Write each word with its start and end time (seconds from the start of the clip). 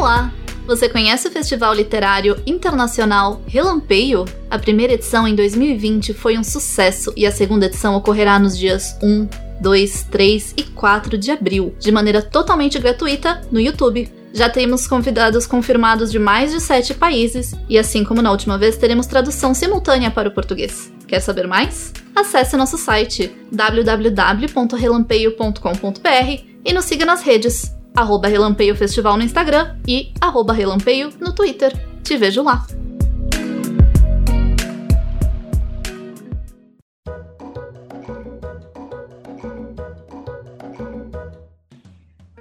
Olá! 0.00 0.32
Você 0.66 0.88
conhece 0.88 1.28
o 1.28 1.30
Festival 1.30 1.74
Literário 1.74 2.42
Internacional 2.46 3.42
Relampeio? 3.46 4.24
A 4.48 4.58
primeira 4.58 4.94
edição 4.94 5.28
em 5.28 5.34
2020 5.34 6.14
foi 6.14 6.38
um 6.38 6.42
sucesso 6.42 7.12
e 7.14 7.26
a 7.26 7.30
segunda 7.30 7.66
edição 7.66 7.94
ocorrerá 7.94 8.38
nos 8.38 8.56
dias 8.56 8.96
1, 9.02 9.28
2, 9.60 10.04
3 10.04 10.54
e 10.56 10.62
4 10.62 11.18
de 11.18 11.30
abril, 11.30 11.74
de 11.78 11.92
maneira 11.92 12.22
totalmente 12.22 12.78
gratuita 12.78 13.42
no 13.52 13.60
YouTube. 13.60 14.10
Já 14.32 14.48
temos 14.48 14.86
convidados 14.86 15.46
confirmados 15.46 16.10
de 16.10 16.18
mais 16.18 16.50
de 16.50 16.60
sete 16.60 16.94
países 16.94 17.54
e, 17.68 17.78
assim 17.78 18.02
como 18.02 18.22
na 18.22 18.30
última 18.30 18.56
vez, 18.56 18.78
teremos 18.78 19.04
tradução 19.04 19.52
simultânea 19.52 20.10
para 20.10 20.30
o 20.30 20.32
português. 20.32 20.90
Quer 21.06 21.20
saber 21.20 21.46
mais? 21.46 21.92
Acesse 22.16 22.56
nosso 22.56 22.78
site 22.78 23.36
www.relampeio.com.br 23.52 26.42
e 26.64 26.72
nos 26.72 26.86
siga 26.86 27.04
nas 27.04 27.20
redes, 27.20 27.78
arroba 27.94 28.28
Relampeio 28.28 28.74
Festival 28.74 29.16
no 29.16 29.22
Instagram 29.22 29.76
e 29.86 30.12
arroba 30.20 30.52
Relampeio 30.52 31.10
no 31.20 31.34
Twitter. 31.34 31.72
Te 32.02 32.16
vejo 32.16 32.42
lá! 32.42 32.66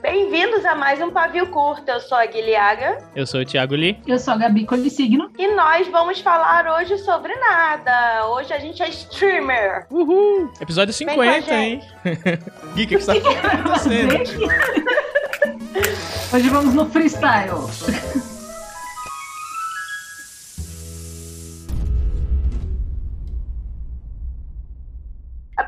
Bem-vindos 0.02 0.63
a 0.66 0.75
mais 0.75 1.02
um 1.02 1.12
Pavio 1.12 1.48
Curto. 1.48 1.89
Eu 1.89 2.00
sou 2.00 2.17
a 2.17 2.25
Guilhaga. 2.25 2.97
Eu 3.16 3.27
sou 3.27 3.41
o 3.41 3.45
Thiago 3.45 3.75
Lee. 3.75 4.00
Eu 4.08 4.17
sou 4.17 4.34
a 4.34 4.38
Gabi 4.38 4.66
Colissigno. 4.66 5.30
E 5.38 5.47
nós 5.53 5.88
vamos 5.89 6.20
falar 6.22 6.66
hoje 6.67 6.97
sobre 7.00 7.36
nada. 7.36 8.27
Hoje 8.27 8.53
a 8.53 8.59
gente 8.59 8.81
é 8.81 8.89
streamer. 8.89 9.86
Uhul! 9.91 10.50
Episódio 10.61 10.94
50, 10.94 11.53
hein? 11.53 11.81
Gui, 12.75 12.84
o 12.86 12.88
que, 12.88 12.88
que 12.88 12.97
você 12.97 13.20
tá 13.20 13.30
acontecendo? 13.30 14.13
Hoje 16.31 16.50
vamos 16.50 16.73
no 16.73 16.89
freestyle. 16.89 17.52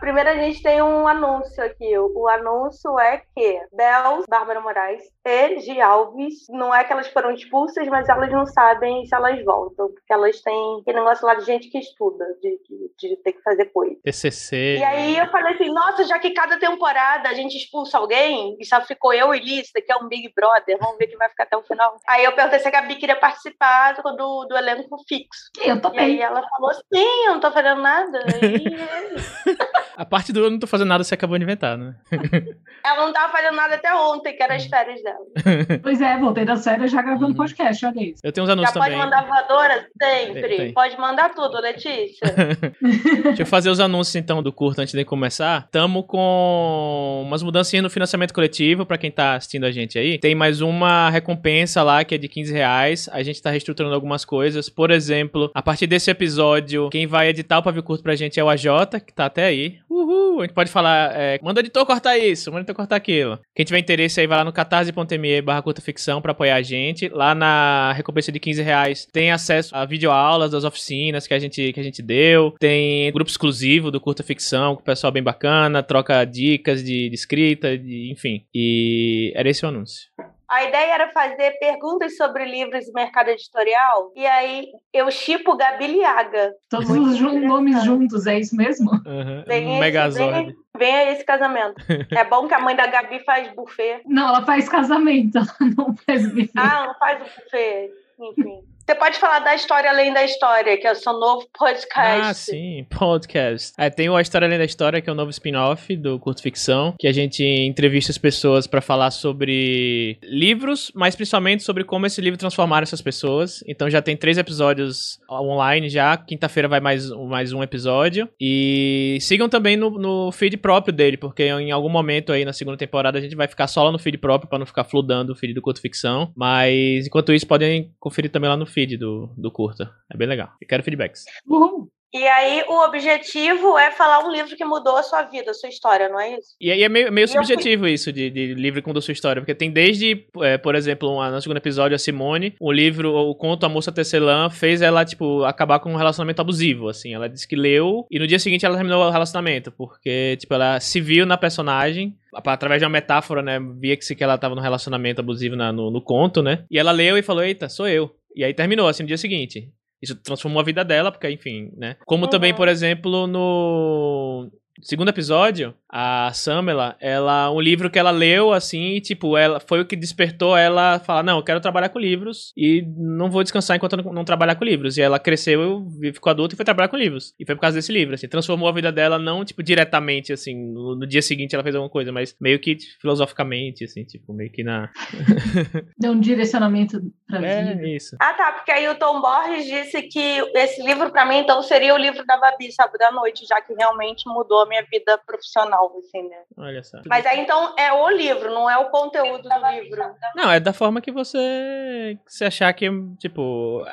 A 0.01 0.03
primeira 0.03 0.31
a 0.31 0.35
gente 0.35 0.63
tem 0.63 0.81
um 0.81 1.07
anúncio 1.07 1.63
aqui. 1.63 1.95
O 1.95 2.27
anúncio 2.27 2.99
é 2.99 3.21
que 3.35 3.61
Bels, 3.71 4.25
Bárbara 4.27 4.59
Moraes 4.59 5.03
e 5.23 5.59
Gi 5.59 5.79
Alves, 5.79 6.47
não 6.49 6.73
é 6.73 6.83
que 6.83 6.91
elas 6.91 7.07
foram 7.09 7.29
expulsas, 7.29 7.87
mas 7.87 8.09
elas 8.09 8.31
não 8.31 8.47
sabem 8.47 9.05
se 9.05 9.13
elas 9.13 9.45
voltam, 9.45 9.89
porque 9.89 10.11
elas 10.11 10.41
têm 10.41 10.79
aquele 10.81 10.97
negócio 10.97 11.23
lá 11.23 11.35
de 11.35 11.45
gente 11.45 11.69
que 11.69 11.77
estuda, 11.77 12.25
de, 12.41 12.59
de, 12.67 12.91
de 12.97 13.15
ter 13.17 13.33
que 13.33 13.43
fazer 13.43 13.65
coisa. 13.65 13.95
TCC. 14.03 14.77
E 14.79 14.83
aí 14.83 15.17
eu 15.19 15.27
falei 15.27 15.53
assim, 15.53 15.71
nossa, 15.71 16.03
já 16.03 16.17
que 16.17 16.31
cada 16.31 16.57
temporada 16.57 17.29
a 17.29 17.35
gente 17.35 17.55
expulsa 17.55 17.99
alguém, 17.99 18.57
e 18.59 18.65
só 18.65 18.81
ficou 18.81 19.13
eu 19.13 19.35
e 19.35 19.39
Liz, 19.39 19.71
que 19.71 19.91
é 19.91 19.95
um 19.97 20.07
Big 20.07 20.33
Brother, 20.35 20.79
vamos 20.79 20.97
ver 20.97 21.05
quem 21.05 21.17
vai 21.17 21.29
ficar 21.29 21.43
até 21.43 21.55
o 21.55 21.61
final. 21.61 21.95
Aí 22.07 22.25
eu 22.25 22.31
perguntei 22.31 22.57
se 22.57 22.67
a 22.67 22.71
Gabi 22.71 22.95
queria 22.95 23.19
participar 23.19 23.93
do, 23.93 24.45
do, 24.45 24.57
elenco 24.57 24.97
fixo. 25.07 25.51
Eu 25.63 25.75
E 25.75 25.79
topei. 25.79 25.99
aí 25.99 26.21
ela 26.21 26.41
falou, 26.49 26.73
sim, 26.73 27.25
eu 27.27 27.33
não 27.33 27.39
tô 27.39 27.51
fazendo 27.51 27.83
nada. 27.83 28.19
E 30.00 30.00
A 30.01 30.05
parte 30.05 30.33
do 30.33 30.39
eu 30.39 30.49
não 30.49 30.57
tô 30.57 30.65
fazendo 30.65 30.87
nada 30.87 31.03
você 31.03 31.13
acabou 31.13 31.37
de 31.37 31.43
inventar, 31.43 31.77
né? 31.77 31.93
ela 32.83 33.05
não 33.05 33.13
tava 33.13 33.31
fazendo 33.31 33.55
nada 33.55 33.75
até 33.75 33.93
ontem, 33.93 34.35
que 34.35 34.41
eram 34.41 34.55
as 34.55 34.65
férias 34.65 34.99
dela. 35.03 35.19
Pois 35.83 36.01
é, 36.01 36.17
voltei 36.17 36.43
da 36.43 36.55
série 36.55 36.87
já 36.87 37.03
gravando 37.03 37.27
Uhum. 37.27 37.35
podcast, 37.35 37.85
olha 37.85 38.01
isso. 38.01 38.19
Eu 38.23 38.31
tenho 38.31 38.43
uns 38.45 38.47
Já 38.47 38.53
anúncios 38.53 38.73
pode 38.73 38.85
também. 38.85 38.97
mandar 38.97 39.27
voadora? 39.27 39.87
Sempre. 40.01 40.41
Tem, 40.41 40.57
tem. 40.57 40.73
Pode 40.73 40.97
mandar 40.97 41.29
tudo, 41.35 41.61
Letícia. 41.61 42.19
Deixa 43.23 43.43
eu 43.43 43.45
fazer 43.45 43.69
os 43.69 43.79
anúncios 43.79 44.15
então 44.15 44.41
do 44.41 44.51
curto 44.51 44.81
antes 44.81 44.91
de 44.95 45.05
começar. 45.05 45.67
Tamo 45.69 46.03
com 46.03 47.23
umas 47.27 47.43
mudanças 47.43 47.79
no 47.79 47.89
financiamento 47.89 48.33
coletivo 48.33 48.87
pra 48.87 48.97
quem 48.97 49.11
tá 49.11 49.35
assistindo 49.35 49.65
a 49.65 49.71
gente 49.71 49.99
aí. 49.99 50.17
Tem 50.17 50.33
mais 50.33 50.61
uma 50.61 51.11
recompensa 51.11 51.83
lá 51.83 52.03
que 52.03 52.15
é 52.15 52.17
de 52.17 52.27
15 52.27 52.51
reais. 52.51 53.07
A 53.13 53.21
gente 53.21 53.39
tá 53.39 53.51
reestruturando 53.51 53.93
algumas 53.93 54.25
coisas. 54.25 54.67
Por 54.67 54.89
exemplo, 54.89 55.51
a 55.53 55.61
partir 55.61 55.85
desse 55.85 56.09
episódio, 56.09 56.89
quem 56.89 57.05
vai 57.05 57.29
editar 57.29 57.59
o 57.59 57.63
pavio 57.63 57.83
curto 57.83 58.01
pra 58.01 58.15
gente 58.15 58.39
é 58.39 58.43
o 58.43 58.49
AJ, 58.49 58.65
que 59.05 59.13
tá 59.13 59.25
até 59.27 59.45
aí. 59.45 59.77
Uhul! 59.93 60.39
A 60.39 60.43
gente 60.45 60.53
pode 60.53 60.71
falar, 60.71 61.11
é, 61.13 61.37
manda 61.43 61.59
o 61.59 61.61
editor 61.63 61.85
cortar 61.85 62.17
isso, 62.17 62.49
manda 62.49 62.59
o 62.59 62.61
editor 62.61 62.75
cortar 62.75 62.95
aquilo. 62.95 63.37
Quem 63.53 63.65
tiver 63.65 63.79
interesse 63.79 64.21
aí 64.21 64.25
vai 64.27 64.37
lá 64.37 64.45
no 64.45 64.53
catarse.me 64.53 65.41
barra 65.41 65.61
curta 65.61 65.81
ficção 65.81 66.21
pra 66.21 66.31
apoiar 66.31 66.55
a 66.55 66.61
gente. 66.61 67.09
Lá 67.09 67.35
na 67.35 67.91
recompensa 67.91 68.31
de 68.31 68.39
15 68.39 68.61
reais 68.61 69.05
tem 69.11 69.31
acesso 69.31 69.75
a 69.75 69.83
videoaulas 69.85 70.51
das 70.51 70.63
oficinas 70.63 71.27
que 71.27 71.33
a 71.33 71.39
gente, 71.39 71.73
que 71.73 71.79
a 71.79 71.83
gente 71.83 72.01
deu. 72.01 72.55
Tem 72.57 73.11
grupo 73.11 73.29
exclusivo 73.29 73.91
do 73.91 73.99
curta 73.99 74.23
ficção 74.23 74.75
com 74.75 74.81
o 74.81 74.85
pessoal 74.85 75.11
bem 75.11 75.21
bacana, 75.21 75.83
troca 75.83 76.23
dicas 76.23 76.81
de, 76.83 77.09
de 77.09 77.15
escrita, 77.15 77.77
de- 77.77 78.09
enfim. 78.11 78.45
E 78.55 79.33
era 79.35 79.49
esse 79.49 79.65
o 79.65 79.67
anúncio. 79.69 80.09
A 80.51 80.63
ideia 80.65 80.93
era 80.95 81.11
fazer 81.11 81.51
perguntas 81.59 82.17
sobre 82.17 82.43
livros 82.45 82.85
e 82.87 82.91
mercado 82.91 83.29
editorial. 83.29 84.11
E 84.15 84.25
aí 84.27 84.67
eu 84.93 85.09
chipo 85.09 85.55
Gabi 85.55 85.87
Liaga. 85.87 86.51
Todos 86.69 86.89
os 86.89 87.19
nomes 87.21 87.83
juntos, 87.85 88.27
é 88.27 88.37
isso 88.39 88.55
mesmo? 88.55 88.91
Uhum. 88.91 89.43
Vem 89.47 89.69
esse- 89.71 89.79
Megazord. 89.79 90.45
vem- 90.45 90.55
Venha 90.77 91.11
esse 91.11 91.23
casamento. 91.23 91.75
É 92.11 92.23
bom 92.25 92.47
que 92.47 92.53
a 92.53 92.59
mãe 92.59 92.75
da 92.75 92.87
Gabi 92.87 93.19
faz 93.23 93.53
buffet. 93.55 94.01
Não, 94.05 94.27
ela 94.27 94.43
faz 94.45 94.67
casamento, 94.67 95.37
ela 95.37 95.71
não 95.77 95.95
faz 96.05 96.27
buffet. 96.27 96.51
Ah, 96.57 96.85
não 96.87 96.95
faz 96.99 97.21
o 97.21 97.23
buffet. 97.23 97.91
Enfim. 98.19 98.59
Você 98.91 98.95
pode 98.95 99.19
falar 99.19 99.39
da 99.39 99.55
história 99.55 99.89
além 99.89 100.11
da 100.11 100.21
história, 100.21 100.77
que 100.77 100.85
é 100.85 100.91
o 100.91 100.95
seu 100.95 101.13
novo 101.13 101.47
podcast. 101.57 102.29
Ah, 102.29 102.33
sim, 102.33 102.85
podcast. 102.89 103.71
É, 103.77 103.89
tem 103.89 104.09
o 104.09 104.17
A 104.17 104.21
História 104.21 104.45
Além 104.45 104.57
da 104.57 104.65
História, 104.65 104.99
que 104.99 105.09
é 105.09 105.13
o 105.13 105.15
novo 105.15 105.29
spin-off 105.29 105.95
do 105.95 106.19
Curto 106.19 106.41
Ficção, 106.41 106.93
que 106.99 107.07
a 107.07 107.13
gente 107.13 107.41
entrevista 107.41 108.11
as 108.11 108.17
pessoas 108.17 108.67
pra 108.67 108.81
falar 108.81 109.11
sobre 109.11 110.17
livros, 110.21 110.91
mas 110.93 111.15
principalmente 111.15 111.63
sobre 111.63 111.85
como 111.85 112.05
esse 112.05 112.19
livro 112.19 112.37
transformaram 112.37 112.83
essas 112.83 113.01
pessoas. 113.01 113.63
Então 113.65 113.89
já 113.89 114.01
tem 114.01 114.17
três 114.17 114.37
episódios 114.37 115.21
online 115.31 115.87
já, 115.87 116.17
quinta-feira 116.17 116.67
vai 116.67 116.81
mais, 116.81 117.09
mais 117.11 117.53
um 117.53 117.63
episódio. 117.63 118.27
E 118.41 119.19
sigam 119.21 119.47
também 119.47 119.77
no, 119.77 119.91
no 119.91 120.33
feed 120.33 120.57
próprio 120.57 120.93
dele, 120.93 121.15
porque 121.15 121.43
em 121.43 121.71
algum 121.71 121.87
momento 121.87 122.33
aí 122.33 122.43
na 122.43 122.51
segunda 122.51 122.75
temporada 122.75 123.17
a 123.17 123.21
gente 123.21 123.37
vai 123.37 123.47
ficar 123.47 123.67
só 123.67 123.85
lá 123.85 123.91
no 123.93 123.99
feed 123.99 124.17
próprio 124.17 124.49
pra 124.49 124.59
não 124.59 124.65
ficar 124.65 124.83
fludando 124.83 125.31
o 125.31 125.35
feed 125.35 125.53
do 125.53 125.61
Curto 125.61 125.79
Ficção. 125.79 126.33
Mas 126.35 127.07
enquanto 127.07 127.31
isso, 127.31 127.47
podem 127.47 127.89
conferir 127.97 128.29
também 128.29 128.49
lá 128.49 128.57
no 128.57 128.65
feed 128.65 128.80
do, 128.97 129.29
do 129.37 129.51
Curta. 129.51 129.91
É 130.13 130.17
bem 130.17 130.27
legal. 130.27 130.49
Eu 130.61 130.67
quero 130.67 130.83
feedbacks. 130.83 131.23
Uhul. 131.47 131.89
E 132.13 132.27
aí 132.27 132.61
o 132.67 132.83
objetivo 132.83 133.77
é 133.77 133.89
falar 133.89 134.25
um 134.27 134.31
livro 134.33 134.53
que 134.57 134.65
mudou 134.65 134.97
a 134.97 135.03
sua 135.03 135.21
vida, 135.23 135.51
a 135.51 135.53
sua 135.53 135.69
história, 135.69 136.09
não 136.09 136.19
é 136.19 136.33
isso? 136.37 136.55
E 136.59 136.69
aí 136.69 136.83
é 136.83 136.89
meio, 136.89 137.09
meio 137.09 137.25
subjetivo 137.25 137.87
isso 137.87 138.11
de, 138.11 138.29
de 138.29 138.53
livro 138.53 138.81
que 138.81 138.87
mudou 138.89 139.01
sua 139.01 139.13
história, 139.13 139.41
porque 139.41 139.55
tem 139.55 139.71
desde, 139.71 140.27
é, 140.41 140.57
por 140.57 140.75
exemplo, 140.75 141.09
uma- 141.09 141.31
no 141.31 141.41
segundo 141.41 141.55
episódio, 141.55 141.95
a 141.95 141.97
Simone, 141.97 142.53
o 142.59 142.69
livro, 142.69 143.13
o 143.13 143.33
conto 143.33 143.65
A 143.65 143.69
Moça 143.69 143.93
Tecelã 143.93 144.49
fez 144.49 144.81
ela, 144.81 145.05
tipo, 145.05 145.45
acabar 145.45 145.79
com 145.79 145.93
um 145.93 145.95
relacionamento 145.95 146.41
abusivo, 146.41 146.89
assim. 146.89 147.13
Ela 147.13 147.29
disse 147.29 147.47
que 147.47 147.55
leu 147.55 148.05
e 148.11 148.19
no 148.19 148.27
dia 148.27 148.39
seguinte 148.39 148.65
ela 148.65 148.75
terminou 148.75 149.01
o 149.05 149.09
relacionamento, 149.09 149.71
porque, 149.71 150.35
tipo, 150.37 150.53
ela 150.53 150.81
se 150.81 150.99
viu 150.99 151.25
na 151.25 151.37
personagem, 151.37 152.13
através 152.33 152.81
de 152.81 152.85
uma 152.85 152.91
metáfora, 152.91 153.41
né, 153.41 153.57
via 153.79 153.95
que, 153.95 154.03
se- 154.03 154.15
que 154.17 154.23
ela 154.23 154.37
tava 154.37 154.53
num 154.53 154.61
relacionamento 154.61 155.21
abusivo 155.21 155.55
na- 155.55 155.71
no, 155.71 155.89
no 155.89 156.01
conto, 156.01 156.43
né, 156.43 156.65
e 156.69 156.77
ela 156.77 156.91
leu 156.91 157.17
e 157.17 157.21
falou, 157.23 157.41
eita, 157.43 157.69
sou 157.69 157.87
eu. 157.87 158.11
E 158.35 158.43
aí 158.43 158.53
terminou, 158.53 158.87
assim, 158.87 159.03
no 159.03 159.07
dia 159.07 159.17
seguinte. 159.17 159.71
Isso 160.01 160.15
transformou 160.15 160.59
a 160.59 160.63
vida 160.65 160.83
dela, 160.83 161.11
porque, 161.11 161.29
enfim, 161.29 161.71
né. 161.77 161.95
Como 162.05 162.27
também, 162.27 162.51
Uhum. 162.51 162.57
por 162.57 162.67
exemplo, 162.67 163.27
no 163.27 164.51
segundo 164.81 165.09
episódio, 165.09 165.73
a 165.89 166.31
Samela, 166.33 166.95
ela, 166.99 167.51
um 167.51 167.59
livro 167.59 167.89
que 167.89 167.99
ela 167.99 168.11
leu, 168.11 168.53
assim, 168.53 168.93
e, 168.95 169.01
tipo, 169.01 169.37
ela 169.37 169.59
foi 169.59 169.81
o 169.81 169.85
que 169.85 169.95
despertou 169.95 170.55
ela 170.55 170.95
a 170.95 170.99
falar, 170.99 171.23
não, 171.23 171.37
eu 171.37 171.43
quero 171.43 171.59
trabalhar 171.59 171.89
com 171.89 171.99
livros 171.99 172.53
e 172.55 172.83
não 172.97 173.29
vou 173.29 173.43
descansar 173.43 173.75
enquanto 173.77 173.97
eu 173.97 174.03
não, 174.03 174.13
não 174.13 174.25
trabalhar 174.25 174.55
com 174.55 174.63
livros. 174.63 174.97
E 174.97 175.01
ela 175.01 175.19
cresceu, 175.19 175.87
ficou 176.13 176.29
adulta 176.29 176.53
e 176.53 176.57
foi 176.57 176.65
trabalhar 176.65 176.87
com 176.87 176.97
livros. 176.97 177.33
E 177.39 177.45
foi 177.45 177.55
por 177.55 177.61
causa 177.61 177.75
desse 177.75 177.91
livro, 177.91 178.15
assim, 178.15 178.27
transformou 178.27 178.69
a 178.69 178.71
vida 178.71 178.91
dela, 178.91 179.19
não, 179.19 179.43
tipo, 179.43 179.61
diretamente, 179.61 180.31
assim, 180.31 180.55
no, 180.55 180.95
no 180.95 181.07
dia 181.07 181.21
seguinte 181.21 181.53
ela 181.53 181.63
fez 181.63 181.75
alguma 181.75 181.89
coisa, 181.91 182.11
mas 182.11 182.35
meio 182.39 182.59
que 182.59 182.77
filosoficamente, 183.01 183.83
assim, 183.83 184.03
tipo, 184.05 184.33
meio 184.33 184.51
que 184.51 184.63
na... 184.63 184.89
Deu 185.99 186.11
um 186.13 186.19
direcionamento 186.19 187.01
pra 187.27 187.45
É, 187.45 187.73
vida. 187.73 187.87
isso. 187.87 188.15
Ah, 188.19 188.33
tá, 188.33 188.51
porque 188.53 188.71
aí 188.71 188.87
o 188.87 188.95
Tom 188.95 189.21
Borges 189.21 189.65
disse 189.65 190.01
que 190.03 190.39
esse 190.55 190.81
livro, 190.83 191.11
pra 191.11 191.25
mim, 191.25 191.37
então, 191.37 191.61
seria 191.61 191.93
o 191.93 191.97
livro 191.97 192.25
da 192.25 192.37
Babi, 192.37 192.71
Sábado 192.71 192.97
da 192.97 193.11
Noite, 193.11 193.45
já 193.47 193.61
que 193.61 193.73
realmente 193.73 194.23
mudou 194.27 194.60
a 194.61 194.65
minha 194.67 194.83
vida 194.83 195.17
profissional, 195.25 195.91
assim, 195.97 196.27
né? 196.27 196.43
Olha 196.57 196.83
só. 196.83 196.99
Mas 197.05 197.25
aí, 197.25 197.39
então, 197.39 197.75
é 197.77 197.91
o 197.91 198.09
livro, 198.09 198.49
não 198.49 198.69
é 198.69 198.77
o 198.77 198.89
conteúdo 198.89 199.47
do 199.47 199.67
livro. 199.69 200.15
Não, 200.35 200.51
é 200.51 200.59
da 200.59 200.73
forma 200.73 201.01
que 201.01 201.11
você, 201.11 202.17
que 202.25 202.33
você 202.33 202.45
achar 202.45 202.73
que, 202.73 202.87
tipo... 203.17 203.85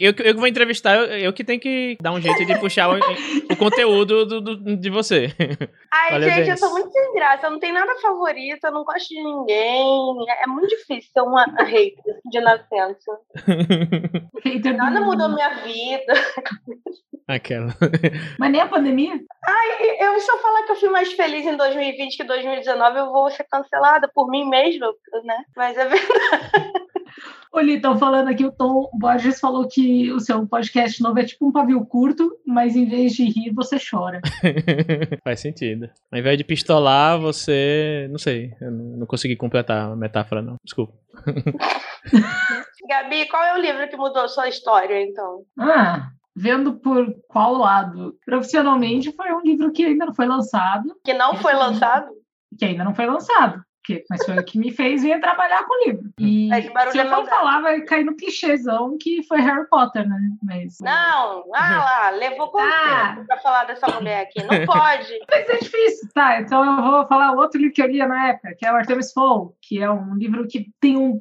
Eu, 0.00 0.06
eu 0.10 0.14
que 0.14 0.32
vou 0.34 0.46
entrevistar, 0.46 0.96
eu, 0.96 1.04
eu 1.18 1.32
que 1.32 1.44
tenho 1.44 1.60
que 1.60 1.96
dar 2.00 2.12
um 2.12 2.20
jeito 2.20 2.44
de 2.44 2.58
puxar 2.58 2.88
o, 2.90 2.98
o 3.52 3.56
conteúdo 3.56 4.26
do- 4.26 4.40
do- 4.40 4.76
de 4.76 4.90
você. 4.90 5.32
Ai, 5.92 6.10
Valeu, 6.12 6.30
gente, 6.30 6.50
eu 6.50 6.56
tô 6.58 6.70
muito 6.70 6.90
sem 6.90 7.14
graça, 7.14 7.46
eu 7.46 7.50
não 7.52 7.58
tenho 7.60 7.74
nada 7.74 7.94
favorito, 8.00 8.64
eu 8.64 8.72
não 8.72 8.84
gosto 8.84 9.08
de 9.08 9.22
ninguém. 9.22 9.86
É 10.42 10.46
muito 10.46 10.68
difícil 10.68 11.10
ser 11.12 11.20
uma 11.20 11.44
hater 11.44 12.16
de 12.30 12.40
nascença. 12.40 13.18
Nada 14.76 15.00
mudou 15.00 15.28
minha 15.28 15.50
vida. 15.62 16.12
Aquela. 17.28 17.74
Mas 18.38 18.52
nem 18.52 18.60
a 18.60 18.68
pandemia? 18.68 19.14
E 19.14 20.04
Eu 20.04 20.18
só 20.20 20.38
falar 20.38 20.62
que 20.64 20.70
eu 20.72 20.76
fui 20.76 20.88
mais 20.88 21.12
feliz 21.12 21.44
em 21.44 21.56
2020 21.56 22.16
que 22.16 22.22
2019, 22.24 22.98
eu 22.98 23.10
vou 23.12 23.28
ser 23.30 23.44
cancelada 23.50 24.08
por 24.14 24.28
mim 24.30 24.48
mesma, 24.48 24.86
né? 25.24 25.36
Mas 25.56 25.76
é 25.76 25.84
verdade. 25.86 26.85
Olha, 27.52 27.72
estão 27.72 27.96
falando 27.98 28.28
aqui, 28.28 28.44
o 28.44 28.52
Tom 28.52 28.90
Borges 28.94 29.40
falou 29.40 29.66
que 29.66 30.12
o 30.12 30.20
seu 30.20 30.46
podcast 30.46 31.02
novo 31.02 31.18
é 31.18 31.24
tipo 31.24 31.46
um 31.46 31.52
pavio 31.52 31.84
curto, 31.86 32.30
mas 32.46 32.76
em 32.76 32.86
vez 32.86 33.12
de 33.12 33.24
rir, 33.24 33.52
você 33.54 33.78
chora. 33.78 34.20
Faz 35.24 35.40
sentido. 35.40 35.88
Ao 36.12 36.18
invés 36.18 36.36
de 36.36 36.44
pistolar, 36.44 37.18
você. 37.18 38.06
Não 38.10 38.18
sei. 38.18 38.52
Eu 38.60 38.70
não 38.70 39.06
consegui 39.06 39.36
completar 39.36 39.90
a 39.92 39.96
metáfora, 39.96 40.42
não. 40.42 40.56
Desculpa. 40.64 40.92
Gabi, 42.88 43.26
qual 43.28 43.42
é 43.42 43.54
o 43.54 43.60
livro 43.60 43.88
que 43.88 43.96
mudou 43.96 44.28
sua 44.28 44.48
história, 44.48 45.00
então? 45.02 45.42
Ah, 45.58 46.08
vendo 46.34 46.74
por 46.74 47.06
qual 47.28 47.54
lado? 47.54 48.14
Profissionalmente, 48.24 49.12
foi 49.12 49.32
um 49.32 49.40
livro 49.40 49.72
que 49.72 49.84
ainda 49.84 50.06
não 50.06 50.14
foi 50.14 50.26
lançado, 50.26 50.94
Que 51.04 51.14
não 51.14 51.34
foi 51.36 51.54
lançado? 51.54 52.08
que 52.58 52.64
ainda 52.64 52.84
não 52.84 52.94
foi 52.94 53.04
lançado. 53.06 53.60
Mas 54.10 54.24
foi 54.24 54.38
o 54.38 54.44
que 54.44 54.58
me 54.58 54.70
fez 54.70 55.02
vir 55.02 55.20
trabalhar 55.20 55.64
com 55.64 55.84
livro. 55.86 56.10
E 56.18 56.52
Esse 56.54 56.70
barulho 56.72 56.92
se 56.92 56.98
eu 56.98 57.04
é 57.04 57.08
for 57.08 57.24
gato. 57.24 57.28
falar, 57.28 57.60
vai 57.60 57.80
cair 57.82 58.04
no 58.04 58.16
clichêzão 58.16 58.96
que 59.00 59.22
foi 59.24 59.40
Harry 59.40 59.68
Potter, 59.68 60.08
né? 60.08 60.18
Mas, 60.42 60.76
Não, 60.80 61.44
ah 61.54 61.76
lá, 61.78 62.10
levou 62.10 62.48
quanto 62.48 62.72
Ah. 62.72 63.12
tempo 63.14 63.26
pra 63.26 63.38
falar 63.38 63.64
dessa 63.64 63.86
mulher 63.88 64.22
aqui? 64.22 64.42
Não 64.42 64.66
pode. 64.66 65.08
Mas 65.30 65.48
é 65.48 65.58
difícil, 65.58 66.08
tá? 66.14 66.40
Então 66.40 66.64
eu 66.64 66.82
vou 66.82 67.06
falar 67.06 67.32
outro 67.32 67.58
livro 67.60 67.74
que 67.74 67.82
eu 67.82 67.86
lia 67.88 68.06
na 68.06 68.28
época, 68.28 68.54
que 68.58 68.66
é 68.66 68.72
o 68.72 68.76
Artemis 68.76 69.12
Fowl, 69.12 69.56
que 69.62 69.82
é 69.82 69.90
um 69.90 70.14
livro 70.14 70.46
que 70.48 70.66
tem 70.80 70.96
um 70.96 71.16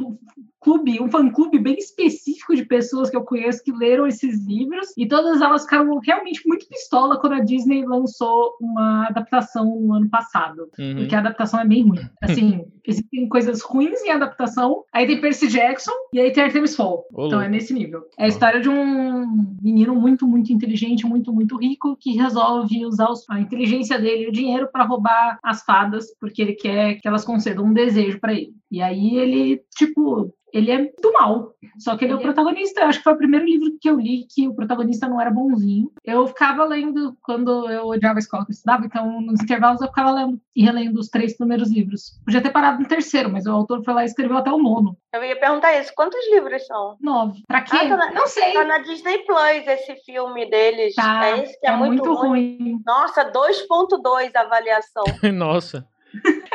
clube, 0.66 1.00
um 1.00 1.08
fã-clube 1.08 1.60
bem 1.60 1.76
específico 1.76 2.56
de 2.56 2.66
pessoas 2.66 3.12
que 3.12 3.16
eu 3.16 3.24
conheço 3.24 3.64
que 3.64 3.72
leram 3.72 4.08
esses 4.08 4.44
livros, 4.48 4.88
e 4.98 5.08
todas 5.08 5.40
elas 5.40 5.62
ficaram 5.62 6.00
realmente 6.00 6.42
muito 6.48 6.68
pistola 6.68 7.20
quando 7.20 7.34
a 7.34 7.40
Disney 7.40 7.86
lançou 7.86 8.58
uma 8.60 9.06
adaptação 9.08 9.80
no 9.80 9.94
ano 9.94 10.10
passado. 10.10 10.68
Uhum. 10.80 10.96
Porque 10.96 11.14
a 11.14 11.20
adaptação 11.20 11.60
é 11.60 11.68
bem 11.68 11.88
ruim. 11.88 12.00
Assim, 12.20 12.66
existem 12.88 13.28
coisas 13.28 13.62
ruins 13.62 14.02
em 14.04 14.10
adaptação, 14.12 14.84
aí 14.94 15.06
tem 15.08 15.20
Percy 15.22 15.48
Jackson 15.48 15.92
e 16.14 16.20
aí 16.20 16.32
tem 16.32 16.44
Artemis 16.44 16.76
Fowl. 16.76 17.06
Então 17.18 17.42
é 17.42 17.50
nesse 17.50 17.74
nível. 17.74 18.04
É 18.18 18.26
a 18.26 18.28
história 18.28 18.60
de 18.60 18.70
um 18.70 19.26
menino 19.62 19.96
muito, 19.96 20.28
muito 20.28 20.52
inteligente, 20.54 21.06
muito, 21.06 21.34
muito 21.34 21.58
rico, 21.58 21.98
que 22.00 22.12
resolve 22.16 22.86
usar 22.86 23.10
os- 23.10 23.26
a 23.30 23.40
inteligência 23.40 24.00
dele 24.00 24.26
e 24.26 24.30
o 24.30 24.32
dinheiro 24.32 24.70
para 24.72 24.86
roubar 24.86 25.40
as 25.44 25.64
fadas, 25.64 26.06
porque 26.20 26.42
ele 26.42 26.54
quer 26.54 26.96
que 26.96 27.08
elas 27.08 27.26
concedam 27.26 27.66
um 27.66 27.74
desejo 27.74 28.20
para 28.20 28.34
ele. 28.34 28.54
E 28.72 28.82
aí 28.82 29.16
ele, 29.18 29.62
tipo, 29.76 30.34
ele 30.54 30.72
é 30.72 30.78
do 31.02 31.12
mal. 31.12 31.54
Só 31.78 31.98
que 31.98 32.06
ele 32.06 32.14
é 32.14 32.16
o 32.16 32.20
é- 32.20 32.24
protagonista. 32.24 32.82
Eu 32.82 32.88
acho 32.88 33.00
que 33.00 33.04
foi 33.04 33.14
o 33.14 33.18
primeiro 33.18 33.46
livro 33.46 33.76
que 33.82 33.90
eu 33.90 34.00
li 34.00 34.26
que 34.34 34.48
o 34.48 34.54
protagonista 34.56 35.08
não 35.08 35.20
era 35.20 35.30
bonzinho. 35.30 35.92
Eu 36.04 36.26
ficava 36.28 36.64
lendo 36.64 37.18
quando 37.22 37.70
eu 37.70 37.88
odiava 37.88 38.18
a 38.18 38.20
escola 38.20 38.46
que 38.46 38.52
eu 38.52 38.54
estudava, 38.54 38.86
então 38.86 39.20
nos 39.22 39.42
intervalos 39.42 39.82
eu 39.82 39.88
ficava 39.88 40.12
lendo 40.12 40.40
e 40.56 40.64
relendo 40.64 40.98
os 40.98 41.10
três 41.10 41.36
primeiros 41.36 41.70
livros. 41.70 42.18
Podia 42.24 42.40
ter 42.42 42.52
parado 42.52 42.75
no 42.80 42.88
terceiro, 42.88 43.30
mas 43.30 43.46
o 43.46 43.52
autor 43.52 43.84
foi 43.84 43.94
lá 43.94 44.04
e 44.04 44.06
escreveu 44.06 44.38
até 44.38 44.52
o 44.52 44.58
nono. 44.58 44.98
Eu 45.14 45.24
ia 45.24 45.40
perguntar 45.40 45.74
isso. 45.80 45.92
Quantos 45.96 46.20
livros 46.32 46.66
são? 46.66 46.98
Nove. 47.02 47.42
Pra 47.48 47.62
quê? 47.62 47.76
Ah, 47.76 47.88
tá 47.90 47.98
na- 47.98 48.12
Não 48.12 48.28
sei. 48.28 48.54
Tá 48.54 48.64
na 48.66 48.78
Disney 48.80 49.20
Plus 49.20 49.68
esse 49.68 49.96
filme 50.06 50.50
deles. 50.50 50.94
Tá, 50.96 51.26
é 51.28 51.44
esse 51.44 51.60
que 51.60 51.68
é, 51.68 51.76
muito, 51.76 52.14
ruim. 52.14 52.58
ruim. 52.60 52.82
Nossa, 52.86 53.24
2.2 53.32 54.32
a 54.36 54.42
avaliação. 54.42 55.04
Nossa. 55.34 55.88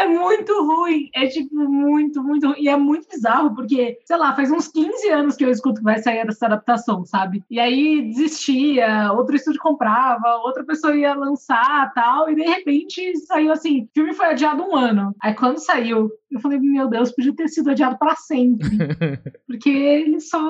É 0.00 0.06
muito 0.06 0.64
ruim. 0.64 1.10
É 1.14 1.26
tipo 1.26 1.54
muito, 1.54 2.22
muito 2.22 2.46
ruim. 2.46 2.58
E 2.58 2.68
é 2.70 2.76
muito 2.76 3.06
bizarro, 3.06 3.54
porque, 3.54 3.98
sei 4.06 4.16
lá, 4.16 4.34
faz 4.34 4.50
uns 4.50 4.66
15 4.68 5.08
anos 5.10 5.36
que 5.36 5.44
eu 5.44 5.50
escuto 5.50 5.80
que 5.80 5.84
vai 5.84 5.98
sair 5.98 6.26
essa 6.26 6.46
adaptação, 6.46 7.04
sabe? 7.04 7.44
E 7.50 7.60
aí 7.60 8.00
desistia, 8.08 9.12
outro 9.12 9.36
estúdio 9.36 9.60
comprava, 9.60 10.36
outra 10.38 10.64
pessoa 10.64 10.96
ia 10.96 11.14
lançar 11.14 11.92
tal, 11.92 12.30
e 12.30 12.34
de 12.34 12.42
repente 12.42 13.14
saiu 13.26 13.52
assim: 13.52 13.82
o 13.82 13.88
filme 13.92 14.14
foi 14.14 14.26
adiado 14.26 14.62
um 14.62 14.74
ano. 14.74 15.14
Aí 15.20 15.34
quando 15.34 15.58
saiu, 15.58 16.10
eu 16.30 16.40
falei, 16.40 16.58
meu 16.60 16.88
Deus, 16.88 17.10
podia 17.10 17.34
ter 17.34 17.48
sido 17.48 17.70
adiado 17.70 17.98
para 17.98 18.14
sempre. 18.14 18.68
Porque 19.46 19.68
eles 19.68 20.28
só. 20.28 20.40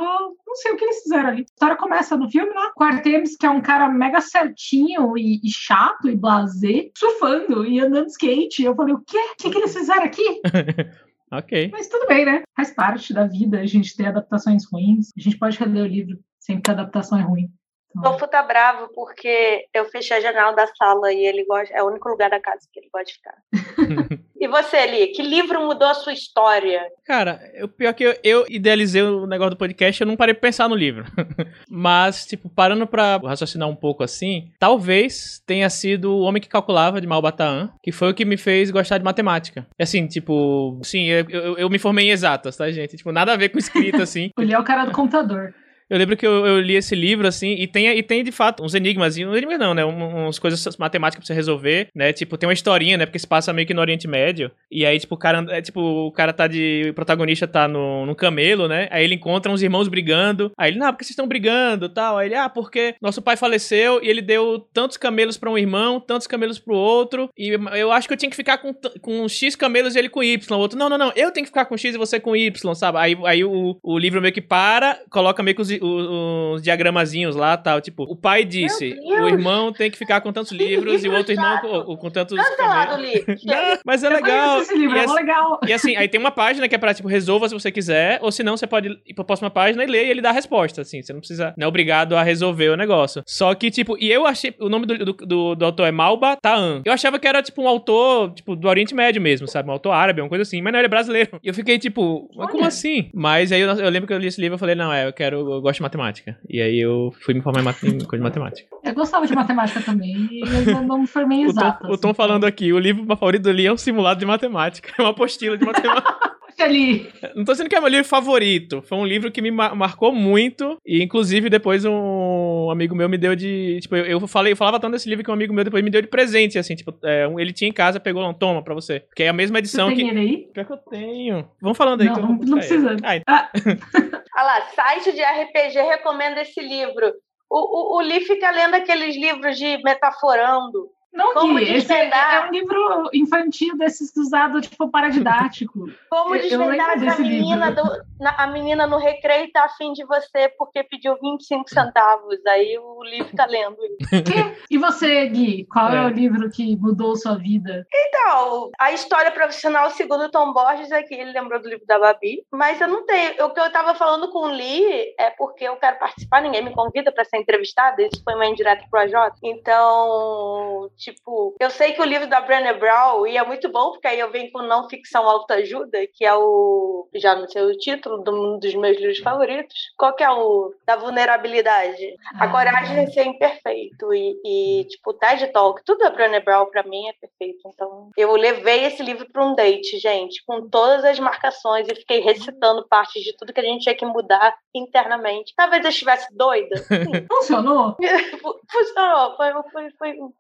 Não 0.46 0.56
sei 0.56 0.73
o 0.73 0.76
que 0.76 0.85
eles 0.85 1.03
fizeram 1.03 1.29
ali. 1.29 1.41
A 1.41 1.44
história 1.44 1.76
começa 1.76 2.17
no 2.17 2.29
filme 2.29 2.53
lá, 2.53 2.73
com 2.75 2.85
Artemis, 2.85 3.37
que 3.37 3.46
é 3.46 3.50
um 3.50 3.61
cara 3.61 3.88
mega 3.88 4.20
certinho 4.20 5.17
e, 5.17 5.41
e 5.44 5.50
chato 5.50 6.08
e 6.08 6.17
blasé, 6.17 6.91
surfando 6.94 7.64
e 7.64 7.81
andando 7.81 8.06
de 8.06 8.12
skate. 8.12 8.64
Eu 8.64 8.75
falei, 8.75 8.94
o 8.94 9.00
quê? 9.00 9.19
O 9.41 9.43
que, 9.43 9.51
que 9.51 9.59
eles 9.59 9.73
fizeram 9.73 10.05
aqui? 10.05 10.43
ok. 11.33 11.71
Mas 11.73 11.89
tudo 11.89 12.07
bem, 12.07 12.27
né? 12.27 12.43
Faz 12.55 12.75
parte 12.75 13.15
da 13.15 13.27
vida 13.27 13.59
a 13.59 13.67
gente 13.67 13.97
ter 13.97 14.07
adaptações 14.07 14.65
ruins. 14.71 15.09
A 15.17 15.21
gente 15.21 15.39
pode 15.39 15.59
reler 15.59 15.85
o 15.85 15.87
livro 15.87 16.19
sempre 16.39 16.63
que 16.63 16.71
a 16.71 16.75
adaptação 16.75 17.19
é 17.19 17.23
ruim. 17.23 17.51
O 17.95 17.99
Então, 17.99 18.13
Tofu 18.13 18.29
tá 18.29 18.43
bravo 18.43 18.89
porque 18.95 19.67
eu 19.75 19.85
fechei 19.87 20.17
a 20.17 20.21
janela 20.21 20.53
da 20.53 20.67
sala 20.67 21.13
e 21.13 21.25
ele 21.25 21.45
gosta. 21.45 21.75
É 21.75 21.83
o 21.83 21.89
único 21.89 22.09
lugar 22.09 22.31
da 22.31 22.41
casa 22.41 22.61
que 22.73 22.79
ele 22.79 22.89
gosta 22.93 23.07
de 23.07 23.15
ficar. 23.15 23.35
e 24.41 24.49
você, 24.49 24.87
Li, 24.87 25.09
que 25.09 25.23
livro 25.23 25.61
mudou 25.67 25.89
a 25.89 25.95
sua 25.95 26.13
história? 26.13 26.87
Cara, 27.05 27.41
o 27.63 27.69
pior 27.69 27.93
que 27.93 28.05
eu, 28.05 28.15
eu 28.23 28.47
idealizei 28.49 29.03
o 29.03 29.27
negócio 29.27 29.51
do 29.51 29.57
podcast, 29.57 30.01
eu 30.01 30.07
não 30.07 30.17
parei 30.17 30.35
pra 30.35 30.43
pensar 30.43 30.69
no 30.69 30.75
livro. 30.75 31.05
Mas, 31.69 32.25
tipo, 32.27 32.49
parando 32.49 32.87
pra 32.87 33.17
raciocinar 33.17 33.69
um 33.69 33.77
pouco 33.77 34.03
assim, 34.03 34.53
talvez 34.59 35.43
tenha 35.45 35.69
sido 35.69 36.13
O 36.13 36.21
Homem 36.21 36.41
que 36.41 36.49
Calculava, 36.49 37.01
de 37.01 37.07
Malbataan, 37.07 37.73
que 37.83 37.91
foi 37.91 38.11
o 38.11 38.15
que 38.15 38.25
me 38.25 38.37
fez 38.37 38.71
gostar 38.71 38.99
de 38.99 39.05
matemática. 39.05 39.67
E 39.79 39.83
Assim, 39.83 40.07
tipo, 40.07 40.79
sim, 40.85 41.07
eu, 41.07 41.29
eu, 41.29 41.59
eu 41.59 41.71
me 41.71 41.79
formei 41.79 42.07
em 42.07 42.11
exatas, 42.11 42.57
tá, 42.57 42.71
gente? 42.71 42.97
Tipo, 42.97 43.11
nada 43.11 43.33
a 43.33 43.37
ver 43.37 43.49
com 43.49 43.59
escrita, 43.59 44.03
assim. 44.05 44.31
ele 44.39 44.55
é 44.55 44.59
o 44.59 44.65
cara 44.65 44.85
do 44.85 44.93
computador. 44.93 45.53
Eu 45.91 45.99
lembro 45.99 46.17
que 46.17 46.27
eu, 46.27 46.47
eu 46.47 46.61
li 46.61 46.75
esse 46.77 46.95
livro, 46.95 47.27
assim, 47.27 47.53
e 47.59 47.67
tem, 47.67 47.89
e 47.89 48.03
tem 48.03 48.23
de 48.23 48.31
fato 48.33 48.63
uns 48.63 48.75
enigmas, 48.75 49.17
não 49.17 49.37
enigmas 49.37 49.59
não, 49.59 49.75
né? 49.75 49.85
Um- 49.85 50.29
Uns 50.29 50.39
coisas 50.39 50.77
matemáticas 50.77 51.25
pra 51.25 51.27
você 51.27 51.35
resolver, 51.35 51.89
né? 51.95 52.13
Tipo, 52.13 52.37
tem 52.39 52.47
uma 52.49 52.53
historinha, 52.53 52.97
né? 52.97 53.07
Porque 53.07 53.19
se 53.19 53.27
passa 53.27 53.53
meio 53.53 53.67
que 53.67 53.75
no 53.75 53.81
Oriente 53.81 54.07
Médio. 54.07 54.51
E 54.71 54.87
aí, 54.87 54.99
tipo, 55.01 55.15
o 55.15 55.19
cara, 55.19 55.45
é, 55.51 55.61
tipo, 55.61 55.81
o 55.81 56.13
cara 56.13 56.33
tá 56.33 56.47
de. 56.47 56.87
O 56.91 56.95
protagonista 56.95 57.47
tá 57.49 57.67
no, 57.67 58.07
no 58.07 58.15
camelo, 58.15 58.69
né? 58.69 58.87
Aí 58.91 59.03
ele 59.05 59.15
encontra 59.17 59.51
uns 59.51 59.63
irmãos 59.63 59.89
brigando. 59.89 60.53
Aí 60.57 60.71
ele, 60.71 60.79
não, 60.79 60.89
porque 60.93 61.05
vocês 61.05 61.11
estão 61.11 61.27
brigando 61.27 61.89
tal. 61.89 62.19
Aí 62.19 62.29
ele, 62.29 62.35
ah, 62.37 62.49
porque 62.49 62.95
nosso 63.01 63.21
pai 63.21 63.37
faleceu 63.37 64.01
e 64.03 64.09
ele 64.09 64.23
deu 64.23 64.61
tantos 64.73 64.97
camelos 64.97 65.37
pra 65.37 65.51
um 65.51 65.59
irmão, 65.59 65.99
tantos 65.99 66.27
camelos 66.27 66.59
pro 66.59 66.75
outro. 66.75 67.29
E 67.37 67.49
eu 67.77 67.91
acho 67.91 68.07
que 68.07 68.15
eu 68.15 68.19
tinha 68.19 68.31
que 68.31 68.37
ficar 68.37 68.59
com, 68.59 68.73
com 69.01 69.29
X 69.29 69.57
camelos 69.57 69.97
e 69.97 69.99
ele 69.99 70.09
com 70.09 70.23
Y. 70.23 70.57
O 70.57 70.61
outro, 70.61 70.79
não, 70.79 70.89
não, 70.89 70.99
não, 70.99 71.13
eu 71.17 71.33
tenho 71.33 71.45
que 71.45 71.51
ficar 71.51 71.65
com 71.65 71.77
X 71.77 71.95
e 71.95 71.99
você 71.99 72.21
com 72.21 72.37
Y, 72.37 72.75
sabe? 72.75 72.99
Aí, 72.99 73.17
aí 73.25 73.43
o, 73.45 73.77
o 73.83 73.99
livro 73.99 74.21
meio 74.21 74.33
que 74.35 74.41
para, 74.43 74.99
coloca 75.11 75.43
meio 75.43 75.57
que 75.57 75.63
os, 75.63 75.71
os, 75.81 76.55
os 76.56 76.62
diagramazinhos 76.62 77.35
lá 77.37 77.56
tal. 77.56 77.81
Tipo, 77.81 78.05
o 78.05 78.17
pai 78.17 78.44
disse: 78.44 78.99
o 79.03 79.29
irmão 79.29 79.73
tem 79.73 79.91
que 79.91 79.99
ficar 79.99 80.21
com 80.21 80.32
tantos 80.32 80.53
livros 80.56 81.05
e 81.05 81.09
o 81.09 81.15
outro 81.15 81.32
irmão 81.32 81.59
com, 81.61 81.97
com 81.97 82.11
tantos. 82.11 82.37
Não, 82.37 83.79
mas 83.85 84.03
é 84.05 84.09
legal. 84.09 84.61
livro, 84.75 84.97
E 84.97 84.99
é 85.00 85.05
assim- 85.05 85.15
legal. 85.15 85.61
e 85.67 85.73
assim, 85.73 85.96
aí 85.96 86.08
tem 86.08 86.20
uma 86.20 86.31
página 86.31 86.69
que 86.69 86.75
é 86.75 86.79
pra, 86.79 86.94
tipo, 86.94 87.08
resolva 87.08 87.49
se 87.49 87.55
você 87.55 87.70
quiser, 87.70 88.19
ou 88.22 88.31
se 88.32 88.43
não, 88.43 88.56
você 88.56 88.67
pode 88.67 88.89
ir 89.06 89.15
pra 89.15 89.25
próxima 89.25 89.51
página 89.51 89.82
e 89.84 89.87
ler 89.87 90.06
e 90.06 90.10
ele 90.10 90.20
dá 90.20 90.31
a 90.31 90.32
resposta, 90.32 90.82
assim. 90.82 91.03
Você 91.03 91.13
não 91.13 91.20
precisa, 91.20 91.55
não 91.56 91.65
é 91.65 91.69
obrigado 91.69 92.17
a 92.17 92.22
resolver 92.22 92.69
o 92.70 92.77
negócio. 92.77 93.22
Só 93.27 93.55
que, 93.55 93.70
tipo, 93.70 93.96
e 93.99 94.10
eu 94.10 94.27
achei, 94.27 94.55
o 94.60 94.69
nome 94.69 94.87
do, 94.87 94.99
do, 94.99 95.13
do, 95.13 95.55
do 95.55 95.65
autor 95.65 95.87
é 95.87 95.91
Malba 95.93 96.37
Taan. 96.41 96.82
Eu 96.84 96.93
achava 96.93 97.19
que 97.19 97.27
era, 97.27 97.43
tipo, 97.43 97.63
um 97.63 97.69
autor, 97.69 98.32
tipo, 98.34 98.55
do 98.56 98.69
Oriente 98.69 98.94
Médio 98.94 99.20
mesmo, 99.20 99.46
sabe? 99.49 99.69
Um 99.69 99.72
autor 99.72 99.93
árabe, 99.93 100.20
uma 100.20 100.29
coisa 100.29 100.43
assim, 100.43 100.60
mas 100.63 100.72
não, 100.72 100.81
ele 100.81 100.87
é 100.87 100.89
brasileiro. 100.89 101.39
E 101.43 101.49
eu 101.49 101.55
fiquei, 101.55 101.79
tipo, 101.79 102.29
mas 102.37 102.51
como 102.51 102.65
assim? 102.65 103.10
Mas 103.15 103.53
aí 103.53 103.60
eu, 103.60 103.69
eu 103.70 103.91
lembro 103.91 104.06
que 104.06 104.13
eu 104.13 104.19
li 104.19 104.27
esse 104.27 104.41
livro 104.41 104.56
e 104.56 104.58
falei, 104.58 104.75
não, 104.75 104.93
é, 104.93 105.06
eu 105.06 105.13
quero, 105.13 105.39
eu 105.55 105.69
gosto 105.70 105.79
de 105.79 105.82
matemática. 105.82 106.39
E 106.48 106.60
aí 106.60 106.79
eu 106.79 107.12
fui 107.22 107.34
me 107.34 107.41
formar 107.41 107.60
em, 107.60 107.98
coisa 108.05 108.17
de 108.17 108.19
matemática. 108.20 108.69
Eu 108.84 108.94
gostava 108.94 109.27
de 109.27 109.34
matemática 109.34 109.81
também, 109.81 110.29
e 110.31 110.41
eu 110.41 110.74
não- 110.74 110.86
não 110.86 110.98
me 111.00 111.06
formei 111.06 111.39
em 111.39 111.46
O 111.46 111.55
Tom, 111.55 111.60
exatas. 111.60 111.91
o 111.91 111.96
Tom 111.98 112.12
falando 112.15 112.44
aqui, 112.44 112.72
o 112.72 112.79
livro 112.79 113.05
favorito 113.06 113.43
do 113.43 113.50
Lee 113.53 113.67
é 113.67 113.72
um 113.72 113.77
simulado 113.77 114.20
de 114.20 114.27
matemática. 114.27 114.91
É 114.98 115.03
uma 115.03 115.10
apostila 115.10 115.56
de 115.56 115.65
matemática. 115.65 116.31
Ali. 116.62 117.10
Não 117.34 117.44
tô 117.44 117.52
dizendo 117.52 117.69
que 117.69 117.74
é 117.76 117.81
meu 117.81 117.88
livro 117.88 118.05
favorito. 118.06 118.82
Foi 118.82 118.98
um 118.98 119.05
livro 119.06 119.31
que 119.31 119.40
me 119.43 119.50
ma- 119.50 119.74
marcou 119.74 120.12
muito. 120.12 120.76
E, 120.86 121.02
inclusive, 121.02 121.48
depois 121.50 121.84
um 121.84 122.70
amigo 122.70 122.94
meu 122.94 123.08
me 123.08 123.17
deu 123.19 123.34
de. 123.34 123.79
Tipo, 123.81 123.96
eu, 123.96 124.05
eu 124.06 124.26
falei, 124.29 124.52
eu 124.52 124.56
falava 124.56 124.79
tanto 124.81 124.93
desse 124.93 125.08
livro 125.08 125.24
que 125.24 125.31
um 125.31 125.34
amigo 125.34 125.52
meu 125.55 125.64
depois 125.64 125.82
me 125.82 125.90
deu 125.90 126.02
de 126.02 126.08
presente, 126.08 126.58
assim, 126.58 126.74
tipo, 126.74 126.94
é, 127.05 127.26
ele 127.38 127.52
tinha 127.52 127.69
em 127.69 127.72
casa, 127.72 127.98
pegou, 128.00 128.22
não, 128.22 128.34
toma 128.34 128.62
pra 128.62 128.74
você. 128.74 129.00
Porque 129.00 129.22
é 129.22 129.29
a 129.29 129.32
mesma 129.32 129.56
Você 129.56 129.60
edição 129.60 129.88
tem 129.88 129.96
que. 129.96 130.02
ele 130.02 130.19
aí? 130.20 130.36
Pior 130.52 130.67
que 130.67 130.72
eu 130.72 130.76
tenho. 130.90 131.48
Vamos 131.60 131.79
falando 131.79 132.00
aí 132.02 132.06
Não, 132.08 132.17
não- 132.17 132.29
não 132.38 132.38
precisa. 132.58 132.96
Ah, 133.02 133.20
Ah, 133.26 133.50
Olha 134.36 134.44
lá, 134.44 134.60
site 134.74 135.12
de 135.12 135.20
RPG 135.22 135.81
recomenda 135.88 136.40
esse 136.43 136.60
livro. 136.60 137.12
O, 137.50 137.96
o, 137.96 137.98
o 137.98 138.00
Li 138.00 138.20
fica 138.20 138.50
lendo 138.50 138.74
aqueles 138.74 139.17
livros 139.17 139.56
de 139.58 139.79
metaforando. 139.82 140.88
Não, 141.12 141.34
Como 141.34 141.55
Gui, 141.58 141.64
esse 141.64 141.93
é, 141.93 141.96
desvendar? 141.96 142.34
é 142.34 142.48
um 142.48 142.52
livro 142.52 143.10
infantil 143.12 143.76
desses 143.76 144.14
usados, 144.17 144.67
tipo, 144.69 144.88
paradidático. 144.90 145.86
Como 146.08 146.34
Eu- 146.34 146.43
eu 146.43 146.48
desvendar 146.48 146.90
a 146.93 146.96
menina, 147.19 147.69
livro. 147.70 147.82
do, 147.84 148.02
na- 148.20 148.34
a 148.38 148.46
menina 148.46 148.86
no 148.86 148.96
recreio 148.96 149.50
tá 149.52 149.64
afim 149.64 149.93
de 149.93 150.05
você 150.05 150.48
porque 150.56 150.82
pediu 150.84 151.17
25 151.20 151.69
centavos. 151.69 152.38
Aí 152.46 152.79
o 152.79 153.02
Li 153.02 153.24
fica 153.24 153.46
lendo. 153.46 153.76
E 154.70 154.79
você, 154.79 155.26
Gui, 155.26 155.67
qual 155.67 155.88
é. 155.93 155.96
É. 155.96 156.06
o 156.06 156.08
livro 156.08 156.48
que 156.50 156.76
mudou 156.76 157.17
sua 157.17 157.34
vida? 157.36 157.86
Então, 157.93 158.70
a 158.79 158.93
história 158.93 159.31
profissional, 159.32 159.90
segundo 159.90 160.24
o 160.24 160.31
Tom 160.31 160.52
Borges, 160.52 160.90
é 160.93 161.02
que 161.02 161.14
ele 161.14 161.32
lembrou 161.32 161.60
do 161.60 161.69
livro 161.69 161.84
da 161.86 161.98
Babi, 161.98 162.44
mas 162.52 162.81
eu 162.81 162.86
não 162.88 163.05
tenho. 163.05 163.44
O 163.46 163.50
que 163.50 163.58
eu 163.60 163.72
tava 163.72 163.94
falando 163.94 164.31
com 164.31 164.38
o 164.40 164.46
Lee 164.50 165.12
é 165.19 165.31
porque 165.31 165.64
eu 165.64 165.76
quero 165.76 165.98
participar, 165.98 166.40
ninguém 166.40 166.64
me 166.64 166.72
convida 166.72 167.10
para 167.10 167.24
ser 167.24 167.38
entrevistada, 167.38 168.02
isso 168.02 168.22
foi 168.22 168.34
uma 168.34 168.46
indireta 168.46 168.84
pro 168.90 169.00
AJ. 169.00 169.14
Então, 169.43 170.88
Tipo, 171.01 171.55
eu 171.59 171.71
sei 171.71 171.93
que 171.93 172.01
o 172.03 172.05
livro 172.05 172.29
da 172.29 172.43
Brené 172.43 172.75
Brown, 172.75 173.27
e 173.27 173.37
é 173.39 173.45
muito 173.45 173.71
bom, 173.71 173.93
porque 173.93 174.07
aí 174.07 174.21
eu 174.21 174.31
venho 174.31 174.53
com 174.53 174.61
não 174.61 174.87
ficção 174.89 175.27
autoajuda, 175.29 175.99
que 176.15 176.25
é 176.27 176.35
o. 176.35 177.09
Já 177.15 177.35
não 177.35 177.49
sei 177.49 177.63
o 177.63 177.77
título, 177.79 178.23
de 178.23 178.31
um 178.31 178.59
dos 178.59 178.75
meus 178.75 178.99
livros 178.99 179.19
favoritos. 179.21 179.75
Qual 179.97 180.15
que 180.15 180.23
é 180.23 180.31
o. 180.31 180.75
Da 180.85 180.97
vulnerabilidade? 180.97 182.15
A 182.39 182.45
Ah. 182.45 182.49
coragem 182.51 183.05
de 183.07 183.13
ser 183.15 183.25
imperfeito. 183.25 184.13
E, 184.13 184.37
e, 184.45 184.85
tipo, 184.85 185.11
o 185.11 185.15
TED 185.15 185.47
Talk, 185.53 185.83
tudo 185.85 185.99
da 186.01 186.11
Brené 186.11 186.41
Brown 186.41 186.67
pra 186.67 186.83
mim 186.83 187.09
é 187.09 187.13
perfeito. 187.15 187.61
Então, 187.67 188.11
eu 188.17 188.33
levei 188.37 188.85
esse 188.85 189.03
livro 189.03 189.27
pra 189.33 189.45
um 189.45 189.55
date, 189.55 189.99
gente, 189.99 190.45
com 190.45 190.69
todas 190.69 191.05
as 191.05 191.19
marcações 191.19 191.89
e 191.89 191.95
fiquei 191.95 192.21
recitando 192.21 192.87
partes 192.89 193.23
de 193.25 193.35
tudo 193.37 193.53
que 193.55 193.61
a 193.61 193.65
gente 193.65 193.83
tinha 193.83 193.95
que 193.95 194.05
mudar 194.05 194.55
internamente. 194.75 195.55
Talvez 195.57 195.83
eu 195.83 195.91
estivesse 195.91 196.27
doida. 196.37 196.77
Sim, 196.77 197.27
Funcionou? 197.33 197.97
funcionou. 198.71 199.37
Foi, 199.37 199.53
foi, 199.73 199.91
foi 199.99 200.13
um 200.21 200.33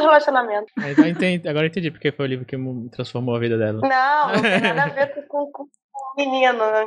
bonito 0.00 0.08
relacionamento. 0.08 0.72
Eu 0.98 1.06
entendi- 1.06 1.48
agora 1.48 1.66
eu 1.66 1.68
entendi 1.70 1.90
porque 1.90 2.12
foi 2.12 2.26
o 2.26 2.28
livro 2.28 2.44
que 2.46 2.56
transformou 2.90 3.34
a 3.36 3.38
vida 3.38 3.56
dela. 3.58 3.80
Não, 3.82 4.32
não 4.34 4.42
tem 4.42 4.74
nada 4.74 5.02
a 5.02 5.06
ver 5.06 5.26
com, 5.26 5.50
com, 5.50 5.64
com 5.64 5.64
o 5.64 6.16
menino. 6.16 6.58
né? 6.58 6.86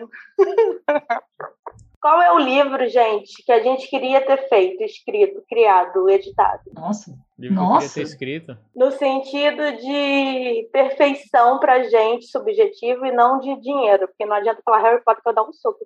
Qual 2.01 2.21
é 2.21 2.31
o 2.33 2.37
livro, 2.37 2.85
gente, 2.89 3.41
que 3.45 3.51
a 3.51 3.61
gente 3.63 3.89
queria 3.89 4.19
ter 4.25 4.49
feito, 4.49 4.83
escrito, 4.83 5.41
criado, 5.49 6.09
editado? 6.09 6.63
Nossa. 6.73 7.11
Livro 7.39 7.55
que 7.55 7.63
Nossa. 7.63 7.87
queria 7.87 7.93
ter 7.93 8.01
escrito. 8.11 8.57
No 8.75 8.91
sentido 8.91 9.71
de 9.77 10.69
perfeição 10.73 11.59
pra 11.59 11.83
gente, 11.83 12.25
subjetivo, 12.27 13.05
e 13.05 13.11
não 13.13 13.39
de 13.39 13.55
dinheiro. 13.61 14.07
Porque 14.09 14.25
não 14.25 14.35
adianta 14.35 14.61
falar 14.65 14.81
Harry 14.81 15.01
Potter 15.03 15.23
que 15.23 15.29
eu 15.29 15.33
dar 15.33 15.43
um 15.43 15.53
soco. 15.53 15.79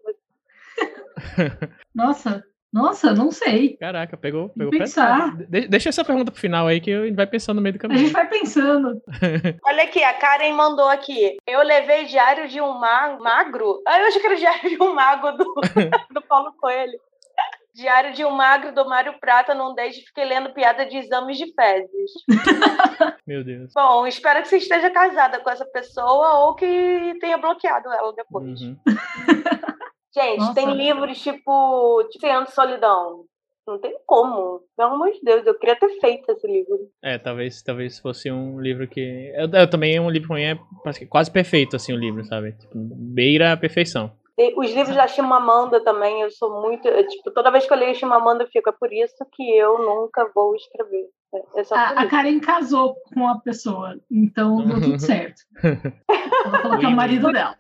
Nossa. 1.94 2.44
Nossa, 2.74 3.14
não 3.14 3.32
sei. 3.32 3.78
Caraca, 3.78 4.18
pegou, 4.18 4.50
pegou 4.50 4.72
pensar. 4.72 5.36
De- 5.38 5.68
deixa 5.68 5.90
essa 5.90 6.04
pergunta 6.04 6.32
pro 6.32 6.40
final 6.40 6.68
aí 6.68 6.82
que 6.82 6.92
a 6.94 7.06
gente 7.06 7.16
vai 7.16 7.26
pensando 7.26 7.56
no 7.58 7.62
meio 7.62 7.74
do 7.74 7.78
A 7.78 7.80
caminho. 7.80 8.00
gente 8.02 8.12
vai 8.14 8.28
pensando. 8.28 9.02
Olha 9.66 9.84
aqui, 9.84 10.04
a 10.04 10.14
Karen 10.14 10.54
mandou 10.54 10.88
aqui. 10.90 11.38
Eu 11.48 11.62
levei 11.64 12.06
Diário 12.06 12.48
de 12.48 12.60
um 12.62 12.74
ma- 12.78 13.18
Magro. 13.20 13.82
Ah, 13.88 14.00
eu 14.00 14.08
achei 14.08 14.20
que 14.20 14.28
era 14.28 14.36
o 14.36 14.40
Diário 14.40 14.70
de 14.70 14.84
um 14.84 14.94
Mago 14.94 15.32
do, 15.32 15.46
do 16.14 16.22
Paulo 16.28 16.54
Coelho. 16.60 17.00
Diário 17.74 18.12
de 18.14 18.26
um 18.26 18.32
Magro 18.32 18.74
do 18.74 18.90
Mário 18.90 19.14
Prata 19.20 19.54
num 19.54 19.76
date 19.76 20.02
fiquei 20.02 20.26
lendo 20.26 20.52
piada 20.52 20.84
de 20.88 20.98
exames 20.98 21.38
de 21.38 21.54
fezes. 21.54 22.12
Meu 23.26 23.44
Deus. 23.44 23.72
Bom, 23.74 24.08
espero 24.08 24.42
que 24.42 24.48
você 24.48 24.58
esteja 24.58 24.90
casada 24.90 25.40
com 25.40 25.50
essa 25.50 25.66
pessoa 25.66 26.40
ou 26.40 26.56
que 26.56 27.16
tenha 27.22 27.38
bloqueado 27.38 27.88
ela 27.94 28.12
depois. 28.14 28.60
Uhum. 28.62 28.76
Gente, 30.18 30.40
Nossa. 30.40 30.54
tem 30.56 30.74
livros 30.74 31.22
tipo 31.22 32.04
Cem 32.20 32.46
Solidão. 32.48 33.26
Não 33.68 33.78
tem 33.80 33.96
como. 34.06 34.62
Pelo 34.78 34.94
amor 34.94 35.12
de 35.12 35.20
Deus, 35.22 35.46
eu 35.46 35.54
queria 35.60 35.76
ter 35.76 35.90
feito 36.00 36.32
esse 36.32 36.48
livro. 36.48 36.90
É, 37.04 37.18
talvez, 37.18 37.62
talvez 37.62 38.00
fosse 38.00 38.32
um 38.32 38.60
livro 38.62 38.88
que. 38.88 39.32
Eu, 39.36 39.50
eu 39.52 39.70
também 39.70 39.96
é 39.96 40.02
um 40.02 40.10
livro 40.10 40.30
que 40.30 40.34
pra 40.34 40.38
mim 40.38 40.44
é 40.44 40.58
quase- 40.82 41.06
quase 41.06 41.30
perfeito, 41.30 41.76
assim, 41.76 41.92
o 41.94 41.98
livro, 41.98 42.24
sabe? 42.24 42.54
Tipo, 42.54 42.72
beira 42.76 43.52
a 43.52 43.58
perfeição. 43.58 44.12
Os 44.56 44.72
livros 44.72 44.96
da 44.96 45.08
Chimamanda 45.08 45.84
também, 45.84 46.22
eu 46.22 46.30
sou 46.30 46.62
muito. 46.62 46.84
Tipo, 47.08 47.32
toda 47.32 47.50
vez 47.52 47.66
que 47.66 47.74
eu 47.74 47.78
leio 47.78 47.96
Chimamanda, 47.96 48.44
eu 48.44 48.48
fico, 48.48 48.70
é 48.70 48.74
por 48.74 48.94
isso 48.94 49.16
que 49.34 49.58
eu 49.58 49.80
nunca 49.80 50.30
vou 50.36 50.56
escrever. 50.56 51.06
É- 51.34 51.60
É 51.60 51.64
só 51.64 51.76
A, 51.76 51.90
a. 51.90 52.08
Karen 52.08 52.40
casou 52.40 52.96
com 53.14 53.28
a 53.28 53.40
pessoa, 53.40 53.96
então 54.12 54.64
deu 54.66 54.80
tudo 54.80 55.00
certo. 55.00 55.42
Ela 56.46 56.62
falou 56.62 56.78
que 56.78 56.86
é 56.86 56.90
o 56.90 56.92
marido 56.92 57.32
dela. 57.34 57.56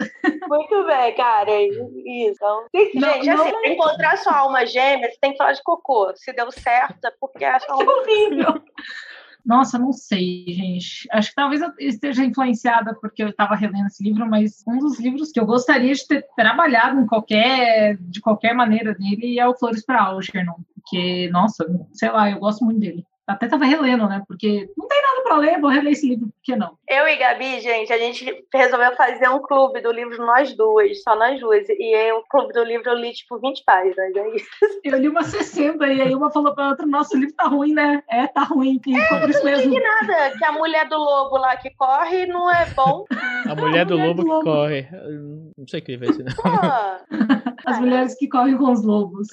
Muito 0.47 0.83
bem, 0.85 1.15
cara. 1.15 1.49
é 1.51 1.63
Isso. 1.63 1.89
Então, 2.05 2.65
Não, 2.95 3.13
gente, 3.13 3.25
não- 3.27 3.41
assim, 3.41 3.51
pra 3.51 3.69
encontrar 3.69 4.17
sua 4.17 4.37
alma 4.37 4.65
gêmea, 4.65 5.09
você 5.11 5.17
tem 5.19 5.31
que 5.31 5.37
falar 5.37 5.53
de 5.53 5.63
cocô. 5.63 6.13
Se 6.15 6.31
deu 6.31 6.49
certo, 6.51 7.03
é 7.05 7.11
porque 7.19 7.43
a 7.43 7.59
sua 7.59 7.77
Que 7.77 7.83
horrível. 7.89 8.53
Nossa, 9.47 9.79
não 9.79 9.93
sei, 9.93 10.43
gente. 10.49 11.07
Acho 11.09 11.29
que 11.29 11.35
talvez 11.35 11.61
eu 11.61 11.71
esteja 11.79 12.21
influenciada 12.21 12.93
porque 12.99 13.23
eu 13.23 13.29
estava 13.29 13.55
relendo 13.55 13.87
esse 13.87 14.03
livro, 14.03 14.29
mas 14.29 14.61
um 14.67 14.77
dos 14.77 14.99
livros 14.99 15.31
que 15.31 15.39
eu 15.39 15.45
gostaria 15.45 15.93
de 15.93 16.05
ter 16.05 16.25
trabalhado 16.35 16.99
em 16.99 17.07
qualquer, 17.07 17.95
de 17.97 18.19
qualquer 18.19 18.53
maneira 18.53 18.93
nele 18.99 19.39
é 19.39 19.47
o 19.47 19.55
Flores 19.55 19.85
para 19.85 20.03
Algernon, 20.03 20.55
porque, 20.75 21.29
nossa, 21.29 21.65
sei 21.93 22.11
lá, 22.11 22.29
eu 22.29 22.39
gosto 22.39 22.65
muito 22.65 22.81
dele. 22.81 23.05
Até 23.27 23.47
tava 23.47 23.65
relendo, 23.65 24.07
né? 24.07 24.23
Porque 24.25 24.69
não 24.77 24.87
tem 24.87 25.01
nada 25.01 25.21
para 25.23 25.37
ler, 25.37 25.59
vou 25.59 25.69
reler 25.69 25.91
esse 25.91 26.07
livro, 26.07 26.27
por 26.27 26.41
que 26.41 26.55
não? 26.55 26.77
Eu 26.87 27.05
e 27.07 27.17
Gabi, 27.17 27.59
gente, 27.59 27.91
a 27.91 27.97
gente 27.97 28.45
resolveu 28.53 28.95
fazer 28.95 29.27
um 29.29 29.41
clube 29.41 29.81
do 29.81 29.91
livro 29.91 30.17
nós 30.25 30.55
duas, 30.55 31.03
só 31.03 31.13
nós 31.15 31.37
duas. 31.39 31.67
E 31.67 31.93
aí, 31.93 32.11
o 32.13 32.23
clube 32.29 32.53
do 32.53 32.63
livro 32.63 32.89
eu 32.89 32.95
li, 32.95 33.11
tipo, 33.11 33.37
20 33.37 33.63
páginas. 33.65 34.15
É 34.15 34.35
isso. 34.35 34.47
Eu 34.83 34.97
li 34.97 35.09
uma 35.09 35.23
60 35.23 35.85
e 35.87 36.01
aí 36.01 36.15
uma 36.15 36.31
falou 36.31 36.55
pra 36.55 36.69
outra, 36.69 36.85
nossa, 36.85 37.17
o 37.17 37.19
livro 37.19 37.35
tá 37.35 37.47
ruim, 37.47 37.73
né? 37.73 38.01
É, 38.09 38.27
tá 38.27 38.43
ruim, 38.43 38.79
e 38.87 38.95
ficou 38.95 39.19
por 39.19 39.29
isso 39.29 39.43
mesmo. 39.43 39.77
Nada, 39.77 40.37
que 40.37 40.45
a 40.45 40.51
mulher 40.53 40.87
do 40.87 40.97
lobo 40.97 41.37
lá 41.37 41.57
que 41.57 41.69
corre 41.71 42.25
não 42.25 42.49
é 42.49 42.65
bom. 42.73 43.03
A 43.45 43.55
mulher 43.55 43.85
do 43.85 43.95
Mulher 43.97 44.07
lobo 44.07 44.21
do 44.21 44.23
que 44.23 44.29
lobo. 44.29 44.43
corre. 44.43 44.87
Eu 44.91 45.51
Não 45.57 45.67
sei 45.67 45.79
o 45.81 45.83
que 45.83 45.97
vai 45.97 46.13
ser, 46.13 46.23
não. 46.23 46.33
Pô, 46.35 46.43
As 47.65 47.79
mulheres 47.79 48.15
que 48.15 48.29
correm 48.29 48.57
com 48.57 48.71
os 48.71 48.83
lobos. 48.85 49.27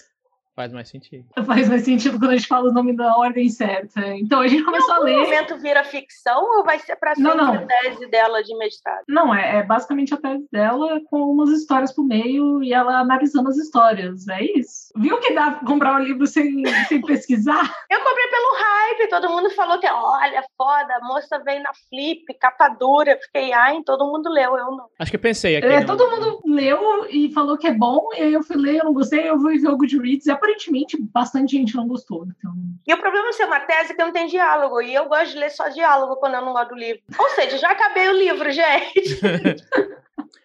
Faz 0.55 0.73
mais 0.73 0.89
sentido. 0.89 1.25
Faz 1.45 1.69
mais 1.69 1.83
sentido 1.83 2.19
quando 2.19 2.31
a 2.31 2.37
gente 2.37 2.47
fala 2.47 2.71
o 2.71 2.73
nome 2.73 2.97
da 2.97 3.17
ordem 3.17 3.49
certa. 3.49 4.07
Então 4.17 4.41
a 4.41 4.47
gente 4.47 4.63
começou 4.63 4.95
a 4.95 4.99
no 4.99 5.05
ler. 5.05 5.19
momento 5.19 5.57
vira 5.59 5.83
ficção 5.83 6.43
ou 6.59 6.65
vai 6.65 6.79
ser 6.79 6.97
sempre 6.97 7.35
não. 7.35 7.55
a 7.55 7.59
tese 7.59 8.07
dela 8.07 8.43
de 8.43 8.57
mestrado? 8.57 9.03
Não, 9.09 9.35
é, 9.35 9.59
é 9.59 9.63
basicamente 9.65 10.15
a 10.15 10.17
tese 10.17 10.47
dela 10.53 11.01
com 11.11 11.19
umas 11.23 11.51
histórias 11.51 11.93
pro 11.93 12.05
meio 12.05 12.63
e 12.63 12.73
ela 12.73 13.01
analisando 13.01 13.49
as 13.49 13.57
histórias. 13.57 14.29
É 14.29 14.45
isso. 14.57 14.93
Viu 14.97 15.19
que 15.19 15.35
dá 15.35 15.51
pra 15.51 15.67
comprar 15.67 15.97
um 15.97 16.05
livro 16.05 16.27
sem, 16.27 16.63
sem 16.87 17.01
pesquisar? 17.01 17.63
Eu 17.91 17.99
comprei 17.99 18.27
pelo 18.29 18.55
hype, 18.57 19.09
todo 19.09 19.31
mundo 19.31 19.51
falou 19.51 19.79
que, 19.79 19.89
olha, 19.89 20.43
foda, 20.57 20.95
a 20.95 21.05
moça 21.05 21.39
veio 21.45 21.63
na 21.63 21.73
flip, 21.89 22.25
capa 22.41 22.69
dura. 22.69 23.19
Fiquei, 23.23 23.53
ai, 23.53 23.83
todo 23.85 24.07
mundo 24.07 24.29
leu, 24.31 24.57
eu 24.57 24.71
não. 24.73 24.87
Acho 24.99 25.11
que 25.11 25.17
eu 25.17 25.21
pensei 25.21 25.57
aqui. 25.57 25.67
É, 25.67 25.85
todo 25.85 26.11
mundo 26.11 26.41
leu 26.45 27.07
e 27.09 27.33
falou 27.33 27.57
que 27.57 27.67
é 27.67 27.73
bom, 27.73 28.09
e 28.17 28.23
aí 28.23 28.33
eu 28.33 28.43
fui 28.43 28.57
ler, 28.57 28.79
eu 28.79 28.85
não 28.85 28.95
gostei, 28.95 29.29
eu 29.29 29.39
fui 29.39 29.59
ver 29.59 29.69
o 29.69 29.77
Goodreads, 29.77 30.27
e 30.27 30.31
aparentemente 30.45 31.01
bastante 31.01 31.57
gente 31.57 31.75
não 31.75 31.89
gostou. 31.89 32.27
Então, 32.27 32.55
E 32.87 32.93
o 32.93 32.99
problema 32.99 33.31
de 33.31 33.37
ser 33.37 33.45
uma 33.47 33.61
tese 33.61 33.93
é 33.93 33.95
que 33.95 34.03
não 34.03 34.13
tem 34.13 34.27
diálogo, 34.27 34.81
e 34.81 34.95
eu 34.95 35.09
gosto 35.09 35.33
de 35.33 35.39
ler 35.39 35.51
só 35.51 35.69
diálogo 35.69 36.17
quando 36.17 36.35
eu 36.35 36.43
não 36.43 36.53
gosto 36.53 36.71
do 36.71 36.77
livro. 36.77 37.03
Ou 37.19 37.29
seja, 37.31 37.59
já 37.59 37.71
acabei 37.71 38.09
o 38.09 38.13
livro, 38.13 38.51
gente. 38.51 39.21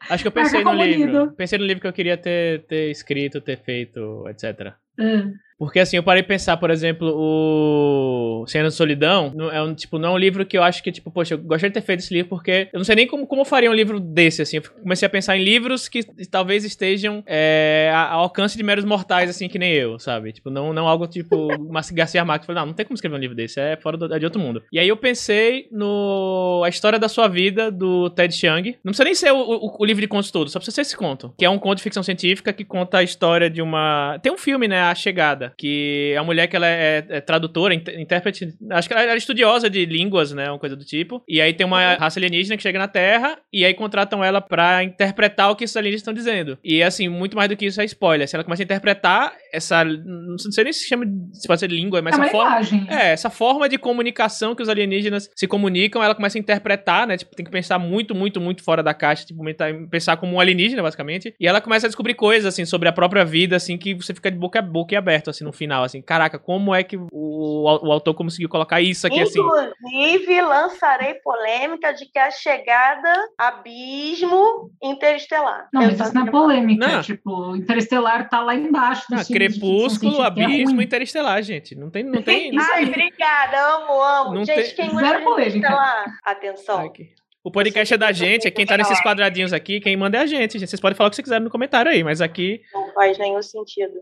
Acho 0.10 0.24
que 0.24 0.28
eu 0.28 0.32
pensei 0.32 0.64
no 0.64 0.74
livro. 0.74 1.06
lido. 1.06 1.34
Pensei 1.34 1.60
no 1.60 1.66
livro 1.66 1.82
que 1.82 1.88
eu 1.88 1.94
queria 1.94 2.18
ter, 2.18 2.64
ter 2.66 2.90
escrito, 2.90 3.42
ter 3.42 3.58
feito, 3.58 4.26
etc. 4.28 4.74
é. 5.00 5.24
Porque 5.58 5.78
assim, 5.82 5.98
eu 5.98 6.04
parei 6.04 6.22
de 6.22 6.28
pensar, 6.30 6.56
por 6.56 6.72
exemplo, 6.72 7.10
o 7.14 8.46
Cena 8.48 8.70
de 8.70 8.74
Solidão, 8.74 9.34
é 9.52 9.62
um, 9.62 9.74
tipo, 9.76 10.00
não 10.00 10.10
é 10.10 10.12
um 10.14 10.18
livro 10.18 10.46
que 10.46 10.58
eu 10.58 10.64
acho 10.64 10.82
que, 10.82 10.90
tipo, 10.90 11.12
poxa, 11.12 11.34
eu 11.34 11.38
gostaria 11.38 11.70
de 11.70 11.74
ter 11.74 11.82
feito 11.86 12.00
esse 12.00 12.14
livro 12.14 12.30
porque 12.30 12.70
eu 12.72 12.78
não 12.78 12.86
sei 12.86 12.96
nem 12.96 13.06
como, 13.06 13.28
como 13.28 13.42
eu 13.42 13.46
faria 13.46 13.70
um 13.70 13.74
livro 13.74 14.00
desse, 14.00 14.42
assim. 14.42 14.56
Eu 14.58 14.64
comecei 14.82 15.06
a 15.06 15.10
pensar 15.10 15.36
em 15.38 15.44
livros 15.44 15.90
que 15.90 16.02
talvez 16.32 16.64
estejam 16.64 17.22
é, 17.28 17.92
ao 17.94 18.22
alcance 18.22 18.56
de 18.58 18.64
meros 18.64 18.86
mortais, 18.86 19.30
assim, 19.30 19.50
que 19.50 19.60
nem 19.60 19.74
eu, 19.74 20.00
sabe? 20.00 20.32
Tipo, 20.32 20.50
não, 20.50 20.72
não 20.72 20.88
algo 20.88 21.06
tipo 21.08 21.50
Garcia 21.94 22.24
Marques. 22.24 22.46
Falei, 22.48 22.62
não, 22.62 22.68
não 22.68 22.74
tem 22.74 22.86
como 22.86 22.96
escrever 22.96 23.18
um 23.18 23.20
livro 23.20 23.36
desse, 23.36 23.60
é 23.60 23.76
fora 23.76 23.98
do- 23.98 24.14
é 24.14 24.18
de 24.18 24.24
outro 24.24 24.40
mundo. 24.40 24.64
E 24.72 24.80
aí 24.80 24.88
eu 24.88 24.96
pensei 24.96 25.68
no 25.72 26.62
A 26.64 26.70
História 26.70 26.98
da 26.98 27.10
Sua 27.10 27.28
Vida, 27.28 27.70
do 27.70 28.10
Ted 28.12 28.34
Chiang. 28.34 28.78
Não 28.84 28.92
precisa 28.94 29.04
nem 29.04 29.14
ser 29.16 29.32
o, 29.34 29.38
o- 29.42 29.76
o 29.80 29.86
livro 29.86 30.00
de 30.02 30.08
contos 30.08 30.32
todo, 30.32 30.50
só 30.50 30.58
precisa 30.60 30.76
ser 30.76 30.82
esse 30.82 30.96
conto. 30.96 31.34
Que 31.38 31.44
é 31.44 31.50
um 31.50 31.60
conto 31.60 31.78
de 31.78 31.84
ficção 31.84 32.02
científica 32.04 32.54
que 32.54 32.64
conta 32.64 33.00
a 33.00 33.04
história 33.04 33.50
de 33.50 33.62
uma... 33.62 34.18
Tem 34.24 34.32
um 34.32 34.38
filme, 34.38 34.68
né, 34.70 34.80
A 34.92 34.96
Chegada, 34.96 35.54
que 35.58 36.12
é 36.16 36.20
uma 36.20 36.26
mulher 36.26 36.48
que 36.48 36.56
ela 36.56 36.68
é, 36.68 37.06
é 37.10 37.22
tradutora, 37.22 37.74
inter- 37.74 38.00
intérprete... 38.00 38.54
Acho 38.72 38.88
que 38.88 38.94
ela 38.94 39.14
é 39.14 39.18
estudiosa 39.18 39.70
de 39.70 39.86
línguas, 39.86 40.32
né, 40.32 40.50
uma 40.50 40.60
coisa 40.60 40.76
do 40.76 40.86
tipo. 40.86 41.24
E 41.28 41.42
aí 41.42 41.54
tem 41.54 41.66
uma 41.66 41.96
raça 41.96 42.20
alienígena 42.20 42.58
que 42.58 42.64
chega 42.64 42.80
na 42.80 42.88
Terra 42.88 43.38
e 43.52 43.66
aí 43.66 43.74
contratam 43.74 44.24
ela 44.24 44.42
pra 44.42 44.84
interpretar 44.84 45.52
o 45.52 45.56
que 45.56 45.64
esses 45.64 45.76
alienígenas 45.76 46.02
estão 46.02 46.14
dizendo. 46.14 46.58
E 46.64 46.82
assim, 46.84 47.08
muito 47.08 47.36
mais 47.36 47.50
do 47.50 47.58
que 47.58 47.66
isso 47.66 47.82
é 47.82 47.86
spoiler. 47.86 48.28
Se 48.28 48.36
ela 48.36 48.44
começa 48.44 48.62
a 48.62 48.66
interpretar 48.66 49.34
essa... 49.54 49.84
Não 49.84 50.38
sei 50.38 50.64
nem 50.64 50.74
se 50.74 50.88
chama... 50.88 51.06
Se 51.34 51.48
pode 51.48 51.60
ser 51.60 51.70
língua, 51.70 52.02
mas 52.02 52.18
é 52.18 52.22
essa 52.22 52.32
forma... 52.32 52.60
É, 52.90 53.12
essa 53.12 53.30
forma 53.30 53.70
de 53.70 53.78
comunicação 53.78 54.56
que 54.56 54.62
os 54.62 54.70
alienígenas 54.70 55.30
se 55.36 55.48
comunicam, 55.48 56.04
ela 56.04 56.16
começa 56.16 56.38
a 56.38 56.42
interpretar, 56.42 57.08
né? 57.08 57.18
Tipo, 57.18 57.36
tem 57.36 57.46
que 57.46 57.52
pensar 57.52 57.80
muito, 57.80 58.16
muito, 58.16 58.40
muito 58.40 58.64
fora 58.64 58.82
da 58.82 58.94
caixa, 58.94 59.26
tipo, 59.26 59.44
pensar 59.90 60.18
como 60.18 60.36
um 60.36 60.40
alienígena, 60.40 60.82
basicamente. 60.82 61.34
E 61.40 61.48
ela 61.48 61.62
começa 61.62 61.88
a 61.88 61.90
descobrir 61.90 62.14
coisas, 62.14 62.54
assim, 62.54 62.66
sobre 62.66 62.88
a 62.88 62.92
própria 62.92 63.26
vida, 63.26 63.56
assim, 63.56 63.78
que 63.78 63.94
você 63.94 64.14
fica 64.14 64.32
de 64.32 64.38
boca 64.38 64.60
a 64.60 64.62
boca 64.62 64.79
e 64.92 64.96
aberto, 64.96 65.30
assim, 65.30 65.44
no 65.44 65.52
final, 65.52 65.84
assim. 65.84 66.02
Caraca, 66.02 66.38
como 66.40 66.74
é 66.74 66.84
que 66.84 66.98
o, 66.98 67.08
o 67.12 67.92
autor 67.92 68.14
conseguiu 68.14 68.50
colocar 68.50 68.82
isso 68.82 69.06
aqui, 69.08 69.20
assim? 69.22 69.40
Inclusive, 69.40 70.42
lançarei 70.42 71.16
polêmica 71.16 71.94
de 71.94 72.06
que 72.06 72.18
a 72.20 72.32
chegada 72.32 73.14
abismo 73.38 74.72
interestelar. 74.82 75.68
Não, 75.74 75.82
mas 75.84 76.00
isso 76.00 76.14
não 76.16 76.28
é 76.28 76.32
polêmica. 76.32 76.88
Não. 76.88 77.02
Tipo, 77.02 77.56
Interestelar 77.56 78.30
tá 78.30 78.42
lá 78.42 78.56
embaixo. 78.56 79.04
dos 79.10 79.22
Ah, 79.30 79.34
Crepúsculo, 79.34 80.22
é 80.24 80.26
Abismo, 80.28 80.76
ruim. 80.76 80.84
Interestelar, 80.86 81.42
gente. 81.44 81.76
Não 81.76 81.90
tem, 81.90 82.04
não 82.04 82.22
tem... 82.22 82.56
Isso 82.56 82.68
Ai, 82.74 82.84
aí. 82.84 82.88
obrigada, 82.90 83.76
amo, 83.76 84.02
amo. 84.02 84.34
Não 84.36 84.46
Gente, 84.46 84.76
tem- 84.76 84.86
quem 84.88 84.94
manda. 84.94 85.20
Interestelar? 85.22 86.06
Atenção. 86.24 86.86
Aqui. 86.86 87.10
O 87.42 87.50
podcast 87.52 87.94
é 87.94 87.98
da 87.98 88.12
gente, 88.12 88.48
é 88.48 88.52
quem 88.52 88.66
tá 88.66 88.76
nesses 88.78 89.02
quadradinhos 89.02 89.54
aqui, 89.54 89.80
quem 89.80 89.96
manda 89.96 90.18
é 90.18 90.22
a 90.22 90.26
gente, 90.26 90.60
gente. 90.60 90.70
Vocês 90.70 90.80
podem 90.80 90.96
falar 90.96 91.08
o 91.08 91.10
que 91.10 91.16
vocês 91.16 91.24
quiserem 91.24 91.44
no 91.46 91.50
comentário 91.50 91.90
aí, 91.90 92.04
mas 92.04 92.20
aqui 92.22 92.62
Não 92.74 92.94
faz 92.94 93.18
nenhum 93.18 93.42
sentido. 93.42 93.94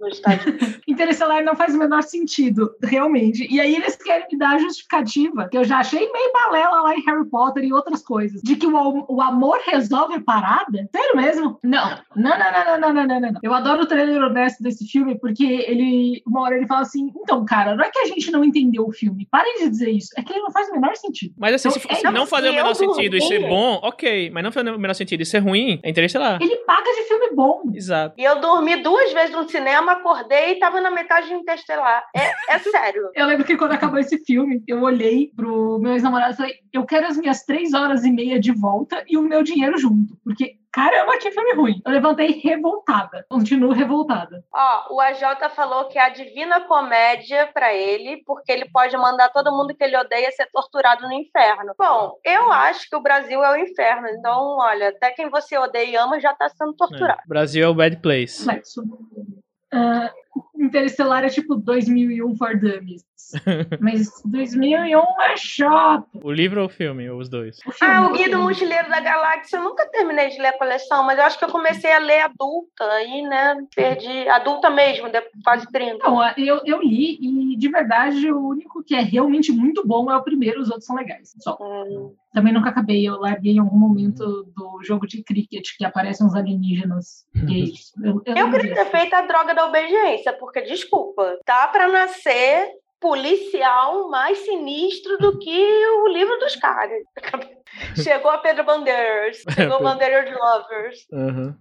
No 0.00 0.08
estádio. 0.08 0.54
Interestelar 0.86 1.44
não 1.44 1.54
faz 1.54 1.74
o 1.74 1.78
menor 1.78 2.02
sentido, 2.02 2.74
realmente. 2.82 3.46
E 3.50 3.60
aí 3.60 3.74
eles 3.74 3.96
querem 3.96 4.26
me 4.30 4.38
dar 4.38 4.56
a 4.56 4.58
justificativa, 4.58 5.48
que 5.48 5.56
eu 5.56 5.64
já 5.64 5.78
achei 5.78 6.00
meio 6.00 6.32
balela 6.32 6.82
lá 6.82 6.94
em 6.94 7.04
Harry 7.04 7.28
Potter 7.28 7.64
e 7.64 7.72
outras 7.72 8.02
coisas, 8.02 8.40
de 8.42 8.56
que 8.56 8.66
o, 8.66 9.06
o 9.08 9.20
amor 9.20 9.58
resolve 9.66 10.14
a 10.14 10.20
parada? 10.20 10.88
Sério 10.94 11.16
mesmo? 11.16 11.58
Não. 11.62 11.98
Não, 12.16 12.38
não, 12.38 12.52
não, 12.52 12.64
não, 12.64 12.80
não, 12.80 12.92
não, 12.92 13.06
não, 13.06 13.32
não. 13.32 13.40
Eu 13.42 13.54
adoro 13.54 13.82
o 13.82 13.86
trailer 13.86 14.22
honesto 14.22 14.62
desse 14.62 14.86
filme, 14.86 15.18
porque 15.18 15.44
ele, 15.44 16.22
uma 16.26 16.42
hora 16.42 16.56
ele 16.56 16.66
fala 16.66 16.82
assim, 16.82 17.12
então, 17.16 17.44
cara, 17.44 17.74
não 17.74 17.84
é 17.84 17.90
que 17.90 17.98
a 17.98 18.06
gente 18.06 18.30
não 18.30 18.44
entendeu 18.44 18.86
o 18.86 18.92
filme, 18.92 19.26
parem 19.30 19.58
de 19.58 19.70
dizer 19.70 19.90
isso, 19.90 20.10
é 20.16 20.22
que 20.22 20.32
ele 20.32 20.40
não 20.40 20.50
faz 20.50 20.68
o 20.68 20.72
menor 20.72 20.94
sentido. 20.96 21.34
Mas 21.38 21.54
assim, 21.54 21.68
Então, 21.68 21.82
se, 21.82 21.92
é 21.92 21.94
se 21.96 22.10
não 22.10 22.26
fazer 22.26 22.50
o 22.50 22.54
menor 22.54 22.74
sentido 22.74 23.16
e 23.16 23.22
ser 23.22 23.40
bom, 23.48 23.80
ok. 23.82 24.30
Mas 24.30 24.42
não 24.42 24.52
fazer 24.52 24.70
o 24.70 24.78
menor 24.78 24.94
sentido 24.94 25.22
e 25.22 25.26
ser 25.26 25.38
ruim, 25.38 25.80
é 25.82 25.90
interestelar. 25.90 26.40
Ele 26.40 26.56
paga 26.58 26.90
de 26.90 27.02
filme 27.08 27.34
bom. 27.34 27.62
Exato. 27.74 28.14
E 28.18 28.24
eu 28.24 28.40
dormi 28.40 28.76
duas 28.82 29.12
vezes 29.12 29.34
no 29.34 29.48
cinema, 29.48 29.87
acordei 29.88 30.52
e 30.52 30.58
tava 30.58 30.80
na 30.80 30.90
metade 30.90 31.28
de 31.28 31.34
Interestelar. 31.34 32.04
É, 32.14 32.54
é 32.54 32.58
sério. 32.70 33.10
Eu 33.14 33.26
lembro 33.26 33.44
que 33.44 33.56
quando 33.56 33.72
acabou 33.72 33.98
esse 33.98 34.18
filme, 34.24 34.62
eu 34.66 34.82
olhei 34.82 35.30
pro 35.34 35.78
meu 35.78 35.92
ex-namorado 35.92 36.34
e 36.34 36.36
falei: 36.36 36.54
eu 36.72 36.84
quero 36.84 37.06
as 37.06 37.16
minhas 37.16 37.44
três 37.44 37.72
horas 37.74 38.04
e 38.04 38.12
meia 38.12 38.38
de 38.38 38.52
volta 38.52 39.02
e 39.06 39.16
o 39.16 39.22
meu 39.22 39.42
dinheiro 39.42 39.78
junto. 39.78 40.16
Porque, 40.24 40.56
caramba, 40.72 41.18
que 41.18 41.30
filme 41.30 41.54
ruim. 41.54 41.80
Eu 41.84 41.92
levantei 41.92 42.40
revoltada. 42.42 43.24
Continuo 43.28 43.72
revoltada. 43.72 44.44
Ó, 44.52 44.94
o 44.94 45.00
AJ 45.00 45.20
falou 45.54 45.88
que 45.88 45.98
é 45.98 46.02
a 46.02 46.08
divina 46.08 46.60
comédia 46.62 47.48
pra 47.52 47.74
ele, 47.74 48.22
porque 48.24 48.52
ele 48.52 48.68
pode 48.70 48.96
mandar 48.96 49.30
todo 49.30 49.52
mundo 49.52 49.74
que 49.74 49.84
ele 49.84 49.96
odeia 49.96 50.30
ser 50.32 50.46
torturado 50.52 51.06
no 51.06 51.12
inferno. 51.12 51.72
Bom, 51.78 52.14
eu 52.24 52.52
acho 52.52 52.88
que 52.88 52.96
o 52.96 53.02
Brasil 53.02 53.42
é 53.42 53.52
o 53.52 53.56
inferno. 53.56 54.08
Então, 54.08 54.58
olha, 54.58 54.88
até 54.88 55.10
quem 55.10 55.28
você 55.30 55.56
odeia 55.56 55.88
e 55.88 55.96
ama 55.96 56.20
já 56.20 56.34
tá 56.34 56.48
sendo 56.48 56.74
torturado. 56.74 57.20
É. 57.24 57.28
Brasil 57.28 57.64
é 57.64 57.68
o 57.68 57.74
bad 57.74 57.96
place. 57.96 58.40
Complexo. 58.40 58.82
Ah, 59.72 60.12
Interestelar 60.58 61.24
é 61.24 61.28
tipo 61.28 61.54
2001 61.54 62.36
for 62.36 62.58
Dummies. 62.58 63.04
Mas 63.80 64.08
2001 64.24 64.98
é 65.20 65.36
chato. 65.36 66.08
O 66.22 66.32
livro 66.32 66.60
ou 66.60 66.66
o 66.66 66.70
filme? 66.70 67.08
Ou 67.10 67.18
os 67.18 67.28
dois? 67.28 67.58
O 67.66 67.72
filme, 67.72 67.94
Ah, 67.94 68.06
o 68.06 68.12
Guia 68.12 68.28
do. 68.30 68.38
Mochileiro 68.38 68.88
da 68.88 69.00
Galáxia, 69.00 69.58
eu 69.58 69.64
nunca 69.64 69.86
terminei 69.90 70.28
de 70.30 70.38
ler 70.38 70.48
a 70.48 70.58
coleção, 70.58 71.04
mas 71.04 71.18
eu 71.18 71.24
acho 71.24 71.38
que 71.38 71.44
eu 71.44 71.50
comecei 71.50 71.92
a 71.92 71.98
ler 71.98 72.20
adulta, 72.20 72.84
aí, 72.84 73.22
né, 73.22 73.56
perdi, 73.74 74.28
adulta 74.28 74.70
mesmo, 74.70 75.10
depois 75.10 75.32
quase 75.44 75.66
30. 75.70 75.98
Não, 75.98 76.22
eu, 76.38 76.60
eu 76.64 76.80
li 76.80 77.18
e 77.20 77.56
de 77.56 77.68
verdade 77.68 78.30
o 78.32 78.48
único 78.48 78.82
que 78.82 78.94
é 78.94 79.00
realmente 79.00 79.52
muito 79.52 79.86
bom 79.86 80.10
é 80.10 80.16
o 80.16 80.22
primeiro, 80.22 80.60
os 80.60 80.68
outros 80.68 80.86
são 80.86 80.96
legais. 80.96 81.34
Só. 81.40 81.58
Hum. 81.60 82.14
Também 82.32 82.52
nunca 82.52 82.68
acabei, 82.68 83.08
eu 83.08 83.18
larguei 83.18 83.54
em 83.54 83.58
algum 83.58 83.76
momento 83.76 84.44
do 84.54 84.80
jogo 84.84 85.06
de 85.06 85.24
cricket 85.24 85.66
que 85.76 85.84
aparecem 85.84 86.26
uns 86.26 86.34
alienígenas 86.34 87.26
gays. 87.34 87.92
Eu, 88.02 88.22
eu 88.24 88.36
Eu 88.36 88.50
queria 88.50 88.74
ter 88.74 88.84
feito 88.86 89.14
a 89.14 89.22
droga 89.22 89.54
da 89.54 89.66
obediência, 89.66 90.32
porque, 90.34 90.47
desculpa, 90.62 91.38
tá 91.44 91.68
pra 91.68 91.88
nascer 91.88 92.68
policial 93.00 94.08
mais 94.10 94.38
sinistro 94.38 95.18
do 95.18 95.38
que 95.38 95.86
o 96.02 96.08
livro 96.08 96.36
dos 96.38 96.56
caras. 96.56 97.02
Chegou 98.02 98.30
a 98.30 98.38
Pedro 98.38 98.64
Bandeiras, 98.64 99.42
chegou 99.54 99.78
o 99.78 99.82
Bandeiras 99.82 100.30
Lovers. 100.30 101.06
Aham. 101.12 101.56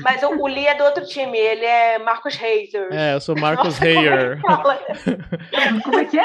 Mas 0.00 0.22
o, 0.22 0.28
o 0.28 0.46
Lee 0.46 0.66
é 0.66 0.74
do 0.74 0.84
outro 0.84 1.04
time, 1.04 1.36
ele 1.36 1.64
é 1.64 1.98
Marcos 1.98 2.36
Reiser. 2.36 2.88
É, 2.92 3.14
eu 3.14 3.20
sou 3.20 3.34
como 3.34 3.46
é 3.46 4.40
fala? 4.40 4.78
Como 5.82 5.98
é 5.98 6.04
que 6.04 6.18
é? 6.18 6.24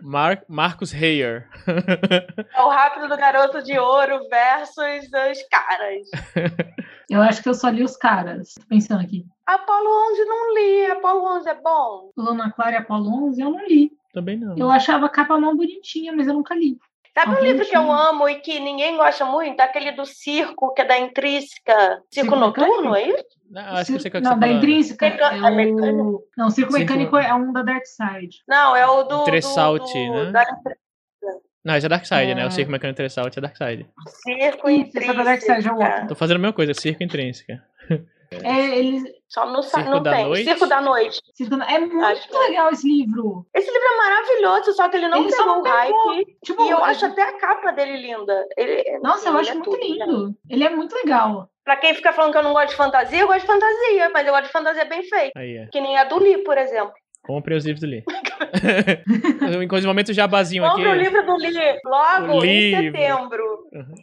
Mar 0.00 0.42
Marcus 0.48 0.92
Heyer. 0.92 1.48
É 2.54 2.62
o 2.62 2.68
rápido 2.68 3.08
do 3.08 3.16
garoto 3.16 3.62
de 3.62 3.78
ouro 3.78 4.28
versus 4.28 5.04
os 5.04 5.42
caras. 5.50 6.08
Eu 7.08 7.22
acho 7.22 7.42
que 7.42 7.48
eu 7.48 7.54
só 7.54 7.70
li 7.70 7.82
os 7.82 7.96
caras. 7.96 8.52
Tô 8.54 8.66
pensando 8.66 9.00
aqui. 9.00 9.24
Apolo 9.46 10.10
11 10.12 10.24
não 10.26 10.54
li, 10.54 10.86
Apolo 10.90 11.24
11 11.38 11.48
é 11.48 11.54
bom. 11.54 12.10
Luna 12.14 12.52
Clara 12.52 12.72
e 12.72 12.76
Apolo 12.76 13.28
11 13.28 13.40
eu 13.40 13.50
não 13.50 13.66
li. 13.66 13.90
Também 14.12 14.36
não. 14.36 14.56
Eu 14.58 14.70
achava 14.70 15.06
a 15.06 15.08
capa 15.08 15.38
mó 15.38 15.54
bonitinha, 15.54 16.12
mas 16.12 16.26
eu 16.26 16.34
nunca 16.34 16.54
li. 16.54 16.76
Sabe 17.14 17.34
um 17.34 17.42
livro 17.42 17.66
que 17.66 17.76
eu 17.76 17.90
amo 17.90 18.28
e 18.28 18.36
que 18.36 18.60
ninguém 18.60 18.96
gosta 18.96 19.24
muito? 19.24 19.58
Aquele 19.60 19.90
do 19.92 20.04
circo, 20.04 20.72
que 20.72 20.82
é 20.82 20.84
da 20.84 20.98
Intrínseca. 20.98 22.02
Circo 22.12 22.30
Circo 22.30 22.36
Noturno, 22.36 22.94
é 22.94 23.08
isso? 23.08 23.24
Não, 23.50 23.62
acho 23.62 23.86
que 23.86 23.96
eu 23.96 24.00
sei 24.00 24.08
o 24.08 24.12
que 24.12 24.20
não, 24.20 24.30
tá 24.32 24.36
da. 24.36 24.48
Intrínseca. 24.48 25.06
É 25.06 25.08
é 25.10 25.50
mecânico? 25.50 26.02
o... 26.08 26.24
Não, 26.36 26.50
Circo 26.50 26.72
Circo- 26.72 26.92
Mecânico 26.92 27.16
é 27.16 27.32
um 27.34 27.52
da 27.52 27.62
Dark 27.62 27.84
Side. 27.86 28.42
Não, 28.46 28.76
é 28.76 28.86
o 28.86 29.02
do. 29.04 29.24
Do, 29.24 29.30
né? 29.30 30.32
Da 30.32 30.44
Não, 31.64 31.76
esse 31.76 31.86
é 31.86 31.88
Darkseid, 31.88 32.34
né? 32.34 32.42
É. 32.42 32.46
O 32.46 32.50
Circo 32.50 32.70
Mecânico 32.70 32.94
Interessalt 32.94 33.36
é 33.36 33.40
Darkseid. 33.40 33.86
Circo 34.06 34.70
Isso, 34.70 34.98
esse 34.98 35.10
é 35.10 35.14
da 35.14 35.22
Dark 35.22 35.40
Side, 35.40 35.66
é 35.68 35.72
o 35.72 35.74
outro. 35.74 35.84
Intrínseca. 35.86 36.08
Tô 36.08 36.14
fazendo 36.14 36.36
a 36.36 36.40
mesma 36.40 36.52
coisa, 36.54 36.74
Circo 36.74 37.02
Intrínseca. 37.02 37.62
É, 38.30 38.78
eles... 38.78 39.04
Só 39.26 39.50
no 39.50 39.62
Circo 39.62 39.88
não 39.90 40.02
da 40.02 40.14
tem. 40.14 40.24
Noite? 40.26 40.44
Circo 40.44 40.66
da 40.66 40.80
Noite. 40.82 41.20
Circo- 41.34 41.54
É 41.62 41.78
muito 41.78 42.04
Acho 42.04 42.28
que- 42.28 42.38
legal 42.38 42.70
esse 42.70 42.86
livro. 42.86 43.46
Esse 43.54 43.70
livro 43.70 43.86
é 43.86 43.96
maravilhoso, 43.96 44.72
só 44.74 44.88
que 44.88 44.96
ele 44.98 45.08
não 45.08 45.18
Ele 45.22 45.30
pegou 45.30 45.46
não 45.46 45.60
o 45.62 45.64
hype. 45.66 46.36
Tipo, 46.44 46.62
E 46.62 46.70
eu 46.70 46.78
é- 46.78 46.90
acho 46.90 47.06
até 47.06 47.22
a 47.22 47.38
capa 47.38 47.70
dele 47.72 47.96
linda. 47.98 48.46
Ele, 48.56 48.98
Nossa, 49.00 49.28
eu 49.28 49.32
ele 49.32 49.40
acho 49.40 49.50
é 49.50 49.54
muito 49.54 49.70
tudo, 49.70 49.80
né? 49.80 49.86
lindo. 50.06 50.34
Ele 50.48 50.64
é 50.64 50.70
muito 50.70 50.94
legal. 50.94 51.50
Pra 51.68 51.76
quem 51.76 51.92
fica 51.92 52.14
falando 52.14 52.32
que 52.32 52.38
eu 52.38 52.42
não 52.42 52.54
gosto 52.54 52.70
de 52.70 52.76
fantasia, 52.76 53.20
eu 53.20 53.26
gosto 53.26 53.42
de 53.42 53.46
fantasia, 53.46 54.08
mas 54.08 54.26
eu 54.26 54.32
gosto 54.32 54.46
de 54.46 54.52
fantasia 54.52 54.86
bem 54.86 55.02
feita. 55.02 55.38
Aí, 55.38 55.58
é. 55.58 55.66
Que 55.70 55.82
nem 55.82 55.98
a 55.98 56.04
do 56.04 56.18
Lee, 56.18 56.42
por 56.42 56.56
exemplo. 56.56 56.94
Comprem 57.22 57.56
os 57.56 57.64
livros 57.64 57.80
do 57.80 57.86
Lee. 57.86 58.04
O 59.48 59.86
momento 59.86 60.12
jabazinho 60.12 60.64
aqui. 60.64 60.76
Compre 60.76 60.90
o 60.90 60.94
livro 60.94 61.24
do 61.24 61.36
Lee 61.36 61.78
logo 61.84 62.38
O 62.38 62.44
em 62.44 62.92
setembro. 62.92 63.44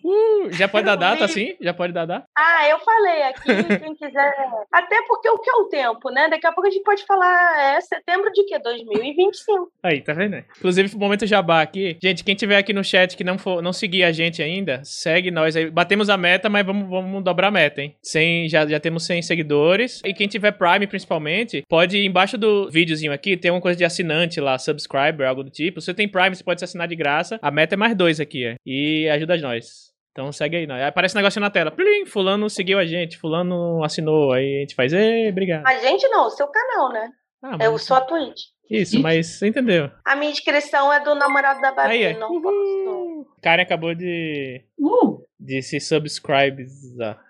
Uh, 0.03 0.51
já 0.51 0.67
pode 0.67 0.85
dar 0.85 0.95
O 0.95 0.99
data, 0.99 1.25
assim? 1.25 1.55
Já 1.61 1.73
pode 1.73 1.93
dar 1.93 2.05
data? 2.05 2.25
Ah, 2.37 2.67
eu 2.69 2.79
falei 2.79 3.23
aqui, 3.23 3.79
quem 3.79 3.95
quiser. 3.95 4.33
Até 4.71 5.01
porque 5.07 5.29
o 5.29 5.39
que 5.39 5.49
é 5.49 5.53
o 5.53 5.65
tempo, 5.65 6.09
né? 6.11 6.29
Daqui 6.29 6.45
a 6.47 6.51
pouco 6.51 6.67
a 6.67 6.71
gente 6.71 6.83
pode 6.83 7.05
falar, 7.05 7.75
é 7.75 7.81
setembro 7.81 8.31
de 8.31 8.45
quê? 8.45 8.59
2025. 8.59 9.71
Aí, 9.83 10.01
tá 10.01 10.13
vendo? 10.13 10.37
Inclusive, 10.57 10.95
momento 10.95 11.25
jabá 11.25 11.61
aqui. 11.61 11.97
Gente, 12.01 12.23
quem 12.23 12.35
tiver 12.35 12.57
aqui 12.57 12.73
no 12.73 12.83
chat 12.83 13.15
que 13.15 13.23
não 13.23 13.37
for, 13.37 13.61
não 13.61 13.73
seguir 13.73 14.03
a 14.03 14.11
gente 14.11 14.41
ainda, 14.41 14.81
segue 14.83 15.31
nós 15.31 15.55
aí. 15.55 15.69
Batemos 15.69 16.09
a 16.09 16.17
meta, 16.17 16.49
mas 16.49 16.65
vamos, 16.65 16.89
vamos 16.89 17.23
dobrar 17.23 17.47
a 17.47 17.51
meta, 17.51 17.81
hein? 17.81 17.95
100, 18.03 18.49
já, 18.49 18.65
já 18.65 18.79
temos 18.79 19.05
100 19.05 19.21
seguidores. 19.21 20.01
E 20.05 20.13
quem 20.13 20.27
tiver 20.27 20.51
Prime, 20.51 20.87
principalmente, 20.87 21.63
pode 21.67 21.97
ir 21.97 22.05
embaixo 22.05 22.37
do 22.37 22.69
aqui, 23.13 23.35
tem 23.37 23.51
uma 23.51 23.61
coisa 23.61 23.77
de 23.77 23.83
assinante 23.85 24.39
lá, 24.39 24.57
subscriber, 24.57 25.27
algo 25.27 25.43
do 25.43 25.49
tipo. 25.49 25.79
Se 25.79 25.85
você 25.87 25.93
tem 25.93 26.07
Prime, 26.07 26.35
você 26.35 26.43
pode 26.43 26.59
se 26.59 26.65
assinar 26.65 26.87
de 26.87 26.95
graça. 26.95 27.37
A 27.41 27.51
meta 27.51 27.75
é 27.75 27.77
mais 27.77 27.95
dois 27.95 28.19
aqui, 28.19 28.45
é. 28.45 28.55
E 28.65 29.07
ajuda 29.09 29.37
nós. 29.37 29.93
Então 30.11 30.31
segue 30.31 30.55
aí, 30.57 30.65
nós. 30.67 30.79
Aí 30.81 30.87
Aparece 30.87 31.15
um 31.15 31.19
negócio 31.19 31.41
na 31.41 31.49
tela. 31.49 31.71
Plim, 31.71 32.05
fulano 32.05 32.49
seguiu 32.49 32.79
a 32.79 32.85
gente, 32.85 33.17
fulano 33.17 33.83
assinou. 33.83 34.31
Aí 34.31 34.57
a 34.57 34.59
gente 34.61 34.75
faz, 34.75 34.93
ei, 34.93 35.29
obrigado. 35.29 35.67
A 35.67 35.77
gente 35.79 36.07
não, 36.07 36.27
o 36.27 36.29
seu 36.29 36.47
canal, 36.47 36.89
né? 36.93 37.09
Ah, 37.43 37.57
Eu 37.61 37.73
mas- 37.73 37.81
sou 37.83 37.97
a 37.97 38.01
Twitch. 38.01 38.41
Isso, 38.69 38.99
mas 39.01 39.27
você 39.27 39.47
entendeu. 39.47 39.91
A 40.03 40.15
minha 40.15 40.31
inscrição 40.31 40.91
é 40.91 40.99
do 40.99 41.13
namorado 41.15 41.61
da 41.61 41.71
Babi, 41.71 41.91
Aí, 41.93 42.03
é. 42.03 42.17
não 42.17 42.41
posso. 42.41 43.27
Karen 43.41 43.61
acabou 43.61 43.93
de, 43.93 44.63
Uh! 44.79 45.21
de 45.39 45.61
se 45.61 45.79
subscribe. 45.79 46.65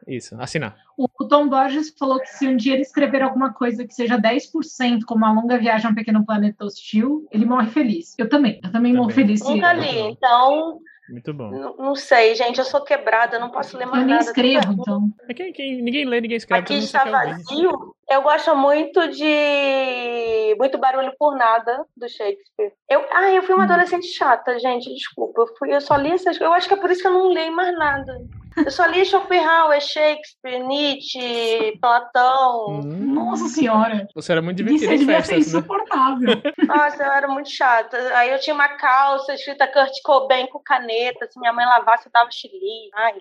Isso, 0.08 0.40
assinar. 0.40 0.78
O 0.98 1.08
Tom 1.28 1.50
Borges 1.50 1.94
falou 2.00 2.20
que 2.22 2.28
se 2.28 2.48
um 2.48 2.56
dia 2.56 2.74
ele 2.74 2.84
escrever 2.84 3.22
alguma 3.22 3.54
coisa 3.54 3.86
que 3.86 3.94
seja 3.94 4.18
10% 4.18 5.00
como 5.06 5.26
a 5.26 5.34
longa 5.34 5.58
viagem 5.58 5.88
a 5.88 5.90
um 5.90 5.96
pequeno 5.96 6.26
planeta 6.26 6.64
hostil, 6.64 7.28
ele 7.32 7.46
morre 7.46 7.68
feliz. 7.70 8.18
Eu 8.18 8.30
também. 8.30 8.62
Eu 8.64 8.72
também, 8.72 8.94
morro 8.94 9.10
Também. 9.10 9.26
feliz. 9.26 9.42
se- 9.42 9.50
Nunca 9.54 9.74
li, 9.74 10.00
então 10.00 10.80
Muito 11.10 11.34
bom. 11.34 11.52
n- 11.52 11.74
não 11.80 11.96
sei, 11.96 12.34
gente. 12.36 12.60
Eu 12.60 12.66
sou 12.66 12.82
quebrada, 12.82 13.36
eu 13.36 13.42
não 13.42 13.50
posso 13.50 13.78
ler 13.78 13.86
mais 13.88 14.02
Eu 14.04 14.08
nem 14.08 14.16
nada. 14.16 14.26
escrevo, 14.26 14.72
então. 14.72 15.10
É 15.28 15.34
quem, 15.34 15.52
quem- 15.52 15.82
ninguém 15.82 16.06
lê, 16.06 16.22
ninguém 16.22 16.38
escreve. 16.38 16.62
Aqui 16.64 16.76
está 16.76 17.04
vazio. 17.04 17.94
Eu 18.08 18.22
gosto 18.22 18.56
muito 18.56 19.08
de 19.08 20.56
Muito 20.60 20.78
Barulho 20.78 21.12
por 21.18 21.36
Nada, 21.36 21.86
do 21.98 22.08
Shakespeare. 22.08 22.72
Eu, 22.88 23.04
ah, 23.12 23.32
eu 23.32 23.42
fui 23.42 23.56
uma 23.56 23.64
adolescente 23.64 24.06
chata, 24.08 24.60
gente, 24.60 24.94
desculpa. 24.94 25.42
Eu, 25.42 25.48
fui, 25.58 25.74
eu 25.74 25.82
só 25.82 25.96
li 25.96 26.12
essas 26.12 26.40
Eu 26.40 26.54
acho 26.54 26.68
que 26.68 26.76
é 26.76 26.78
por 26.78 26.92
isso 26.92 27.02
que 27.02 27.08
eu 27.08 27.14
não 27.14 27.30
leio 27.30 27.52
mais 27.56 27.76
nada. 27.78 28.22
Eu 28.58 28.72
só 28.72 28.86
li 28.86 29.04
Schopenhauer, 29.04 29.82
Shakespeare, 29.82 30.60
Nietzsche, 30.60 31.78
Platão. 31.82 32.80
Hum, 32.80 33.14
Nossa 33.14 33.48
senhora. 33.50 34.08
você 34.14 34.32
era 34.32 34.42
muito 34.42 34.62
aí 34.62 34.70
em 34.70 34.78
devia 34.78 34.98
ser 34.98 35.06
festas, 35.06 35.30
né? 35.32 35.38
insuportável. 35.40 36.42
Nossa, 36.66 37.04
eu 37.04 37.12
era 37.12 37.28
muito 37.28 37.50
chata. 37.50 37.98
Aí 38.16 38.30
eu 38.30 38.40
tinha 38.40 38.54
uma 38.54 38.70
calça 38.70 39.34
escrita 39.34 39.68
Kurt 39.68 39.92
Cobain 40.04 40.48
com 40.48 40.60
caneta. 40.60 41.28
Se 41.30 41.40
minha 41.40 41.52
mãe 41.52 41.66
lavasse, 41.66 42.06
eu 42.06 42.12
dava 42.14 42.30
chili. 42.32 42.90
Ai. 42.94 43.16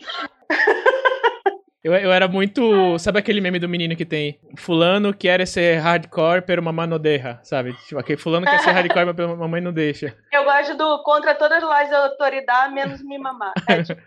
Eu, 1.84 1.92
eu 1.92 2.10
era 2.12 2.26
muito. 2.26 2.98
Sabe 2.98 3.18
aquele 3.18 3.40
meme 3.42 3.58
do 3.58 3.68
menino 3.68 3.94
que 3.94 4.06
tem? 4.06 4.38
Fulano 4.56 5.12
quer 5.12 5.46
ser 5.46 5.76
hardcore, 5.78 6.40
pero 6.42 6.62
mamãe 6.62 6.86
não 6.86 6.98
deixa, 6.98 7.38
sabe? 7.42 7.74
Tipo, 7.86 8.00
aquele 8.00 8.18
fulano 8.18 8.46
quer 8.46 8.58
ser 8.60 8.70
hardcore, 8.70 9.04
mas 9.06 9.38
mamãe 9.38 9.60
não 9.60 9.72
deixa. 9.72 10.14
Eu 10.32 10.44
gosto 10.44 10.76
do 10.76 11.02
contra 11.02 11.34
todas 11.34 11.62
as 11.62 11.68
leis 11.78 11.90
da 11.90 12.04
autoridade, 12.06 12.72
menos 12.74 13.02
me 13.02 13.18
mamar. 13.18 13.52
É 13.68 13.82
tipo 13.82 14.00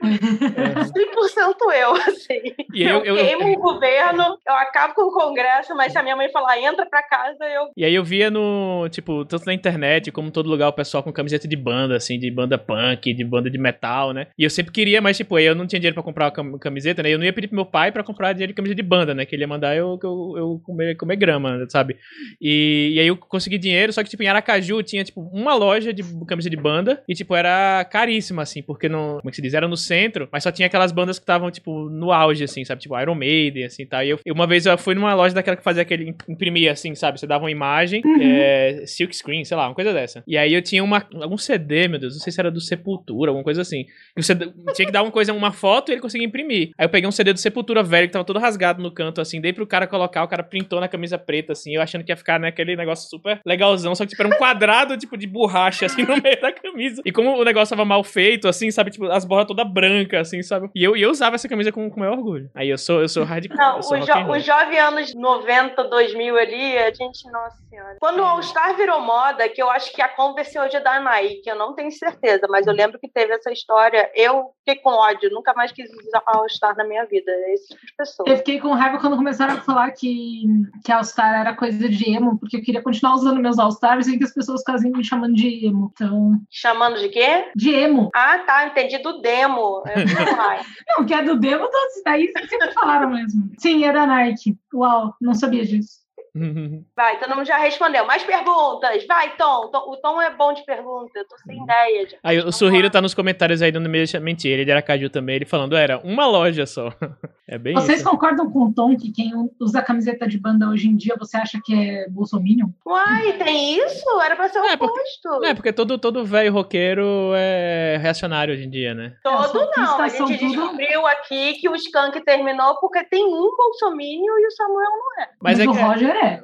100% 0.73 1.71
eu, 1.79 1.91
assim. 1.93 2.41
E 2.73 2.83
eu, 2.83 3.03
eu- 3.03 3.15
eu- 3.17 3.25
queimo 3.25 3.53
o 3.53 3.59
governo, 3.59 4.23
eu 4.47 4.53
acabo 4.55 4.93
com 4.93 5.03
o 5.03 5.11
Congresso, 5.13 5.75
mas 5.75 5.91
se 5.91 5.97
a 5.97 6.03
minha 6.03 6.15
mãe 6.15 6.29
falar 6.29 6.59
entra 6.59 6.85
pra 6.85 7.03
casa, 7.03 7.43
eu. 7.45 7.67
E 7.75 7.85
aí 7.85 7.93
eu 7.93 8.03
via 8.03 8.29
no, 8.31 8.87
tipo, 8.89 9.23
tanto 9.25 9.45
na 9.45 9.53
internet 9.53 10.11
como 10.11 10.29
em 10.29 10.31
todo 10.31 10.49
lugar 10.49 10.67
o 10.69 10.73
pessoal 10.73 11.03
com 11.03 11.11
camiseta 11.13 11.47
de 11.47 11.55
banda, 11.55 11.95
assim, 11.95 12.17
de 12.19 12.29
banda 12.31 12.57
punk, 12.57 13.13
de 13.13 13.23
banda 13.23 13.49
de 13.49 13.57
metal, 13.57 14.13
né? 14.13 14.27
E 14.37 14.43
eu 14.43 14.49
sempre 14.49 14.71
queria, 14.71 15.01
mas 15.01 15.17
tipo, 15.17 15.35
aí 15.35 15.45
eu 15.45 15.55
não 15.55 15.67
tinha 15.67 15.79
dinheiro 15.79 15.93
pra 15.95 16.03
comprar 16.03 16.25
uma 16.25 16.31
cam- 16.31 16.57
camiseta, 16.57 17.03
né? 17.03 17.09
Eu 17.09 17.17
não 17.19 17.25
ia 17.25 17.33
pedir 17.33 17.47
pro 17.47 17.55
meu 17.55 17.65
pai 17.67 17.91
pra 17.91 18.03
comprar 18.03 18.34
dinheiro 18.34 18.51
de 18.51 18.56
camisa 18.56 18.73
de 18.73 18.82
banda, 18.82 19.13
né? 19.13 19.25
Que 19.25 19.36
ele 19.36 19.43
ia 19.43 19.47
mandar 19.47 19.75
eu, 19.75 19.99
eu, 20.01 20.34
eu 20.38 20.62
comer, 20.63 20.95
comer 20.95 21.15
grama, 21.15 21.65
sabe? 21.69 21.97
E, 22.41 22.93
e 22.95 22.99
aí 22.99 23.08
eu 23.08 23.17
consegui 23.17 23.58
dinheiro, 23.58 23.93
só 23.93 24.03
que, 24.03 24.10
tipo, 24.10 24.23
em 24.23 24.27
Aracaju 24.27 24.82
tinha, 24.84 25.03
tipo, 25.03 25.21
uma 25.21 25.53
loja 25.53 25.93
de 25.93 26.03
camisa 26.25 26.49
de 26.49 26.58
banda 26.58 27.03
e, 27.08 27.13
tipo, 27.13 27.36
era 27.36 27.86
caríssima, 27.86 28.41
assim, 28.41 28.62
porque 28.62 28.88
não. 28.88 29.17
Como 29.17 29.30
é 29.30 29.30
que 29.30 29.36
se 29.36 29.41
diz? 29.41 29.53
Era 29.53 29.67
no 29.67 29.77
centro, 29.77 30.27
mas 30.32 30.43
só 30.43 30.51
tinha 30.51 30.67
aquelas 30.67 30.91
bandas 30.91 31.19
que 31.19 31.23
estavam, 31.23 31.51
tipo, 31.51 31.89
no 31.89 32.12
auge, 32.12 32.43
assim, 32.43 32.63
sabe? 32.63 32.82
Tipo, 32.82 32.99
Iron 32.99 33.15
Maiden, 33.15 33.65
assim, 33.65 33.86
tá? 33.86 34.03
E 34.03 34.10
eu, 34.10 34.19
uma 34.30 34.47
vez 34.47 34.65
eu 34.65 34.77
fui 34.77 34.95
numa 34.95 35.13
loja 35.13 35.36
daquela 35.36 35.58
que 35.58 35.63
fazia 35.63 35.82
aquele. 35.82 36.15
imprimia, 36.27 36.71
assim, 36.71 36.95
sabe? 36.95 37.19
Você 37.19 37.27
dava 37.27 37.43
uma 37.43 37.51
imagem, 37.51 38.01
uhum. 38.06 38.21
é, 38.21 38.86
silk 38.86 39.15
screen, 39.15 39.43
sei 39.43 39.58
lá, 39.58 39.67
uma 39.67 39.75
coisa 39.75 39.93
dessa. 39.93 40.23
E 40.27 40.38
aí 40.38 40.53
eu 40.53 40.62
tinha 40.62 40.84
uma, 40.84 41.06
algum 41.21 41.38
CD, 41.38 41.88
meu 41.88 41.99
Deus, 41.99 42.13
não 42.13 42.21
sei 42.21 42.32
se 42.32 42.39
era 42.39 42.51
do 42.51 42.62
Sepultura, 42.62 43.32
alguma 43.32 43.43
coisa 43.43 43.62
assim. 43.62 43.86
E 44.15 44.23
você 44.23 44.36
tinha 44.36 44.86
que 44.86 44.91
dar 44.91 45.03
uma 45.03 45.12
coisa, 45.12 45.34
uma 45.34 45.51
foto 45.51 45.89
e 45.89 45.93
ele 45.93 46.01
conseguia 46.01 46.25
imprimir. 46.25 46.71
Aí 46.77 46.86
eu 46.86 46.89
peguei 46.89 47.08
um 47.08 47.12
CD 47.12 47.34
do 47.34 47.39
Sepultura 47.39 47.57
velho 47.84 48.08
que 48.08 48.13
tava 48.13 48.26
todo 48.26 48.39
rasgado 48.39 48.82
no 48.82 48.91
canto, 48.91 49.22
assim, 49.22 49.39
dei 49.39 49.54
pro 49.54 49.67
cara 49.67 49.88
colocar, 49.88 50.24
o 50.24 50.28
cara 50.28 50.43
printou 50.43 50.80
na 50.80 50.88
camisa 50.88 51.17
preta, 51.17 51.54
assim, 51.54 51.76
eu 51.76 51.82
achando 51.82 52.04
que 52.04 52.12
ia 52.12 52.17
ficar, 52.17 52.39
né, 52.39 52.50
aquele 52.50 52.76
negócio 52.76 53.10
super 53.10 53.39
legalzão, 53.46 53.96
só 53.96 54.04
que 54.04 54.10
tipo, 54.10 54.22
era 54.22 54.34
um 54.34 54.38
quadrado, 54.38 54.98
tipo, 54.98 55.17
de 55.17 55.28
borracha, 55.28 55.86
assim, 55.86 56.04
no 56.04 56.22
meio 56.22 56.41
da 56.41 56.52
camisa. 56.52 57.02
E 57.06 57.12
como 57.12 57.38
o 57.38 57.43
negócio 57.43 57.76
tava 57.76 57.86
mal 57.86 58.04
feito, 58.04 58.48
assim, 58.48 58.72
sabe, 58.72 58.91
tipo, 58.91 59.06
as 59.06 59.26
borras 59.26 59.48
todas 59.48 59.67
brancas, 59.67 60.28
assim, 60.28 60.41
sabe? 60.41 60.70
E 60.76 60.84
eu, 60.84 60.96
eu 60.96 61.10
usava 61.10 61.36
essa 61.36 61.48
camisa 61.48 61.72
com, 61.72 61.89
com 61.89 61.98
o 61.98 62.00
maior 62.00 62.17
orgulho. 62.17 62.50
Aí 62.56 62.70
eu 62.70 62.78
sou, 62.78 63.02
eu 63.02 63.10
sou 63.10 63.24
radical. 63.24 63.58
Não, 63.58 63.80
os 63.80 64.43
jo 64.43 64.58
jovens 64.58 64.80
anos 64.80 65.15
90, 65.15 65.84
2000 65.84 66.38
ali, 66.38 66.78
a 66.78 66.93
gente, 66.93 67.30
nossa 67.32 67.58
senhora. 67.70 67.98
Quando 68.00 68.20
o 68.20 68.24
All 68.24 68.41
Star 68.41 68.76
virou 68.76 69.02
moda, 69.02 69.48
que 69.50 69.62
eu 69.62 69.70
acho 69.70 69.93
que 69.93 70.02
a 70.02 70.10
Converse 70.10 70.58
hoje 70.58 70.78
é 70.78 70.80
da 70.80 71.00
Nike, 71.00 71.48
eu 71.48 71.56
não 71.56 71.74
tenho 71.74 71.91
certeza, 71.91 72.48
mas 72.50 72.65
eu 72.67 72.74
lembro 72.74 73.00
que 73.00 73.10
teve 73.10 73.34
essa 73.34 73.52
história, 73.52 74.10
eu 74.15 74.52
fiquei 74.60 74.82
com 74.82 74.89
ódio, 74.89 75.30
nunca 75.32 75.54
mais 75.54 75.72
quis 75.72 75.89
usar 75.89 76.24
All 76.26 76.50
Star 76.50 76.76
na 76.76 76.84
minha 76.84 77.06
vida, 77.06 77.32
é 77.32 77.46
esse 77.53 77.67
tipo 77.69 77.86
de 77.86 77.95
pessoa. 77.95 78.29
Eu 78.29 78.38
fiquei 78.38 78.60
com 78.60 78.73
raiva 78.73 78.99
quando 78.99 79.17
começaram 79.17 79.55
a 79.55 79.62
falar 79.62 79.91
que, 79.91 80.43
que 80.83 80.91
All 80.91 81.03
Star 81.03 81.41
era 81.41 81.55
coisa 81.55 81.89
de 81.89 82.10
emo, 82.10 82.38
porque 82.39 82.57
eu 82.57 82.62
queria 82.62 82.81
continuar 82.81 83.15
usando 83.15 83.41
meus 83.41 83.60
All 83.60 83.69
Stars 83.69 84.07
e 84.07 84.17
que 84.17 84.23
as 84.23 84.33
pessoas 84.33 84.62
ficassem 84.62 84.91
me 84.91 85.03
chamando 85.03 85.33
de 85.33 85.65
emo, 85.65 85.91
então... 85.93 86.39
Chamando 86.49 86.99
de 86.99 87.10
quê? 87.10 87.51
De 87.55 87.73
emo. 87.73 88.10
Ah, 88.15 88.39
tá, 88.39 88.67
entendi, 88.67 88.97
do 88.99 89.21
demo. 89.21 89.83
não, 90.97 91.05
que 91.05 91.13
é 91.13 91.23
do 91.23 91.39
demo, 91.39 91.69
todos 91.69 92.03
daí 92.03 92.31
sempre 92.49 92.71
falaram 92.73 93.10
mesmo. 93.10 93.49
Sim, 93.57 93.83
era 93.83 94.05
Nike. 94.05 94.57
Uau, 94.73 95.13
não 95.21 95.33
sabia 95.33 95.65
disso. 95.65 96.07
Vai, 96.95 97.19
todo 97.19 97.36
mundo 97.36 97.45
já 97.45 97.57
respondeu. 97.57 98.05
Mais 98.05 98.23
perguntas. 98.23 99.05
Vai, 99.07 99.36
Tom. 99.36 99.69
Tom 99.69 99.91
o 99.91 99.97
Tom 99.97 100.21
é 100.21 100.36
bom 100.36 100.53
de 100.53 100.63
pergunta. 100.65 101.12
Eu 101.15 101.27
tô 101.27 101.38
sem 101.39 101.62
ideia. 101.62 102.10
Já. 102.10 102.17
Aí 102.23 102.39
o 102.39 102.51
Surriro 102.51 102.89
tá 102.89 103.01
nos 103.01 103.13
comentários 103.13 103.62
aí 103.62 103.71
dando 103.71 103.89
meio 103.89 104.05
mentir. 104.21 104.60
Ele 104.60 104.71
era 104.71 104.81
Caju 104.81 105.10
também. 105.10 105.36
Ele 105.36 105.45
falando, 105.45 105.75
era 105.75 105.99
uma 105.99 106.25
loja 106.25 106.65
só. 106.65 106.89
É 107.49 107.57
bem 107.57 107.73
Vocês 107.73 108.01
isso. 108.01 108.10
concordam 108.10 108.51
com 108.51 108.65
o 108.65 108.73
Tom 108.73 108.97
que 108.97 109.10
quem 109.10 109.31
usa 109.57 109.81
camiseta 109.81 110.27
de 110.27 110.38
banda 110.38 110.67
hoje 110.67 110.89
em 110.89 110.97
dia 110.97 111.15
você 111.17 111.38
acha 111.38 111.60
que 111.63 111.73
é 111.73 112.10
bolsominion? 112.10 112.67
Uai, 112.86 113.33
tem 113.33 113.79
isso? 113.79 114.05
Era 114.21 114.36
pra 114.36 114.49
ser 114.49 114.60
o 114.60 114.65
é, 114.65 114.73
oposto. 114.73 114.97
Porque, 115.23 115.45
é, 115.45 115.53
porque 115.53 115.73
todo, 115.73 115.97
todo 115.97 116.25
velho 116.25 116.51
roqueiro 116.51 117.31
é 117.36 117.97
reacionário 118.01 118.53
hoje 118.53 118.65
em 118.65 118.69
dia, 118.69 118.93
né? 118.93 119.15
Todo 119.23 119.62
é, 119.62 119.71
não. 119.77 120.01
A 120.01 120.10
gente 120.10 120.17
tudo... 120.17 120.49
descobriu 120.49 121.07
aqui 121.07 121.53
que 121.53 121.69
o 121.69 121.75
Skank 121.75 122.19
terminou 122.25 122.77
porque 122.81 123.03
tem 123.05 123.25
um 123.25 123.55
bolsominion 123.55 124.38
e 124.39 124.47
o 124.47 124.51
Samuel 124.51 124.89
não 124.89 125.23
é. 125.23 125.29
Mas, 125.41 125.57
Mas 125.57 125.60
é 125.60 125.69
o 125.69 125.73
que... 125.73 125.81
Roger 125.81 126.15
é. 126.17 126.43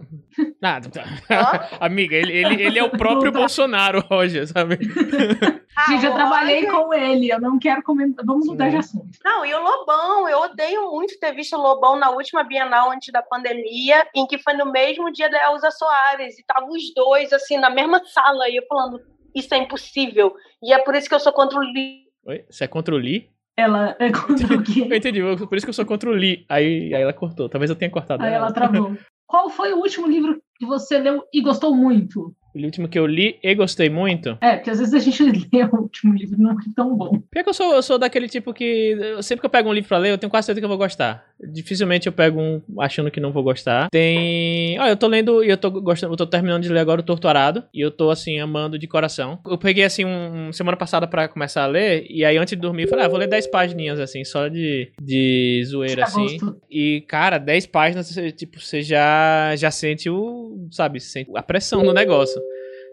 Ah, 0.62 0.80
amiga, 1.86 2.16
ele, 2.16 2.32
ele, 2.32 2.64
ele 2.64 2.80
é 2.80 2.84
o 2.84 2.90
próprio 2.90 3.32
Bolsonaro, 3.32 4.00
Roger, 4.02 4.48
sabe? 4.48 4.78
Ah, 5.76 5.88
Gente, 5.88 6.06
eu 6.06 6.14
trabalhei 6.14 6.68
com 6.68 6.94
ele, 6.94 7.32
eu 7.32 7.42
não 7.42 7.58
quero 7.58 7.82
comentar. 7.82 8.24
Vamos 8.24 8.46
mudar 8.46 8.70
de 8.70 8.78
assunto. 8.78 9.18
Não, 9.26 9.44
e 9.44 9.52
o 9.56 9.60
Lobão, 9.60 10.30
eu 10.30 10.38
odeio 10.42 10.92
muito 10.92 11.20
ter 11.20 11.34
visto 11.34 11.58
o 11.58 11.60
Lobão 11.60 11.98
na 11.98 12.12
última 12.12 12.44
Bienal 12.44 12.92
antes 12.92 13.12
da 13.12 13.24
pandemia, 13.24 14.08
em 14.16 14.28
que 14.28 14.38
foi 14.38 14.54
no 14.54 14.72
mesmo 14.72 15.12
dia 15.12 15.32
da 15.32 15.50
Elza 15.50 15.72
Soares, 15.72 16.38
e 16.38 16.42
estavam 16.42 16.70
os 16.70 16.94
dois, 16.94 17.34
assim, 17.34 17.58
na 17.58 17.72
mesma 17.72 18.00
sala, 18.06 18.48
e 18.50 18.58
eu 18.58 18.64
falando, 18.70 19.02
isso 19.36 19.52
é 19.52 19.58
impossível. 19.58 20.36
E 20.62 20.72
é 20.72 20.78
por 20.78 20.94
isso 20.94 21.10
que 21.10 21.16
eu 21.16 21.20
sou 21.20 21.34
contra 21.34 21.58
o 21.58 21.64
Lee. 21.64 22.04
Oi? 22.28 22.46
Você 22.48 22.66
é 22.66 22.68
contra 22.68 22.94
o 22.94 22.98
Lee? 23.00 23.34
Ela 23.58 23.96
é 24.00 24.12
contra 24.12 24.56
o 24.56 24.64
quê? 24.64 24.82
eu 24.90 24.96
entendi, 24.96 25.22
por 25.22 25.58
isso 25.58 25.66
que 25.66 25.70
eu 25.70 25.74
sou 25.74 25.86
contra 25.86 26.10
o 26.10 26.14
Lee. 26.14 26.46
Aí, 26.50 26.94
aí 26.94 27.02
ela 27.02 27.14
cortou, 27.14 27.50
talvez 27.50 27.70
eu 27.70 27.76
tenha 27.76 27.92
cortado. 27.92 28.24
Aí 28.24 28.30
ela, 28.30 28.46
ela 28.46 28.54
travou. 28.54 28.96
Qual 29.28 29.50
foi 29.50 29.74
o 29.74 29.78
último 29.78 30.08
livro 30.08 30.42
que 30.56 30.66
você 30.66 30.98
leu 31.00 31.24
e 31.34 31.42
gostou 31.42 31.76
muito? 31.76 32.36
O 32.56 32.60
último 32.60 32.88
que 32.88 32.98
eu 32.98 33.06
li 33.06 33.40
e 33.44 33.56
gostei 33.56 33.90
muito. 33.90 34.38
É, 34.42 34.56
porque 34.56 34.70
às 34.70 34.80
vezes 34.80 34.94
a 34.94 35.00
gente 35.00 35.24
lê 35.52 35.64
o 35.64 35.76
último 35.76 36.14
livro 36.14 36.38
não 36.40 36.52
é 36.52 36.56
tão 36.76 36.96
bom. 36.96 37.22
Porque 37.32 37.50
eu 37.50 37.54
sou, 37.54 37.74
eu 37.74 37.82
sou 37.82 37.98
daquele 37.98 38.28
tipo 38.28 38.54
que. 38.54 38.98
Sempre 39.22 39.42
que 39.42 39.46
eu 39.46 39.50
pego 39.50 39.70
um 39.70 39.74
livro 39.74 39.88
pra 39.88 39.98
ler, 39.98 40.12
eu 40.12 40.18
tenho 40.18 40.30
quase 40.30 40.46
certeza 40.46 40.62
que 40.62 40.66
eu 40.66 40.70
vou 40.70 40.78
gostar. 40.78 41.26
Dificilmente 41.52 42.08
eu 42.08 42.14
pego 42.14 42.40
um 42.40 42.62
achando 42.80 43.12
que 43.12 43.20
não 43.20 43.32
vou 43.32 43.44
gostar. 43.44 43.90
Tem. 43.90 44.80
Olha, 44.80 44.92
eu 44.92 44.98
tô 44.98 45.08
lendo 45.08 45.44
e 45.44 45.50
eu 45.50 45.58
tô 45.58 45.72
gostando. 45.72 46.14
Eu 46.14 46.18
tô 46.18 46.28
terminando 46.28 46.64
de 46.64 46.70
ler 46.70 46.80
agora 46.80 47.02
o 47.02 47.04
Torturado. 47.04 47.64
E 47.74 47.82
eu 47.82 47.92
tô, 47.92 48.10
assim, 48.10 48.40
amando 48.40 48.78
de 48.78 48.88
coração. 48.88 49.40
Eu 49.46 49.58
peguei, 49.58 49.84
assim, 49.84 50.06
um, 50.06 50.52
semana 50.54 50.78
passada 50.78 51.08
pra 51.08 51.28
começar 51.28 51.64
a 51.64 51.68
ler. 51.68 52.06
E 52.10 52.24
aí, 52.24 52.38
antes 52.38 52.56
de 52.56 52.62
dormir, 52.62 52.84
eu 52.84 52.90
falei, 52.90 53.06
ah, 53.06 53.10
vou 53.10 53.18
ler 53.18 53.28
10 53.28 53.48
páginas, 53.48 54.00
assim, 54.00 54.24
só 54.24 54.48
de, 54.48 54.92
de 55.02 55.64
zoeira, 55.66 56.04
assim. 56.04 56.38
E, 56.70 57.02
cara, 57.08 57.38
10 57.38 57.68
páginas, 57.68 58.16
tipo, 58.36 58.60
você 58.60 58.82
já, 58.82 59.56
já 59.56 59.72
sente 59.72 60.10
o. 60.10 60.68
Sabe, 60.72 61.00
sente 61.00 61.32
a 61.36 61.42
pressão 61.42 61.84
do 61.84 61.94
negócio. 61.94 62.43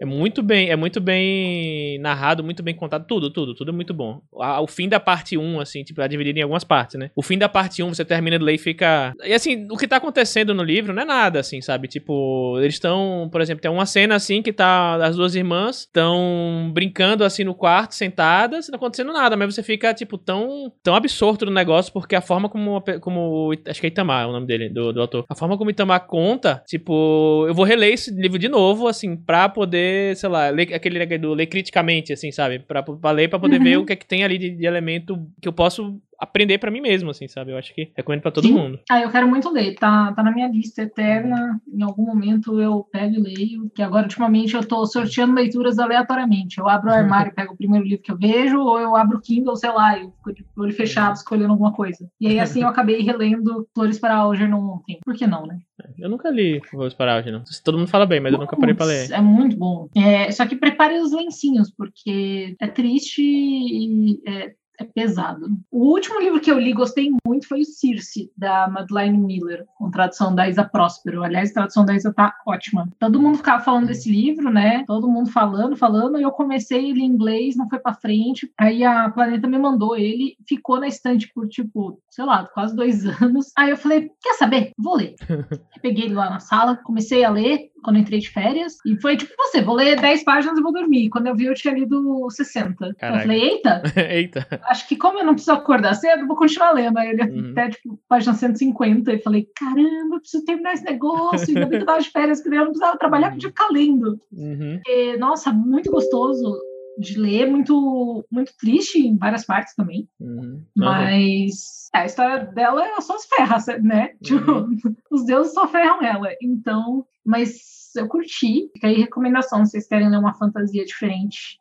É 0.01 0.05
muito 0.05 0.41
bem, 0.41 0.71
é 0.71 0.75
muito 0.75 0.99
bem 0.99 1.99
narrado, 1.99 2.43
muito 2.43 2.63
bem 2.63 2.73
contado, 2.73 3.05
tudo, 3.05 3.29
tudo, 3.29 3.53
tudo 3.53 3.69
é 3.69 3.71
muito 3.71 3.93
bom. 3.93 4.19
O 4.31 4.65
fim 4.65 4.89
da 4.89 4.99
parte 4.99 5.37
1, 5.37 5.59
assim, 5.59 5.83
tipo, 5.83 6.01
é 6.01 6.07
dividido 6.07 6.39
em 6.39 6.41
algumas 6.41 6.63
partes, 6.63 6.97
né? 6.99 7.11
O 7.15 7.21
fim 7.21 7.37
da 7.37 7.47
parte 7.47 7.83
1, 7.83 7.93
você 7.93 8.03
termina 8.03 8.39
de 8.39 8.43
ler 8.43 8.55
e 8.55 8.57
fica. 8.57 9.13
E 9.23 9.31
assim, 9.31 9.67
o 9.69 9.77
que 9.77 9.87
tá 9.87 9.97
acontecendo 9.97 10.55
no 10.55 10.63
livro 10.63 10.91
não 10.91 11.03
é 11.03 11.05
nada, 11.05 11.39
assim, 11.39 11.61
sabe? 11.61 11.87
Tipo, 11.87 12.57
eles 12.59 12.73
estão, 12.73 13.29
por 13.31 13.41
exemplo, 13.41 13.61
tem 13.61 13.69
uma 13.69 13.85
cena 13.85 14.15
assim 14.15 14.41
que 14.41 14.51
tá. 14.51 14.95
As 14.95 15.15
duas 15.15 15.35
irmãs 15.35 15.81
estão 15.81 16.71
brincando 16.73 17.23
assim 17.23 17.43
no 17.43 17.53
quarto, 17.53 17.93
sentadas, 17.93 18.69
não 18.69 18.77
acontecendo 18.77 19.13
nada, 19.13 19.37
mas 19.37 19.53
você 19.53 19.61
fica, 19.61 19.93
tipo, 19.93 20.17
tão, 20.17 20.73
tão 20.81 20.95
absorto 20.95 21.45
no 21.45 21.51
negócio, 21.51 21.93
porque 21.93 22.15
a 22.15 22.21
forma 22.21 22.49
como. 22.49 22.83
como 23.01 23.53
acho 23.67 23.79
que 23.79 23.85
é 23.85 23.89
Itamar 23.89 24.23
é 24.23 24.25
o 24.25 24.31
nome 24.31 24.47
dele, 24.47 24.67
do, 24.67 24.91
do 24.91 24.99
autor. 24.99 25.25
A 25.29 25.35
forma 25.35 25.59
como 25.59 25.69
Itamar 25.69 26.07
conta, 26.07 26.63
tipo, 26.65 27.45
eu 27.47 27.53
vou 27.53 27.65
reler 27.65 27.93
esse 27.93 28.09
livro 28.09 28.39
de 28.39 28.49
novo, 28.49 28.87
assim, 28.87 29.15
pra 29.15 29.47
poder 29.47 29.90
sei 30.15 30.29
lá, 30.29 30.49
ler, 30.49 30.73
aquele 30.73 30.99
ler 31.33 31.47
criticamente, 31.47 32.13
assim, 32.13 32.31
sabe? 32.31 32.59
Pra, 32.59 32.83
pra 32.83 33.11
ler, 33.11 33.29
pra 33.29 33.39
poder 33.39 33.57
uhum. 33.57 33.63
ver 33.63 33.77
o 33.77 33.85
que 33.85 33.93
é 33.93 33.95
que 33.95 34.05
tem 34.05 34.23
ali 34.23 34.37
de, 34.37 34.49
de 34.51 34.65
elemento 34.65 35.27
que 35.41 35.47
eu 35.47 35.53
posso 35.53 36.01
aprender 36.21 36.59
para 36.59 36.69
mim 36.69 36.81
mesmo, 36.81 37.09
assim, 37.09 37.27
sabe? 37.27 37.51
Eu 37.51 37.57
acho 37.57 37.73
que 37.73 37.91
recomendo 37.97 38.21
para 38.21 38.31
todo 38.31 38.47
Sim. 38.47 38.53
mundo. 38.53 38.79
Ah, 38.89 39.01
eu 39.01 39.09
quero 39.09 39.27
muito 39.27 39.49
ler, 39.49 39.73
tá, 39.73 40.13
tá 40.13 40.21
na 40.21 40.31
minha 40.31 40.47
lista 40.47 40.83
eterna. 40.83 41.59
Em 41.67 41.81
algum 41.81 42.05
momento 42.05 42.61
eu 42.61 42.87
pego 42.91 43.15
e 43.15 43.19
leio, 43.19 43.71
que 43.73 43.81
agora 43.81 44.03
ultimamente 44.03 44.53
eu 44.53 44.63
tô 44.63 44.85
sorteando 44.85 45.33
leituras 45.33 45.79
aleatoriamente. 45.79 46.59
Eu 46.59 46.69
abro 46.69 46.91
o 46.91 46.93
armário, 46.93 47.33
pego 47.35 47.53
o 47.53 47.57
primeiro 47.57 47.85
livro 47.85 48.03
que 48.03 48.11
eu 48.11 48.17
vejo, 48.17 48.59
ou 48.59 48.79
eu 48.79 48.95
abro 48.95 49.17
o 49.17 49.21
Kindle, 49.21 49.55
sei 49.55 49.71
lá, 49.71 49.97
e 49.97 50.03
fico 50.03 50.33
de 50.33 50.45
olho 50.55 50.73
fechado 50.73 51.15
escolhendo 51.15 51.51
alguma 51.51 51.73
coisa. 51.73 52.07
E 52.19 52.27
aí 52.27 52.39
assim 52.39 52.61
eu 52.61 52.67
acabei 52.69 53.01
relendo 53.01 53.67
Flores 53.73 53.97
para 53.97 54.15
Algernon 54.15 54.75
ontem. 54.75 54.99
Por 55.03 55.15
que 55.15 55.25
não, 55.25 55.47
né? 55.47 55.57
Eu 55.97 56.09
nunca 56.09 56.29
li 56.29 56.61
Flores 56.69 56.93
para 56.93 57.15
Algernon. 57.15 57.41
Todo 57.63 57.79
mundo 57.79 57.87
fala 57.87 58.05
bem, 58.05 58.19
mas 58.19 58.33
eu 58.33 58.39
nunca 58.39 58.55
parei 58.55 58.75
para 58.75 58.85
ler. 58.85 59.11
É 59.11 59.21
muito 59.21 59.57
bom. 59.57 59.89
É, 59.95 60.31
só 60.31 60.45
que 60.45 60.55
prepare 60.55 60.99
os 60.99 61.11
lencinhos, 61.11 61.71
porque 61.71 62.55
é 62.59 62.67
triste 62.67 63.23
e 63.23 64.21
é, 64.27 64.53
é 64.81 64.83
pesado. 64.83 65.47
O 65.71 65.91
último 65.91 66.19
livro 66.19 66.39
que 66.39 66.51
eu 66.51 66.59
li, 66.59 66.73
gostei 66.73 67.09
muito, 67.25 67.47
foi 67.47 67.61
o 67.61 67.65
Circe, 67.65 68.31
da 68.35 68.67
Madeleine 68.67 69.17
Miller, 69.17 69.65
com 69.77 69.91
tradução 69.91 70.33
da 70.33 70.47
Isa 70.47 70.63
Próspero. 70.63 71.23
Aliás, 71.23 71.51
a 71.51 71.53
tradução 71.53 71.85
da 71.85 71.95
Isa 71.95 72.13
tá 72.13 72.35
ótima. 72.45 72.89
Todo 72.99 73.21
mundo 73.21 73.37
ficava 73.37 73.63
falando 73.63 73.87
desse 73.87 74.11
livro, 74.11 74.49
né? 74.49 74.83
Todo 74.85 75.09
mundo 75.09 75.29
falando, 75.29 75.75
falando, 75.75 76.19
e 76.19 76.23
eu 76.23 76.31
comecei 76.31 76.89
ele 76.89 77.01
em 77.01 77.05
inglês, 77.05 77.55
não 77.55 77.69
foi 77.69 77.79
para 77.79 77.93
frente. 77.93 78.51
Aí 78.57 78.83
a 78.83 79.09
Planeta 79.09 79.47
me 79.47 79.57
mandou 79.57 79.95
ele, 79.95 80.35
ficou 80.47 80.79
na 80.79 80.87
estante 80.87 81.31
por, 81.33 81.47
tipo, 81.47 81.99
sei 82.09 82.25
lá, 82.25 82.45
quase 82.53 82.75
dois 82.75 83.05
anos. 83.21 83.51
Aí 83.57 83.69
eu 83.69 83.77
falei, 83.77 84.11
quer 84.21 84.33
saber? 84.33 84.71
Vou 84.77 84.95
ler. 84.95 85.15
Peguei 85.81 86.05
ele 86.05 86.13
lá 86.15 86.29
na 86.29 86.39
sala, 86.39 86.77
comecei 86.77 87.23
a 87.23 87.29
ler, 87.29 87.71
quando 87.83 87.99
entrei 87.99 88.19
de 88.19 88.29
férias. 88.29 88.77
E 88.85 88.99
foi 89.01 89.17
tipo 89.17 89.33
você, 89.37 89.61
vou 89.61 89.75
ler 89.75 89.99
10 89.99 90.23
páginas 90.23 90.57
e 90.57 90.61
vou 90.61 90.71
dormir. 90.71 91.09
Quando 91.09 91.27
eu 91.27 91.35
vi, 91.35 91.45
eu 91.45 91.53
tinha 91.53 91.73
lido 91.73 92.27
60. 92.29 92.95
Caraca. 92.95 93.17
Eu 93.17 93.21
falei, 93.21 93.41
eita! 93.41 93.83
eita! 94.09 94.61
Acho 94.71 94.87
que 94.87 94.95
como 94.95 95.19
eu 95.19 95.25
não 95.25 95.33
preciso 95.33 95.51
acordar 95.51 95.93
cedo, 95.95 96.25
vou 96.25 96.37
continuar 96.37 96.71
lendo. 96.71 96.97
Aí 96.97 97.09
ele 97.09 97.23
uhum. 97.23 97.51
até, 97.51 97.71
tipo, 97.71 97.99
página 98.07 98.33
150. 98.33 99.11
E 99.11 99.21
falei, 99.21 99.49
caramba, 99.53 100.15
eu 100.15 100.19
preciso 100.21 100.45
terminar 100.45 100.73
esse 100.73 100.85
negócio. 100.85 101.49
Ainda 101.49 101.65
bem 101.65 101.79
que 101.79 101.83
eu 101.83 101.85
tava 101.85 102.01
de 102.01 102.09
férias, 102.09 102.41
que 102.41 102.47
eu 102.47 102.53
não 102.53 102.65
precisava 102.67 102.97
trabalhar, 102.97 103.27
uhum. 103.27 103.33
podia 103.33 103.49
ficar 103.49 103.67
lendo. 103.69 104.21
Uhum. 104.31 104.79
E, 104.87 105.17
nossa, 105.17 105.51
muito 105.51 105.91
gostoso 105.91 106.57
de 106.97 107.19
ler, 107.19 107.49
muito, 107.49 108.25
muito 108.31 108.53
triste 108.57 108.97
em 108.97 109.17
várias 109.17 109.45
partes 109.45 109.75
também. 109.75 110.07
Uhum. 110.21 110.63
Mas 110.73 111.89
a 111.93 112.05
história 112.05 112.45
dela 112.45 112.85
é 112.85 113.01
só 113.01 113.15
as 113.15 113.25
ferras, 113.25 113.65
né? 113.83 114.11
Tipo, 114.23 114.51
uhum. 114.51 114.77
os 115.11 115.25
deuses 115.25 115.53
só 115.53 115.67
ferram 115.67 116.01
ela. 116.01 116.29
Então, 116.41 117.05
mas 117.25 117.91
eu 117.97 118.07
curti. 118.07 118.69
Fica 118.73 118.87
aí 118.87 118.95
recomendação, 119.01 119.65
se 119.65 119.71
vocês 119.71 119.87
querem 119.87 120.09
ler 120.09 120.17
uma 120.17 120.33
fantasia 120.33 120.85
diferente 120.85 121.60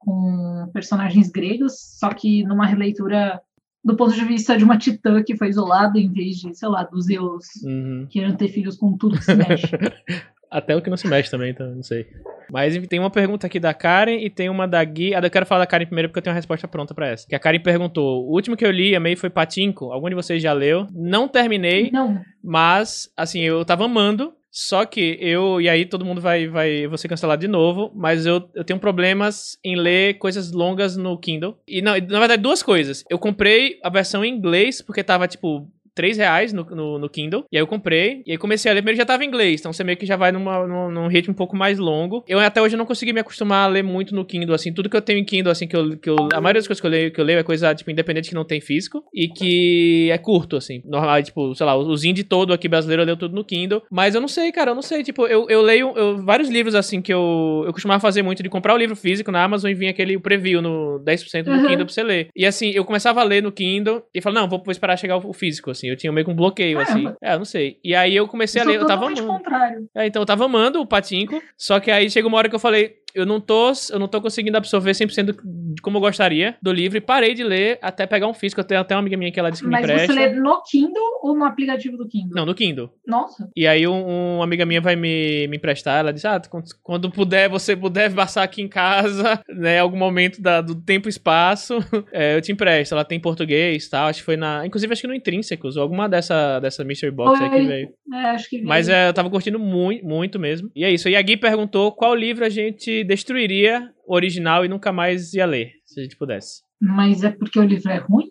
com 0.00 0.68
personagens 0.72 1.30
gregos, 1.30 1.74
só 1.98 2.08
que 2.12 2.42
numa 2.44 2.66
releitura 2.66 3.40
do 3.84 3.96
ponto 3.96 4.12
de 4.14 4.24
vista 4.24 4.56
de 4.58 4.64
uma 4.64 4.76
titã 4.76 5.22
que 5.22 5.36
foi 5.36 5.48
isolada 5.48 5.98
em 5.98 6.10
vez 6.12 6.36
de, 6.36 6.54
sei 6.54 6.68
lá, 6.68 6.82
dos 6.82 7.06
Zeus 7.06 7.46
Uhum. 7.64 8.06
querendo 8.10 8.36
ter 8.36 8.48
filhos 8.48 8.76
com 8.76 8.96
tudo 8.96 9.16
que 9.18 9.24
se 9.24 9.34
mexe. 9.34 9.66
Até 10.50 10.74
o 10.74 10.82
que 10.82 10.90
não 10.90 10.96
se 10.96 11.06
mexe 11.06 11.30
também, 11.30 11.50
então 11.52 11.72
não 11.76 11.82
sei. 11.82 12.08
Mas 12.50 12.76
tem 12.88 12.98
uma 12.98 13.08
pergunta 13.08 13.46
aqui 13.46 13.60
da 13.60 13.72
Karen 13.72 14.16
e 14.16 14.28
tem 14.28 14.48
uma 14.50 14.66
da 14.66 14.82
Gui. 14.82 15.14
Ah, 15.14 15.20
eu 15.22 15.30
quero 15.30 15.46
falar 15.46 15.60
da 15.60 15.66
Karen 15.66 15.86
primeiro 15.86 16.08
porque 16.08 16.18
eu 16.18 16.22
tenho 16.22 16.32
uma 16.34 16.38
resposta 16.38 16.66
pronta 16.66 16.92
pra 16.92 17.06
essa. 17.06 17.24
Que 17.28 17.36
a 17.36 17.38
Karen 17.38 17.60
perguntou: 17.60 18.26
o 18.26 18.32
último 18.32 18.56
que 18.56 18.66
eu 18.66 18.70
li, 18.72 18.96
amei, 18.96 19.14
foi 19.14 19.30
Patinco. 19.30 19.92
Algum 19.92 20.08
de 20.08 20.16
vocês 20.16 20.42
já 20.42 20.52
leu? 20.52 20.88
Não 20.92 21.28
terminei, 21.28 21.92
Não, 21.92 22.20
mas, 22.42 23.08
assim, 23.16 23.40
eu 23.42 23.64
tava 23.64 23.84
amando. 23.84 24.32
Só 24.50 24.84
que 24.84 25.16
eu, 25.20 25.60
e 25.60 25.68
aí 25.68 25.86
todo 25.86 26.04
mundo 26.04 26.20
vai, 26.20 26.48
vai 26.48 26.86
ser 26.96 27.08
cancelado 27.08 27.40
de 27.40 27.48
novo, 27.48 27.92
mas 27.94 28.26
eu, 28.26 28.48
eu 28.54 28.64
tenho 28.64 28.80
problemas 28.80 29.56
em 29.64 29.76
ler 29.76 30.18
coisas 30.18 30.50
longas 30.50 30.96
no 30.96 31.16
Kindle. 31.18 31.56
E 31.68 31.80
não, 31.80 31.92
na 31.92 32.18
verdade, 32.18 32.42
duas 32.42 32.62
coisas. 32.62 33.04
Eu 33.08 33.18
comprei 33.18 33.78
a 33.82 33.88
versão 33.88 34.24
em 34.24 34.34
inglês, 34.34 34.82
porque 34.82 35.04
tava, 35.04 35.28
tipo, 35.28 35.70
3 36.00 36.16
reais 36.16 36.52
no, 36.52 36.64
no, 36.64 36.98
no 36.98 37.08
Kindle. 37.10 37.44
E 37.52 37.56
aí 37.58 37.62
eu 37.62 37.66
comprei. 37.66 38.22
E 38.26 38.32
aí 38.32 38.38
comecei 38.38 38.70
a 38.70 38.74
ler. 38.74 38.80
Primeiro 38.80 38.96
já 38.96 39.04
tava 39.04 39.22
em 39.22 39.26
inglês. 39.28 39.60
Então 39.60 39.70
você 39.72 39.84
meio 39.84 39.98
que 39.98 40.06
já 40.06 40.16
vai 40.16 40.32
numa, 40.32 40.66
num, 40.66 40.90
num 40.90 41.08
ritmo 41.08 41.32
um 41.32 41.36
pouco 41.36 41.54
mais 41.54 41.78
longo. 41.78 42.24
Eu 42.26 42.38
até 42.38 42.62
hoje 42.62 42.74
não 42.76 42.86
consegui 42.86 43.12
me 43.12 43.20
acostumar 43.20 43.64
a 43.68 43.70
ler 43.70 43.82
muito 43.84 44.14
no 44.14 44.24
Kindle. 44.24 44.54
Assim, 44.54 44.72
tudo 44.72 44.88
que 44.88 44.96
eu 44.96 45.02
tenho 45.02 45.18
em 45.18 45.24
Kindle, 45.24 45.52
assim, 45.52 45.66
que 45.68 45.76
eu. 45.76 45.98
Que 45.98 46.08
eu 46.08 46.16
a 46.32 46.40
maioria 46.40 46.60
das 46.60 46.66
coisas 46.66 46.80
que 46.80 46.86
eu 46.86 46.90
leio, 46.90 47.12
que 47.12 47.20
eu 47.20 47.24
leio 47.24 47.38
é 47.38 47.42
coisa, 47.42 47.74
tipo, 47.74 47.90
independente 47.90 48.28
que 48.30 48.34
não 48.34 48.44
tem 48.44 48.60
físico. 48.60 49.04
E 49.14 49.28
que 49.28 50.08
é 50.10 50.16
curto, 50.18 50.56
assim. 50.56 50.80
Normal, 50.86 51.22
tipo, 51.22 51.54
sei 51.54 51.66
lá, 51.66 51.76
os 51.76 52.04
indie 52.04 52.24
todo 52.24 52.52
aqui 52.52 52.68
brasileiro 52.68 53.02
eu 53.02 53.06
leio 53.06 53.16
tudo 53.18 53.34
no 53.34 53.44
Kindle. 53.44 53.82
Mas 53.90 54.14
eu 54.14 54.20
não 54.20 54.28
sei, 54.28 54.50
cara, 54.52 54.70
eu 54.70 54.74
não 54.74 54.82
sei. 54.82 55.02
Tipo, 55.02 55.26
eu, 55.26 55.46
eu 55.48 55.60
leio 55.62 55.92
eu- 55.96 56.24
vários 56.24 56.48
livros, 56.48 56.74
assim, 56.74 57.02
que 57.02 57.12
eu, 57.12 57.64
eu 57.66 57.72
costumava 57.72 58.00
fazer 58.00 58.22
muito 58.22 58.42
de 58.42 58.48
comprar 58.48 58.74
o 58.74 58.78
livro 58.78 58.96
físico 58.96 59.30
na 59.30 59.42
Amazon 59.44 59.70
e 59.70 59.74
vinha 59.74 59.90
aquele 59.90 60.16
o 60.16 60.20
preview 60.20 60.62
no 60.62 60.98
10% 61.04 61.44
do 61.44 61.50
Uhum. 61.50 61.66
Kindle 61.66 61.84
pra 61.84 61.88
você 61.94 62.02
ler. 62.02 62.28
E 62.36 62.46
assim, 62.46 62.70
eu 62.70 62.84
começava 62.84 63.20
a 63.20 63.24
ler 63.24 63.42
no 63.42 63.52
Kindle 63.52 64.02
e 64.14 64.20
falava, 64.20 64.42
não, 64.42 64.48
vou, 64.48 64.62
vou 64.64 64.70
esperar 64.72 64.96
chegar 64.96 65.16
o 65.16 65.32
físico, 65.32 65.70
assim. 65.70 65.89
Eu 65.90 65.96
tinha 65.96 66.12
meio 66.12 66.24
que 66.24 66.30
um 66.30 66.36
bloqueio, 66.36 66.78
assim. 66.78 67.12
É, 67.20 67.34
eu 67.34 67.38
não 67.38 67.44
sei. 67.44 67.78
E 67.82 67.94
aí 67.94 68.14
eu 68.14 68.28
comecei 68.28 68.60
a 68.60 68.64
sou 68.64 68.72
ler, 68.72 68.80
eu 68.80 68.86
tava 68.86 69.06
amando. 69.06 69.26
contrário. 69.26 69.88
É, 69.94 70.06
então 70.06 70.22
eu 70.22 70.26
tava 70.26 70.44
amando 70.44 70.80
o 70.80 70.86
Patinco, 70.86 71.42
só 71.56 71.80
que 71.80 71.90
aí 71.90 72.08
chegou 72.08 72.28
uma 72.28 72.38
hora 72.38 72.48
que 72.48 72.54
eu 72.54 72.60
falei, 72.60 72.96
eu 73.14 73.26
não 73.26 73.40
tô, 73.40 73.72
eu 73.90 73.98
não 73.98 74.08
tô 74.08 74.20
conseguindo 74.20 74.56
absorver 74.56 74.92
100% 74.92 75.26
do- 75.32 75.42
de 75.74 75.82
como 75.82 75.96
eu 75.98 76.00
gostaria 76.00 76.56
do 76.62 76.72
livro 76.72 76.98
e 76.98 77.00
parei 77.00 77.34
de 77.34 77.42
ler 77.44 77.78
até 77.82 78.06
pegar 78.06 78.26
um 78.26 78.34
físico. 78.34 78.60
Eu 78.60 78.64
tenho 78.64 78.80
até 78.80 78.94
uma 78.94 79.00
amiga 79.00 79.16
minha 79.16 79.30
que 79.32 79.38
ela 79.38 79.50
disse 79.50 79.62
que 79.62 79.68
Mas 79.68 79.86
me 79.86 79.92
empresta. 79.92 80.12
você 80.12 80.18
lê 80.18 80.34
no 80.34 80.62
Kindle 80.62 81.20
ou 81.22 81.36
no 81.36 81.44
aplicativo 81.44 81.96
do 81.96 82.06
Kindle? 82.08 82.34
Não, 82.34 82.44
no 82.46 82.54
Kindle. 82.54 82.90
Nossa. 83.06 83.48
E 83.56 83.66
aí 83.66 83.86
um, 83.86 84.36
uma 84.36 84.44
amiga 84.44 84.64
minha 84.66 84.80
vai 84.80 84.96
me, 84.96 85.46
me 85.48 85.56
emprestar, 85.56 86.00
ela 86.00 86.12
disse, 86.12 86.26
ah, 86.26 86.40
quando, 86.82 87.10
puder, 87.10 87.48
você 87.48 87.76
puder 87.76 88.12
passar 88.14 88.42
aqui 88.42 88.62
em 88.62 88.68
casa, 88.68 89.40
né, 89.48 89.78
algum 89.78 89.96
momento 89.96 90.40
da- 90.40 90.60
do 90.60 90.74
tempo 90.74 91.08
e 91.08 91.10
espaço, 91.10 91.78
é, 92.12 92.34
eu 92.36 92.40
te 92.40 92.52
empresto. 92.52 92.94
Ela 92.94 93.04
tem 93.04 93.20
português 93.20 93.84
e 93.86 93.90
tal, 93.90 94.08
acho 94.08 94.20
que 94.20 94.24
foi 94.24 94.36
na, 94.36 94.66
inclusive 94.66 94.92
acho 94.92 95.02
que 95.02 95.08
no 95.08 95.14
Intrínsecos, 95.14 95.76
ou 95.76 95.82
alguma 95.82 96.08
dessa, 96.08 96.58
dessa 96.60 96.84
Mystery 96.84 97.12
Box 97.12 97.40
aí 97.42 97.50
que 97.50 97.60
veio. 97.66 97.88
É, 98.12 98.16
acho 98.30 98.48
que 98.50 98.62
Mas 98.62 98.86
veio. 98.86 98.96
é, 98.96 99.08
eu 99.08 99.14
tava 99.14 99.30
curtindo 99.30 99.58
muito, 99.58 100.04
muito 100.04 100.38
mesmo. 100.38 100.70
E 100.74 100.84
é 100.84 100.90
isso. 100.90 101.08
E 101.08 101.16
a 101.16 101.22
Gui 101.22 101.36
perguntou 101.36 101.92
qual 101.92 102.14
livro 102.14 102.44
a 102.44 102.48
gente 102.48 102.99
destruiria 103.04 103.92
o 104.06 104.14
original 104.14 104.64
e 104.64 104.68
nunca 104.68 104.92
mais 104.92 105.32
ia 105.34 105.46
ler, 105.46 105.72
se 105.84 106.00
a 106.00 106.02
gente 106.02 106.16
pudesse. 106.16 106.62
Mas 106.80 107.22
é 107.22 107.30
porque 107.30 107.58
o 107.58 107.64
livro 107.64 107.90
é 107.90 107.98
ruim? 107.98 108.28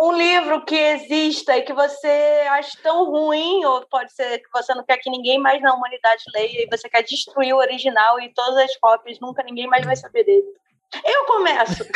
Um 0.00 0.12
livro 0.12 0.64
que 0.64 0.74
exista 0.74 1.56
e 1.56 1.62
que 1.62 1.72
você 1.72 2.08
acha 2.50 2.76
tão 2.82 3.10
ruim, 3.10 3.64
ou 3.64 3.86
pode 3.88 4.12
ser 4.12 4.38
que 4.38 4.50
você 4.52 4.74
não 4.74 4.84
quer 4.84 4.98
que 4.98 5.10
ninguém 5.10 5.38
mais 5.38 5.62
na 5.62 5.74
humanidade 5.74 6.22
leia 6.34 6.64
e 6.64 6.68
você 6.70 6.88
quer 6.88 7.02
destruir 7.02 7.54
o 7.54 7.58
original 7.58 8.20
e 8.20 8.32
todas 8.34 8.56
as 8.56 8.76
cópias, 8.78 9.20
nunca 9.20 9.42
ninguém 9.42 9.68
mais 9.68 9.84
vai 9.84 9.94
saber 9.94 10.24
dele. 10.24 10.44
Eu 11.04 11.24
começo. 11.24 11.84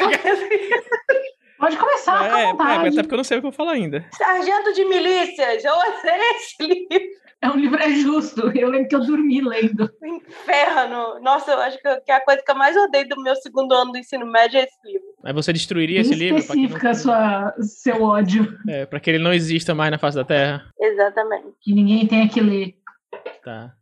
Pode 1.59 1.77
começar, 1.79 2.25
é, 2.25 2.43
é, 2.43 2.47
vontade. 2.47 2.89
até 2.89 3.03
porque 3.03 3.15
eu 3.15 3.17
não 3.17 3.25
sei 3.25 3.39
o 3.39 3.41
que 3.41 3.47
eu 3.47 3.51
vou 3.51 3.57
falar 3.57 3.73
ainda. 3.73 4.07
Sargento 4.13 4.75
de 4.75 4.85
Milícias, 4.85 5.65
eu 5.65 5.73
odeio 5.73 6.23
esse 6.37 6.63
livro. 6.63 7.26
É 7.43 7.49
um 7.49 7.57
livro 7.57 7.79
é 7.79 7.91
justo. 7.91 8.51
Eu 8.57 8.71
lembro 8.71 8.89
que 8.89 8.95
eu 8.97 9.05
dormi 9.05 9.41
lendo. 9.43 9.91
Inferno. 10.03 11.21
Nossa, 11.21 11.53
eu 11.53 11.61
acho 11.61 11.79
que 11.79 12.01
que 12.01 12.13
a 12.13 12.25
coisa 12.25 12.43
que 12.43 12.51
eu 12.51 12.57
mais 12.57 12.77
odeio 12.77 13.09
do 13.09 13.23
meu 13.23 13.37
segundo 13.37 13.73
ano 13.73 13.93
do 13.93 13.99
ensino 13.99 14.27
médio 14.27 14.59
é 14.59 14.65
esse 14.65 14.79
livro. 14.85 15.07
Mas 15.23 15.35
você 15.35 15.53
destruiria 15.53 16.01
esse 16.01 16.15
livro 16.15 16.43
pra 16.45 16.55
que, 16.55 16.61
específica 16.63 16.89
a 16.89 16.93
não, 16.93 16.99
sua, 16.99 17.55
seu 17.61 18.03
ódio. 18.03 18.59
é, 18.69 18.87
pra 18.87 19.01
que 19.01 19.11
ele 19.11 19.19
não 19.19 19.33
exista 19.33 19.75
mais 19.75 19.91
na 19.91 19.99
face 19.99 20.17
da 20.17 20.25
Terra? 20.25 20.71
Exatamente. 20.81 21.49
Que 21.61 21.75
ninguém 21.75 22.07
tenha 22.07 22.29
que 22.29 22.41
ler. 22.41 22.75
Tá. 23.45 23.75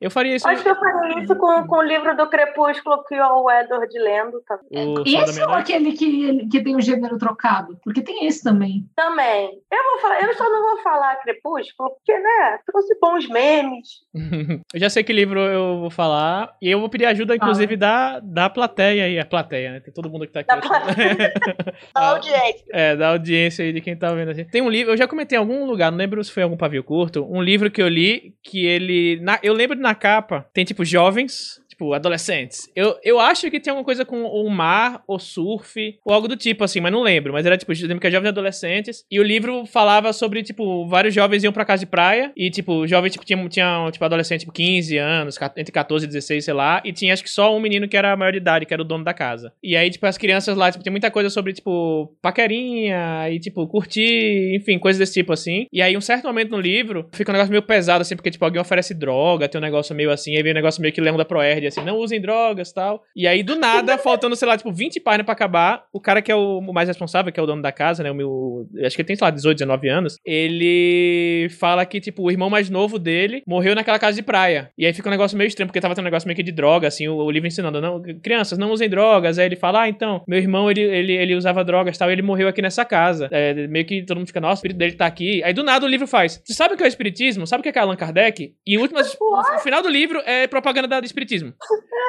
Eu 0.00 0.10
faria 0.10 0.36
isso. 0.36 0.46
Acho 0.46 0.62
que 0.62 0.68
eu 0.68 0.76
faria 0.76 1.22
isso 1.22 1.34
com, 1.36 1.66
com 1.66 1.76
o 1.78 1.82
livro 1.82 2.14
do 2.16 2.28
Crepúsculo 2.28 3.02
que 3.04 3.14
o 3.18 3.50
Edward 3.50 3.98
lendo 3.98 4.42
tá? 4.46 4.58
O 4.70 5.00
Esse 5.00 5.16
ou 5.16 5.34
Meia-Noite. 5.34 5.72
aquele 5.72 5.92
que, 5.92 6.48
que 6.48 6.62
tem 6.62 6.76
o 6.76 6.80
gênero 6.80 7.16
trocado? 7.18 7.78
Porque 7.82 8.02
tem 8.02 8.26
esse 8.26 8.42
também. 8.44 8.84
também. 8.94 9.50
Eu, 9.72 9.82
vou 9.92 10.00
falar, 10.00 10.22
eu 10.22 10.34
só 10.34 10.44
não 10.44 10.62
vou 10.74 10.82
falar 10.82 11.16
Crepúsculo, 11.22 11.90
porque, 11.96 12.12
né, 12.12 12.58
trouxe 12.66 12.98
bons 13.00 13.26
memes. 13.28 13.88
eu 14.74 14.80
já 14.80 14.90
sei 14.90 15.02
que 15.02 15.12
livro 15.12 15.40
eu 15.40 15.80
vou 15.80 15.90
falar. 15.90 16.54
E 16.60 16.70
eu 16.70 16.78
vou 16.80 16.88
pedir 16.90 17.06
ajuda, 17.06 17.34
inclusive, 17.34 17.76
da, 17.76 18.20
da 18.20 18.50
plateia 18.50 19.04
aí. 19.04 19.18
A 19.18 19.24
plateia, 19.24 19.72
né? 19.72 19.80
Tem 19.80 19.92
todo 19.94 20.10
mundo 20.10 20.26
que 20.26 20.32
tá 20.32 20.40
aqui. 20.40 20.48
Da. 20.48 20.60
Da 21.94 22.08
audiência. 22.10 22.64
É, 22.72 22.96
da 22.96 23.08
audiência 23.08 23.64
aí 23.64 23.72
de 23.72 23.80
quem 23.80 23.96
tá 23.96 24.12
vendo. 24.12 24.34
Tem 24.50 24.60
um 24.62 24.68
livro, 24.68 24.92
eu 24.92 24.96
já 24.96 25.06
comentei 25.08 25.36
em 25.36 25.40
algum 25.40 25.64
lugar, 25.64 25.90
não 25.90 25.98
lembro 25.98 26.22
se 26.22 26.30
foi 26.32 26.42
em 26.42 26.44
algum 26.44 26.56
pavio 26.56 26.82
curto, 26.84 27.24
um 27.30 27.40
livro 27.42 27.70
que 27.70 27.80
eu 27.82 27.88
li 27.88 28.34
que 28.42 28.64
ele. 28.66 29.18
na- 29.20 29.38
eu 29.42 29.52
lembro 29.52 29.76
na 29.86 29.94
capa, 29.94 30.46
tem 30.52 30.64
tipo 30.64 30.84
jovens. 30.84 31.60
Tipo, 31.76 31.92
adolescentes. 31.92 32.70
Eu, 32.74 32.96
eu 33.04 33.20
acho 33.20 33.50
que 33.50 33.60
tem 33.60 33.70
alguma 33.70 33.84
coisa 33.84 34.02
com 34.02 34.22
o 34.22 34.48
mar, 34.48 35.02
ou 35.06 35.18
surf, 35.18 35.98
ou 36.02 36.14
algo 36.14 36.26
do 36.26 36.34
tipo, 36.34 36.64
assim, 36.64 36.80
mas 36.80 36.90
não 36.90 37.02
lembro. 37.02 37.34
Mas 37.34 37.44
era, 37.44 37.58
tipo, 37.58 37.70
que 37.74 38.06
é 38.06 38.10
jovens 38.10 38.28
adolescentes. 38.28 39.04
E 39.10 39.20
o 39.20 39.22
livro 39.22 39.66
falava 39.66 40.10
sobre, 40.14 40.42
tipo, 40.42 40.88
vários 40.88 41.14
jovens 41.14 41.44
iam 41.44 41.52
pra 41.52 41.66
casa 41.66 41.80
de 41.80 41.86
praia. 41.86 42.32
E, 42.34 42.48
tipo, 42.50 42.86
jovens, 42.86 43.12
tipo, 43.12 43.26
tinham, 43.26 43.90
tipo, 43.90 44.02
adolescente, 44.02 44.40
tipo, 44.40 44.52
15 44.52 44.96
anos, 44.96 45.38
entre 45.54 45.70
14 45.70 46.06
e 46.06 46.08
16, 46.08 46.46
sei 46.46 46.54
lá. 46.54 46.80
E 46.82 46.94
tinha, 46.94 47.12
acho 47.12 47.22
que 47.22 47.28
só 47.28 47.54
um 47.54 47.60
menino 47.60 47.86
que 47.86 47.96
era 47.96 48.16
maior 48.16 48.32
de 48.32 48.38
idade, 48.38 48.64
que 48.64 48.72
era 48.72 48.82
o 48.82 48.84
dono 48.84 49.04
da 49.04 49.12
casa. 49.12 49.52
E 49.62 49.76
aí, 49.76 49.90
tipo, 49.90 50.06
as 50.06 50.16
crianças 50.16 50.56
lá, 50.56 50.72
tipo, 50.72 50.82
tem 50.82 50.90
muita 50.90 51.10
coisa 51.10 51.28
sobre, 51.28 51.52
tipo, 51.52 52.10
paquerinha 52.22 53.28
e, 53.30 53.38
tipo, 53.38 53.66
curtir, 53.66 54.56
enfim, 54.56 54.78
coisas 54.78 54.98
desse 54.98 55.12
tipo, 55.12 55.30
assim. 55.30 55.66
E 55.70 55.82
aí, 55.82 55.94
um 55.94 56.00
certo 56.00 56.24
momento 56.24 56.52
no 56.52 56.58
livro, 56.60 57.06
fica 57.12 57.30
um 57.30 57.34
negócio 57.34 57.50
meio 57.50 57.62
pesado, 57.62 58.00
assim, 58.00 58.16
porque, 58.16 58.30
tipo, 58.30 58.46
alguém 58.46 58.62
oferece 58.62 58.94
droga, 58.94 59.46
tem 59.46 59.58
um 59.58 59.64
negócio 59.64 59.94
meio 59.94 60.10
assim, 60.10 60.34
aí 60.36 60.42
vem 60.42 60.52
um 60.52 60.54
negócio 60.54 60.80
meio 60.80 60.94
que 60.94 61.02
lembra 61.02 61.18
da 61.18 61.24
Proerd, 61.26 61.65
assim, 61.68 61.82
não 61.84 61.96
usem 61.98 62.20
drogas 62.20 62.72
tal. 62.72 63.02
E 63.14 63.26
aí, 63.26 63.42
do 63.42 63.56
nada, 63.56 63.96
faltando, 63.98 64.36
sei 64.36 64.46
lá, 64.48 64.56
tipo, 64.56 64.72
20 64.72 65.00
páginas 65.00 65.24
pra 65.24 65.32
acabar, 65.32 65.84
o 65.92 66.00
cara 66.00 66.20
que 66.22 66.30
é 66.30 66.34
o 66.34 66.60
mais 66.60 66.88
responsável, 66.88 67.32
que 67.32 67.38
é 67.40 67.42
o 67.42 67.46
dono 67.46 67.62
da 67.62 67.72
casa, 67.72 68.02
né, 68.02 68.10
o 68.10 68.14
meu, 68.14 68.68
acho 68.84 68.94
que 68.96 69.02
ele 69.02 69.06
tem, 69.06 69.16
sei 69.16 69.24
lá, 69.24 69.30
18, 69.30 69.58
19 69.58 69.88
anos, 69.88 70.16
ele 70.24 71.48
fala 71.58 71.84
que, 71.84 72.00
tipo, 72.00 72.22
o 72.22 72.30
irmão 72.30 72.48
mais 72.50 72.68
novo 72.70 72.98
dele 72.98 73.42
morreu 73.46 73.74
naquela 73.74 73.98
casa 73.98 74.16
de 74.16 74.22
praia. 74.22 74.70
E 74.76 74.86
aí 74.86 74.92
fica 74.92 75.08
um 75.08 75.10
negócio 75.10 75.36
meio 75.36 75.48
estranho, 75.48 75.66
porque 75.68 75.80
tava 75.80 75.94
tendo 75.94 76.04
um 76.04 76.06
negócio 76.06 76.26
meio 76.26 76.36
que 76.36 76.42
de 76.42 76.52
droga, 76.52 76.88
assim, 76.88 77.08
o, 77.08 77.16
o 77.16 77.30
livro 77.30 77.46
ensinando, 77.46 77.80
não, 77.80 78.02
crianças, 78.22 78.58
não 78.58 78.70
usem 78.70 78.88
drogas. 78.88 79.38
Aí 79.38 79.46
ele 79.46 79.56
fala, 79.56 79.82
ah, 79.82 79.88
então, 79.88 80.22
meu 80.26 80.38
irmão, 80.38 80.70
ele, 80.70 80.80
ele, 80.80 81.12
ele 81.12 81.34
usava 81.34 81.64
drogas 81.64 81.96
tal, 81.98 82.08
e 82.10 82.12
ele 82.12 82.22
morreu 82.22 82.48
aqui 82.48 82.62
nessa 82.62 82.84
casa. 82.84 83.28
É, 83.30 83.66
meio 83.66 83.84
que 83.84 84.02
todo 84.04 84.18
mundo 84.18 84.26
fica, 84.26 84.40
nossa, 84.40 84.54
o 84.54 84.58
espírito 84.60 84.78
dele 84.78 84.92
tá 84.92 85.06
aqui. 85.06 85.42
Aí 85.44 85.52
do 85.52 85.62
nada 85.62 85.84
o 85.84 85.88
livro 85.88 86.06
faz, 86.06 86.40
você 86.44 86.54
sabe 86.54 86.74
o 86.74 86.76
que 86.76 86.82
é 86.82 86.86
o 86.86 86.88
espiritismo? 86.88 87.46
Sabe 87.46 87.60
o 87.60 87.62
que 87.72 87.76
é 87.78 87.82
Allan 87.82 87.96
Kardec? 87.96 88.54
E 88.66 88.78
o 88.78 88.80
último, 88.80 89.00
o 89.00 89.58
final 89.60 89.82
do 89.82 89.88
livro 89.88 90.20
é 90.24 90.46
propaganda 90.46 90.88
da- 90.88 91.00
do 91.00 91.06
espiritismo. 91.06 91.52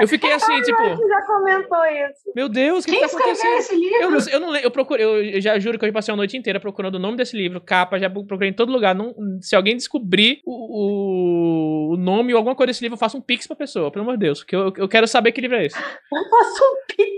Eu 0.01 0.07
fiquei 0.07 0.31
assim, 0.33 0.61
tipo, 0.61 0.81
Você 0.83 1.07
já 1.07 1.21
comentou 1.25 1.85
isso. 1.85 2.31
meu 2.35 2.47
Deus, 2.49 2.83
o 2.83 2.87
que, 2.87 2.91
Quem 2.91 3.01
que 3.01 3.09
tá 3.09 3.17
acontecendo? 3.17 3.57
esse 3.57 3.75
livro? 3.75 3.97
Eu 4.01 4.11
não, 4.11 4.19
eu 4.29 4.39
não 4.39 4.55
eu 4.55 4.71
procurei, 4.71 5.35
eu 5.37 5.41
já 5.41 5.57
juro 5.59 5.79
que 5.79 5.85
eu 5.85 5.93
passei 5.93 6.13
a 6.13 6.17
noite 6.17 6.37
inteira 6.37 6.59
procurando 6.59 6.95
o 6.95 6.99
nome 6.99 7.17
desse 7.17 7.35
livro, 7.35 7.59
capa, 7.61 7.97
já 7.99 8.09
procurei 8.09 8.49
em 8.49 8.53
todo 8.53 8.71
lugar. 8.71 8.93
Não, 8.93 9.13
se 9.41 9.55
alguém 9.55 9.75
descobrir 9.75 10.41
o, 10.45 11.93
o, 11.93 11.97
nome 11.97 12.33
ou 12.33 12.37
alguma 12.37 12.55
coisa 12.55 12.71
desse 12.71 12.83
livro, 12.83 12.95
eu 12.95 12.99
faço 12.99 13.17
um 13.17 13.21
pix 13.21 13.47
pra 13.47 13.55
pessoa, 13.55 13.91
pelo 13.91 14.03
amor 14.03 14.13
de 14.17 14.25
Deus, 14.25 14.43
que 14.43 14.55
eu, 14.55 14.73
eu 14.77 14.87
quero 14.87 15.07
saber 15.07 15.31
que 15.31 15.41
livro 15.41 15.57
é 15.57 15.65
esse. 15.65 15.77
Eu 15.77 16.29
faço 16.29 16.63
um 16.63 16.95
pix. 16.95 17.17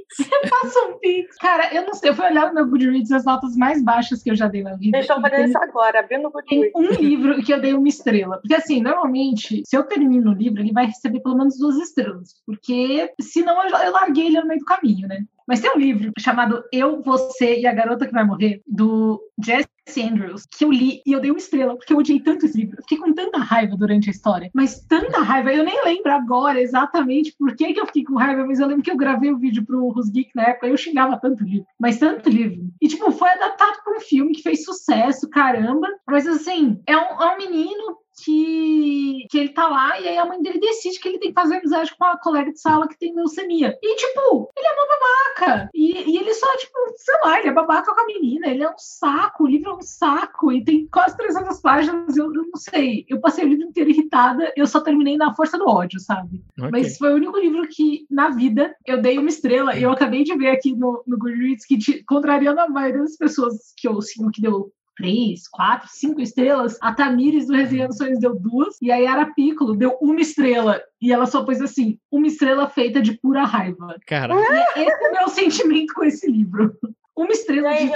Passa 0.50 0.80
um 0.88 0.98
pix. 1.00 1.36
Cara, 1.38 1.74
eu 1.74 1.86
não 1.86 1.94
sei. 1.94 2.10
Eu 2.10 2.16
fui 2.16 2.26
olhar 2.26 2.48
no 2.48 2.54
meu 2.56 2.68
Goodreads 2.68 3.12
as 3.12 3.26
notas 3.26 3.56
mais 3.56 3.84
baixas 3.84 4.24
que 4.24 4.32
eu 4.32 4.36
já 4.36 4.48
dei 4.48 4.64
na 4.64 4.76
vida. 4.76 4.98
Eles 4.98 5.06
estão 5.08 5.20
E 5.20 5.22
fazendo 5.22 5.38
tem- 5.38 5.46
isso 5.50 5.58
agora, 5.60 6.00
abrindo 6.00 6.28
o 6.28 6.32
Tem 6.32 6.72
Goodreads. 6.72 7.00
um 7.00 7.04
livro 7.04 7.44
que 7.44 7.54
eu 7.54 7.62
dei 7.62 7.74
uma 7.74 7.88
estrela. 7.88 8.38
Porque, 8.42 8.56
assim, 8.56 8.82
normalmente, 8.82 9.62
se 9.66 9.76
eu 9.78 9.84
termino 9.84 10.32
o 10.32 10.34
livro, 10.34 10.62
ele 10.62 10.74
vai 10.74 10.88
receber 10.88 11.20
pelo 11.22 11.38
menos 11.38 11.58
duas 11.60 11.76
estrelas. 11.78 12.19
Porque, 12.46 13.12
senão, 13.22 13.64
eu, 13.68 13.76
eu 13.78 13.92
larguei 13.92 14.28
ele 14.28 14.40
no 14.40 14.48
meio 14.48 14.60
do 14.60 14.66
caminho, 14.66 15.08
né? 15.08 15.24
Mas 15.50 15.62
tem 15.62 15.72
um 15.72 15.80
livro 15.80 16.12
chamado 16.20 16.64
Eu, 16.72 17.02
Você 17.02 17.60
e 17.60 17.66
a 17.66 17.74
Garota 17.74 18.06
que 18.06 18.14
Vai 18.14 18.24
Morrer, 18.24 18.62
do 18.68 19.20
Jesse 19.44 19.68
Andrews, 20.00 20.46
que 20.46 20.64
eu 20.64 20.72
li 20.72 21.02
e 21.04 21.12
eu 21.12 21.20
dei 21.20 21.32
uma 21.32 21.40
estrela, 21.40 21.76
porque 21.76 21.92
eu 21.92 21.98
odiei 21.98 22.20
tanto 22.20 22.46
esse 22.46 22.56
livro. 22.56 22.76
Eu 22.78 22.84
fiquei 22.84 23.00
com 23.00 23.12
tanta 23.16 23.40
raiva 23.40 23.76
durante 23.76 24.10
a 24.10 24.12
história. 24.12 24.52
Mas 24.54 24.86
tanta 24.86 25.20
raiva, 25.22 25.52
eu 25.52 25.64
nem 25.64 25.84
lembro 25.84 26.12
agora 26.12 26.62
exatamente 26.62 27.34
por 27.36 27.56
que, 27.56 27.74
que 27.74 27.80
eu 27.80 27.88
fiquei 27.88 28.04
com 28.04 28.16
raiva, 28.16 28.46
mas 28.46 28.60
eu 28.60 28.68
lembro 28.68 28.84
que 28.84 28.92
eu 28.92 28.96
gravei 28.96 29.32
o 29.32 29.40
vídeo 29.40 29.66
pro 29.66 29.90
Rusgeek 29.90 30.30
na 30.36 30.44
época 30.44 30.68
e 30.68 30.70
eu 30.70 30.78
xingava 30.78 31.18
tanto 31.18 31.44
livro. 31.44 31.66
Mas 31.80 31.98
tanto 31.98 32.30
livro. 32.30 32.70
E, 32.80 32.88
tipo, 32.88 33.12
foi 33.12 33.30
adaptado 33.30 33.84
para 33.84 33.98
um 33.98 34.02
filme 34.02 34.34
que 34.34 34.44
fez 34.44 34.64
sucesso, 34.64 35.28
caramba. 35.32 35.88
Mas, 36.08 36.28
assim, 36.28 36.80
é 36.86 36.96
um, 36.96 37.24
é 37.24 37.34
um 37.34 37.38
menino 37.38 37.98
que, 38.24 39.26
que 39.30 39.38
ele 39.38 39.50
tá 39.50 39.68
lá 39.68 40.00
e 40.00 40.08
aí 40.08 40.18
a 40.18 40.26
mãe 40.26 40.42
dele 40.42 40.60
decide 40.60 41.00
que 41.00 41.08
ele 41.08 41.20
tem 41.20 41.30
que 41.30 41.42
fazer 41.42 41.58
amizade 41.58 41.96
com 41.96 42.06
uma 42.06 42.18
colega 42.18 42.52
de 42.52 42.60
sala 42.60 42.88
que 42.88 42.98
tem 42.98 43.16
leucemia. 43.16 43.78
E, 43.82 43.96
tipo, 43.96 44.52
ele 44.56 44.68
é 44.68 44.72
uma 44.72 44.88
babaca. 44.88 45.70
E, 45.74 46.12
e 46.12 46.18
ele 46.18 46.34
só, 46.34 46.48
tipo, 46.58 46.74
sei 46.98 47.16
lá, 47.24 47.40
ele 47.40 47.50
é 47.50 47.54
babaca 47.54 47.94
com 47.94 48.02
a 48.02 48.06
menina. 48.06 48.48
Ele 48.48 48.64
é 48.64 48.70
um 48.70 48.78
saco, 48.78 49.44
o 49.44 49.48
livro 49.48 49.72
é 49.72 49.76
um 49.76 49.82
saco. 49.82 50.52
E 50.52 50.64
tem 50.64 50.88
quase 50.88 51.16
300 51.18 51.60
páginas, 51.60 52.18
eu, 52.18 52.26
eu 52.26 52.44
não 52.44 52.56
sei. 52.56 53.06
Eu 53.08 53.20
passei 53.20 53.46
o 53.46 53.48
livro 53.48 53.66
inteiro 53.66 53.90
irritada, 53.90 54.52
eu 54.56 54.68
só 54.68 54.82
terminei 54.82 55.18
na 55.18 55.34
força 55.34 55.58
do 55.58 55.68
ódio, 55.68 56.00
sabe? 56.00 56.44
Okay. 56.58 56.72
Mas 56.72 56.98
foi 56.98 57.12
o 57.12 57.16
único 57.16 57.38
livro 57.38 57.68
que, 57.68 58.06
na 58.10 58.30
vida, 58.30 58.76
eu 58.86 59.02
dei 59.02 59.18
uma 59.18 59.30
estrela. 59.30 59.76
E 59.76 59.84
eu 59.84 59.92
acabei 59.92 60.24
de 60.24 60.36
ver 60.36 60.50
aqui 60.50 60.76
no, 60.76 61.04
no 61.06 61.18
Goodreads 61.18 61.66
que, 61.66 62.04
contrariando 62.04 62.60
a 62.62 62.70
maioria 62.70 63.02
das 63.02 63.18
pessoas 63.18 63.74
que 63.78 63.88
eu 63.88 64.02
sigo 64.02 64.32
que 64.32 64.42
deu 64.42 64.72
três, 65.00 65.48
quatro, 65.48 65.88
cinco 65.90 66.20
estrelas. 66.20 66.78
A 66.82 66.94
Tamires 66.94 67.48
do 67.48 67.54
Resenhando 67.54 67.96
Sonhos 67.96 68.20
deu 68.20 68.38
duas. 68.38 68.76
E 68.82 68.92
a 68.92 68.98
Yara 68.98 69.34
Piccolo 69.34 69.76
deu 69.76 69.98
uma 70.02 70.20
estrela. 70.20 70.82
E 71.02 71.14
ela 71.14 71.26
só 71.26 71.44
pôs 71.44 71.62
assim, 71.62 71.98
uma 72.12 72.28
estrela 72.28 72.68
feita 72.68 73.02
de 73.02 73.18
pura 73.18 73.46
raiva. 73.46 73.96
Cara. 74.06 74.36
Esse 74.76 75.06
é 75.06 75.10
o 75.10 75.14
meu 75.14 75.30
sentimento 75.30 75.94
com 75.94 76.04
esse 76.04 76.30
livro. 76.30 76.76
Uma 77.20 77.34
estrela 77.34 77.74
de 77.74 77.92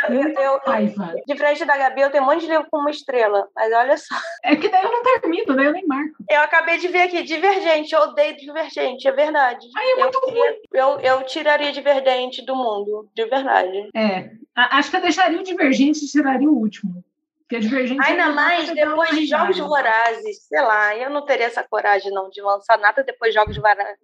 raiva. 0.65 1.15
Diferente 1.25 1.63
da 1.63 1.77
Gabi, 1.77 2.01
eu 2.01 2.11
tenho 2.11 2.23
um 2.23 2.27
monte 2.27 2.41
de 2.41 2.47
livro 2.47 2.67
com 2.69 2.79
uma 2.79 2.91
estrela, 2.91 3.47
mas 3.55 3.71
olha 3.71 3.95
só. 3.95 4.15
É 4.43 4.53
que 4.57 4.67
daí 4.67 4.83
eu 4.83 4.91
não 4.91 5.01
termino, 5.01 5.55
daí 5.55 5.65
eu 5.67 5.71
nem 5.71 5.87
marco. 5.87 6.25
Eu 6.29 6.41
acabei 6.41 6.77
de 6.77 6.89
ver 6.89 7.03
aqui, 7.03 7.23
Divergente, 7.23 7.95
eu 7.95 8.01
odeio 8.01 8.35
Divergente, 8.35 9.07
é 9.07 9.11
verdade. 9.13 9.65
Ai, 9.77 9.91
é 9.91 9.95
muito 9.95 10.19
eu, 10.21 10.29
ruim. 10.29 10.55
Eu, 10.73 10.99
eu 10.99 11.23
tiraria 11.25 11.71
Divergente 11.71 12.45
do 12.45 12.53
mundo, 12.53 13.09
de 13.15 13.25
verdade. 13.25 13.89
É, 13.95 14.29
acho 14.55 14.91
que 14.91 14.97
eu 14.97 15.01
deixaria 15.01 15.39
o 15.39 15.43
Divergente 15.43 16.03
e 16.03 16.07
tiraria 16.09 16.49
o 16.49 16.57
último. 16.57 17.01
Porque 17.43 17.59
Divergente 17.59 18.01
Ainda 18.03 18.29
mais 18.29 18.73
depois 18.73 19.09
de 19.11 19.25
Jogos 19.25 19.57
Vorazes, 19.57 20.47
sei 20.47 20.61
lá, 20.61 20.95
eu 20.95 21.09
não 21.09 21.25
teria 21.25 21.45
essa 21.45 21.63
coragem 21.63 22.11
não 22.11 22.29
de 22.29 22.41
lançar 22.41 22.77
nada 22.77 23.03
depois 23.03 23.33
de 23.33 23.39
Jogos 23.39 23.57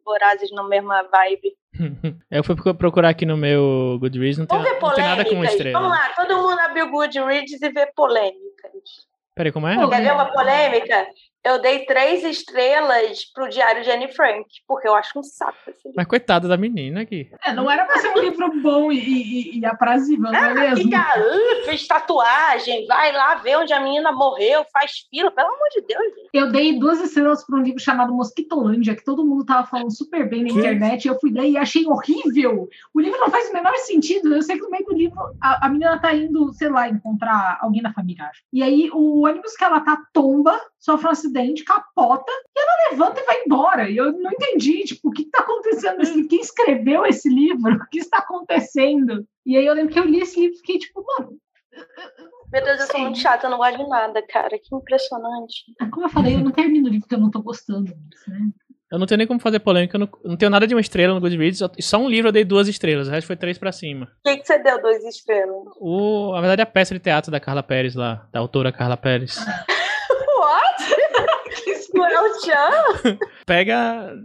Vorazes 0.04 0.52
na 0.52 0.64
mesma 0.64 1.04
vibe. 1.04 1.56
eu 2.30 2.44
fui 2.44 2.56
procurar 2.74 3.10
aqui 3.10 3.26
no 3.26 3.38
meu 3.38 3.98
Goodreads, 4.00 4.38
não 4.38 4.46
tem, 4.46 4.60
não 4.60 4.94
tem 4.94 5.04
nada 5.04 5.26
com 5.26 5.44
estrela. 5.44 5.80
Vamos 5.80 5.98
lá, 5.98 6.10
todo 6.16 6.38
mundo 6.38 6.60
abre 6.60 6.82
o 6.84 6.92
Goodreads 6.92 7.62
e 7.62 7.70
vê 7.70 7.88
polêmicas. 7.96 9.08
Peraí, 9.36 9.52
como 9.54 9.68
é? 9.68 9.76
Quer 9.88 10.02
ver 10.02 10.14
uma 10.14 10.32
polêmica? 10.32 11.08
Eu 11.44 11.62
dei 11.62 11.86
três 11.86 12.24
estrelas 12.24 13.24
pro 13.34 13.48
Diário 13.48 13.82
de 13.82 13.90
Anne 13.90 14.12
Frank, 14.14 14.46
porque 14.68 14.88
eu 14.88 14.94
acho 14.94 15.18
um 15.18 15.24
saco 15.24 15.58
esse 15.68 15.80
livro. 15.86 15.94
Mas 15.96 16.08
coitada 16.08 16.48
da 16.48 16.58
menina 16.58 17.02
aqui. 17.02 17.32
É, 17.46 17.54
não 17.54 17.72
era 17.72 17.86
pra 17.86 17.98
ser 17.98 18.10
um 18.10 18.20
livro 18.20 18.62
bom 18.62 18.92
e, 18.92 19.00
e, 19.00 19.60
e 19.60 19.66
aprazível, 19.66 20.32
não 20.32 20.36
é 20.36 20.52
ah, 20.52 20.54
mesmo? 20.54 20.84
Fica, 20.84 21.16
uh, 21.18 21.66
fez 21.66 21.88
tatuagem, 21.88 22.86
vai 22.88 23.14
lá 23.14 23.36
ver 23.36 23.58
onde 23.58 23.72
a 23.72 23.80
menina 23.80 24.12
morreu, 24.12 24.66
faz 24.74 25.08
fila, 25.10 25.32
pelo 25.32 25.48
amor 25.48 25.70
de 25.72 25.82
Deus. 25.82 26.04
Gente. 26.04 26.30
Eu 26.34 26.52
dei 26.52 26.78
duas 26.78 27.00
estrelas 27.02 27.46
para 27.46 27.58
um 27.58 27.64
livro 27.64 27.80
chamado 27.80 28.14
Mosquitolândia, 28.14 28.96
que 28.96 29.06
todo 29.06 29.26
mundo 29.26 29.46
tava 29.46 29.66
falando 29.66 29.96
super 29.96 30.28
bem 30.28 30.44
na 30.44 30.50
que? 30.50 30.60
internet, 30.60 31.06
e 31.06 31.08
eu 31.08 31.20
fui 31.20 31.32
ler 31.32 31.50
e 31.50 31.58
achei 31.58 31.86
horrível. 31.88 32.68
O 32.94 33.00
livro 33.00 33.20
não 33.20 33.30
faz 33.30 33.50
o 33.50 33.54
menor 33.54 33.76
sentido. 33.78 34.34
Eu 34.34 34.42
sei 34.42 34.58
que 34.58 34.64
no 34.64 34.70
meio 34.70 34.86
do 34.86 34.94
livro 34.94 35.18
a, 35.42 35.68
a 35.68 35.70
menina 35.70 35.98
tá 36.00 36.14
indo, 36.14 36.52
sei 36.54 36.70
lá, 36.70 36.90
encontrar 36.90 37.58
alguém 37.62 37.82
na 37.82 37.94
família, 37.94 38.26
acho. 38.26 38.42
E 38.52 38.62
aí 38.62 38.90
o 38.94 39.26
ônibus 39.26 39.56
que 39.56 39.64
ela 39.64 39.80
tá 39.80 40.02
tomba, 40.12 40.60
sofre 40.80 41.08
um 41.08 41.12
acidente, 41.12 41.29
capota, 41.64 42.32
e 42.56 42.60
ela 42.60 42.92
levanta 42.92 43.22
e 43.22 43.26
vai 43.26 43.44
embora. 43.44 43.90
E 43.90 43.98
eu 43.98 44.12
não 44.12 44.32
entendi, 44.32 44.84
tipo, 44.84 45.10
o 45.10 45.12
que 45.12 45.24
está 45.24 45.40
acontecendo 45.40 45.98
nesse 45.98 46.14
livro? 46.14 46.30
Quem 46.30 46.40
escreveu 46.40 47.06
esse 47.06 47.30
livro? 47.30 47.76
O 47.76 47.90
que 47.90 48.00
está 48.00 48.18
acontecendo? 48.18 49.26
E 49.46 49.58
aí 49.58 49.66
eu 49.66 49.74
lembro 49.74 49.94
que 49.94 50.00
eu 50.00 50.06
li 50.06 50.20
esse 50.20 50.40
livro 50.40 50.56
e 50.56 50.60
fiquei 50.60 50.80
tipo, 50.80 51.04
mano. 51.18 51.38
Meu 52.52 52.64
Deus, 52.64 52.80
eu 52.80 52.88
sou 52.88 53.00
muito 53.00 53.20
chata, 53.20 53.46
eu 53.46 53.52
não 53.52 53.60
gosto 53.60 53.78
de 53.78 53.88
nada, 53.88 54.22
cara. 54.28 54.58
Que 54.58 54.76
impressionante. 54.76 55.66
Ah, 55.80 55.90
como 55.90 56.06
eu 56.06 56.10
falei, 56.10 56.36
eu 56.36 56.40
não 56.40 56.52
termino 56.52 56.88
o 56.88 56.90
livro 56.90 57.02
porque 57.02 57.16
eu 57.16 57.20
não 57.20 57.30
tô 57.30 57.42
gostando 57.42 57.92
né? 58.28 58.50
Eu 58.92 58.98
não 58.98 59.06
tenho 59.06 59.20
nem 59.20 59.28
como 59.28 59.40
fazer 59.40 59.60
polêmica, 59.60 59.96
eu 59.96 60.00
não, 60.00 60.10
não 60.26 60.36
tenho 60.36 60.50
nada 60.50 60.66
de 60.66 60.74
uma 60.74 60.82
estrela 60.82 61.14
no 61.14 61.22
Goodreads, 61.22 61.62
só 61.80 62.00
um 62.00 62.10
livro 62.10 62.30
eu 62.30 62.32
dei 62.32 62.44
duas 62.44 62.68
estrelas, 62.68 63.08
o 63.08 63.12
resto 63.12 63.28
foi 63.28 63.36
três 63.36 63.56
pra 63.56 63.72
cima. 63.72 64.08
O 64.26 64.30
que, 64.30 64.38
que 64.38 64.48
você 64.48 64.58
deu 64.58 64.82
duas 64.82 65.04
estrelas? 65.04 65.68
O, 65.80 66.32
na 66.34 66.40
verdade, 66.42 66.64
a 66.64 66.66
peça 66.66 66.96
de 66.96 67.00
teatro 67.00 67.32
da 67.32 67.40
Carla 67.40 67.62
Pérez 67.62 67.94
lá, 67.94 68.28
da 68.32 68.40
autora 68.40 68.72
Carla 68.72 68.98
Pérez. 68.98 69.38
Não 71.94 72.06
é 72.06 72.22
o 72.22 72.38
Tchan? 72.40 73.18
Pega. 73.46 74.16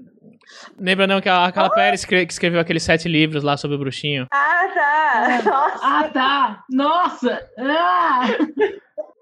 Lembra 0.78 1.06
não 1.06 1.20
que 1.20 1.28
a 1.28 1.50
Carla 1.52 1.70
oh. 1.72 1.74
Pérez 1.74 2.04
que 2.04 2.14
escreveu 2.16 2.60
aqueles 2.60 2.82
sete 2.82 3.08
livros 3.08 3.42
lá 3.42 3.56
sobre 3.56 3.76
o 3.76 3.78
bruxinho? 3.78 4.26
Ah, 4.32 4.68
tá. 4.74 5.42
Nossa. 5.44 5.80
Ah, 5.82 6.08
tá. 6.12 6.64
Nossa. 6.70 7.50
Ah. 7.58 8.22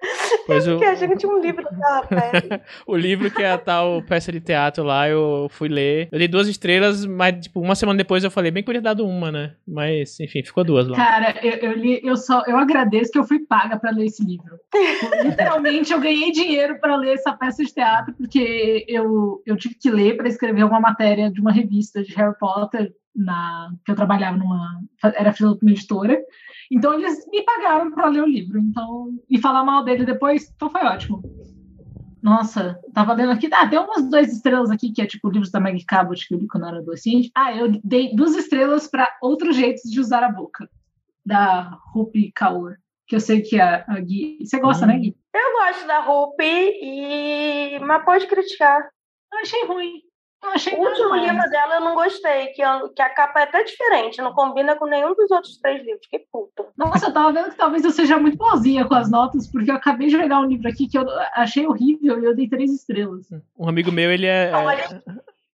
Pois 0.47 0.67
eu... 0.67 0.83
a 0.83 0.95
gente 0.95 1.27
um 1.27 1.41
livro 1.41 1.63
daquela 1.63 2.03
peça. 2.07 2.61
o 2.87 2.97
livro 2.97 3.31
que 3.31 3.43
é 3.43 3.53
a 3.53 3.59
tal 3.59 4.03
peça 4.03 4.33
de 4.33 4.41
teatro 4.41 4.83
lá, 4.83 5.09
eu 5.09 5.47
fui 5.51 5.69
ler. 5.69 6.09
Eu 6.11 6.19
dei 6.19 6.29
duas 6.29 6.49
estrelas, 6.49 7.07
mas 7.07 7.45
tipo, 7.45 7.61
uma 7.61 7.75
semana 7.75 7.97
depois 7.97 8.25
eu 8.25 8.31
falei, 8.31 8.51
bem 8.51 8.63
que 8.63 8.69
eu 8.69 8.75
teria 8.75 8.83
dado 8.83 9.07
uma, 9.07 9.31
né? 9.31 9.55
Mas, 9.67 10.19
enfim, 10.21 10.43
ficou 10.43 10.65
duas 10.65 10.89
lá. 10.89 10.97
Cara, 10.97 11.35
eu, 11.43 11.71
eu, 11.71 11.73
li, 11.73 12.01
eu 12.03 12.17
só 12.17 12.43
eu 12.47 12.57
agradeço 12.57 13.13
que 13.13 13.19
eu 13.19 13.25
fui 13.25 13.41
paga 13.41 13.79
para 13.79 13.91
ler 13.91 14.07
esse 14.07 14.25
livro. 14.25 14.59
Literalmente, 15.23 15.93
eu 15.93 16.01
ganhei 16.01 16.33
dinheiro 16.33 16.79
para 16.81 16.97
ler 16.97 17.15
essa 17.15 17.33
peça 17.33 17.65
de 17.65 17.73
teatro, 17.73 18.15
porque 18.15 18.85
eu, 18.89 19.43
eu 19.47 19.57
tive 19.57 19.77
que 19.77 19.91
ler 19.91 20.17
para 20.17 20.29
escrever 20.29 20.65
uma 20.65 20.81
matéria 20.81 21.31
de 21.31 21.41
uma 21.41 21.53
revista 21.53 22.03
de 22.03 22.13
Harry 22.15 22.37
Potter 22.39 22.93
na 23.15 23.71
que 23.85 23.93
eu 23.93 23.97
trabalhava 23.97 24.37
numa 24.37 24.81
era 25.03 25.33
filha 25.33 25.51
de 25.51 25.59
uma 25.63 25.71
editora 25.71 26.19
então 26.75 26.95
eles 26.95 27.27
me 27.31 27.43
pagaram 27.43 27.91
para 27.91 28.09
ler 28.09 28.23
o 28.23 28.27
livro. 28.27 28.59
Então, 28.59 29.11
e 29.29 29.39
falar 29.39 29.63
mal 29.63 29.85
dele 29.85 30.07
depois, 30.07 30.51
então 30.55 30.71
foi 30.71 30.83
ótimo. 30.83 31.23
Nossa, 32.23 32.81
tava 32.95 33.13
lendo 33.15 33.33
aqui, 33.33 33.49
ah, 33.53 33.69
tem 33.69 33.79
umas 33.79 34.09
duas 34.09 34.33
estrelas 34.33 34.71
aqui, 34.71 34.93
que 34.93 35.03
é 35.03 35.07
tipo 35.07 35.29
livros 35.29 35.51
da 35.51 35.59
Maggie 35.59 35.85
Cabot 35.85 36.27
que 36.27 36.33
eu 36.33 36.39
li 36.39 36.47
quando 36.47 36.67
era 36.67 36.79
adolescente. 36.79 37.31
Ah, 37.35 37.55
eu 37.55 37.81
dei 37.83 38.15
duas 38.15 38.37
estrelas 38.37 38.87
para 38.87 39.13
Outros 39.21 39.57
Jeitos 39.57 39.91
de 39.91 40.01
Usar 40.01 40.23
a 40.23 40.31
Boca, 40.31 40.71
da 41.27 41.79
Rupi 41.93 42.31
Kaur, 42.33 42.77
que 43.09 43.17
eu 43.17 43.21
sei 43.21 43.43
que 43.43 43.61
a, 43.61 43.85
a 43.89 44.01
Gui... 44.01 44.39
Você 44.41 44.61
gosta, 44.61 44.85
hum. 44.85 44.89
né, 44.89 44.99
Gui? 44.99 45.17
Eu 45.35 45.59
gosto 45.59 45.87
da 45.87 46.01
Rupi, 46.01 46.45
e... 46.81 47.79
mas 47.81 48.05
pode 48.05 48.27
criticar. 48.29 48.89
Eu 49.33 49.39
achei 49.41 49.67
ruim. 49.67 50.01
O 50.43 50.81
último 50.81 51.15
livro 51.15 51.51
dela 51.51 51.77
eu 51.77 51.81
não 51.81 51.95
gostei, 51.95 52.49
que, 52.49 52.63
eu, 52.63 52.89
que 52.91 53.01
a 53.01 53.09
capa 53.09 53.41
é 53.41 53.43
até 53.45 53.63
diferente, 53.63 54.21
não 54.21 54.33
combina 54.33 54.75
com 54.75 54.87
nenhum 54.87 55.15
dos 55.15 55.31
outros 55.31 55.57
três 55.59 55.85
livros. 55.85 56.07
Que 56.09 56.19
puta. 56.19 56.67
Nossa, 56.77 57.07
eu 57.07 57.13
tava 57.13 57.33
vendo 57.33 57.51
que 57.51 57.57
talvez 57.57 57.85
eu 57.85 57.91
seja 57.91 58.19
muito 58.19 58.37
boazinha 58.37 58.85
com 58.85 58.95
as 58.95 59.11
notas, 59.11 59.47
porque 59.47 59.71
eu 59.71 59.77
acabei 59.77 60.09
de 60.09 60.17
olhar 60.17 60.41
um 60.41 60.47
livro 60.47 60.69
aqui 60.69 60.89
que 60.89 60.99
eu 60.99 61.07
achei 61.35 61.67
horrível 61.67 62.21
e 62.21 62.25
eu 62.25 62.35
dei 62.35 62.49
três 62.49 62.73
estrelas. 62.73 63.29
Um 63.57 63.69
amigo 63.69 63.93
meu, 63.93 64.11
ele 64.11 64.27
é. 64.27 64.53
Olha, 64.55 65.03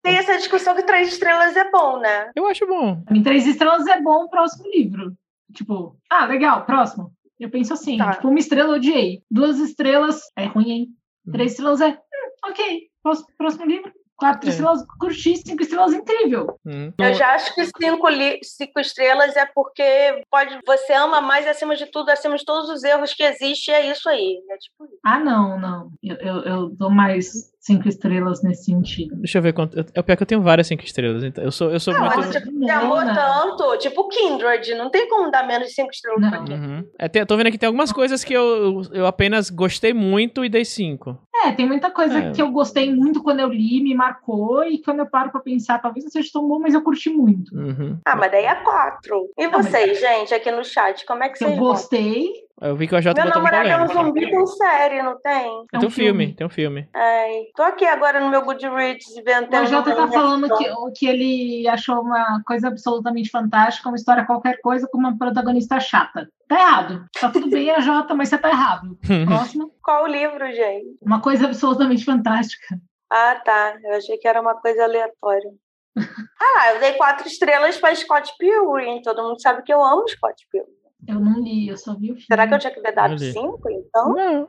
tem 0.03 0.17
essa 0.17 0.37
discussão 0.37 0.75
que 0.75 0.83
três 0.83 1.09
estrelas 1.09 1.55
é 1.55 1.71
bom, 1.71 1.99
né? 1.99 2.31
Eu 2.35 2.47
acho 2.47 2.67
bom. 2.67 3.03
Em 3.11 3.23
três 3.23 3.47
estrelas 3.47 3.87
é 3.87 4.01
bom 4.01 4.25
o 4.25 4.31
próximo 4.31 4.69
livro. 4.71 5.13
Tipo, 5.53 5.97
ah, 6.09 6.25
legal, 6.25 6.65
próximo. 6.65 7.13
Eu 7.39 7.51
penso 7.51 7.73
assim, 7.73 7.99
tá. 7.99 8.13
tipo, 8.13 8.29
uma 8.29 8.39
estrela 8.39 8.75
odiei. 8.75 9.23
Duas 9.31 9.59
estrelas 9.59 10.23
é 10.37 10.47
ruim, 10.47 10.71
hein? 10.71 10.89
Uhum. 11.27 11.33
Três 11.33 11.53
estrelas 11.53 11.81
é, 11.81 11.91
hum, 11.91 12.51
ok. 12.51 12.89
Próximo, 13.03 13.29
próximo 13.37 13.67
livro, 13.67 13.93
Quatro 14.19 14.49
é. 14.49 14.51
estrelas, 14.51 14.85
curti, 14.99 15.37
cinco 15.37 15.63
estrelas, 15.63 15.95
incrível. 15.95 16.59
Hum. 16.67 16.93
Eu 16.99 17.15
já 17.15 17.35
acho 17.35 17.55
que 17.55 17.65
cinco, 17.65 18.09
cinco 18.43 18.81
estrelas 18.81 19.37
é 19.37 19.47
porque 19.47 20.25
pode, 20.29 20.59
você 20.67 20.93
ama 20.93 21.21
mais 21.21 21.47
acima 21.47 21.77
de 21.77 21.87
tudo, 21.87 22.11
acima 22.11 22.37
de 22.37 22.45
todos 22.45 22.69
os 22.69 22.83
erros 22.83 23.15
que 23.15 23.23
existem, 23.23 23.75
é 23.75 23.93
isso 23.93 24.09
aí. 24.09 24.43
É 24.51 24.57
tipo 24.57 24.85
isso. 24.87 24.99
Ah, 25.05 25.21
não, 25.21 25.59
não. 25.61 25.91
Eu, 26.03 26.17
eu, 26.17 26.43
eu 26.43 26.69
dou 26.71 26.91
mais 26.91 27.53
cinco 27.61 27.87
estrelas 27.87 28.43
nesse 28.43 28.65
sentido. 28.65 29.15
Deixa 29.17 29.39
eu 29.39 29.43
ver 29.43 29.53
quanto. 29.53 29.79
É 29.79 30.01
o 30.01 30.03
pior 30.03 30.17
que 30.17 30.23
eu 30.23 30.27
tenho 30.27 30.43
várias 30.43 30.67
cinco 30.67 30.83
estrelas. 30.83 31.23
Então 31.23 31.45
eu 31.45 31.53
sou, 31.53 31.71
eu 31.71 31.79
sou 31.79 31.93
não, 31.93 32.01
muito. 32.01 32.17
Mas, 32.17 32.31
tipo, 32.31 32.51
você 32.51 32.71
amou 32.71 32.99
tanto, 32.99 33.79
tipo 33.79 34.09
Kindred, 34.09 34.75
não 34.75 34.91
tem 34.91 35.09
como 35.09 35.31
dar 35.31 35.47
menos 35.47 35.69
de 35.69 35.75
cinco 35.75 35.91
estrelas 35.91 36.21
não. 36.21 36.31
pra 36.31 36.41
uhum. 36.41 36.85
é, 36.99 37.09
tem, 37.09 37.25
tô 37.27 37.37
vendo 37.37 37.49
aqui 37.49 37.59
tem 37.59 37.67
algumas 37.67 37.93
coisas 37.93 38.25
que 38.25 38.33
eu, 38.33 38.83
eu 38.93 39.07
apenas 39.07 39.51
gostei 39.51 39.93
muito 39.93 40.45
e 40.45 40.49
dei 40.49 40.65
cinco. 40.65 41.19
É, 41.45 41.53
tem 41.53 41.67
muita 41.67 41.91
coisa 41.91 42.19
é. 42.19 42.31
que 42.33 42.43
eu 42.43 42.51
gostei 42.51 42.93
muito 42.93 43.23
quando 43.23 43.41
eu 43.41 43.49
li, 43.49 43.81
me 43.83 43.95
marcou, 44.09 44.65
e 44.65 44.83
quando 44.83 45.01
eu 45.01 45.07
paro 45.07 45.31
pra 45.31 45.41
pensar, 45.41 45.81
talvez 45.81 46.05
não 46.05 46.11
seja 46.11 46.31
tão 46.33 46.47
bom, 46.47 46.59
mas 46.59 46.75
eu 46.75 46.83
curti 46.83 47.11
muito. 47.11 47.55
Uhum. 47.55 47.99
Ah, 48.05 48.17
mas 48.17 48.31
daí 48.31 48.45
é 48.45 48.55
quatro. 48.57 49.31
E 49.37 49.47
não, 49.47 49.63
vocês, 49.63 49.89
mas... 49.89 50.01
gente, 50.01 50.35
aqui 50.35 50.51
no 50.51 50.65
chat, 50.65 51.05
como 51.07 51.23
é 51.23 51.29
que 51.29 51.39
vocês 51.39 51.51
Eu 51.51 51.57
gostei. 51.57 52.49
Eu 52.61 52.75
vi 52.75 52.89
que 52.89 52.95
o 52.95 53.01
Jota 53.01 53.23
Meu 53.23 53.33
namorado 53.33 53.69
é 53.69 53.83
um 53.85 53.87
zumbi 53.87 54.29
tem 54.29 54.47
série, 54.47 55.01
não 55.01 55.17
tem? 55.21 55.65
É 55.73 55.79
tem 55.79 55.87
um 55.87 55.91
filme, 55.93 56.35
tem 56.35 56.45
um 56.45 56.51
filme. 56.51 56.89
É, 56.93 57.45
tô 57.55 57.63
aqui 57.63 57.85
agora 57.85 58.19
no 58.19 58.31
meu 58.31 58.43
Goodreads 58.43 59.15
vendo... 59.25 59.55
O 59.55 59.67
Jota 59.67 59.95
tá 59.95 60.09
falando 60.09 60.49
que, 60.57 60.65
que 60.97 61.07
ele 61.07 61.69
achou 61.69 62.01
uma 62.01 62.43
coisa 62.45 62.67
absolutamente 62.67 63.31
fantástica, 63.31 63.89
uma 63.89 63.95
história 63.95 64.27
qualquer 64.27 64.61
coisa 64.61 64.89
com 64.91 64.99
uma 64.99 65.17
protagonista 65.17 65.79
chata. 65.79 66.29
Tá 66.49 66.57
errado. 66.57 67.05
Tá 67.21 67.31
tudo 67.31 67.49
bem, 67.49 67.71
a 67.71 67.79
Jota, 67.79 68.13
mas 68.13 68.29
você 68.29 68.39
tá 68.39 68.49
errado. 68.49 68.99
Próximo. 69.27 69.71
Qual 69.81 70.03
o 70.03 70.09
livro, 70.09 70.45
gente? 70.47 70.99
Uma 71.01 71.21
coisa 71.21 71.47
absolutamente 71.47 72.05
fantástica. 72.05 72.77
Ah, 73.11 73.41
tá. 73.45 73.77
Eu 73.83 73.93
achei 73.95 74.17
que 74.19 74.29
era 74.29 74.41
uma 74.41 74.55
coisa 74.61 74.85
aleatória. 74.85 75.51
ah, 76.41 76.73
eu 76.75 76.81
dei 76.81 76.93
quatro 76.95 77.27
estrelas 77.27 77.77
para 77.79 77.95
Scott 77.95 78.33
Pilgrim. 78.39 79.01
Todo 79.03 79.23
mundo 79.23 79.41
sabe 79.41 79.63
que 79.63 79.73
eu 79.73 79.83
amo 79.83 80.09
Scott 80.09 80.47
Pilgrim. 80.51 80.73
Eu 81.07 81.21
não 81.21 81.41
li, 81.41 81.69
eu 81.69 81.77
só 81.77 81.93
vi 81.95 82.07
o 82.11 82.15
filme. 82.15 82.23
Será 82.27 82.47
que 82.47 82.55
eu 82.55 82.59
tinha 82.59 82.75
que 82.75 82.83
ter 82.83 82.91
dado 82.93 83.17
cinco, 83.21 83.71
então? 83.71 84.15
Não, 84.15 84.49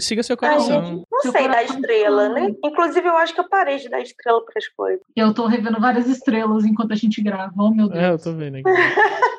siga 0.00 0.22
seu 0.22 0.36
coração. 0.36 0.84
gente, 0.84 1.04
não 1.10 1.20
Seu 1.20 1.32
sei 1.32 1.48
dar 1.48 1.54
coração 1.56 1.76
estrela, 1.76 2.22
fala. 2.28 2.40
né? 2.40 2.54
Inclusive, 2.64 3.08
eu 3.08 3.16
acho 3.16 3.34
que 3.34 3.40
eu 3.40 3.48
parei 3.48 3.78
de 3.78 3.88
dar 3.88 4.00
estrela 4.00 4.42
para 4.44 4.54
as 4.56 4.68
coisas. 4.68 5.04
Eu 5.16 5.34
tô 5.34 5.46
revendo 5.46 5.80
várias 5.80 6.06
estrelas 6.08 6.64
enquanto 6.64 6.92
a 6.92 6.96
gente 6.96 7.20
grava. 7.20 7.52
Oh, 7.58 7.70
meu 7.74 7.86
É, 7.92 7.96
eu 8.06 8.10
Deus. 8.10 8.22
tô 8.22 8.32
vendo 8.32 8.56
aqui. 8.58 8.62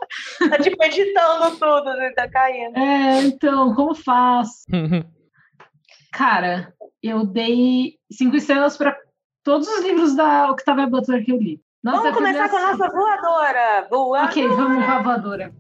Tá 0.49 0.57
tipo 0.57 0.83
editando 0.83 1.51
tudo, 1.57 1.93
né? 1.95 2.11
Tá 2.15 2.27
caindo. 2.27 2.77
É, 2.77 3.21
então, 3.23 3.73
como 3.75 3.93
faz? 3.95 4.65
Cara, 6.11 6.73
eu 7.01 7.25
dei 7.25 7.95
cinco 8.11 8.35
estrelas 8.35 8.77
pra 8.77 8.97
todos 9.43 9.67
os 9.67 9.83
livros 9.83 10.15
da 10.15 10.51
Octavia 10.51 10.87
Butler 10.87 11.23
que 11.23 11.31
eu 11.31 11.37
li. 11.37 11.61
Nossa, 11.83 12.03
Vamos 12.03 12.17
começar 12.17 12.49
com 12.49 12.57
a 12.57 12.71
nossa 12.71 12.89
voadora. 12.89 13.87
Voadora. 13.89 14.25
Ok, 14.25 14.47
vamos 14.49 14.85
com 14.85 14.91
a 14.91 15.01
voadora. 15.01 15.53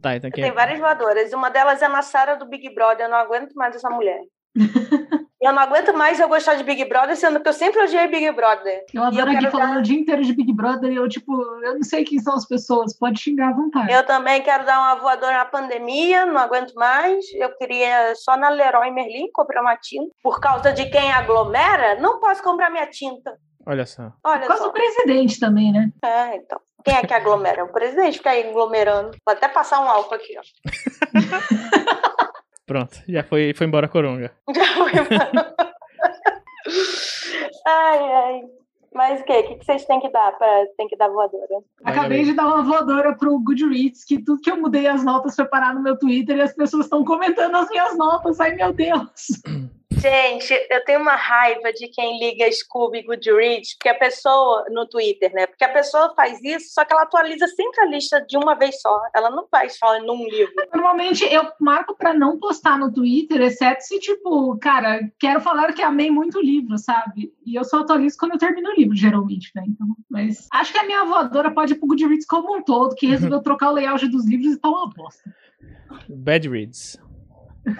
tá, 0.00 0.16
então 0.16 0.30
quem 0.30 0.44
Tem 0.44 0.52
várias 0.52 0.78
voadoras. 0.78 1.32
Uma 1.32 1.48
delas 1.50 1.80
é 1.82 1.88
na 1.88 2.02
Sara 2.02 2.36
do 2.36 2.46
Big 2.46 2.72
Brother. 2.74 3.06
Eu 3.06 3.10
não 3.10 3.16
aguento 3.16 3.54
mais 3.54 3.74
essa 3.74 3.88
mulher. 3.90 4.20
eu 5.44 5.52
não 5.52 5.62
aguento 5.62 5.92
mais 5.94 6.18
eu 6.18 6.28
gostar 6.28 6.54
de 6.54 6.64
Big 6.64 6.84
Brother, 6.86 7.16
sendo 7.16 7.40
que 7.40 7.48
eu 7.48 7.52
sempre 7.52 7.82
odiei 7.82 8.06
Big 8.08 8.30
Brother. 8.32 8.84
Eu 8.92 9.02
adoro 9.04 9.30
eu 9.32 9.36
aqui 9.36 9.50
falando 9.50 9.72
dar- 9.74 9.78
o 9.78 9.82
dia 9.82 9.98
inteiro 9.98 10.22
de 10.22 10.32
Big 10.32 10.52
Brother 10.52 10.90
e 10.92 10.96
eu, 10.96 11.08
tipo, 11.08 11.32
eu 11.62 11.74
não 11.74 11.82
sei 11.82 12.04
quem 12.04 12.18
são 12.18 12.34
as 12.34 12.46
pessoas, 12.46 12.96
pode 12.98 13.20
xingar 13.20 13.48
à 13.50 13.52
vontade. 13.52 13.92
Eu 13.92 14.04
também 14.06 14.42
quero 14.42 14.64
dar 14.64 14.78
uma 14.80 14.94
voadora 14.96 15.38
na 15.38 15.44
pandemia, 15.44 16.26
não 16.26 16.40
aguento 16.40 16.72
mais. 16.74 17.24
Eu 17.34 17.50
queria 17.56 18.14
só 18.16 18.36
na 18.36 18.48
Leroy 18.48 18.90
Merlin 18.90 19.30
comprar 19.32 19.60
uma 19.62 19.76
tinta. 19.76 20.10
Por 20.22 20.40
causa 20.40 20.72
de 20.72 20.86
quem 20.86 21.12
aglomera, 21.12 22.00
não 22.00 22.18
posso 22.20 22.42
comprar 22.42 22.70
minha 22.70 22.86
tinta. 22.86 23.36
Olha 23.66 23.86
só. 23.86 24.12
Olha 24.22 24.40
Por 24.40 24.48
causa 24.48 24.62
só. 24.64 24.68
do 24.68 24.72
presidente 24.74 25.40
também, 25.40 25.72
né? 25.72 25.88
É, 26.04 26.36
então. 26.36 26.60
Quem 26.84 26.94
é 26.94 27.00
que 27.02 27.14
aglomera? 27.14 27.64
O 27.64 27.72
presidente 27.72 28.18
fica 28.18 28.28
aí 28.28 28.46
aglomerando. 28.46 29.12
Vou 29.24 29.34
até 29.34 29.48
passar 29.48 29.80
um 29.80 29.88
álcool 29.88 30.14
aqui, 30.16 30.36
ó. 30.38 30.42
Pronto, 32.66 33.02
já 33.06 33.22
foi, 33.22 33.52
foi 33.54 33.66
embora 33.66 33.86
a 33.86 33.88
coronga. 33.88 34.32
Já 34.54 34.64
foi. 34.74 34.92
ai, 37.66 37.98
ai. 37.98 38.42
Mas 38.94 39.20
o 39.20 39.24
quê? 39.24 39.32
O 39.32 39.48
que 39.48 39.54
que 39.56 39.64
vocês 39.64 39.84
têm 39.84 40.00
que 40.00 40.08
dar 40.08 40.30
para 40.38 40.66
tem 40.78 40.86
que 40.86 40.96
dar 40.96 41.08
voadora? 41.08 41.64
Acabei 41.82 42.24
de 42.24 42.32
dar 42.32 42.46
uma 42.46 42.62
voadora 42.62 43.14
pro 43.16 43.40
Goodreads, 43.40 44.04
que 44.04 44.22
tudo 44.22 44.40
que 44.40 44.50
eu 44.50 44.56
mudei 44.56 44.86
as 44.86 45.04
notas 45.04 45.34
foi 45.34 45.44
parar 45.46 45.74
no 45.74 45.82
meu 45.82 45.98
Twitter 45.98 46.36
e 46.36 46.40
as 46.40 46.54
pessoas 46.54 46.86
estão 46.86 47.04
comentando 47.04 47.56
as 47.56 47.68
minhas 47.68 47.98
notas. 47.98 48.38
Ai, 48.38 48.54
meu 48.54 48.72
Deus! 48.72 49.42
Gente, 50.04 50.52
eu 50.70 50.84
tenho 50.84 51.00
uma 51.00 51.16
raiva 51.16 51.72
de 51.72 51.88
quem 51.88 52.18
liga 52.18 52.44
Scooby 52.52 53.04
Goodreads, 53.04 53.72
porque 53.72 53.88
a 53.88 53.94
pessoa 53.94 54.66
no 54.68 54.86
Twitter, 54.86 55.32
né? 55.32 55.46
Porque 55.46 55.64
a 55.64 55.72
pessoa 55.72 56.12
faz 56.14 56.38
isso, 56.44 56.74
só 56.74 56.84
que 56.84 56.92
ela 56.92 57.04
atualiza 57.04 57.46
sempre 57.46 57.80
a 57.80 57.86
lista 57.86 58.20
de 58.20 58.36
uma 58.36 58.54
vez 58.54 58.82
só. 58.82 59.00
Ela 59.16 59.30
não 59.30 59.48
faz 59.48 59.78
só 59.78 59.98
num 60.02 60.28
livro. 60.28 60.52
Normalmente 60.74 61.24
eu 61.32 61.50
marco 61.58 61.96
pra 61.96 62.12
não 62.12 62.38
postar 62.38 62.78
no 62.78 62.92
Twitter, 62.92 63.40
exceto 63.40 63.82
se, 63.82 63.98
tipo, 63.98 64.58
cara, 64.58 65.00
quero 65.18 65.40
falar 65.40 65.72
que 65.72 65.80
amei 65.80 66.10
muito 66.10 66.36
o 66.36 66.42
livro, 66.42 66.76
sabe? 66.76 67.32
E 67.42 67.54
eu 67.54 67.64
só 67.64 67.78
atualizo 67.78 68.18
quando 68.18 68.32
eu 68.32 68.38
termino 68.38 68.68
o 68.68 68.74
livro, 68.74 68.94
geralmente, 68.94 69.50
né? 69.54 69.64
Então, 69.66 69.86
mas 70.10 70.46
acho 70.52 70.70
que 70.70 70.78
a 70.80 70.84
minha 70.84 71.02
voadora 71.06 71.50
pode 71.50 71.72
ir 71.72 71.76
pro 71.76 71.88
Goodreads 71.88 72.26
como 72.26 72.54
um 72.54 72.62
todo, 72.62 72.94
que 72.94 73.06
resolveu 73.06 73.40
trocar 73.42 73.70
o 73.70 73.72
layout 73.72 74.06
dos 74.08 74.28
livros 74.28 74.52
e 74.52 74.60
tá 74.60 74.68
uma 74.68 74.86
bosta. 74.90 75.34
Bad 76.10 76.46
reads. 76.46 77.00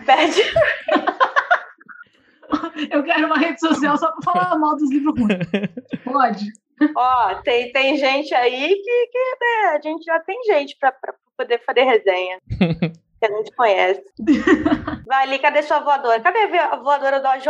Pede. 0.07 0.41
Eu 2.91 3.03
quero 3.03 3.27
uma 3.27 3.37
rede 3.39 3.61
social 3.61 3.97
só 3.97 4.11
pra 4.13 4.33
falar 4.33 4.59
mal 4.59 4.77
dos 4.77 4.91
livros 4.91 5.15
ruins. 5.19 5.39
Pode. 6.05 6.45
Ó, 6.97 7.35
tem, 7.43 7.71
tem 7.73 7.97
gente 7.97 8.35
aí 8.35 8.75
que, 8.75 9.07
que 9.07 9.19
né, 9.41 9.77
a 9.77 9.81
gente 9.83 10.05
já 10.05 10.19
tem 10.21 10.43
gente 10.45 10.77
para 10.79 10.93
poder 11.37 11.61
fazer 11.65 11.85
resenha. 11.85 12.39
que 13.21 13.27
a 13.27 13.37
gente 13.37 13.55
conhece. 13.57 14.03
Vai 15.07 15.23
ali, 15.25 15.39
cadê 15.39 15.63
sua 15.63 15.79
voadora? 15.81 16.21
Cadê 16.21 16.41
a 16.59 16.77
voadora 16.77 17.21
do 17.21 17.27
AJ, 17.29 17.47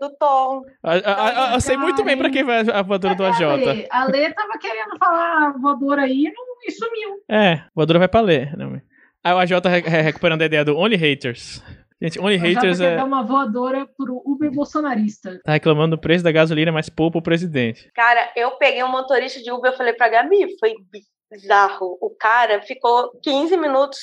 do 0.00 0.10
Tom? 0.18 0.62
A- 0.82 0.92
a- 0.94 1.50
a- 1.50 1.54
eu 1.54 1.60
sei 1.60 1.76
muito 1.76 2.02
bem 2.04 2.16
pra 2.16 2.30
quem 2.30 2.44
vai 2.44 2.60
a 2.70 2.82
voadora 2.82 3.14
do 3.14 3.24
A 3.24 3.28
AJ. 3.30 3.40
Lê, 3.66 3.86
a 3.90 4.04
Lê 4.04 4.32
tava 4.32 4.56
querendo 4.58 4.96
falar 4.98 5.52
voadora 5.58 6.02
aí 6.02 6.26
e, 6.26 6.32
não, 6.32 6.44
e 6.66 6.70
sumiu. 6.72 7.20
É, 7.28 7.62
voadora 7.74 7.98
vai 7.98 8.08
pra. 8.08 8.22
Não, 8.56 8.80
aí 9.24 9.32
o 9.34 9.38
AJ 9.38 9.52
re- 9.66 9.80
re- 9.80 10.00
recuperando 10.02 10.42
a 10.42 10.46
ideia 10.46 10.64
do 10.64 10.76
Only 10.78 10.96
Haters. 10.96 11.62
Gente, 12.00 12.20
Only 12.20 12.36
Haters 12.36 12.80
é, 12.80 12.96
dar 12.96 13.04
uma 13.04 13.24
voadora 13.24 13.86
pro 13.96 14.22
Uber 14.24 14.52
bolsonarista. 14.52 15.40
tá 15.44 15.52
reclamando 15.52 15.96
do 15.96 16.00
preço 16.00 16.22
da 16.22 16.30
gasolina, 16.30 16.70
mas 16.70 16.88
poupa 16.88 17.18
o 17.18 17.22
presidente. 17.22 17.90
Cara, 17.92 18.30
eu 18.36 18.52
peguei 18.52 18.84
um 18.84 18.90
motorista 18.90 19.42
de 19.42 19.50
Uber, 19.50 19.72
eu 19.72 19.76
falei 19.76 19.92
pra 19.92 20.08
Gabi, 20.08 20.56
foi 20.60 20.74
bizarro. 21.30 21.98
O 22.00 22.10
cara 22.10 22.62
ficou 22.62 23.10
15 23.22 23.56
minutos, 23.56 23.98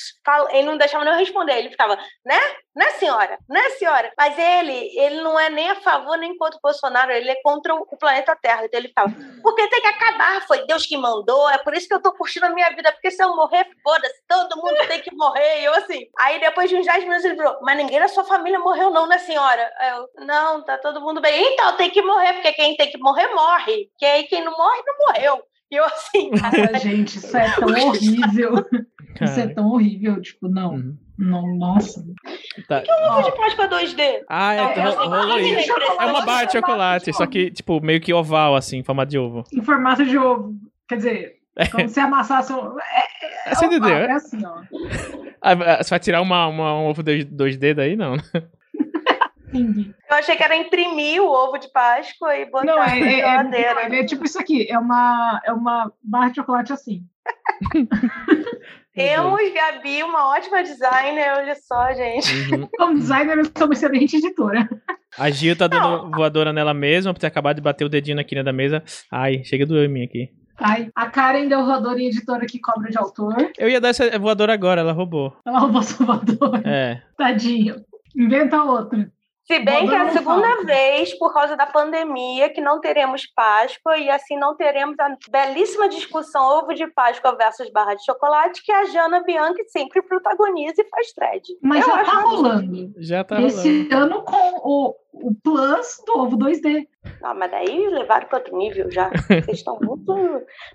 ele 0.52 0.68
não 0.68 0.78
deixava 0.78 1.04
nem 1.04 1.14
eu 1.14 1.20
responder, 1.20 1.58
ele 1.58 1.70
ficava, 1.70 1.98
né? 2.26 2.40
Né, 2.76 2.90
senhora? 2.92 3.40
Né, 3.48 3.62
senhora? 3.72 4.12
Mas 4.18 4.38
ele, 4.38 5.00
ele 5.00 5.22
não 5.22 5.40
é 5.40 5.50
nem 5.50 5.70
a 5.70 5.76
favor 5.76 6.18
nem 6.18 6.38
contra 6.38 6.58
o 6.58 6.62
Bolsonaro, 6.62 7.10
ele 7.12 7.32
é 7.32 7.42
contra 7.42 7.74
o 7.74 7.98
planeta 7.98 8.36
Terra. 8.36 8.66
Então 8.66 8.78
ele 8.78 8.90
ficava, 8.90 9.14
porque 9.42 9.70
tem 9.70 9.82
que 9.82 9.88
acabar, 9.88 10.46
foi 10.46 10.66
Deus 10.68 10.86
que 10.86 10.98
mandou, 10.98 11.50
é 11.50 11.58
por 11.58 11.74
isso 11.74 11.88
que 11.88 11.94
eu 11.94 12.02
tô 12.02 12.12
curtindo 12.12 12.48
a 12.48 12.50
minha 12.50 12.70
vida, 12.72 12.92
porque 12.92 13.12
se 13.12 13.24
eu 13.24 13.34
morrer, 13.34 13.66
foda-se, 13.82 14.22
todo 14.28 14.58
mundo 14.58 14.76
tem 14.90 15.02
que 15.02 15.16
morrer. 15.16 15.62
E 15.62 15.66
eu 15.66 15.74
assim. 15.74 16.06
Aí 16.20 16.38
depois 16.40 16.70
de 16.70 16.76
uns 16.76 16.86
10 16.86 17.04
minutos 17.06 17.24
ele 17.24 17.38
falou, 17.38 17.60
mas 17.62 17.78
ninguém 17.78 18.00
da 18.00 18.10
sua 18.10 18.26
família 18.26 18.60
morreu, 18.60 18.90
não, 18.90 19.08
né, 19.08 19.18
senhora? 19.20 19.72
Eu, 19.90 20.26
não, 20.26 20.62
tá 20.64 20.78
todo 20.78 21.00
mundo 21.00 21.22
bem. 21.22 21.54
Então 21.54 21.78
tem 21.78 21.90
que 21.90 22.02
morrer, 22.02 22.34
porque 22.34 22.52
quem 22.54 22.76
tem 22.76 22.92
que 22.92 22.98
morrer, 22.98 23.28
morre. 23.34 23.90
Que 23.98 24.06
aí 24.06 24.24
quem 24.26 24.44
não 24.44 24.52
morre, 24.52 24.84
não 24.86 25.08
morreu. 25.08 25.44
E 25.72 25.76
eu 25.76 25.84
assim, 25.86 26.30
Nossa, 26.36 26.80
gente, 26.80 27.18
isso 27.18 27.36
é 27.38 27.50
tão 27.56 27.70
horrível. 27.88 28.54
Isso 29.16 29.40
é 29.40 29.44
Cara, 29.44 29.56
tão 29.56 29.68
horrível. 29.70 30.22
Tipo, 30.22 30.50
não. 30.50 30.74
uhum. 30.74 30.98
Não, 31.18 31.56
nossa. 31.56 32.04
Tá. 32.68 32.84
ovo 33.14 33.22
de 33.22 33.32
Páscoa 33.38 33.70
2D. 33.70 34.20
Ah, 34.30 34.54
é, 34.54 34.58
Não, 34.84 34.92
ro- 34.92 35.04
eu- 35.04 35.10
rolou 35.10 35.40
isso. 35.40 35.72
É 36.02 36.06
uma 36.06 36.26
barra 36.26 36.44
de 36.44 36.52
chocolate, 36.52 37.14
só 37.14 37.26
que, 37.26 37.50
tipo, 37.50 37.80
meio 37.80 38.02
que 38.02 38.14
oval, 38.14 38.58
assim, 38.58 38.80
em 38.80 38.84
formato 38.84 39.12
de 39.12 39.18
ovo. 39.18 39.46
Em 39.54 39.62
formato 39.62 40.06
de 40.06 40.18
ovo. 40.18 40.54
Quer 40.86 40.98
dizer, 40.98 41.36
como 41.72 41.88
se 41.88 41.98
amassasse 42.02 42.52
um. 42.52 42.78
É, 42.78 43.56
Você 43.56 43.66
oval, 43.68 43.78
entendeu? 43.78 43.96
É 43.96 44.12
assim, 44.12 44.46
ó. 44.46 44.56
Ah, 45.42 45.52
ah, 45.54 45.82
Você 45.84 45.90
vai 45.92 46.00
tirar 46.02 46.22
uma, 46.22 46.48
uma- 46.48 46.74
um 46.82 46.88
ovo 46.88 47.02
2D 47.02 47.74
daí? 47.74 47.96
Não. 47.96 48.18
Entendi. 49.56 49.94
Eu 50.10 50.18
achei 50.18 50.36
que 50.36 50.44
era 50.44 50.56
imprimir 50.56 51.22
o 51.22 51.28
ovo 51.28 51.58
de 51.58 51.72
Páscoa 51.72 52.36
e 52.36 52.46
botar 52.46 52.66
Não, 52.66 52.84
é, 52.84 53.00
na 53.00 53.08
é, 53.08 53.20
é, 53.20 53.24
geladeira. 53.24 53.96
é 53.96 54.06
tipo 54.06 54.26
isso 54.26 54.40
aqui. 54.40 54.70
É 54.70 54.78
uma, 54.78 55.42
é 55.46 55.52
uma 55.52 55.92
barra 56.04 56.30
de 56.30 56.36
chocolate 56.36 56.74
assim. 56.74 57.04
Temos, 58.94 59.54
Gabi, 59.54 60.04
uma 60.04 60.30
ótima 60.30 60.64
designer. 60.64 61.34
Olha 61.38 61.56
só, 61.56 61.94
gente. 61.94 62.54
Uhum. 62.54 62.68
Como 62.78 62.98
designer, 62.98 63.38
eu 63.38 63.46
sou 63.46 63.68
uma 63.68 63.74
excelente 63.74 64.16
editora. 64.16 64.70
A 65.18 65.30
Gil 65.30 65.56
tá 65.56 65.68
dando 65.68 66.10
voadora 66.12 66.54
nela 66.54 66.74
mesma 66.74 67.14
por 67.14 67.20
ter 67.20 67.28
acabado 67.28 67.58
de 67.58 67.62
bater 67.62 67.84
o 67.84 67.90
dedinho 67.90 68.16
na 68.16 68.24
quina 68.24 68.44
da 68.44 68.54
mesa. 68.54 68.82
Ai, 69.12 69.44
chega 69.44 69.66
doeu 69.66 69.84
em 69.84 69.90
mim 69.90 70.04
aqui. 70.04 70.30
Ai, 70.58 70.90
a 70.96 71.10
Karen 71.10 71.50
deu 71.50 71.66
voadora 71.66 72.00
em 72.00 72.08
editora 72.08 72.46
que 72.46 72.60
cobra 72.60 72.90
de 72.90 72.98
autor. 72.98 73.36
Eu 73.58 73.68
ia 73.68 73.82
dar 73.82 73.90
essa 73.90 74.18
voadora 74.18 74.54
agora, 74.54 74.80
ela 74.80 74.94
roubou. 74.94 75.36
Ela 75.46 75.60
roubou 75.60 75.84
sua 75.84 76.06
voadora. 76.06 76.62
É. 76.66 77.02
Tadinho. 77.18 77.76
Inventa 78.16 78.64
outra. 78.64 79.12
Se 79.46 79.60
bem 79.60 79.88
que 79.88 79.94
é 79.94 80.00
a 80.00 80.12
segunda 80.12 80.48
falta. 80.48 80.66
vez, 80.66 81.14
por 81.20 81.32
causa 81.32 81.56
da 81.56 81.68
pandemia, 81.68 82.50
que 82.50 82.60
não 82.60 82.82
teremos 82.82 83.28
Páscoa 83.28 83.96
e 83.96 84.10
assim 84.10 84.36
não 84.38 84.56
teremos 84.56 84.98
a 85.00 85.16
belíssima 85.30 85.88
discussão 85.88 86.44
ovo 86.58 86.74
de 86.74 86.88
Páscoa 86.88 87.36
versus 87.38 87.70
barra 87.70 87.94
de 87.94 88.04
chocolate, 88.04 88.64
que 88.64 88.72
a 88.72 88.86
Jana 88.86 89.22
Bianchi 89.24 89.64
sempre 89.68 90.02
protagoniza 90.02 90.82
e 90.82 90.90
faz 90.90 91.14
thread. 91.14 91.44
Mas 91.62 91.88
Eu 91.88 91.94
já 91.94 92.04
tá 92.04 92.20
rolando. 92.22 92.94
Já 92.98 93.24
tá 93.24 93.36
rolando. 93.36 93.54
Esse 93.56 93.90
ano 93.94 94.24
com 94.24 94.62
o, 94.64 94.96
o 95.14 95.36
plus 95.36 96.02
do 96.08 96.20
ovo 96.20 96.38
2D. 96.38 96.88
Não, 97.22 97.36
mas 97.36 97.52
daí 97.52 97.88
levaram 97.88 98.28
para 98.28 98.40
outro 98.40 98.58
nível 98.58 98.90
já. 98.90 99.12
Vocês 99.28 99.60
estão 99.60 99.78
muito. 99.80 100.16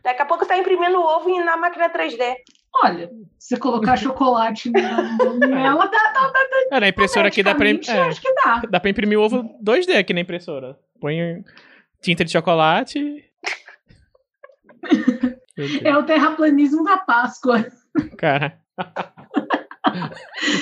Daqui 0.05 0.23
a 0.23 0.27
pouco 0.27 0.47
tá 0.47 0.57
imprimindo 0.57 0.97
o 0.97 1.05
ovo 1.05 1.45
na 1.45 1.57
máquina 1.57 1.91
3D. 1.91 2.37
Olha, 2.83 3.11
se 3.39 3.57
colocar 3.59 3.97
chocolate 3.97 4.71
na- 4.71 5.17
nela, 5.47 5.87
dá, 5.87 6.13
dá, 6.13 6.31
dá, 6.33 6.77
É, 6.77 6.81
na 6.81 6.89
impressora 6.89 7.29
aqui 7.29 7.43
dá 7.43 7.55
pra, 7.55 7.69
é, 7.69 7.73
acho 8.09 8.21
que 8.21 8.33
dá. 8.35 8.63
dá 8.71 8.81
pra 8.81 8.91
imprimir 8.91 9.19
o 9.19 9.23
ovo 9.23 9.43
2D 9.63 9.97
aqui 9.97 10.15
na 10.15 10.21
impressora. 10.21 10.79
Põe 11.01 11.43
tinta 12.01 12.25
de 12.25 12.31
chocolate. 12.33 13.25
É 15.85 15.97
o 15.97 16.05
terraplanismo 16.05 16.85
da 16.85 16.97
Páscoa. 16.99 17.67
Cara. 18.17 18.59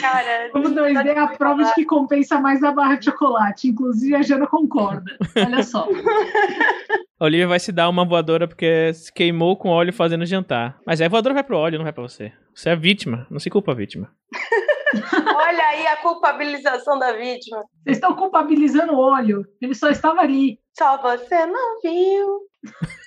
Cara, 0.00 0.50
O 0.54 0.60
2D 0.60 1.06
é 1.06 1.18
a 1.18 1.28
prova 1.28 1.62
de 1.64 1.74
que 1.74 1.84
compensa 1.84 2.40
mais 2.40 2.62
a 2.64 2.72
barra 2.72 2.96
de 2.96 3.04
chocolate. 3.04 3.68
Inclusive, 3.68 4.14
a 4.16 4.22
Jana 4.22 4.46
concorda. 4.46 5.04
Olha 5.36 5.62
só. 5.62 5.86
A 7.20 7.24
Olivia 7.24 7.48
vai 7.48 7.58
se 7.58 7.72
dar 7.72 7.88
uma 7.88 8.04
voadora 8.04 8.46
porque 8.46 8.92
se 8.94 9.12
queimou 9.12 9.56
com 9.56 9.70
óleo 9.70 9.92
fazendo 9.92 10.24
jantar. 10.24 10.78
Mas 10.86 11.00
aí 11.00 11.06
a 11.06 11.10
voadora 11.10 11.34
vai 11.34 11.42
pro 11.42 11.58
óleo, 11.58 11.76
não 11.76 11.84
vai 11.84 11.92
pra 11.92 12.02
você. 12.02 12.32
Você 12.54 12.70
é 12.70 12.76
vítima. 12.76 13.26
Não 13.28 13.40
se 13.40 13.50
culpa 13.50 13.72
a 13.72 13.74
vítima. 13.74 14.08
Olha 15.36 15.64
aí 15.66 15.86
a 15.88 15.96
culpabilização 15.96 16.96
da 16.96 17.12
vítima. 17.12 17.64
Vocês 17.82 17.96
estão 17.96 18.14
culpabilizando 18.14 18.92
o 18.92 18.98
olho. 18.98 19.44
Ele 19.60 19.74
só 19.74 19.90
estava 19.90 20.20
ali. 20.20 20.60
Só 20.76 20.96
você 21.02 21.44
não 21.44 21.80
viu. 21.82 22.47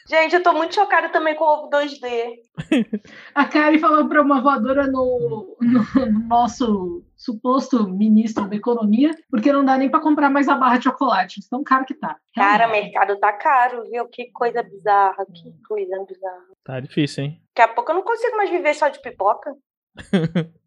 Gente, 0.09 0.35
eu 0.35 0.43
tô 0.43 0.51
muito 0.53 0.75
chocada 0.75 1.09
também 1.09 1.35
com 1.35 1.43
o 1.43 1.47
ovo 1.47 1.69
2D. 1.69 2.39
A 3.35 3.45
Kari 3.45 3.79
falou 3.79 4.07
para 4.09 4.21
uma 4.21 4.41
voadora 4.41 4.85
no, 4.87 5.55
no, 5.61 5.81
no 6.05 6.27
nosso 6.27 7.03
suposto 7.15 7.87
ministro 7.87 8.47
da 8.47 8.55
economia, 8.55 9.11
porque 9.29 9.51
não 9.53 9.63
dá 9.63 9.77
nem 9.77 9.89
para 9.89 10.01
comprar 10.01 10.29
mais 10.29 10.47
a 10.49 10.55
barra 10.55 10.77
de 10.77 10.85
chocolate. 10.85 11.39
Tão 11.49 11.63
caro 11.63 11.85
que 11.85 11.93
tá. 11.93 12.17
Cara, 12.35 12.67
o 12.67 12.71
mercado 12.71 13.17
tá 13.19 13.31
caro, 13.33 13.83
viu? 13.89 14.07
Que 14.07 14.31
coisa 14.31 14.61
bizarra, 14.63 15.25
que 15.25 15.53
coisa 15.67 16.03
bizarra. 16.07 16.45
Tá 16.63 16.79
difícil, 16.79 17.23
hein? 17.25 17.41
Daqui 17.55 17.71
a 17.71 17.73
pouco 17.73 17.91
eu 17.91 17.95
não 17.95 18.03
consigo 18.03 18.35
mais 18.37 18.49
viver 18.49 18.73
só 18.73 18.89
de 18.89 19.01
pipoca. 19.01 19.53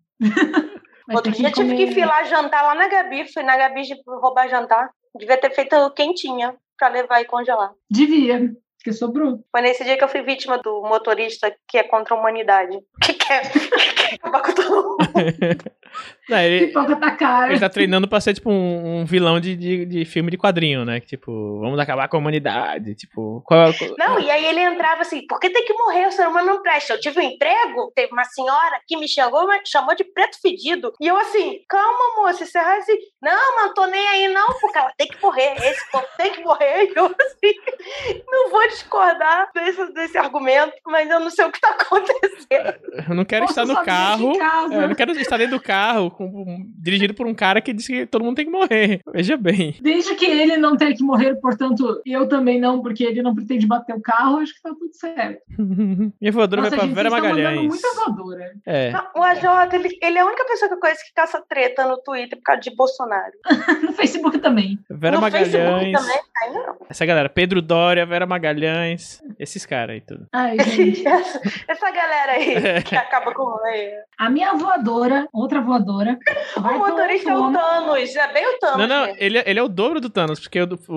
Outro 1.12 1.32
dia 1.32 1.50
tive 1.50 1.76
que 1.76 1.82
comer- 1.84 1.94
filar 1.94 2.24
jantar 2.26 2.62
lá 2.62 2.74
na 2.74 2.88
Gabi, 2.88 3.30
fui 3.30 3.42
na 3.42 3.56
Gabi 3.56 3.82
de 3.82 3.94
roubar 4.06 4.48
jantar. 4.48 4.88
Devia 5.18 5.36
ter 5.36 5.50
feito 5.50 5.90
quentinha 5.90 6.54
pra 6.78 6.88
levar 6.88 7.20
e 7.20 7.24
congelar. 7.26 7.72
Devia, 7.90 8.50
porque 8.84 8.92
sobrou. 8.92 9.42
Foi 9.50 9.62
nesse 9.62 9.82
dia 9.82 9.96
que 9.96 10.04
eu 10.04 10.08
fui 10.08 10.20
vítima 10.20 10.58
do 10.58 10.82
motorista 10.82 11.50
que 11.66 11.78
é 11.78 11.82
contra 11.84 12.14
a 12.14 12.18
humanidade. 12.18 12.78
Que 13.02 13.14
quer, 13.14 13.50
que 13.50 13.68
quer 13.70 14.14
acabar 14.16 14.42
com 14.42 14.52
todo 14.52 14.70
mundo. 14.70 14.96
Não, 16.28 16.38
ele, 16.38 16.68
Pipoca 16.68 16.96
tá 16.96 17.10
cara. 17.10 17.50
ele 17.52 17.60
tá 17.60 17.68
treinando 17.68 18.08
pra 18.08 18.18
ser, 18.20 18.32
tipo, 18.32 18.50
um, 18.50 19.00
um 19.00 19.04
vilão 19.04 19.38
de, 19.38 19.54
de, 19.54 19.84
de 19.84 20.04
filme 20.06 20.30
de 20.30 20.38
quadrinho, 20.38 20.82
né? 20.84 20.98
Que, 20.98 21.06
tipo, 21.06 21.60
vamos 21.60 21.78
acabar 21.78 22.08
com 22.08 22.16
a 22.16 22.20
humanidade. 22.20 22.94
Tipo, 22.94 23.42
qual, 23.44 23.72
qual- 23.74 23.94
Não, 23.98 24.18
e 24.18 24.30
aí 24.30 24.46
ele 24.46 24.60
entrava 24.60 25.02
assim, 25.02 25.26
por 25.26 25.38
que 25.38 25.50
tem 25.50 25.64
que 25.66 25.74
morrer? 25.74 26.06
O 26.06 26.10
ser 26.12 26.26
humano 26.26 26.46
não 26.54 26.62
presta. 26.62 26.94
Eu 26.94 27.00
tive 27.00 27.20
um 27.20 27.22
emprego, 27.22 27.92
teve 27.94 28.10
uma 28.12 28.24
senhora 28.24 28.80
que 28.88 28.96
me 28.96 29.06
chamou, 29.06 29.46
me 29.46 29.60
chamou 29.66 29.94
de 29.94 30.02
preto 30.04 30.40
fedido. 30.40 30.92
E 30.98 31.06
eu 31.06 31.16
assim, 31.18 31.58
calma, 31.68 32.16
moça, 32.16 32.46
você 32.46 32.58
vai 32.58 32.78
assim, 32.78 32.96
não, 33.22 33.56
mas 33.56 33.66
não 33.66 33.74
tô 33.74 33.84
nem 33.86 34.08
aí 34.08 34.28
não, 34.28 34.46
porque 34.60 34.78
ela 34.78 34.92
tem 34.96 35.06
que 35.08 35.20
morrer, 35.22 35.54
esse 35.58 35.90
povo 35.92 36.06
tem 36.16 36.32
que 36.32 36.40
morrer. 36.42 36.84
E 36.90 36.92
eu 36.98 37.04
assim, 37.04 37.54
não 38.30 38.50
vou 38.50 38.66
discordar 38.68 39.50
desse, 39.54 39.92
desse 39.92 40.16
argumento, 40.16 40.72
mas 40.86 41.10
eu 41.10 41.20
não 41.20 41.28
sei 41.30 41.44
o 41.44 41.52
que 41.52 41.60
tá 41.60 41.68
acontecendo. 41.70 42.74
Eu 43.10 43.14
não 43.14 43.24
quero 43.26 43.46
Posso 43.46 43.60
estar 43.60 43.66
no 43.74 43.84
carro. 43.84 44.32
é, 44.72 44.84
eu 44.84 44.88
não 44.88 44.94
quero 44.94 45.12
estar 45.12 45.36
dentro 45.36 45.58
do 45.58 45.62
carro 45.62 45.83
com- 46.10 46.24
um- 46.26 46.72
dirigido 46.78 47.14
por 47.14 47.26
um 47.26 47.34
cara 47.34 47.60
que 47.60 47.72
disse 47.72 47.92
que 47.92 48.06
todo 48.06 48.24
mundo 48.24 48.36
tem 48.36 48.44
que 48.46 48.50
morrer. 48.50 49.00
Veja 49.12 49.36
bem. 49.36 49.76
Desde 49.80 50.14
que 50.14 50.24
ele 50.26 50.56
não 50.56 50.76
tenha 50.76 50.94
que 50.94 51.02
morrer, 51.02 51.34
portanto, 51.36 52.00
eu 52.06 52.28
também 52.28 52.60
não, 52.60 52.80
porque 52.82 53.04
ele 53.04 53.22
não 53.22 53.34
pretende 53.34 53.66
bater 53.66 53.94
o 53.94 54.00
carro, 54.00 54.38
acho 54.38 54.54
que 54.54 54.62
tá 54.62 54.70
tudo 54.70 54.92
certo. 54.94 55.42
Minha 56.20 56.32
voadora 56.32 56.62
Nossa, 56.62 56.70
vai 56.70 56.78
pra 56.78 56.86
gente, 56.88 56.94
Vera 56.96 57.10
Magalhães. 57.10 57.66
muita 57.68 57.88
voadora. 57.94 58.52
É. 58.66 58.90
Não, 58.90 59.04
O 59.16 59.22
AJ, 59.22 59.44
ele, 59.74 59.98
ele 60.02 60.18
é 60.18 60.20
a 60.20 60.26
única 60.26 60.44
pessoa 60.46 60.68
que 60.68 60.74
eu 60.74 60.80
conheço 60.80 61.04
que 61.04 61.12
caça 61.14 61.42
treta 61.48 61.86
no 61.86 61.98
Twitter 61.98 62.38
por 62.38 62.44
causa 62.44 62.60
de 62.62 62.74
Bolsonaro. 62.74 63.32
No 63.84 63.92
Facebook 63.92 64.38
também. 64.38 64.78
Vera 64.90 65.20
no 65.20 65.30
Facebook 65.30 65.56
Magalhães. 65.62 65.92
também. 65.98 66.64
Essa 66.88 67.04
galera, 67.06 67.28
Pedro 67.28 67.60
Dória, 67.62 68.04
Vera 68.06 68.26
Magalhães, 68.26 69.22
esses 69.38 69.64
caras 69.66 69.94
aí 69.94 70.00
tudo. 70.00 70.26
Ai, 70.32 70.58
gente. 70.64 71.06
Essa, 71.06 71.40
essa 71.68 71.90
galera 71.90 72.32
aí 72.32 72.54
É. 72.54 72.82
que 72.82 72.96
acaba 72.96 73.32
com 73.32 73.42
o 73.42 73.50
rolê. 73.56 73.92
A 74.18 74.30
minha 74.30 74.52
voadora, 74.54 75.28
outra 75.32 75.60
voadora, 75.60 75.73
vai 76.56 76.76
O 76.76 76.78
motorista 76.78 77.30
é 77.30 77.36
o 77.36 77.52
Thanos, 77.52 78.16
é 78.16 78.32
bem 78.32 78.46
o 78.46 78.58
Thanos. 78.58 78.78
Não, 78.78 78.86
não, 78.86 79.14
ele, 79.16 79.42
ele 79.44 79.58
é 79.58 79.62
o 79.62 79.68
dobro 79.68 80.00
do 80.00 80.10
Thanos, 80.10 80.40
porque 80.40 80.60
o, 80.60 80.68
o, 80.88 80.96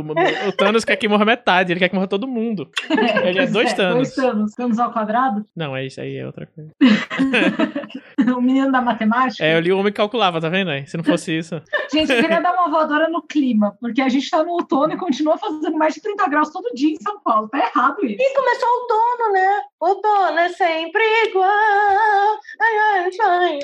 o 0.50 0.52
Thanos 0.52 0.84
quer 0.86 0.96
que 0.96 1.08
morra 1.08 1.26
metade, 1.26 1.72
ele 1.72 1.80
quer 1.80 1.90
que 1.90 1.96
morra 1.96 2.08
todo 2.08 2.28
mundo. 2.28 2.70
Ele 3.24 3.40
é 3.40 3.48
dois 3.48 3.74
Thanos. 3.74 3.96
Dois 3.96 4.16
Thanos. 4.16 4.54
Thanos 4.54 4.80
ao 4.80 4.92
quadrado. 4.92 5.46
Não, 5.56 5.76
é 5.76 5.86
isso 5.86 6.00
aí, 6.00 6.18
é 6.18 6.26
outra 6.26 6.48
coisa. 6.48 6.72
o 8.36 8.42
menino 8.42 8.72
da 8.72 8.82
matemática. 8.82 9.44
É, 9.44 9.56
eu 9.56 9.60
li 9.60 9.72
o 9.72 9.80
homem 9.80 9.92
que 9.92 9.98
calculava, 9.98 10.42
tá 10.42 10.50
vendo 10.50 10.72
aí? 10.72 10.86
Se 10.88 10.98
não 10.98 11.04
fosse 11.04 11.38
isso. 11.38 11.62
Gente, 11.92 12.12
eu 12.12 12.22
queria 12.22 12.42
dar 12.42 12.54
uma 12.54 12.70
voadora 12.70 13.10
no 13.10 13.22
clima, 13.22 13.76
porque 13.80 14.02
a 14.02 14.10
gente 14.10 14.30
tá 14.30 14.44
no 14.44 14.52
outono 14.52 14.94
e 14.94 14.98
continua 14.98 15.38
fazendo 15.38 15.78
mais 15.78 15.94
de 15.94 16.02
30 16.02 16.28
graus 16.30 16.50
todo 16.50 16.74
dia 16.74 16.92
em 16.92 17.02
São 17.02 17.20
Paulo. 17.22 17.48
Tá 17.50 17.60
errado 17.60 18.06
isso. 18.06 18.22
E 18.22 18.36
começou 18.36 18.68
o 18.68 18.82
outono, 18.82 19.34
né? 19.34 19.62
O 19.80 19.86
outono 19.90 20.40
é 20.40 20.50
sempre 20.50 21.04
igual. 21.28 21.48
Ai, 21.50 22.78
ai, 22.80 23.10
ai. 23.22 23.60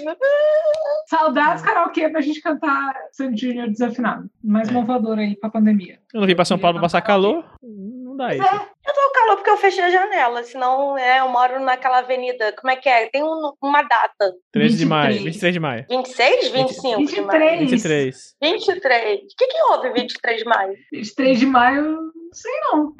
Saudades 1.09 1.64
karaokê 1.64 2.07
pra 2.09 2.22
gente 2.22 2.39
cantar 2.41 2.93
Sandy 3.11 3.47
Junior 3.47 3.68
desafinado. 3.68 4.30
Mais 4.43 4.70
uma 4.70 4.86
voadora 4.86 5.22
aí 5.22 5.36
pra 5.36 5.49
pandemia. 5.49 5.99
Eu 6.14 6.22
não 6.22 6.28
vim 6.28 6.36
pra 6.36 6.45
São 6.45 6.59
Paulo 6.59 6.76
pra 6.76 6.84
passar 6.84 7.01
calor. 7.01 7.43
Não 7.64 8.16
dá 8.16 8.34
isso. 8.36 8.43
Eu 8.45 8.93
tô 8.93 9.01
com 9.07 9.14
calor 9.20 9.36
porque 9.38 9.49
eu 9.49 9.57
fechei 9.57 9.84
a 9.84 9.89
janela, 9.89 10.43
senão 10.43 10.95
é, 10.97 11.20
eu 11.20 11.30
moro 11.30 11.59
naquela 11.59 11.99
avenida. 11.99 12.53
Como 12.59 12.70
é 12.72 12.76
que 12.76 12.88
é? 12.88 13.07
Tem 13.09 13.24
um- 13.24 13.53
uma 13.61 13.82
data. 13.82 14.34
13 14.51 14.78
de 14.78 14.86
maio, 14.86 15.14
23. 15.24 15.34
23 15.34 15.53
de 15.53 15.59
maio. 15.59 15.86
26, 15.89 16.47
25 16.49 17.05
de 17.05 17.22
maio? 17.22 17.59
23. 17.59 17.72
23. 17.72 18.36
23. 18.41 19.20
O 19.24 19.26
que, 19.36 19.47
que 19.47 19.61
houve 19.72 19.89
23 19.93 20.38
de 20.38 20.45
maio? 20.45 20.74
23 20.91 21.39
de 21.39 21.45
maio, 21.47 21.99
sei 22.34 22.52
não. 22.62 22.94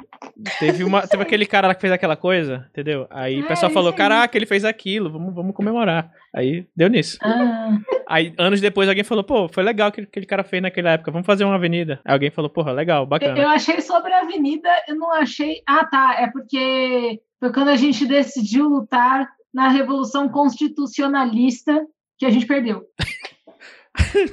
Teve, 0.58 0.84
uma, 0.84 1.06
teve 1.06 1.22
aquele 1.22 1.46
cara 1.46 1.68
lá 1.68 1.74
que 1.74 1.80
fez 1.80 1.92
aquela 1.92 2.16
coisa, 2.16 2.66
entendeu? 2.70 3.06
Aí 3.10 3.40
o 3.40 3.46
pessoal 3.46 3.70
falou: 3.70 3.90
isso 3.90 4.02
aí. 4.02 4.08
caraca, 4.08 4.36
ele 4.36 4.46
fez 4.46 4.64
aquilo, 4.64 5.10
vamos, 5.10 5.34
vamos 5.34 5.54
comemorar. 5.54 6.10
Aí 6.34 6.66
deu 6.74 6.88
nisso. 6.88 7.18
Ah, 7.22 7.78
Aí 8.08 8.34
anos 8.38 8.60
depois 8.60 8.88
alguém 8.88 9.04
falou: 9.04 9.24
pô, 9.24 9.48
foi 9.48 9.62
legal 9.62 9.88
o 9.88 9.92
que 9.92 10.02
aquele 10.02 10.26
cara 10.26 10.44
fez 10.44 10.62
naquela 10.62 10.90
época, 10.90 11.10
vamos 11.10 11.26
fazer 11.26 11.44
uma 11.44 11.54
avenida. 11.54 12.00
Aí 12.04 12.12
alguém 12.12 12.30
falou: 12.30 12.50
porra, 12.50 12.72
legal, 12.72 13.02
eu, 13.02 13.06
bacana. 13.06 13.38
eu 13.38 13.48
achei 13.48 13.80
sobre 13.80 14.12
a 14.12 14.20
avenida, 14.20 14.68
eu 14.88 14.96
não 14.96 15.12
achei. 15.12 15.62
Ah, 15.66 15.84
tá. 15.84 16.16
É 16.18 16.30
porque 16.30 17.20
foi 17.40 17.52
quando 17.52 17.68
a 17.68 17.76
gente 17.76 18.06
decidiu 18.06 18.68
lutar 18.68 19.28
na 19.52 19.68
Revolução 19.68 20.28
Constitucionalista 20.28 21.86
que 22.18 22.26
a 22.26 22.30
gente 22.30 22.46
perdeu. 22.46 22.82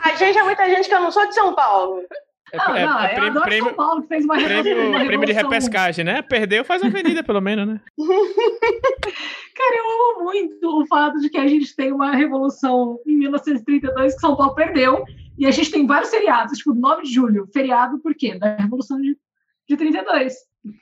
A 0.01 0.15
gente 0.15 0.37
é 0.37 0.43
muita 0.43 0.67
gente 0.67 0.89
que 0.89 0.95
eu 0.95 1.01
não 1.01 1.11
sou 1.11 1.27
de 1.27 1.35
São 1.35 1.53
Paulo. 1.53 2.01
É, 2.53 2.57
Ah, 2.59 2.77
é- 2.79 2.85
não, 2.85 2.99
é 2.99 3.05
eu 3.05 3.09
prêmio, 3.15 3.29
adoro 3.29 3.45
prêmio, 3.45 3.65
São 3.65 3.73
Paulo 3.75 4.01
que 4.01 4.07
fez 4.09 4.25
uma 4.25 4.35
revolução. 4.35 4.63
prêmio, 4.73 4.89
uma 4.89 5.05
prêmio 5.05 5.25
de 5.27 5.31
repescagem, 5.33 6.05
né? 6.05 6.21
Perdeu, 6.21 6.65
faz 6.65 6.83
avenida 6.83 7.23
pelo 7.23 7.39
menos, 7.41 7.67
né? 7.67 7.81
Cara, 9.55 9.75
eu 9.75 9.85
amo 10.15 10.23
muito 10.25 10.81
o 10.81 10.85
fato 10.87 11.19
de 11.19 11.29
que 11.29 11.37
a 11.37 11.47
gente 11.47 11.75
tem 11.75 11.91
uma 11.91 12.11
revolução 12.11 12.99
em 13.05 13.15
1932 13.17 14.15
que 14.15 14.19
São 14.21 14.35
Paulo 14.35 14.55
perdeu. 14.55 15.03
E 15.37 15.45
a 15.45 15.51
gente 15.51 15.71
tem 15.71 15.87
vários 15.87 16.09
feriados, 16.09 16.57
tipo 16.57 16.73
9 16.73 17.03
de 17.03 17.13
julho, 17.13 17.47
feriado 17.53 17.99
por 17.99 18.13
quê? 18.13 18.37
Da 18.37 18.55
Revolução 18.57 18.99
de, 19.01 19.17
de 19.67 19.77
32. 19.77 20.33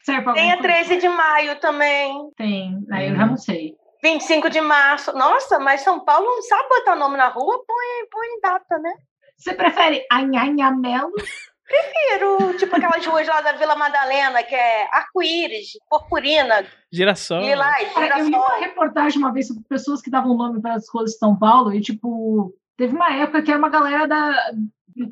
Serve 0.03 0.33
Tem 0.33 0.51
a 0.51 0.55
alguma 0.55 0.57
coisa? 0.57 0.61
13 0.87 0.97
de 0.97 1.07
maio 1.07 1.59
também. 1.59 2.29
Tem, 2.35 2.77
aí 2.91 3.09
eu 3.09 3.15
já 3.15 3.25
não 3.25 3.37
sei. 3.37 3.75
25 4.03 4.49
de 4.49 4.59
março. 4.59 5.13
Nossa, 5.13 5.59
mas 5.59 5.81
São 5.81 5.99
Paulo 6.03 6.25
não 6.25 6.41
sabe 6.41 6.67
botar 6.69 6.95
nome 6.95 7.15
na 7.15 7.27
rua, 7.29 7.63
põe, 7.65 8.07
põe 8.11 8.39
data, 8.41 8.77
né? 8.79 8.91
Você 9.37 9.53
prefere 9.53 10.03
Anhanhamelo? 10.11 11.13
Prefiro, 11.69 12.57
tipo 12.57 12.75
aquelas 12.75 13.05
ruas 13.05 13.27
lá 13.27 13.41
da 13.41 13.53
Vila 13.53 13.75
Madalena, 13.75 14.41
que 14.43 14.55
é 14.55 14.87
arco-íris, 14.91 15.77
purpurina, 15.89 16.65
Girassol. 16.91 17.41
lilás, 17.41 17.93
Cara, 17.93 18.19
eu 18.19 18.25
girassol. 18.25 18.47
uma 18.47 18.57
reportagem 18.59 19.19
uma 19.19 19.31
vez 19.31 19.47
sobre 19.47 19.63
pessoas 19.69 20.01
que 20.01 20.09
davam 20.09 20.35
nome 20.35 20.59
para 20.61 20.73
as 20.73 20.89
ruas 20.89 21.11
de 21.11 21.17
São 21.17 21.37
Paulo 21.37 21.71
e, 21.73 21.79
tipo, 21.79 22.53
teve 22.75 22.95
uma 22.95 23.13
época 23.13 23.41
que 23.43 23.51
era 23.51 23.59
uma 23.59 23.69
galera 23.69 24.07
da. 24.07 24.33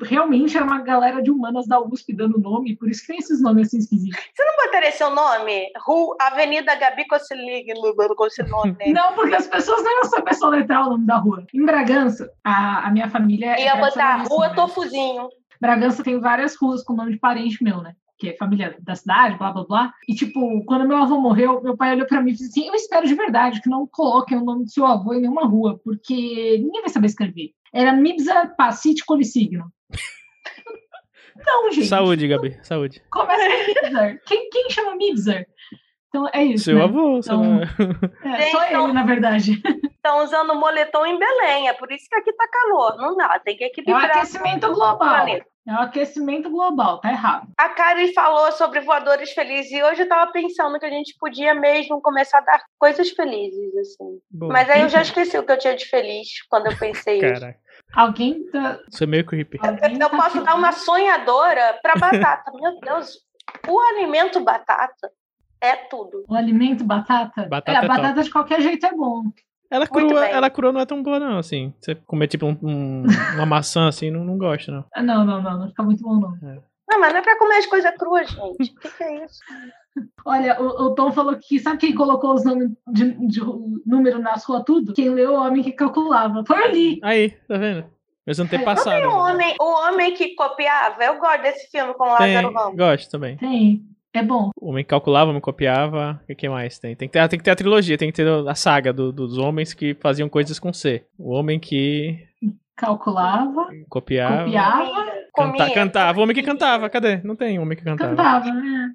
Realmente 0.02 0.54
era 0.54 0.66
uma 0.66 0.82
galera 0.82 1.22
de 1.22 1.30
humanas 1.30 1.66
da 1.66 1.80
USP 1.80 2.12
dando 2.12 2.38
nome, 2.38 2.76
por 2.76 2.90
isso 2.90 3.00
que 3.02 3.06
tem 3.06 3.18
esses 3.18 3.40
nomes 3.40 3.68
assim 3.68 3.78
esquisitos. 3.78 4.20
Você 4.34 4.44
não 4.44 4.66
botaria 4.66 4.92
seu 4.92 5.08
nome? 5.10 5.72
Rua, 5.78 6.14
Avenida 6.20 6.74
Gabi 6.74 7.06
com 7.06 7.14
esse 7.14 7.34
nome. 7.34 8.76
Não, 8.92 9.14
porque 9.14 9.34
as 9.36 9.46
pessoas 9.46 9.82
não 9.82 9.90
iam 9.92 10.04
saber 10.04 10.34
soletrar 10.34 10.86
o 10.86 10.90
nome 10.90 11.06
da 11.06 11.16
rua. 11.16 11.42
Em 11.54 11.64
Bragança, 11.64 12.30
a, 12.44 12.88
a 12.88 12.90
minha 12.90 13.08
família. 13.08 13.54
é 13.54 13.64
Ia 13.64 13.76
botar 13.76 14.24
tradicionalista, 14.24 14.34
Rua? 14.34 14.54
Tofuzinho. 14.54 15.28
Bragança 15.60 16.02
tem 16.02 16.18
várias 16.20 16.56
ruas 16.56 16.82
com 16.82 16.94
nome 16.94 17.12
de 17.12 17.18
parente 17.18 17.62
meu, 17.62 17.82
né? 17.82 17.94
Que 18.18 18.30
é 18.30 18.36
família 18.36 18.76
da 18.80 18.94
cidade, 18.94 19.38
blá 19.38 19.52
blá 19.52 19.64
blá. 19.64 19.92
E, 20.08 20.14
tipo, 20.14 20.64
quando 20.64 20.88
meu 20.88 20.96
avô 20.96 21.20
morreu, 21.20 21.62
meu 21.62 21.76
pai 21.76 21.94
olhou 21.94 22.06
pra 22.06 22.20
mim 22.20 22.30
e 22.30 22.34
disse 22.34 22.46
assim: 22.46 22.68
Eu 22.68 22.74
espero 22.74 23.06
de 23.06 23.14
verdade 23.14 23.60
que 23.60 23.70
não 23.70 23.86
coloquem 23.86 24.38
o 24.38 24.44
nome 24.44 24.64
do 24.64 24.70
seu 24.70 24.86
avô 24.86 25.14
em 25.14 25.20
nenhuma 25.20 25.46
rua, 25.46 25.80
porque 25.84 26.58
ninguém 26.58 26.80
vai 26.80 26.90
saber 26.90 27.06
escrever. 27.06 27.50
Era 27.72 27.92
Mibza 27.92 28.52
Pacite 28.56 29.04
Colissigno. 29.04 29.72
Não, 31.46 31.70
gente. 31.70 31.86
Saúde, 31.86 32.26
Gabi, 32.26 32.58
saúde. 32.62 33.00
Começa 33.10 33.44
com 33.44 33.66
Mibzer. 33.66 34.22
Quem, 34.26 34.50
quem 34.50 34.70
chama 34.70 34.96
Mibzer? 34.96 35.46
Então 36.08 36.26
é 36.32 36.42
isso. 36.42 36.64
Seu 36.64 36.78
né? 36.78 36.84
avô, 36.84 37.18
Então-. 37.18 37.60
É, 38.24 38.50
só 38.50 38.64
Então- 38.66 38.84
ele, 38.84 38.92
na 38.94 39.04
verdade. 39.04 39.60
Estão 39.94 40.22
usando 40.24 40.54
moletom 40.54 41.04
em 41.04 41.18
Belém, 41.18 41.68
é 41.68 41.72
por 41.74 41.90
isso 41.92 42.06
que 42.08 42.14
aqui 42.16 42.32
tá 42.32 42.46
calor. 42.48 42.96
Não 42.96 43.14
dá, 43.16 43.38
tem 43.40 43.56
que 43.56 43.64
É 43.64 43.66
o 43.66 43.70
equilibrar. 43.70 44.04
aquecimento 44.06 44.66
o 44.68 44.72
global. 44.72 44.98
planeta. 44.98 45.44
É 45.68 45.72
o 45.72 45.80
aquecimento 45.80 46.48
global, 46.48 46.98
tá 46.98 47.10
errado. 47.10 47.46
A 47.58 47.68
Karen 47.68 48.10
falou 48.14 48.50
sobre 48.52 48.80
voadores 48.80 49.32
felizes 49.32 49.70
e 49.70 49.82
hoje 49.82 50.00
eu 50.02 50.08
tava 50.08 50.32
pensando 50.32 50.78
que 50.78 50.86
a 50.86 50.90
gente 50.90 51.14
podia 51.20 51.54
mesmo 51.54 52.00
começar 52.00 52.38
a 52.38 52.42
dar 52.42 52.62
coisas 52.78 53.10
felizes, 53.10 53.76
assim. 53.76 54.18
Boa. 54.30 54.50
Mas 54.50 54.70
aí 54.70 54.80
eu 54.80 54.88
já 54.88 55.02
esqueci 55.02 55.36
o 55.36 55.42
que 55.44 55.52
eu 55.52 55.58
tinha 55.58 55.76
de 55.76 55.84
feliz 55.84 56.26
quando 56.48 56.68
eu 56.70 56.78
pensei 56.78 57.18
isso. 57.18 57.40
Caraca, 57.40 57.58
Alguém 57.94 58.46
tá. 58.50 58.78
isso 58.90 59.04
é 59.04 59.06
meio 59.06 59.26
creepy. 59.26 59.58
Alguém 59.60 59.92
Eu 59.92 59.98
tá 59.98 60.08
posso 60.08 60.30
feliz. 60.30 60.46
dar 60.46 60.54
uma 60.54 60.72
sonhadora 60.72 61.78
para 61.82 61.96
batata. 61.96 62.50
Meu 62.54 62.80
Deus, 62.80 63.18
o 63.68 63.78
alimento 63.78 64.40
batata 64.40 65.10
é 65.60 65.76
tudo. 65.76 66.24
O 66.28 66.34
alimento 66.34 66.84
batata? 66.84 67.46
Batata 67.48 67.72
é, 67.72 67.80
a 67.80 67.84
é 67.84 67.88
batata 67.88 68.22
de 68.22 68.30
qualquer 68.30 68.60
jeito 68.60 68.84
é 68.86 68.92
bom. 68.94 69.22
Ela 69.70 69.86
crua, 69.86 70.24
ela 70.26 70.48
crua 70.50 70.72
não 70.72 70.80
é 70.80 70.86
tão 70.86 71.02
boa, 71.02 71.18
não, 71.20 71.36
assim. 71.38 71.74
Você 71.78 71.94
comer, 71.94 72.26
tipo, 72.28 72.46
um- 72.46 72.58
um- 72.62 73.02
uma 73.36 73.44
maçã, 73.46 73.86
assim, 73.88 74.10
não, 74.10 74.24
não 74.24 74.38
gosto, 74.38 74.70
não. 74.72 74.84
Ah, 74.94 75.02
Não, 75.02 75.24
não, 75.24 75.42
não, 75.42 75.58
não 75.58 75.68
fica 75.68 75.82
muito 75.82 76.02
bom, 76.02 76.14
não. 76.14 76.30
Não, 76.90 76.98
mas 77.00 77.12
não 77.12 77.18
é 77.20 77.22
pra 77.22 77.38
comer 77.38 77.56
as 77.56 77.66
coisas 77.66 77.94
cruas, 77.98 78.30
gente. 78.30 78.72
O 78.72 78.80
que, 78.80 78.88
que 78.96 79.04
é 79.04 79.24
isso? 79.26 79.38
Olha, 80.24 80.58
o, 80.62 80.86
o 80.86 80.94
Tom 80.94 81.12
falou 81.12 81.36
que 81.36 81.58
sabe 81.58 81.78
quem 81.78 81.94
colocou 81.94 82.32
os 82.32 82.44
nomes 82.44 82.70
de, 82.90 83.10
de 83.26 83.40
número 83.84 84.18
nas 84.20 84.42
ruas 84.44 84.62
tudo? 84.64 84.94
Quem 84.94 85.10
leu 85.10 85.32
o 85.32 85.38
homem 85.38 85.62
que 85.62 85.72
calculava. 85.72 86.42
Foi 86.46 86.62
ali. 86.64 86.98
Aí, 87.02 87.30
tá 87.46 87.58
vendo? 87.58 87.84
Meus 88.26 88.38
antepassados. 88.38 89.00
Tem 89.02 89.06
o 89.06 89.16
homem, 89.18 89.54
o 89.60 89.64
homem 89.64 90.14
que 90.14 90.34
copiava. 90.34 91.02
Eu 91.04 91.18
gosto 91.18 91.42
desse 91.42 91.70
filme 91.70 91.92
com 91.94 92.04
o 92.04 92.12
Lázaro 92.12 92.52
Ramos. 92.54 92.76
gosto 92.76 93.10
também. 93.10 93.36
Tem. 93.36 93.82
É 94.18 94.22
bom. 94.22 94.50
O 94.60 94.70
homem 94.70 94.82
que 94.84 94.90
calculava, 94.90 95.26
o 95.26 95.30
homem 95.30 95.40
copiava. 95.40 96.20
O 96.22 96.26
que, 96.26 96.34
que 96.34 96.48
mais 96.48 96.78
tem? 96.78 96.94
Tem 96.96 97.08
que, 97.08 97.12
ter, 97.12 97.28
tem 97.28 97.38
que 97.38 97.44
ter 97.44 97.50
a 97.52 97.56
trilogia, 97.56 97.96
tem 97.98 98.10
que 98.10 98.16
ter 98.16 98.26
a 98.48 98.54
saga 98.54 98.92
do- 98.92 99.12
dos 99.12 99.38
homens 99.38 99.72
que 99.74 99.94
faziam 99.94 100.28
coisas 100.28 100.58
com 100.58 100.72
C. 100.72 101.04
O 101.18 101.30
homem 101.32 101.58
que 101.58 102.26
Calculava, 102.76 103.68
copiava. 103.88 104.44
copiava, 104.44 105.04
Canta, 105.34 105.52
Comia. 105.58 105.74
cantava. 105.74 106.18
O 106.18 106.22
homem 106.22 106.34
que 106.34 106.42
cantava. 106.42 106.88
Cadê? 106.88 107.16
Não 107.24 107.34
tem 107.36 107.58
homem 107.58 107.76
que 107.76 107.84
cantava. 107.84 108.10
cantava. 108.10 108.50
né? 108.52 108.92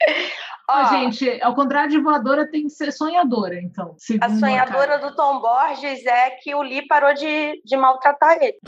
Ó, 0.70 0.80
Ó, 0.82 0.84
gente, 0.84 1.42
ao 1.42 1.54
contrário 1.54 1.90
de 1.90 1.98
voadora, 1.98 2.46
tem 2.50 2.64
que 2.64 2.68
ser 2.70 2.92
sonhadora, 2.92 3.58
então. 3.58 3.96
a 4.20 4.28
sonhadora 4.28 4.98
do 4.98 5.16
Tom 5.16 5.40
Borges 5.40 6.04
é 6.04 6.30
que 6.42 6.54
o 6.54 6.60
Lee 6.60 6.86
parou 6.86 7.14
de, 7.14 7.62
de 7.64 7.74
maltratar 7.76 8.36
ele. 8.42 8.58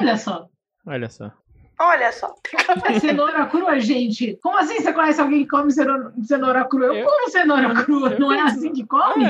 Olha 0.00 0.16
só. 0.16 0.46
Olha 0.86 1.08
só. 1.10 1.32
Olha 1.80 2.12
só. 2.12 2.34
Cenoura 3.00 3.46
crua, 3.46 3.80
gente. 3.80 4.38
Como 4.42 4.56
assim 4.58 4.80
você 4.80 4.92
conhece 4.92 5.20
alguém 5.20 5.44
que 5.44 5.48
come 5.48 5.72
cenoura, 5.72 6.12
cenoura 6.22 6.64
crua? 6.66 6.86
Eu, 6.86 6.94
Eu- 6.94 7.06
como 7.06 7.30
cenoura 7.30 7.74
crua. 7.84 8.10
eu 8.12 8.20
Não 8.20 8.32
é 8.32 8.40
assim 8.42 8.72
que 8.72 8.86
come? 8.86 9.24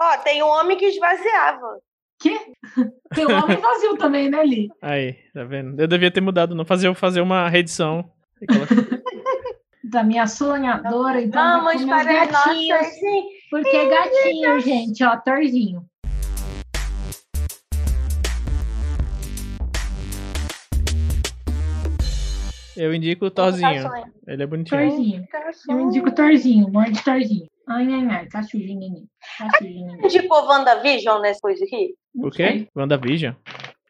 Ó, 0.00 0.16
tem 0.18 0.42
um 0.42 0.48
homem 0.48 0.76
que 0.76 0.86
esvaziava. 0.86 1.78
Quê? 2.18 2.38
Tem 3.14 3.26
um 3.26 3.32
homem 3.36 3.58
vazio 3.58 3.96
também, 3.96 4.28
né, 4.30 4.44
Li? 4.44 4.68
Aí, 4.82 5.12
tá 5.32 5.44
vendo? 5.44 5.78
Eu 5.80 5.86
devia 5.86 6.10
ter 6.10 6.20
mudado, 6.20 6.54
não. 6.54 6.64
Fazer, 6.64 6.92
fazer 6.94 7.20
uma 7.20 7.48
reedição. 7.48 8.10
Da 9.86 10.02
minha 10.02 10.26
sonhadora, 10.26 11.20
então. 11.20 11.62
vai 11.62 11.76
Vamos 11.76 11.88
para 11.88 12.04
gatinhos. 12.26 12.68
nossas. 12.80 12.94
sim. 12.98 13.24
Porque 13.50 13.68
é 13.76 13.88
gatinho, 13.88 14.58
gente, 14.60 15.04
ó, 15.04 15.16
torzinho. 15.18 15.84
Eu 22.76 22.94
indico 22.94 23.26
o 23.26 23.30
Thorzinho. 23.30 23.70
Indicações. 23.70 24.04
Ele 24.26 24.42
é 24.42 24.46
bonitinho. 24.46 24.80
Torzinho. 24.88 25.24
Eu 25.70 25.80
indico 25.80 26.10
torzinho, 26.14 26.68
morde 26.70 27.02
torzinho. 27.04 27.46
Ai, 27.68 27.86
ai, 27.92 28.06
ai, 28.10 28.26
tá 28.28 28.42
sujinho, 28.42 28.78
neném. 28.80 29.06
Tá 29.38 29.48
sujinho, 29.58 29.86
neném. 29.86 30.04
Indicou 30.06 30.44
WandaVision 30.46 31.20
nessa 31.22 31.40
coisa 31.40 31.64
aqui? 31.64 31.94
O 32.16 32.30
quê? 32.30 32.68
WandaVision? 32.76 33.34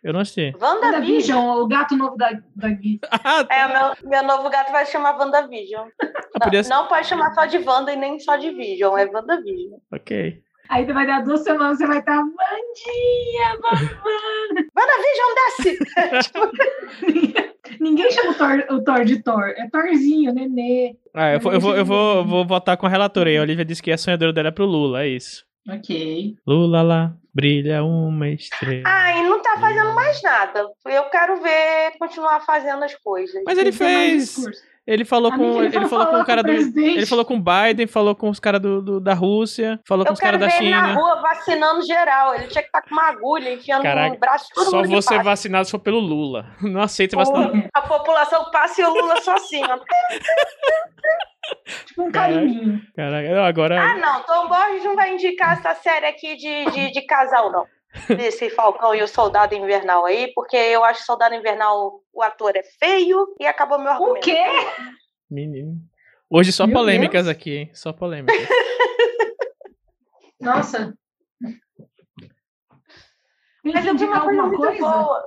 Eu 0.03 0.13
não 0.13 0.21
assisti. 0.21 0.55
WandaVision. 0.61 1.57
O 1.63 1.67
gato 1.67 1.97
novo 1.97 2.17
da, 2.17 2.31
da 2.55 2.69
Gui. 2.69 3.01
Ah, 3.11 3.47
É, 3.49 3.67
meu, 3.69 4.11
meu 4.11 4.23
novo 4.23 4.51
gato 4.51 4.71
vai 4.71 4.85
se 4.85 4.93
chamar 4.93 5.19
WandaVision. 5.19 5.89
Não, 6.03 6.11
podia 6.43 6.63
ser- 6.63 6.71
não 6.71 6.87
pode 6.89 7.07
chamar 7.07 7.33
só 7.35 7.47
de 7.47 7.59
Wanda 7.59 7.93
e 7.93 7.97
nem 7.97 8.19
só 8.21 8.37
de 8.37 8.51
Vision, 8.51 8.97
é 8.99 9.07
WandaVision. 9.07 9.79
ok. 9.93 10.43
Aí 10.69 10.85
vai 10.87 11.07
dar 11.07 11.23
duas 11.23 11.43
semanas, 11.45 11.77
você 11.79 11.87
vai 11.87 11.99
estar 11.99 12.17
Vandinha, 12.17 13.59
mamãe. 13.61 14.67
WandaVision 14.77 15.35
desce! 15.37 15.79
Ninguém 17.81 18.11
chama 18.13 18.14
o 18.35 18.39
Thor, 18.39 18.77
o 18.77 18.85
Thor 18.85 19.05
de 19.05 19.23
Thor. 19.23 19.55
É 19.57 19.69
Thorzinho, 19.69 20.33
nenê. 20.33 20.97
Ah, 21.13 21.33
eu 21.33 21.41
vou, 21.41 21.53
eu 21.53 21.61
vou, 21.61 21.77
eu 21.77 21.85
vou, 21.85 22.25
vou 22.25 22.47
votar 22.47 22.77
com 22.77 22.87
a 22.87 22.89
relatora 22.89 23.31
aí. 23.31 23.37
A 23.37 23.43
Olivia 23.43 23.65
disse 23.65 23.83
que 23.83 23.93
a 23.93 23.99
sonhadora 23.99 24.33
dela 24.33 24.49
é 24.49 24.53
pro 24.53 24.67
Lula, 24.67 25.05
é 25.05 25.09
isso. 25.09 25.45
Ok. 25.69 26.37
Lula 26.47 26.83
lá, 26.83 27.17
brilha 27.33 27.83
uma 27.83 28.29
estrela. 28.29 28.83
Ai, 28.85 29.23
não 29.23 29.41
tá 29.41 29.57
fazendo 29.59 29.95
mais 29.95 30.21
nada. 30.23 30.67
Eu 30.85 31.05
quero 31.05 31.41
ver 31.41 31.93
continuar 31.99 32.41
fazendo 32.41 32.85
as 32.85 32.95
coisas. 32.97 33.43
Mas 33.47 33.57
ele 33.57 33.73
fez. 33.73 34.37
Ele 34.87 35.05
falou 35.05 35.33
Amiga, 35.33 35.53
com. 35.53 35.63
ele 35.63 35.77
Ele 35.77 35.89
falou 35.89 36.07
com 36.09 36.21
o 36.21 36.25
cara 36.27 36.43
com 36.45 36.51
o 36.51 36.73
do. 36.73 36.81
Ele 36.81 37.07
falou 37.07 37.25
com 37.25 37.37
o 37.37 37.43
Biden, 37.43 37.87
falou 37.87 38.15
com 38.15 38.29
os 38.29 38.39
caras 38.39 38.61
do, 38.61 38.83
do- 38.83 39.01
da 39.01 39.15
Rússia, 39.15 39.81
falou 39.89 40.05
com 40.05 40.11
Eu 40.11 40.15
os 40.15 40.21
caras 40.21 40.39
quero 40.39 40.51
da 40.53 40.59
ver 40.59 40.63
ele 40.63 40.71
na 40.75 40.89
China. 40.89 41.01
rua 41.01 41.23
vacinando 41.23 41.83
geral. 41.87 42.35
Ele 42.35 42.47
tinha 42.49 42.61
que 42.63 42.69
estar 42.69 42.83
com 42.83 42.91
uma 42.95 43.09
agulha 43.09 43.51
enfiando 43.55 43.83
Caraca, 43.83 44.13
no 44.13 44.21
braço 44.21 44.47
todo 44.55 44.69
Só 44.71 44.77
mundo 44.77 44.85
que 44.87 44.93
vou 44.93 45.01
ser 45.03 45.15
passa. 45.17 45.25
vacinado 45.25 45.65
se 45.65 45.71
for 45.71 45.79
pelo 45.79 46.01
Lula. 46.01 46.47
Não 46.61 46.83
vacinado. 47.17 47.51
Porra, 47.53 47.69
A 47.73 47.83
população 47.83 48.51
passa 48.51 48.83
e 48.83 48.85
o 48.85 48.91
Lula 48.93 49.21
só 49.23 49.35
assim, 49.37 49.63
ó. 49.65 49.79
tipo 51.87 52.03
um 52.03 52.13
carinho. 52.13 52.81
Caraca, 52.95 53.35
não, 53.35 53.45
agora. 53.45 53.81
Ah, 53.83 53.95
não. 53.97 54.23
Tom 54.23 54.49
Borges 54.49 54.85
não 54.85 54.95
vai 54.97 55.15
indicar 55.15 55.55
essa 55.59 55.75
série 55.77 56.07
aqui 56.07 56.37
de, 56.37 56.71
de, 56.73 56.93
de 56.93 57.03
casal, 57.07 57.51
não. 57.51 57.65
Desse 58.09 58.51
Falcão 58.51 58.95
e 58.95 59.03
o 59.03 59.09
Soldado 59.09 59.55
Invernal 59.55 60.05
aí, 60.05 60.33
porque 60.35 60.57
eu 60.57 60.85
acho 60.85 61.01
que 61.01 61.07
Soldado 61.07 61.35
Invernal, 61.35 62.01
o 62.13 62.23
ator 62.23 62.55
é 62.57 62.63
feio 62.79 63.35
e 63.41 63.47
acabou 63.47 63.79
meu 63.79 63.89
O 63.89 63.95
argumento. 63.95 64.25
quê? 64.25 64.45
Menino. 65.31 65.77
Hoje 66.29 66.53
só 66.53 66.67
Meu 66.67 66.77
polêmicas 66.77 67.25
Deus. 67.27 67.37
aqui, 67.37 67.57
hein? 67.57 67.71
Só 67.73 67.93
polêmicas. 67.93 68.37
Nossa. 70.41 70.93
Mas 73.65 73.87
eu 73.87 73.97
vi 73.97 74.05
uma 74.05 74.21
coisa 74.21 74.43
muito 74.43 74.57
coisa? 74.59 74.79
boa. 74.81 75.25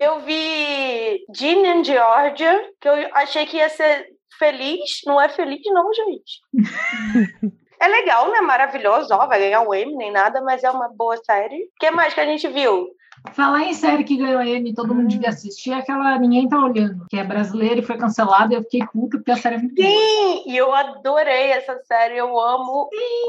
Eu 0.00 0.20
vi 0.20 1.24
Gene 1.34 1.68
and 1.68 1.84
Georgia, 1.84 2.70
que 2.80 2.88
eu 2.88 2.94
achei 3.14 3.46
que 3.46 3.56
ia 3.56 3.68
ser 3.70 4.06
feliz. 4.38 5.00
Não 5.06 5.20
é 5.20 5.28
feliz, 5.28 5.60
não, 5.66 5.90
gente. 5.94 6.40
é 7.80 7.88
legal, 7.88 8.30
né? 8.30 8.40
Maravilhoso. 8.40 9.14
Ó, 9.14 9.26
vai 9.26 9.38
ganhar 9.38 9.60
um 9.60 9.74
Emmy 9.74 9.96
nem 9.96 10.12
nada, 10.12 10.40
mas 10.42 10.64
é 10.64 10.70
uma 10.70 10.88
boa 10.88 11.16
série. 11.18 11.64
O 11.64 11.78
que 11.78 11.90
mais 11.90 12.14
que 12.14 12.20
a 12.20 12.26
gente 12.26 12.46
viu? 12.48 12.88
Falar 13.32 13.64
em 13.64 13.74
série 13.74 14.04
que 14.04 14.16
ganhou 14.16 14.42
Emmy, 14.42 14.74
todo 14.74 14.94
mundo 14.94 15.04
Hum. 15.04 15.08
devia 15.08 15.28
assistir, 15.28 15.70
é 15.72 15.74
aquela 15.76 16.18
Ninguém 16.18 16.48
Tá 16.48 16.58
Olhando, 16.64 17.06
que 17.10 17.16
é 17.16 17.24
brasileira 17.24 17.78
e 17.80 17.82
foi 17.82 17.96
cancelada, 17.96 18.52
e 18.52 18.56
eu 18.56 18.62
fiquei 18.62 18.80
puta 18.92 19.18
porque 19.18 19.30
a 19.30 19.36
série 19.36 19.56
é 19.56 19.58
muito 19.58 19.74
boa. 19.74 19.88
Sim, 19.88 20.42
e 20.46 20.56
eu 20.56 20.72
adorei 20.74 21.50
essa 21.52 21.76
série. 21.84 22.16
Eu 22.16 22.38
amo. 22.38 22.88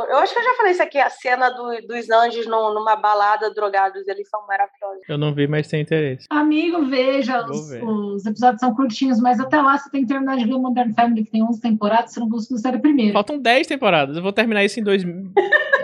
Eu 0.10 0.18
acho 0.18 0.34
que 0.34 0.40
eu 0.40 0.44
já 0.44 0.54
falei 0.56 0.72
isso 0.72 0.84
aqui: 0.84 0.98
a 0.98 1.10
cena 1.10 1.50
do- 1.50 1.88
dos 1.88 2.10
anjos 2.10 2.46
num- 2.48 2.74
numa 2.74 2.96
balada 2.96 3.54
drogados. 3.54 4.08
Eles 4.08 4.30
são 4.30 4.46
maravilhosos. 4.48 5.04
Eu 5.08 5.18
não 5.18 5.34
vi, 5.34 5.48
mas 5.48 5.68
tem 5.68 5.82
interesse. 5.82 6.26
Amigo, 6.30 6.86
veja, 6.86 7.46
os, 7.46 7.72
os 7.72 8.26
episódios 8.26 8.60
são 8.60 8.74
curtinhos, 8.76 9.20
mas 9.20 9.40
até 9.40 9.62
lá 9.62 9.78
você 9.78 9.90
tem 9.90 10.02
que 10.02 10.08
terminar 10.08 10.38
de 10.38 10.46
ver 10.46 10.54
o 10.54 10.60
Modern 10.60 10.94
Family, 10.94 11.24
que 11.26 11.32
tem 11.32 11.44
11 11.44 11.62
temporadas, 11.62 12.14
você 12.14 12.20
não 12.20 12.30
conseguiu 12.30 12.58
a 12.58 12.60
série 12.62 12.80
primeiro. 12.80 13.14
Faltam 13.14 13.38
10 13.40 13.68
temporadas. 13.68 14.16
Eu 14.18 14.24
vou 14.24 14.32
terminar 14.34 14.64
isso 14.64 14.80
em 14.80 14.84
dois, 14.84 15.04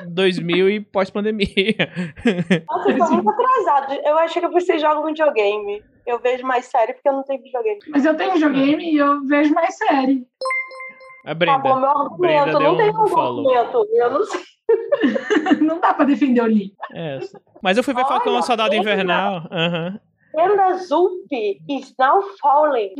2000 0.07 0.69
e 0.69 0.79
pós-pandemia. 0.79 1.45
Nossa, 2.67 2.83
vocês 2.83 2.97
estão 2.97 3.11
muito 3.23 3.35
atrasados. 3.97 4.05
Eu 4.05 4.17
achei 4.19 4.41
que 4.41 4.47
vocês 4.49 4.81
jogam 4.81 5.05
videogame. 5.05 5.83
Eu 6.05 6.19
vejo 6.19 6.45
mais 6.45 6.65
série 6.65 6.93
porque 6.93 7.09
eu 7.09 7.13
não 7.13 7.23
tenho 7.23 7.41
videogame. 7.41 7.79
Mas 7.89 8.05
eu 8.05 8.15
tenho 8.15 8.33
videogame 8.33 8.93
e 8.93 8.97
eu 8.97 9.25
vejo 9.25 9.53
mais 9.53 9.75
série. 9.75 10.25
A 11.25 11.29
Tá 11.29 11.33
bom, 11.33 11.39
Brenda. 11.39 11.79
meu 11.79 11.89
argumento. 11.89 12.17
Brenda 12.17 12.51
não 12.59 12.77
deu 12.77 12.77
tem 12.77 12.95
um 12.95 13.19
argumento. 13.19 13.87
Eu 13.93 14.11
não 14.11 14.23
sei. 14.23 14.41
não 15.61 15.79
dá 15.79 15.93
pra 15.93 16.05
defender 16.05 16.41
o 16.41 16.45
Lee. 16.45 16.73
É. 16.93 17.19
Mas 17.61 17.77
eu 17.77 17.83
fui 17.83 17.93
ver 17.93 18.01
Olha, 18.01 18.09
Falcão 18.09 18.41
Soldado 18.41 18.69
Brenda. 18.69 18.91
Invernal. 18.91 19.47
Aham. 19.51 19.99
Brenda 20.33 20.73
Zulp 20.79 21.31
is 21.31 21.93
now 21.97 22.21
falling. 22.41 22.93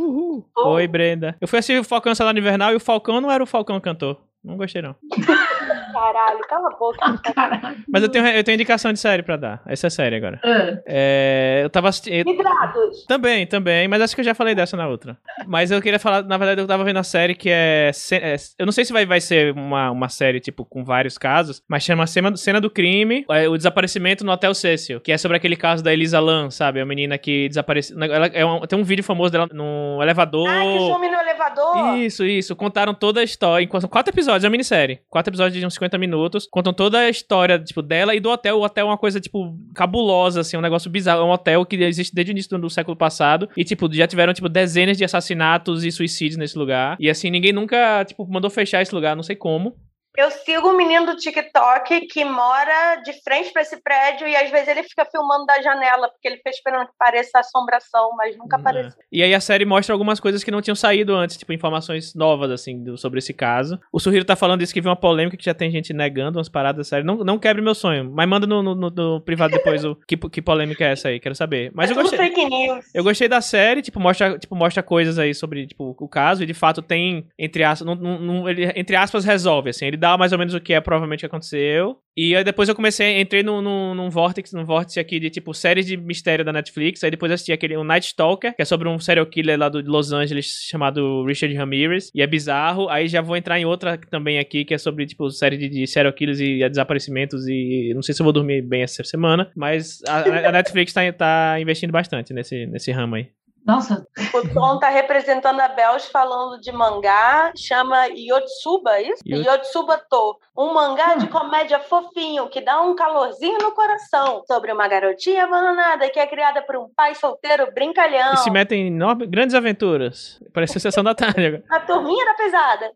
Oi, 0.58 0.88
Brenda. 0.88 1.36
Eu 1.42 1.48
fui 1.48 1.60
assistir 1.60 1.80
o 1.80 1.84
Falcão 1.84 2.16
Soldado 2.16 2.40
Invernal 2.40 2.72
e 2.72 2.76
o 2.76 2.80
Falcão 2.80 3.20
não 3.20 3.30
era 3.30 3.44
o 3.44 3.48
Falcão 3.48 3.80
cantor. 3.80 4.18
Não 4.44 4.58
gostei, 4.58 4.82
não. 4.82 4.96
Caralho, 5.96 6.40
cala 6.50 6.68
a 6.68 6.78
boca. 6.78 7.18
Caralho. 7.34 7.78
Mas 7.88 8.04
eu 8.04 8.10
tenho, 8.10 8.28
eu 8.28 8.44
tenho 8.44 8.56
indicação 8.56 8.92
de 8.92 9.00
série 9.00 9.24
pra 9.24 9.38
dar. 9.38 9.62
Essa 9.66 9.88
é 9.88 9.90
série 9.90 10.16
agora. 10.18 10.40
Ah, 10.44 10.78
É, 10.86 11.62
eu 11.64 11.70
tava 11.70 11.88
assistindo. 11.90 12.30
Hidratos. 12.30 13.06
Também, 13.08 13.48
também, 13.48 13.88
mas 13.88 14.02
acho 14.02 14.14
que 14.14 14.22
eu 14.22 14.26
já 14.26 14.34
falei 14.36 14.54
dessa 14.54 14.76
na 14.76 14.88
outra. 14.88 15.18
Mas 15.48 15.72
eu 15.72 15.82
queria 15.82 16.00
falar, 16.00 16.24
na 16.24 16.38
verdade, 16.38 16.60
eu 16.62 16.68
tava 16.68 16.84
vendo 16.84 16.98
a 17.00 17.04
série 17.04 17.34
que 17.36 17.50
é. 17.50 17.92
é- 18.12 18.36
eu 18.60 18.66
não 18.66 18.74
sei 18.74 18.84
se 18.86 18.92
vai, 18.94 19.06
vai 19.06 19.22
ser 19.22 19.54
uma, 19.54 19.92
uma 19.92 20.10
série, 20.10 20.40
tipo, 20.40 20.66
com 20.66 20.84
vários 20.84 21.18
casos, 21.18 21.62
mas 21.68 21.84
chama 21.84 22.06
Cena, 22.08 22.36
Cena 22.36 22.60
do 22.60 22.70
Crime, 22.70 23.26
é, 23.32 23.48
o 23.48 23.56
desaparecimento 23.56 24.26
no 24.26 24.32
Hotel 24.32 24.54
Cecil, 24.54 25.00
que 25.00 25.12
é 25.12 25.18
sobre 25.18 25.38
aquele 25.38 25.56
caso 25.56 25.84
da 25.84 25.94
Elisa 25.94 26.20
Lam, 26.20 26.50
sabe? 26.52 26.82
A 26.82 26.86
menina 26.86 27.18
que 27.18 27.48
desapareceu. 27.48 27.98
Ela, 28.04 28.28
é 28.28 28.46
um- 28.46 28.62
tem 28.62 28.78
um 28.78 28.84
vídeo 28.84 29.04
famoso 29.04 29.32
dela 29.32 29.48
no 29.54 30.00
elevador. 30.02 30.48
Ah, 30.50 30.62
que 30.62 30.80
some 30.80 31.08
no 31.10 31.18
elevador. 31.20 31.98
Isso, 31.98 32.26
isso. 32.26 32.56
Contaram 32.56 32.94
toda 32.94 33.20
a 33.22 33.24
história. 33.24 33.64
em- 33.64 33.68
quatro 33.68 34.14
episódios, 34.14 34.44
é 34.44 34.48
uma 34.48 34.52
minissérie. 34.52 35.00
Quatro 35.10 35.30
episódios 35.32 35.60
de 35.60 35.66
uns 35.66 35.74
50 35.74 35.85
minutos. 36.00 36.48
Contam 36.50 36.74
toda 36.74 37.00
a 37.00 37.10
história, 37.10 37.60
tipo, 37.60 37.82
dela 37.82 38.16
e 38.16 38.20
do 38.20 38.30
hotel. 38.30 38.58
O 38.58 38.64
hotel 38.64 38.88
é 38.88 38.90
uma 38.90 38.98
coisa, 38.98 39.20
tipo, 39.20 39.58
cabulosa, 39.74 40.42
assim, 40.42 40.58
um 40.58 40.62
negócio 40.62 40.90
bizarro. 40.90 41.22
É 41.22 41.26
um 41.26 41.32
hotel 41.32 41.66
que 41.66 41.76
existe 41.76 42.14
desde 42.14 42.32
o 42.32 42.34
início 42.34 42.58
do 42.58 42.70
século 42.70 42.96
passado. 42.96 43.50
E, 43.56 43.64
tipo, 43.64 43.92
já 43.94 44.08
tiveram, 44.08 44.34
tipo, 44.34 44.50
dezenas 44.50 44.98
de 44.98 45.04
assassinatos 45.04 45.84
e 45.84 45.92
suicídios 45.92 46.38
nesse 46.38 46.58
lugar. 46.58 46.98
E, 47.00 47.10
assim, 47.10 47.30
ninguém 47.30 47.54
nunca, 47.54 48.04
tipo, 48.06 48.28
mandou 48.28 48.50
fechar 48.50 48.82
esse 48.82 48.94
lugar, 48.94 49.16
não 49.16 49.24
sei 49.24 49.36
como. 49.36 49.76
Eu 50.18 50.32
sigo 50.32 50.70
um 50.70 50.78
menino 50.78 51.06
do 51.08 51.16
TikTok 51.16 52.08
que 52.08 52.24
mora 52.24 52.96
de 53.04 53.14
frente 53.24 53.52
para 53.52 53.62
esse 53.62 53.82
prédio 53.82 54.28
e 54.28 54.36
às 54.36 54.50
vezes 54.50 54.68
ele 54.68 54.84
fica 54.84 55.06
filmando 55.06 55.46
da 55.46 55.62
janela, 55.62 56.10
porque 56.10 56.28
ele 56.28 56.38
fica 56.38 56.50
esperando 56.50 56.88
que 56.88 56.94
pareça 56.98 57.40
assombração, 57.40 58.12
mas 58.18 58.38
nunca 58.38 58.58
É. 58.58 58.60
apareceu. 58.60 59.00
E 59.12 59.22
aí 59.24 59.34
a 59.34 59.40
série 59.40 59.66
mostra 59.66 59.94
algumas 59.94 60.20
coisas 60.20 60.44
que 60.44 60.52
não 60.52 60.62
tinham 60.62 60.76
saído 60.76 61.14
antes, 61.16 61.38
tipo 61.38 61.52
informações 61.54 62.14
novas, 62.16 62.52
assim, 62.52 62.84
do- 62.84 62.98
sobre 62.98 63.20
esse 63.20 63.34
caso. 63.34 63.80
O 63.92 64.00
Surhiro 64.00 64.26
tá 64.26 64.36
falando 64.36 64.62
isso 64.62 64.74
que 64.74 64.82
viu 64.82 64.90
uma 64.90 64.96
polêmica 64.96 65.38
que 65.38 65.44
já 65.46 65.54
tem 65.54 65.70
gente 65.72 65.94
negando 65.94 66.38
umas 66.38 66.50
paradas 66.50 66.78
da 66.78 66.84
série. 66.90 67.04
Não, 67.04 67.18
não 67.18 67.38
quebre 67.40 67.62
meu 67.62 67.76
sonho, 67.76 68.12
mas 68.14 68.28
manda 68.28 68.48
no, 68.48 68.62
no- 68.64 68.76
no- 68.76 69.22
privado 69.22 69.52
depois 69.54 69.84
o 69.84 69.96
que, 70.08 70.16
que 70.18 70.42
polêmica 70.42 70.84
é 70.86 70.92
essa 70.92 71.10
aí, 71.10 71.20
quero 71.20 71.36
saber. 71.36 71.72
Mas 71.74 71.90
é 71.90 71.94
eu 71.94 71.98
gostei. 72.02 72.18
fake 72.20 72.46
news. 72.46 72.86
Eu 72.94 73.04
gostei 73.04 73.28
da 73.28 73.42
série, 73.42 73.82
tipo, 73.82 74.00
mostra, 74.00 74.38
tipo, 74.38 74.56
mostra 74.56 74.82
coisas 74.82 75.18
aí 75.20 75.34
sobre, 75.34 75.68
tipo, 75.68 75.96
o 76.00 76.08
caso, 76.08 76.44
e 76.44 76.46
de 76.46 76.54
fato 76.54 76.82
tem, 76.82 77.28
entre 77.38 77.64
aspas, 77.64 77.86
não- 77.86 77.96
não- 77.96 78.50
ele, 78.50 78.72
entre 78.76 78.96
aspas, 78.96 79.26
resolve, 79.26 79.70
assim, 79.70 79.86
ele 79.86 79.98
dá 80.06 80.16
mais 80.18 80.32
ou 80.32 80.38
menos 80.38 80.54
o 80.54 80.62
que 80.62 80.72
é 80.72 80.80
provavelmente 80.80 81.22
que 81.22 81.26
aconteceu. 81.26 81.98
E 82.16 82.36
aí 82.36 82.44
depois 82.44 82.70
eu 82.70 82.76
comecei, 82.76 83.20
entrei 83.20 83.42
num, 83.42 83.62
num, 83.62 83.96
num 83.96 84.10
vórtice, 84.10 84.56
num 84.56 84.64
vórtice 84.64 85.00
aqui 85.00 85.20
de, 85.20 85.30
tipo, 85.32 85.54
séries 85.54 85.86
de 85.86 85.98
mistério 85.98 86.46
da 86.46 86.54
Netflix, 86.54 87.04
aí 87.04 87.10
depois 87.12 87.32
assisti 87.32 87.52
aquele, 87.52 87.76
o 87.76 87.84
Night 87.84 88.06
Stalker, 88.06 88.56
que 88.56 88.62
é 88.62 88.66
sobre 88.66 88.88
um 88.88 89.00
serial 89.00 89.26
killer 89.26 89.58
lá 89.58 89.68
do, 89.68 89.82
de 89.82 89.90
Los 89.90 90.14
Angeles, 90.14 90.60
chamado 90.70 91.26
Richard 91.26 91.54
Ramirez, 91.56 92.12
e 92.14 92.22
é 92.22 92.28
bizarro, 92.28 92.88
aí 92.88 93.08
já 93.08 93.22
vou 93.22 93.36
entrar 93.36 93.60
em 93.60 93.66
outra 93.66 93.98
também 93.98 94.40
aqui, 94.40 94.64
que 94.64 94.74
é 94.74 94.78
sobre, 94.78 95.06
tipo, 95.06 95.30
série 95.32 95.58
de, 95.58 95.68
de 95.68 95.88
serial 95.88 96.14
killers 96.14 96.40
e 96.40 96.70
desaparecimentos, 96.70 97.48
e 97.48 97.92
não 97.94 98.02
sei 98.02 98.14
se 98.14 98.22
eu 98.22 98.24
vou 98.24 98.32
dormir 98.32 98.62
bem 98.62 98.84
essa 98.84 99.04
semana, 99.04 99.52
mas 99.56 100.02
a, 100.08 100.48
a 100.48 100.52
Netflix 100.52 100.94
tá, 100.94 101.02
tá 101.12 101.58
investindo 101.60 101.92
bastante 101.92 102.34
nesse, 102.34 102.66
nesse 102.68 102.92
ramo 102.92 103.16
aí. 103.16 103.28
Nossa, 103.66 104.06
O 104.34 104.48
Tom 104.54 104.78
tá 104.80 104.90
representando 104.90 105.60
a 105.60 105.68
Bells 105.68 106.08
falando 106.12 106.62
de 106.62 106.72
mangá, 106.72 107.52
chama 107.58 108.06
Yotsuba, 108.08 108.92
é 109.00 109.10
isso? 109.10 109.24
Yot- 109.26 109.48
Yotsuba 109.48 109.98
To. 110.10 110.38
Um 110.56 110.74
mangá 110.74 111.16
de 111.16 111.28
comédia 111.28 111.80
fofinho 111.80 112.48
que 112.48 112.62
dá 112.62 112.80
um 112.82 112.96
calorzinho 112.96 113.58
no 113.58 113.72
coração. 113.72 114.44
Sobre 114.48 114.72
uma 114.72 114.88
garotinha 114.88 115.46
abandonada 115.46 116.10
que 116.10 116.20
é 116.20 116.28
criada 116.28 116.62
por 116.62 116.76
um 116.78 116.88
pai 116.96 117.16
solteiro 117.16 117.72
brincalhão. 117.74 118.34
E 118.34 118.38
se 118.38 118.52
metem 118.52 118.88
em 118.88 119.00
grandes 119.28 119.56
aventuras. 119.56 120.40
Parece 120.54 120.78
a 120.78 120.82
sessão 120.82 121.04
da 121.04 121.16
tarde 121.16 121.46
agora. 121.46 121.64
A 121.70 121.80
turminha 121.80 122.24
da 122.26 122.34
pesada. 122.36 122.92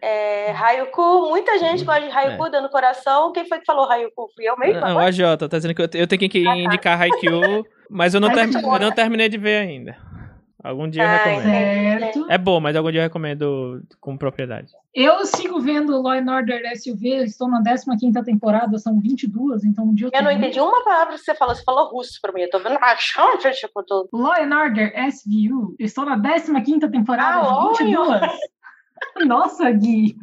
É, 0.00 0.52
Hayuku, 0.52 1.28
muita 1.28 1.58
gente 1.58 1.84
gosta 1.84 2.02
de 2.02 2.10
Hayuku 2.10 2.50
dando 2.50 2.68
coração. 2.68 3.32
Quem 3.32 3.46
foi 3.48 3.58
que 3.58 3.64
falou 3.66 3.90
Hayuku? 3.90 4.28
Fui 4.34 4.48
eu 4.48 4.56
mesma? 4.56 4.80
Não, 4.88 4.98
a 4.98 5.10
Jota 5.10 5.48
tá 5.48 5.56
dizendo 5.56 5.74
que 5.74 5.82
eu, 5.82 5.88
te- 5.88 5.98
eu 5.98 6.06
tenho 6.06 6.28
que 6.30 6.38
indicar 6.46 7.00
Haikyuu, 7.00 7.66
mas 7.90 8.14
eu 8.14 8.20
não, 8.20 8.30
termi- 8.32 8.52
que 8.60 8.64
eu 8.64 8.78
não 8.80 8.92
terminei 8.92 9.28
de 9.28 9.38
ver 9.38 9.56
ainda. 9.58 9.96
Algum 10.62 10.88
dia 10.88 11.04
eu 11.04 11.08
Ai, 11.08 11.34
recomendo. 11.36 12.00
certo. 12.00 12.26
É 12.30 12.36
bom, 12.36 12.58
mas 12.60 12.74
algum 12.74 12.90
dia 12.90 13.00
eu 13.00 13.04
recomendo 13.04 13.80
com 14.00 14.16
propriedade. 14.18 14.68
Eu 14.92 15.24
sigo 15.24 15.60
vendo 15.60 16.00
Law 16.02 16.12
and 16.14 16.26
Order 16.28 16.60
SUV, 16.76 17.22
estou 17.22 17.48
na 17.48 17.62
15ª 17.62 18.24
temporada, 18.24 18.76
são 18.78 18.98
22, 19.00 19.64
então 19.64 19.84
um 19.84 19.94
dia 19.94 20.08
eu 20.08 20.10
Eu 20.12 20.24
não 20.24 20.32
entendi 20.32 20.58
uma 20.60 20.82
palavra 20.82 21.14
que 21.14 21.20
você 21.20 21.34
falou. 21.36 21.54
Você 21.54 21.62
falou 21.62 21.88
russo 21.92 22.18
pra 22.20 22.32
mim. 22.32 22.40
Eu 22.42 22.50
tô 22.50 22.58
vendo 22.58 22.76
tipo. 22.76 23.84
Law 24.12 24.32
and 24.32 24.56
Order 24.56 24.92
SVU, 25.12 25.76
estou 25.78 26.04
na 26.04 26.18
15ª 26.18 26.90
temporada, 26.90 27.48
Ah, 27.48 27.72
de 27.72 27.84
22. 27.84 28.20
Nossa, 29.26 29.70
Gui, 29.70 30.16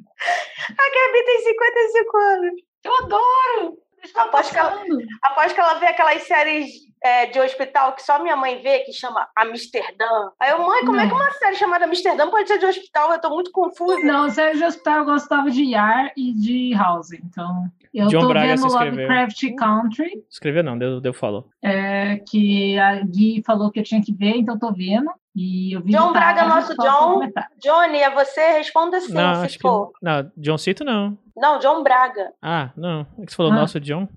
A 0.69 0.73
Gabi 0.73 1.25
tem 1.25 1.39
55 1.43 2.17
anos. 2.17 2.53
eu 2.83 2.95
adoro! 3.03 3.77
Aposto 4.15 4.51
que 4.53 4.59
ela-. 4.59 4.83
Após 5.23 5.51
que 5.53 5.59
ela 5.59 5.73
vê 5.75 5.87
aquelas 5.87 6.21
séries 6.23 6.67
é, 7.05 7.25
de 7.27 7.39
hospital 7.39 7.93
que 7.93 8.01
só 8.03 8.21
minha 8.21 8.35
mãe 8.35 8.59
vê, 8.61 8.79
que 8.79 8.91
chama 8.91 9.27
Amsterdã. 9.37 10.29
Aí 10.39 10.51
eu, 10.51 10.65
mãe, 10.65 10.83
como 10.85 10.99
é 10.99 11.03
Não. 11.03 11.09
que 11.09 11.15
uma 11.15 11.31
série 11.33 11.55
chamada 11.55 11.85
Amsterdã 11.85 12.29
pode 12.29 12.47
ser 12.47 12.57
de 12.57 12.65
hospital? 12.65 13.11
Eu 13.11 13.21
tô 13.21 13.29
muito 13.29 13.51
confusa. 13.51 13.99
Não, 14.03 14.29
série 14.29 14.57
de 14.57 14.63
hospital 14.63 14.99
eu 14.99 15.05
gostava 15.05 15.49
de 15.51 15.63
Yar 15.63 16.11
e 16.17 16.33
de 16.33 16.73
House, 16.73 17.11
então... 17.13 17.65
Eu 17.93 18.07
John 18.07 18.21
tô 18.21 18.27
Braga 18.27 18.55
vendo. 18.57 18.67
Lovecraft 18.67 19.55
Country, 19.57 20.25
Escreveu 20.29 20.63
não, 20.63 20.77
deu, 20.77 20.99
deu 20.99 21.13
falou. 21.13 21.47
é, 21.63 22.17
que 22.29 22.77
a 22.77 22.95
Gui 23.03 23.41
falou 23.45 23.71
que 23.71 23.79
eu 23.79 23.83
tinha 23.83 24.01
que 24.03 24.13
ver, 24.13 24.35
então 24.35 24.59
tô 24.59 24.73
vendo. 24.73 25.09
E 25.33 25.73
eu 25.75 25.81
vi 25.81 25.91
John 25.91 26.11
Braga, 26.11 26.41
tarde, 26.45 26.55
nosso 26.55 26.75
John. 26.75 27.21
Johnny, 27.61 27.97
é 27.99 28.09
você? 28.09 28.51
Responda 28.57 28.99
sim, 28.99 29.13
não, 29.13 29.35
se 29.35 29.45
acho 29.45 29.55
que. 29.57 29.61
for. 29.61 29.91
Não, 30.01 30.29
John 30.37 30.57
Cito 30.57 30.83
não. 30.83 31.17
Não, 31.37 31.59
John 31.59 31.83
Braga. 31.83 32.31
Ah, 32.41 32.71
não. 32.75 33.05
É 33.19 33.25
que 33.25 33.31
você 33.31 33.35
falou 33.37 33.51
Ah. 33.51 33.55
nosso 33.55 33.79
John? 33.79 34.07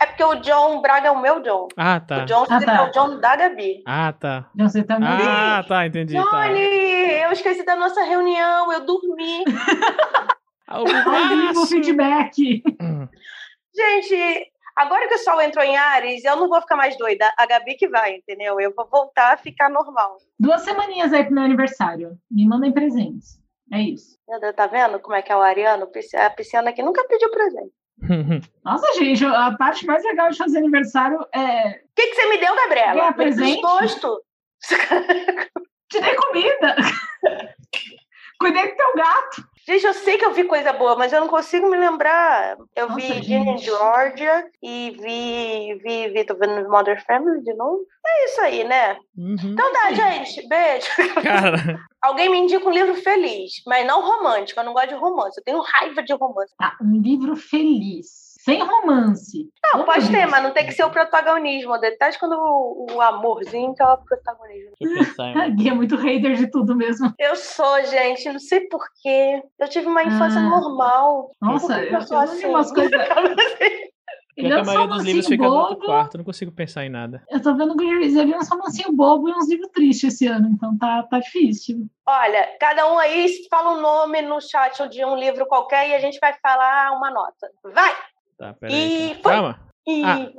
É 0.00 0.06
porque 0.06 0.24
o 0.24 0.34
John 0.36 0.80
Braga 0.82 1.08
é 1.08 1.10
o 1.10 1.20
meu 1.20 1.40
John. 1.40 1.68
Ah, 1.76 2.00
O 2.02 2.06
tá. 2.06 2.24
John 2.24 2.44
Ah, 2.50 2.60
tá. 2.60 2.74
é 2.74 2.82
o 2.82 2.90
John 2.90 3.20
da 3.20 3.36
Gabi. 3.36 3.82
Ah, 3.86 4.12
tá. 4.12 4.50
Você 4.56 4.82
também. 4.82 5.08
Ah, 5.08 5.64
tá, 5.66 5.86
entendi. 5.86 6.14
Tá. 6.14 6.20
Johnny, 6.48 6.58
eu 7.22 7.30
esqueci 7.32 7.64
da 7.64 7.76
nossa 7.76 8.02
reunião, 8.02 8.72
eu 8.72 8.84
dormi. 8.84 9.44
Ah, 10.66 10.80
o 10.80 10.84
vivo, 10.86 11.28
Bivaço. 11.28 11.66
feedback. 11.68 12.62
Hum. 12.80 13.06
Gente, 13.74 14.50
agora 14.76 15.06
que 15.08 15.14
o 15.14 15.18
sol 15.18 15.40
entrou 15.40 15.64
em 15.64 15.76
Ares, 15.76 16.24
eu 16.24 16.36
não 16.36 16.48
vou 16.48 16.60
ficar 16.60 16.76
mais 16.76 16.96
doida. 16.96 17.32
A 17.38 17.46
Gabi 17.46 17.74
que 17.74 17.88
vai, 17.88 18.16
entendeu? 18.16 18.58
Eu 18.60 18.72
vou 18.74 18.88
voltar 18.90 19.34
a 19.34 19.36
ficar 19.36 19.68
normal. 19.68 20.16
Duas 20.38 20.62
semaninhas 20.62 21.12
aí 21.12 21.24
pro 21.24 21.34
meu 21.34 21.44
aniversário. 21.44 22.16
Me 22.30 22.46
mandem 22.48 22.72
presentes. 22.72 23.38
É 23.72 23.80
isso. 23.80 24.18
Meu 24.28 24.40
Deus, 24.40 24.54
tá 24.54 24.66
vendo 24.66 24.98
como 25.00 25.14
é 25.16 25.22
que 25.22 25.32
é 25.32 25.36
o 25.36 25.40
Ariano? 25.40 25.88
A 26.16 26.30
pisciana 26.30 26.70
aqui 26.70 26.82
nunca 26.82 27.04
pediu 27.08 27.30
presente. 27.30 27.72
Nossa, 28.64 28.92
gente, 28.98 29.24
a 29.24 29.56
parte 29.56 29.86
mais 29.86 30.02
legal 30.04 30.30
de 30.30 30.36
fazer 30.36 30.58
aniversário 30.58 31.18
é 31.32 31.68
O 31.68 31.94
que, 31.94 32.06
que 32.08 32.14
você 32.14 32.28
me 32.28 32.38
deu, 32.38 32.54
Gabriela? 32.54 33.06
Me 33.08 33.14
presente? 33.14 33.54
desgosto. 33.54 34.22
te 35.90 36.00
dei 36.00 36.14
comida. 36.14 36.76
Cuidei 38.38 38.70
do 38.70 38.76
teu 38.76 38.94
gato. 38.96 39.48
Gente, 39.66 39.86
eu 39.86 39.94
sei 39.94 40.18
que 40.18 40.24
eu 40.24 40.32
vi 40.32 40.44
coisa 40.44 40.72
boa, 40.74 40.94
mas 40.94 41.12
eu 41.12 41.20
não 41.20 41.28
consigo 41.28 41.70
me 41.70 41.76
lembrar. 41.76 42.56
Eu 42.76 42.88
Nossa, 42.88 43.00
vi 43.00 43.22
Ginny. 43.22 43.58
Georgia 43.58 44.46
e 44.62 44.90
vi, 45.00 45.80
vi, 45.82 46.08
vi, 46.08 46.24
tô 46.24 46.34
vendo 46.34 46.68
Mother 46.68 47.02
Family 47.06 47.42
de 47.42 47.54
novo. 47.54 47.80
É 48.06 48.24
isso 48.26 48.40
aí, 48.42 48.64
né? 48.64 48.98
Uhum. 49.16 49.36
Então 49.42 49.72
tá, 49.72 49.92
gente. 49.92 50.46
Beijo. 50.46 50.88
Cara, 51.22 51.80
Alguém 52.02 52.28
me 52.30 52.36
indica 52.36 52.68
um 52.68 52.72
livro 52.72 52.94
feliz, 52.96 53.62
mas 53.66 53.86
não 53.86 54.02
romântico. 54.02 54.60
Eu 54.60 54.64
não 54.64 54.74
gosto 54.74 54.88
de 54.90 54.94
romance. 54.94 55.40
Eu 55.40 55.44
tenho 55.44 55.62
raiva 55.62 56.02
de 56.02 56.12
romance. 56.12 56.54
Tá, 56.58 56.76
um 56.82 57.00
livro 57.00 57.34
feliz. 57.34 58.23
Sem 58.44 58.62
romance. 58.62 59.48
Não, 59.72 59.84
pode 59.86 60.10
ter, 60.10 60.26
mas 60.26 60.42
não 60.42 60.52
tem 60.52 60.66
que 60.66 60.72
ser 60.72 60.84
o 60.84 60.90
protagonismo. 60.90 61.78
Detesto 61.78 62.20
quando 62.20 62.34
o, 62.34 62.86
o 62.92 63.00
amorzinho 63.00 63.74
que 63.74 63.82
é 63.82 63.86
o 63.86 63.96
protagonismo. 63.96 64.72
A 65.42 65.48
Gui 65.48 65.70
é 65.70 65.74
muito 65.74 65.96
hater 65.96 66.34
de 66.34 66.50
tudo 66.50 66.76
mesmo. 66.76 67.10
Eu 67.18 67.36
sou, 67.36 67.82
gente, 67.86 68.30
não 68.30 68.38
sei 68.38 68.60
porquê. 68.68 69.42
Eu 69.58 69.68
tive 69.68 69.86
uma 69.86 70.02
infância 70.02 70.40
Ah. 70.40 70.48
normal. 70.50 71.30
Nossa, 71.40 71.82
eu, 71.82 71.92
eu 71.94 72.00
sou 72.02 72.18
eu 72.18 72.22
assim? 72.22 72.46
umas 72.46 72.70
coisas. 72.70 72.92
Ele 74.36 74.52
é 74.52 74.58
a 74.58 74.62
um 74.62 74.64
maioria 74.64 74.88
dos 74.88 75.04
livros 75.04 75.26
fica 75.28 75.44
no 75.44 75.54
outro 75.54 75.74
bobo. 75.76 75.86
quarto, 75.86 76.14
eu 76.14 76.18
não 76.18 76.24
consigo 76.24 76.50
pensar 76.50 76.84
em 76.84 76.88
nada. 76.88 77.22
Eu 77.30 77.40
tô 77.40 77.54
vendo 77.56 77.76
que 77.76 77.84
eu 77.84 78.00
vi 78.26 78.34
uns 78.34 78.48
romancinho 78.48 78.92
bobo 78.92 79.28
e 79.28 79.32
uns 79.32 79.48
livros 79.48 79.70
tristes 79.70 80.12
esse 80.12 80.26
ano, 80.26 80.48
então 80.48 80.76
tá, 80.76 81.04
tá 81.04 81.20
difícil. 81.20 81.86
Olha, 82.04 82.48
cada 82.58 82.92
um 82.92 82.98
aí 82.98 83.28
fala 83.48 83.72
um 83.78 83.80
nome 83.80 84.22
no 84.22 84.40
chat 84.40 84.88
de 84.88 85.04
um 85.04 85.14
livro 85.16 85.46
qualquer 85.46 85.88
e 85.88 85.94
a 85.94 86.00
gente 86.00 86.18
vai 86.20 86.34
falar 86.42 86.92
uma 86.96 87.12
nota. 87.12 87.48
Vai! 87.72 87.94
Tá, 88.38 88.54
peraí. 88.54 89.12
E. 89.12 89.14
Calma. 89.22 89.60
E 89.86 90.02
Ah. 90.04 90.30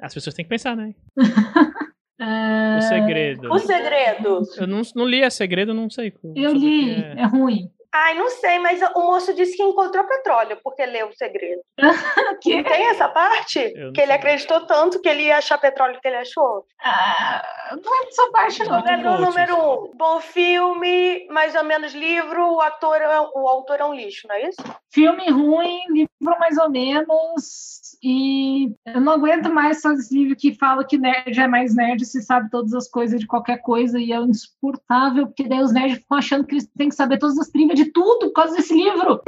As 0.00 0.12
pessoas 0.14 0.34
têm 0.34 0.44
que 0.44 0.48
pensar, 0.50 0.76
né? 0.76 0.94
É, 2.20 2.78
O 2.78 2.82
segredo. 2.82 3.52
o 3.52 3.58
segredo. 3.58 4.42
Eu 4.56 4.66
não, 4.68 4.82
não 4.94 5.04
li 5.04 5.24
a 5.24 5.30
segredo, 5.30 5.74
não 5.74 5.90
sei. 5.90 6.14
Eu 6.36 6.52
li, 6.54 6.92
é. 6.94 7.14
é 7.18 7.24
ruim. 7.26 7.68
Ai, 7.96 8.14
não 8.14 8.28
sei, 8.28 8.58
mas 8.58 8.80
o 8.82 9.00
moço 9.00 9.32
disse 9.32 9.56
que 9.56 9.62
encontrou 9.62 10.04
petróleo 10.04 10.58
porque 10.64 10.84
leu 10.84 11.08
o 11.08 11.12
segredo. 11.12 11.62
Que? 12.42 12.62
Tem 12.64 12.88
essa 12.88 13.08
parte? 13.08 13.72
Não 13.74 13.92
Que 13.92 14.00
ele 14.00 14.12
acreditou 14.12 14.66
tanto 14.66 15.00
que 15.00 15.08
ele 15.08 15.22
ia 15.22 15.38
achar 15.38 15.56
petróleo 15.56 15.98
que 16.00 16.08
ele 16.08 16.16
achou. 16.16 16.66
Ah, 16.82 17.42
não 17.82 18.02
é 18.02 18.04
dessa 18.06 18.30
parte, 18.32 18.64
não. 18.64 18.82
Muito 18.82 19.20
Número, 19.20 19.56
um. 19.56 19.96
Bom 19.96 20.20
filme, 20.20 21.26
mais 21.30 21.54
ou 21.54 21.62
menos 21.64 21.94
livro, 21.94 22.54
o 22.54 22.60
ator, 22.60 22.96
é- 23.00 23.20
o 23.20 23.48
autor 23.48 23.80
é 23.80 23.84
um 23.84 23.94
lixo, 23.94 24.26
não 24.28 24.34
é 24.34 24.48
isso? 24.48 24.60
Filme 24.92 25.30
ruim, 25.30 25.80
livro 25.90 26.38
mais 26.38 26.58
ou 26.58 26.68
menos. 26.68 27.80
E 28.02 28.74
eu 28.84 29.00
não 29.00 29.14
aguento 29.14 29.50
mais 29.50 29.80
só 29.80 29.92
esse 29.92 30.14
livro 30.14 30.36
que 30.36 30.54
fala 30.54 30.84
que 30.84 30.98
nerd 30.98 31.40
é 31.40 31.46
mais 31.46 31.74
nerd 31.74 32.04
se 32.04 32.20
sabe 32.22 32.50
todas 32.50 32.74
as 32.74 32.88
coisas 32.88 33.18
de 33.20 33.26
qualquer 33.26 33.58
coisa 33.62 33.98
e 33.98 34.12
é 34.12 34.16
insuportável, 34.18 35.26
porque 35.26 35.48
daí 35.48 35.60
os 35.60 35.72
nerds 35.72 35.98
ficam 35.98 36.18
achando 36.18 36.44
que 36.44 36.54
eles 36.56 36.68
têm 36.76 36.88
que 36.88 36.94
saber 36.94 37.18
todas 37.18 37.38
as 37.38 37.48
trivias 37.48 37.78
de 37.78 37.83
tudo 37.92 38.26
por 38.26 38.32
causa 38.32 38.56
desse 38.56 38.74
livro. 38.74 39.20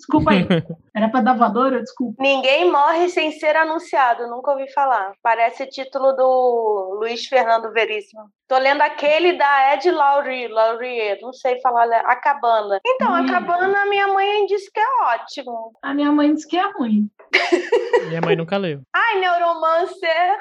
Desculpa 0.00 0.30
aí. 0.30 0.46
Era 0.96 1.08
pra 1.08 1.20
dar 1.20 1.36
voadora? 1.36 1.80
Desculpa. 1.80 2.22
Ninguém 2.22 2.70
morre 2.70 3.08
sem 3.10 3.30
ser 3.32 3.54
anunciado, 3.54 4.26
nunca 4.26 4.50
ouvi 4.52 4.70
falar. 4.72 5.12
Parece 5.22 5.66
título 5.68 6.12
do 6.12 6.96
Luiz 6.98 7.26
Fernando 7.26 7.70
Veríssimo. 7.72 8.22
Tô 8.48 8.58
lendo 8.58 8.80
aquele 8.80 9.34
da 9.34 9.74
Ed 9.74 9.88
Laurie, 9.92 10.48
Laurie, 10.48 11.20
não 11.22 11.32
sei 11.32 11.60
falar, 11.60 11.86
né? 11.86 12.02
a 12.04 12.16
cabana. 12.16 12.80
Então, 12.84 13.14
a 13.14 13.20
Hum. 13.20 13.26
cabana, 13.26 13.86
minha 13.86 14.08
mãe 14.08 14.44
disse 14.46 14.68
que 14.72 14.80
é 14.80 15.04
ótimo. 15.14 15.72
A 15.82 15.94
minha 15.94 16.10
mãe 16.10 16.34
disse 16.34 16.48
que 16.48 16.56
é 16.56 16.72
ruim. 16.72 17.08
Minha 18.08 18.20
mãe 18.20 18.34
nunca 18.34 18.56
leu. 18.56 18.80
Ai, 18.92 19.20
Neuromancer. 19.20 20.36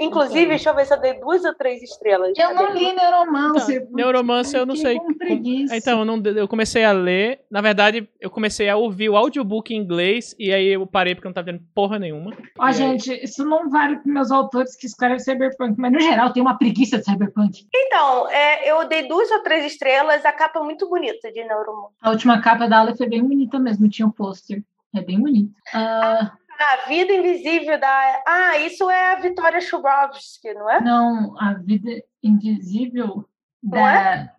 Inclusive, 0.00 0.46
deixa 0.46 0.70
eu 0.70 0.74
ver 0.74 0.84
se 0.86 0.92
eu 0.94 1.00
dei 1.00 1.14
duas 1.20 1.44
ou 1.44 1.54
três 1.54 1.80
estrelas. 1.82 2.32
Eu 2.36 2.54
não 2.54 2.72
li 2.72 2.92
Neuromancer. 2.92 3.76
Então, 3.82 3.92
Neuromancer 3.92 4.60
eu 4.60 4.66
não 4.66 4.74
sei. 4.74 4.98
Com 4.98 5.14
preguiça. 5.14 5.76
Então, 5.76 6.00
eu, 6.00 6.04
não, 6.04 6.20
eu 6.36 6.48
comecei 6.48 6.84
a 6.84 6.92
ler. 6.92 7.40
Na 7.50 7.60
verdade, 7.60 8.08
eu 8.20 8.29
comecei 8.30 8.68
a 8.68 8.76
ouvir 8.76 9.08
o 9.08 9.16
audiobook 9.16 9.72
em 9.74 9.78
inglês 9.78 10.34
e 10.38 10.52
aí 10.52 10.68
eu 10.68 10.86
parei 10.86 11.14
porque 11.14 11.26
eu 11.26 11.30
não 11.30 11.34
tava 11.34 11.46
vendo 11.52 11.62
porra 11.74 11.98
nenhuma. 11.98 12.32
Ó, 12.58 12.64
aí- 12.64 12.72
gente, 12.72 13.12
isso 13.22 13.44
não 13.44 13.68
vale 13.70 13.96
para 13.96 14.12
meus 14.12 14.30
autores 14.30 14.76
que 14.76 14.86
escrevem 14.86 15.18
cyberpunk, 15.18 15.74
mas 15.78 15.92
no 15.92 16.00
geral 16.00 16.32
tem 16.32 16.42
uma 16.42 16.56
preguiça 16.56 16.98
de 16.98 17.04
cyberpunk. 17.04 17.66
Então, 17.74 18.28
é, 18.30 18.70
eu 18.70 18.86
dei 18.88 19.06
duas 19.08 19.30
ou 19.30 19.42
três 19.42 19.64
estrelas, 19.64 20.24
a 20.24 20.32
capa 20.32 20.60
é 20.60 20.62
muito 20.62 20.88
bonita 20.88 21.30
de 21.32 21.44
Neuromancer. 21.44 21.96
A 22.00 22.10
última 22.10 22.40
capa 22.40 22.66
da 22.68 22.78
Aleph 22.80 23.00
é 23.00 23.06
bem 23.08 23.22
bonita 23.22 23.58
mesmo, 23.58 23.88
tinha 23.88 24.06
um 24.06 24.10
pôster. 24.10 24.62
É 24.94 25.00
bem 25.00 25.20
bonito. 25.20 25.52
Ah, 25.72 26.32
A 26.58 26.88
Vida 26.88 27.12
Invisível 27.12 27.78
da. 27.80 28.22
Ah, 28.26 28.58
isso 28.58 28.90
é 28.90 29.12
a 29.12 29.16
Vitória 29.20 29.60
Chubrovsky, 29.60 30.52
não 30.54 30.68
é? 30.68 30.80
não, 30.80 31.34
a 31.40 31.54
vida 31.54 31.90
invisível 32.22 33.24
Não 33.62 33.70
da. 33.70 34.30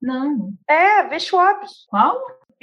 Não. 0.00 0.52
É, 0.68 1.00
a 1.00 1.02
V. 1.08 1.18
Schwabs. 1.20 1.86
Qual? 1.88 2.16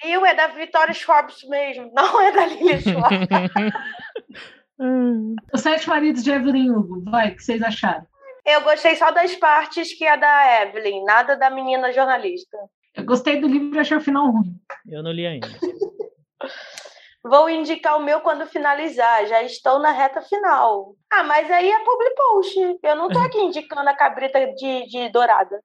Viu? 0.03 0.25
É 0.25 0.33
da 0.33 0.47
Vitória 0.47 0.93
Schwabs 0.93 1.43
mesmo. 1.47 1.91
Não 1.95 2.21
é 2.21 2.31
da 2.31 2.45
Lilia 2.45 2.79
Schwabs. 2.79 3.27
Hum. 4.77 5.37
Os 5.53 5.61
Sete 5.61 5.87
Maridos 5.87 6.21
de 6.21 6.31
Evelyn 6.31 6.69
Hugo. 6.69 7.01
Vai, 7.09 7.29
o 7.29 7.35
que 7.37 7.41
vocês 7.41 7.61
acharam? 7.61 8.05
eu 8.45 8.61
gostei 8.61 8.95
só 8.95 9.09
das 9.11 9.35
partes 9.35 9.97
que 9.97 10.05
é 10.05 10.15
da 10.15 10.61
Evelyn, 10.63 11.03
nada 11.03 11.35
da 11.35 11.49
menina 11.49 11.91
jornalista. 11.91 12.57
Eu 12.93 13.03
gostei 13.03 13.41
do 13.41 13.47
livro 13.47 13.75
e 13.75 13.79
achei 13.79 13.97
o 13.97 14.01
final 14.01 14.29
ruim. 14.29 14.55
Eu 14.87 15.01
não 15.01 15.11
li 15.11 15.25
ainda. 15.25 15.47
Vou 17.23 17.49
indicar 17.49 17.97
o 17.97 18.03
meu 18.03 18.21
quando 18.21 18.45
finalizar. 18.45 19.25
Já 19.25 19.41
estou 19.41 19.79
na 19.79 19.91
reta 19.91 20.21
final. 20.21 20.95
Ah, 21.11 21.23
mas 21.23 21.49
aí 21.49 21.71
é 21.71 21.83
public 21.83 22.15
post. 22.15 22.79
Eu 22.83 22.95
não 22.95 23.09
tô 23.09 23.17
aqui 23.17 23.39
indicando 23.39 23.89
a 23.89 23.95
cabrita 23.95 24.39
de, 24.53 24.85
de 24.85 25.09
dourada. 25.09 25.59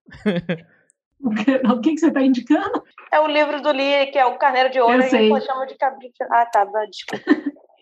O 1.23 1.81
que, 1.81 1.93
que 1.93 1.99
você 1.99 2.09
está 2.09 2.23
indicando? 2.23 2.83
É 3.13 3.21
o 3.21 3.27
livro 3.27 3.61
do 3.61 3.71
Lee, 3.71 4.07
que 4.11 4.19
é 4.19 4.25
o 4.25 4.39
Carneiro 4.39 4.71
de 4.71 4.81
Ouro, 4.81 4.95
Eu 4.95 5.01
e 5.01 5.11
sei. 5.11 5.23
depois 5.25 5.45
chama 5.45 5.67
de 5.67 5.75
cabrita. 5.77 6.27
Ah, 6.31 6.47
tá, 6.47 6.65
desculpa. 6.87 7.25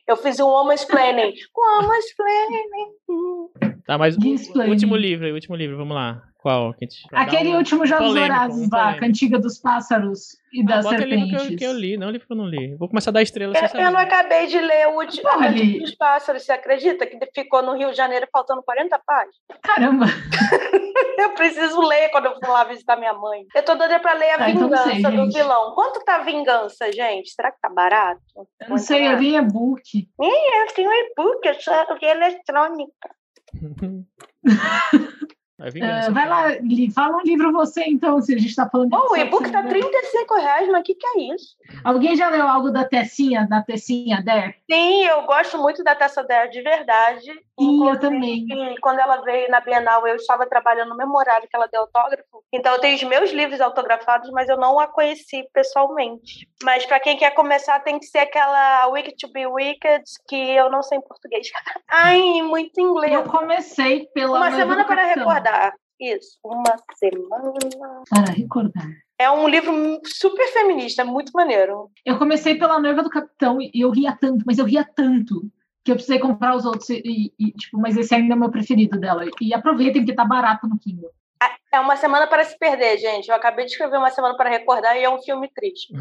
Eu 0.06 0.16
fiz 0.16 0.40
um 0.40 0.46
woman's 0.46 0.84
planning. 0.84 1.34
Woman's 1.54 2.14
planning. 2.16 3.67
Tá, 3.88 3.96
mas 3.96 4.16
o 4.16 4.20
Display. 4.20 4.68
último 4.68 4.94
livro, 4.94 5.26
o 5.30 5.32
último 5.34 5.56
livro, 5.56 5.78
vamos 5.78 5.94
lá. 5.96 6.22
Qual? 6.36 6.74
Que 6.74 6.84
a 6.84 6.88
gente- 6.88 7.08
pra 7.08 7.18
dar 7.20 7.26
Aquele 7.26 7.48
um- 7.48 7.56
último 7.56 7.86
Jogos 7.86 8.06
polêmico, 8.08 8.34
Vorazes, 8.34 8.68
um 8.68 8.76
lá. 8.76 8.94
Cantiga 8.98 9.38
dos 9.38 9.58
Pássaros 9.58 10.36
e 10.52 10.60
Ah, 10.60 10.66
das 10.66 10.84
bota 10.84 10.96
livro 10.98 11.08
que 11.08 11.30
Serpentes. 11.30 11.50
eu, 11.52 11.56
que 11.58 11.64
eu 11.64 11.72
li, 11.72 11.96
não 11.96 12.10
livro 12.10 12.26
que 12.26 12.32
eu 12.32 12.36
não 12.36 12.46
li. 12.46 12.76
Vou 12.76 12.86
começar 12.88 13.10
a 13.10 13.14
dar 13.14 13.22
estrelas 13.22 13.58
sem 13.58 13.80
Eu, 13.80 13.86
eu 13.86 13.90
não 13.90 13.98
acabei 13.98 14.46
de 14.46 14.60
ler 14.60 14.88
o 14.88 14.98
último 14.98 15.22
Cantiga 15.28 15.48
Li. 15.48 15.80
dos 15.80 15.94
Pássaros, 15.96 16.42
você 16.44 16.52
acredita? 16.52 17.06
Que 17.06 17.18
ficou 17.34 17.62
no 17.62 17.72
Rio 17.76 17.90
de 17.90 17.96
Janeiro 17.96 18.28
faltando 18.30 18.62
40 18.62 19.00
páginas. 19.04 19.34
Caramba, 19.62 20.04
Eu 21.18 21.30
preciso 21.30 21.80
ler 21.80 22.10
quando 22.10 22.26
eu 22.26 22.34
for 22.34 22.48
lá 22.50 22.64
visitar 22.64 22.96
minha 22.96 23.12
mãe. 23.14 23.44
Eu 23.54 23.62
tô 23.64 23.74
doida 23.74 23.98
pra 23.98 24.12
ler 24.12 24.30
a 24.30 24.44
Ah, 24.44 24.50
então 24.50 24.64
Vingança 24.68 24.90
sei, 24.90 25.02
do 25.02 25.10
gente. 25.10 25.32
Vilão. 25.34 25.74
Quanto 25.74 26.04
tá 26.04 26.16
a 26.16 26.22
Vingança, 26.24 26.92
gente? 26.92 27.30
Será 27.30 27.50
que 27.50 27.58
tá 27.60 27.68
barato? 27.68 28.20
eu 28.60 28.68
não 28.68 28.78
sei, 28.78 29.08
eu 29.08 29.16
li 29.18 29.34
e-book. 29.34 30.08
Eu 30.20 30.74
tenho 30.74 30.90
e-book, 30.92 31.40
eu 31.46 31.54
eu 31.88 31.96
li 31.96 32.06
eletrônica. 32.06 33.17
Ah, 35.60 36.10
vai 36.12 36.28
lá, 36.28 36.48
Li, 36.60 36.88
fala 36.92 37.16
um 37.16 37.22
livro 37.22 37.50
você 37.50 37.82
então, 37.84 38.22
se 38.22 38.32
a 38.32 38.38
gente 38.38 38.50
está 38.50 38.70
falando 38.70 38.90
de 38.90 38.96
Bom, 38.96 39.10
o 39.10 39.16
e-book 39.16 39.50
tá 39.50 39.60
né? 39.60 39.68
35 39.68 40.34
reais, 40.36 40.68
mas 40.68 40.80
o 40.80 40.84
que, 40.84 40.94
que 40.94 41.06
é 41.06 41.34
isso? 41.34 41.56
Alguém 41.82 42.16
já 42.16 42.28
leu 42.28 42.46
algo 42.46 42.70
da 42.70 42.84
Tessinha, 42.84 43.44
da 43.48 43.60
Tessinha 43.60 44.22
Der? 44.22 44.54
Sim, 44.70 45.04
eu 45.06 45.22
gosto 45.22 45.58
muito 45.58 45.82
da 45.82 45.96
Tessa 45.96 46.22
Dare 46.22 46.50
de 46.50 46.62
verdade. 46.62 47.32
Sim, 47.58 47.88
eu 47.88 47.98
também. 47.98 48.46
Quando 48.80 49.00
ela 49.00 49.20
veio 49.22 49.50
na 49.50 49.60
Bienal, 49.60 50.06
eu 50.06 50.14
estava 50.14 50.46
trabalhando 50.46 50.90
no 50.90 50.96
mesmo 50.96 51.16
horário 51.16 51.48
que 51.48 51.56
ela 51.56 51.66
deu 51.66 51.80
autógrafo. 51.82 52.44
Então, 52.52 52.72
eu 52.74 52.80
tenho 52.80 52.94
os 52.94 53.02
meus 53.02 53.30
livros 53.32 53.60
autografados, 53.60 54.30
mas 54.30 54.48
eu 54.48 54.56
não 54.56 54.78
a 54.78 54.86
conheci 54.86 55.44
pessoalmente. 55.52 56.48
Mas 56.62 56.86
para 56.86 57.00
quem 57.00 57.16
quer 57.16 57.34
começar, 57.34 57.80
tem 57.80 57.98
que 57.98 58.06
ser 58.06 58.18
aquela 58.18 58.86
Wicked 58.88 59.16
to 59.18 59.32
be 59.32 59.46
Wicked, 59.46 60.04
que 60.28 60.36
eu 60.36 60.70
não 60.70 60.82
sei 60.82 60.98
em 60.98 61.02
português. 61.02 61.48
Ai, 61.90 62.42
muito 62.42 62.80
inglês. 62.80 63.12
Eu 63.12 63.24
comecei 63.24 64.06
pela. 64.14 64.38
Uma 64.38 64.52
semana 64.52 64.84
do 64.84 64.86
para 64.86 65.06
recordar. 65.06 65.74
Isso, 66.00 66.38
uma 66.44 66.76
semana. 66.94 67.52
Para 68.08 68.32
recordar. 68.32 68.86
É 69.18 69.28
um 69.28 69.48
livro 69.48 69.74
super 70.04 70.46
feminista, 70.52 71.04
muito 71.04 71.32
maneiro. 71.32 71.90
Eu 72.04 72.18
comecei 72.18 72.54
pela 72.54 72.78
noiva 72.78 73.02
do 73.02 73.10
capitão 73.10 73.60
e 73.60 73.72
eu 73.74 73.90
ria 73.90 74.16
tanto, 74.18 74.44
mas 74.46 74.58
eu 74.58 74.64
ria 74.64 74.88
tanto 74.94 75.42
que 75.88 75.92
eu 75.92 75.96
precisei 75.96 76.18
comprar 76.18 76.54
os 76.54 76.66
outros 76.66 76.90
e, 76.90 77.32
e, 77.38 77.50
tipo, 77.52 77.78
mas 77.78 77.96
esse 77.96 78.14
ainda 78.14 78.34
é 78.34 78.36
o 78.36 78.40
meu 78.40 78.50
preferido 78.50 79.00
dela. 79.00 79.24
E 79.40 79.54
aproveitem 79.54 80.02
porque 80.02 80.14
tá 80.14 80.24
barato 80.24 80.68
no 80.68 80.78
Kindle. 80.78 81.10
É 81.72 81.78
uma 81.78 81.96
semana 81.96 82.26
para 82.26 82.44
se 82.44 82.58
perder, 82.58 82.98
gente. 82.98 83.28
Eu 83.28 83.34
acabei 83.34 83.64
de 83.64 83.72
escrever 83.72 83.98
uma 83.98 84.10
semana 84.10 84.36
para 84.36 84.50
recordar 84.50 84.96
e 84.96 85.04
é 85.04 85.10
um 85.10 85.20
filme 85.20 85.48
triste. 85.48 85.92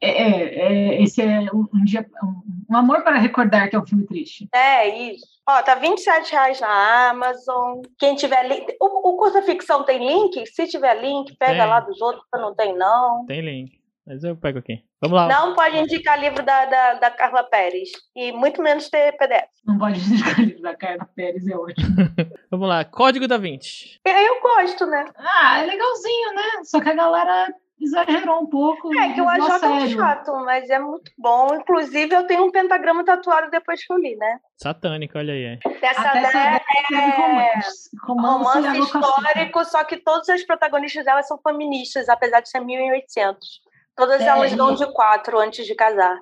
É, 0.00 0.10
é, 0.10 0.54
é, 0.98 1.02
esse 1.02 1.22
é 1.22 1.40
um, 1.52 1.66
um 1.74 1.84
dia, 1.84 2.06
um, 2.22 2.74
um 2.74 2.76
amor 2.76 3.02
para 3.02 3.18
recordar 3.18 3.68
que 3.68 3.76
é 3.76 3.78
um 3.78 3.86
filme 3.86 4.06
triste. 4.06 4.48
É 4.54 5.10
isso. 5.10 5.26
Ó, 5.48 5.62
tá 5.62 5.74
27 5.74 6.30
reais 6.32 6.60
na 6.60 7.10
Amazon. 7.10 7.80
Quem 7.98 8.14
tiver 8.14 8.46
link. 8.46 8.76
O, 8.80 9.10
o 9.10 9.16
curta 9.16 9.42
ficção 9.42 9.82
tem 9.82 10.06
link? 10.06 10.46
Se 10.46 10.66
tiver 10.66 10.94
link, 11.00 11.34
pega 11.38 11.52
Tem. 11.52 11.66
lá 11.66 11.80
dos 11.80 12.00
outros, 12.00 12.24
que 12.32 12.38
não 12.38 12.54
tem, 12.54 12.76
não. 12.76 13.24
Tem 13.26 13.40
link. 13.40 13.83
Mas 14.06 14.22
eu 14.22 14.36
pego 14.36 14.58
aqui. 14.58 14.84
Vamos 15.00 15.16
lá. 15.16 15.28
Não 15.28 15.54
pode 15.54 15.78
indicar 15.78 16.20
livro 16.20 16.42
da, 16.44 16.66
da, 16.66 16.94
da 16.94 17.10
Carla 17.10 17.42
Pérez. 17.44 17.90
E 18.14 18.32
muito 18.32 18.62
menos 18.62 18.88
ter 18.90 19.16
PDF. 19.16 19.48
Não 19.66 19.78
pode 19.78 19.98
indicar 19.98 20.38
livro 20.40 20.62
da 20.62 20.76
Carla 20.76 21.08
Pérez, 21.16 21.46
é 21.46 21.56
ótimo. 21.56 21.88
Vamos 22.50 22.68
lá. 22.68 22.84
Código 22.84 23.26
da 23.26 23.38
Vinci. 23.38 23.98
E 24.06 24.10
aí 24.10 24.26
eu 24.26 24.40
gosto, 24.40 24.86
né? 24.86 25.06
Ah, 25.16 25.60
é 25.60 25.66
legalzinho, 25.66 26.34
né? 26.34 26.64
Só 26.64 26.80
que 26.80 26.90
a 26.90 26.94
galera 26.94 27.54
exagerou 27.80 28.42
um 28.42 28.46
pouco. 28.46 28.94
É 28.98 29.12
que 29.12 29.20
eu 29.20 29.28
acho 29.28 29.52
a 29.52 29.58
tão 29.58 29.80
sério. 29.80 29.96
chato, 29.96 30.32
mas 30.44 30.68
é 30.70 30.78
muito 30.78 31.10
bom. 31.18 31.54
Inclusive, 31.54 32.14
eu 32.14 32.26
tenho 32.26 32.44
um 32.44 32.50
pentagrama 32.50 33.04
tatuado 33.04 33.50
depois 33.50 33.84
que 33.84 33.92
eu 33.92 33.98
li, 33.98 34.16
né? 34.16 34.38
Satânico, 34.56 35.18
olha 35.18 35.32
aí. 35.34 35.58
Dessa 35.80 36.02
Até 36.02 36.18
essa 36.20 36.56
escreve 36.56 37.10
romance. 37.16 37.90
Romance, 38.02 38.44
romance 38.44 38.78
histórico, 38.80 39.64
só 39.64 39.84
que 39.84 39.96
todas 39.96 40.28
as 40.28 40.42
protagonistas 40.44 41.04
delas 41.04 41.26
são 41.26 41.38
feministas, 41.38 42.08
apesar 42.08 42.40
de 42.40 42.48
ser 42.48 42.60
1800. 42.60 43.63
Todas 43.96 44.20
É, 44.20 44.26
elas 44.26 44.54
dão 44.54 44.74
de 44.74 44.86
quatro 44.92 45.38
antes 45.38 45.66
de 45.66 45.74
casar. 45.74 46.20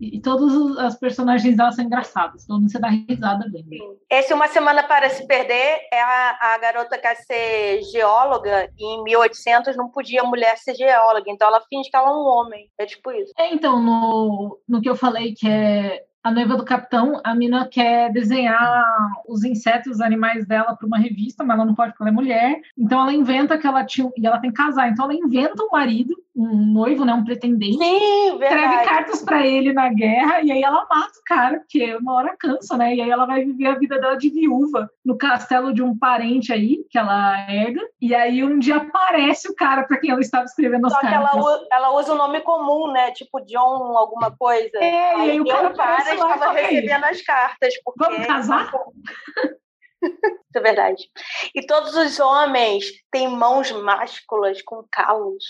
E 0.00 0.20
todos 0.20 0.54
os 0.54 0.78
as 0.78 0.96
personagens 0.96 1.56
dela 1.56 1.72
são 1.72 1.84
engraçados. 1.84 2.46
Todo 2.46 2.60
mundo 2.60 2.70
você 2.70 2.78
dá 2.78 2.88
risada 2.88 3.44
vendo. 3.50 3.98
Esse 4.08 4.32
Uma 4.32 4.46
Semana 4.46 4.84
para 4.84 5.10
Se 5.10 5.26
Perder 5.26 5.80
é 5.92 6.00
a, 6.00 6.54
a 6.54 6.58
garota 6.58 6.96
quer 6.96 7.16
ser 7.16 7.82
geóloga 7.82 8.70
e 8.78 8.84
em 8.84 9.02
1800 9.02 9.76
não 9.76 9.88
podia 9.88 10.22
mulher 10.22 10.56
ser 10.56 10.74
geóloga, 10.76 11.28
então 11.30 11.48
ela 11.48 11.60
finge 11.68 11.90
que 11.90 11.96
ela 11.96 12.10
é 12.10 12.12
um 12.12 12.24
homem. 12.24 12.70
É 12.78 12.86
tipo 12.86 13.10
isso. 13.10 13.32
É, 13.36 13.52
então, 13.52 13.82
no, 13.82 14.60
no 14.68 14.80
que 14.80 14.88
eu 14.88 14.94
falei 14.94 15.34
que 15.34 15.48
é 15.48 16.04
a 16.22 16.30
noiva 16.30 16.56
do 16.56 16.64
capitão, 16.64 17.20
a 17.24 17.34
mina 17.34 17.66
quer 17.66 18.12
desenhar 18.12 18.84
os 19.26 19.44
insetos, 19.44 19.94
os 19.94 20.00
animais 20.00 20.46
dela 20.46 20.76
para 20.76 20.86
uma 20.86 20.98
revista, 20.98 21.42
mas 21.42 21.56
ela 21.56 21.66
não 21.66 21.74
pode 21.74 21.92
porque 21.92 22.02
ela 22.02 22.10
é 22.10 22.14
mulher. 22.14 22.60
Então 22.76 23.00
ela 23.00 23.12
inventa 23.12 23.56
que 23.56 23.66
ela 23.66 23.84
tinha. 23.84 24.10
E 24.16 24.26
ela 24.26 24.38
tem 24.38 24.50
que 24.50 24.56
casar. 24.56 24.88
Então 24.90 25.04
ela 25.04 25.14
inventa 25.14 25.62
um 25.62 25.70
marido, 25.70 26.14
um 26.38 26.72
noivo, 26.72 27.04
né? 27.04 27.12
Um 27.12 27.24
pretendente. 27.24 27.78
Sim, 27.78 28.32
Escreve 28.34 28.84
cartas 28.84 29.22
para 29.22 29.44
ele 29.44 29.72
na 29.72 29.88
guerra 29.88 30.40
e 30.40 30.52
aí 30.52 30.62
ela 30.62 30.86
mata 30.88 31.18
o 31.18 31.24
cara, 31.24 31.58
porque 31.58 31.96
uma 31.96 32.14
hora 32.14 32.36
cansa, 32.38 32.76
né? 32.76 32.94
E 32.94 33.00
aí 33.00 33.10
ela 33.10 33.26
vai 33.26 33.44
viver 33.44 33.66
a 33.66 33.78
vida 33.78 33.98
dela 34.00 34.16
de 34.16 34.30
viúva 34.30 34.88
no 35.04 35.18
castelo 35.18 35.74
de 35.74 35.82
um 35.82 35.98
parente 35.98 36.52
aí, 36.52 36.84
que 36.88 36.96
ela 36.96 37.50
herda. 37.50 37.80
E 38.00 38.14
aí 38.14 38.44
um 38.44 38.58
dia 38.58 38.76
aparece 38.76 39.48
o 39.50 39.54
cara 39.54 39.82
para 39.82 39.98
quem 39.98 40.10
ela 40.10 40.20
estava 40.20 40.44
escrevendo 40.44 40.86
as 40.86 40.92
Só 40.92 41.00
que 41.00 41.06
ela, 41.06 41.30
cartas. 41.30 41.66
ela 41.72 41.90
usa 41.96 42.12
o 42.12 42.16
nome 42.16 42.40
comum, 42.42 42.92
né? 42.92 43.10
Tipo 43.10 43.40
John, 43.40 43.96
alguma 43.98 44.30
coisa. 44.30 44.78
É, 44.78 45.18
e 45.18 45.30
aí 45.32 45.40
o 45.40 45.44
cara 45.44 45.70
cara 45.70 46.12
estava 46.14 46.38
fala, 46.38 46.60
"E 46.60 46.64
aí, 46.64 46.74
recebendo 46.74 47.04
as 47.04 47.22
cartas. 47.22 47.74
Porque... 47.84 48.04
Vamos 48.04 48.26
casar? 48.26 48.70
Isso 50.00 50.56
é 50.56 50.60
verdade. 50.60 51.10
E 51.54 51.66
todos 51.66 51.96
os 51.96 52.20
homens 52.20 52.86
têm 53.10 53.28
mãos 53.28 53.72
másculas 53.72 54.62
com 54.62 54.84
calos. 54.90 55.44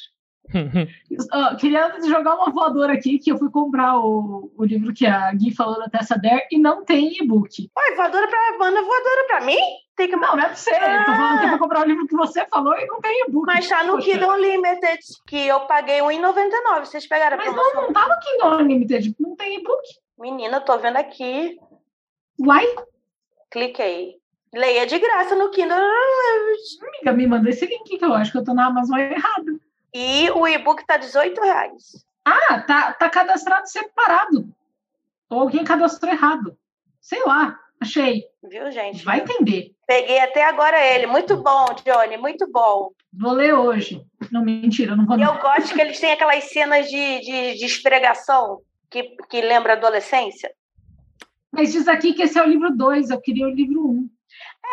Ó, 1.32 1.56
queria 1.56 2.00
jogar 2.06 2.34
uma 2.36 2.50
voadora 2.50 2.92
aqui, 2.92 3.18
que 3.18 3.30
eu 3.30 3.38
fui 3.38 3.50
comprar 3.50 3.98
o, 3.98 4.50
o 4.56 4.64
livro 4.64 4.92
que 4.94 5.06
a 5.06 5.32
Gui 5.34 5.54
falou 5.54 5.78
da 5.78 5.88
Tessa 5.88 6.16
Dare 6.18 6.46
e 6.50 6.58
não 6.58 6.84
tem 6.84 7.16
e-book. 7.22 7.70
Oi, 7.76 7.96
voadora 7.96 8.26
pra 8.28 8.58
banda, 8.58 8.82
voadora 8.82 9.26
pra 9.26 9.40
mim? 9.42 9.58
Tem 9.96 10.08
que 10.08 10.16
Não, 10.16 10.36
não 10.36 10.38
é 10.42 10.46
pra 10.46 10.54
você. 10.54 10.70
Eu 10.70 11.04
tô 11.04 11.12
falando 11.12 11.38
que 11.40 11.44
eu 11.46 11.50
vou 11.50 11.58
comprar 11.58 11.80
o 11.80 11.88
livro 11.88 12.06
que 12.06 12.14
você 12.16 12.46
falou 12.46 12.74
e 12.78 12.86
não 12.86 13.00
tem 13.00 13.24
e-book. 13.26 13.46
Mas 13.46 13.68
tá 13.68 13.82
no 13.84 13.94
Poxa. 13.94 14.10
Kindle 14.12 14.30
Unlimited, 14.32 14.98
que 15.26 15.46
eu 15.46 15.60
paguei 15.60 16.00
R$1,99. 16.00 16.80
Vocês 16.86 17.06
pegaram 17.06 17.34
a 17.34 17.38
Mas 17.38 17.46
promoção? 17.52 17.74
não, 17.74 17.82
não 17.88 17.92
tá 17.92 18.08
no 18.08 18.20
Kindle 18.20 18.58
Unlimited, 18.60 19.16
não 19.18 19.36
tem 19.36 19.56
e-book. 19.58 19.82
Menina, 20.18 20.58
eu 20.58 20.60
tô 20.64 20.78
vendo 20.78 20.96
aqui. 20.96 21.58
Uai, 22.40 22.64
Cliquei. 23.50 24.16
Leia 24.54 24.86
de 24.86 24.98
graça 24.98 25.34
no 25.34 25.50
Kindle. 25.50 25.76
amiga, 25.76 27.12
me 27.12 27.26
manda 27.26 27.50
esse 27.50 27.66
link 27.66 27.98
que 27.98 28.04
eu 28.04 28.14
acho 28.14 28.32
que 28.32 28.38
eu 28.38 28.44
tô 28.44 28.54
na 28.54 28.66
Amazon 28.66 28.98
errado. 28.98 29.60
E 30.00 30.30
o 30.30 30.46
e-book 30.46 30.86
tá 30.86 30.94
R$18,00. 30.94 32.04
Ah, 32.24 32.60
tá, 32.60 32.92
tá 32.92 33.10
cadastrado 33.10 33.68
separado. 33.68 34.48
Ou 35.28 35.40
alguém 35.40 35.64
cadastrou 35.64 36.12
errado. 36.12 36.56
Sei 37.00 37.20
lá. 37.24 37.58
Achei. 37.80 38.24
Viu, 38.42 38.70
gente? 38.70 39.04
Vai 39.04 39.18
entender. 39.20 39.72
Peguei 39.88 40.20
até 40.20 40.44
agora 40.44 40.78
ele. 40.94 41.08
Muito 41.08 41.36
bom, 41.36 41.66
Johnny, 41.84 42.16
muito 42.16 42.46
bom. 42.48 42.90
Vou 43.12 43.32
ler 43.32 43.54
hoje. 43.54 44.00
Não, 44.30 44.44
mentira, 44.44 44.94
não 44.94 45.04
vou 45.04 45.16
E 45.16 45.20
não. 45.20 45.34
eu 45.34 45.40
gosto 45.40 45.74
que 45.74 45.80
eles 45.80 45.98
têm 45.98 46.12
aquelas 46.12 46.44
cenas 46.44 46.88
de, 46.88 47.20
de, 47.20 47.54
de 47.58 47.64
esfregação 47.64 48.60
que, 48.88 49.02
que 49.28 49.40
lembra 49.40 49.72
a 49.72 49.76
adolescência. 49.76 50.52
Mas 51.50 51.72
diz 51.72 51.88
aqui 51.88 52.12
que 52.14 52.22
esse 52.22 52.38
é 52.38 52.42
o 52.42 52.46
livro 52.48 52.70
2, 52.70 53.10
eu 53.10 53.20
queria 53.20 53.46
o 53.46 53.50
livro 53.50 53.84
1. 53.84 53.90
Um. 53.90 54.10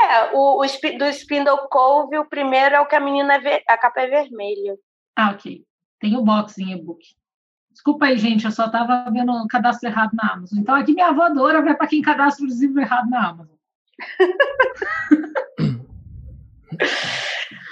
É, 0.03 0.35
o, 0.35 0.61
o 0.61 0.97
do 0.99 1.05
Spindle 1.09 1.67
Cove, 1.69 2.19
o 2.19 2.25
primeiro 2.25 2.75
é 2.75 2.79
o 2.81 2.85
que 2.85 2.95
a 2.95 2.99
menina, 2.99 3.35
é 3.35 3.39
ver- 3.39 3.63
a 3.67 3.75
capa 3.77 4.01
é 4.01 4.07
vermelha. 4.07 4.75
Ah, 5.15 5.31
ok. 5.31 5.63
Tem 5.99 6.15
o 6.17 6.23
box 6.23 6.57
em 6.59 6.73
e-book. 6.73 7.01
Desculpa 7.71 8.05
aí, 8.05 8.17
gente, 8.17 8.45
eu 8.45 8.51
só 8.51 8.69
tava 8.69 9.09
vendo 9.11 9.31
o 9.31 9.47
cadastro 9.47 9.89
errado 9.89 10.11
na 10.13 10.33
Amazon. 10.33 10.59
Então 10.59 10.75
aqui 10.75 10.93
minha 10.93 11.11
voadora 11.11 11.61
vai 11.61 11.75
para 11.75 11.87
quem 11.87 12.01
cadastra 12.01 12.45
o 12.45 12.49
livro 12.49 12.81
errado 12.81 13.09
na 13.09 13.29
Amazon. 13.29 13.55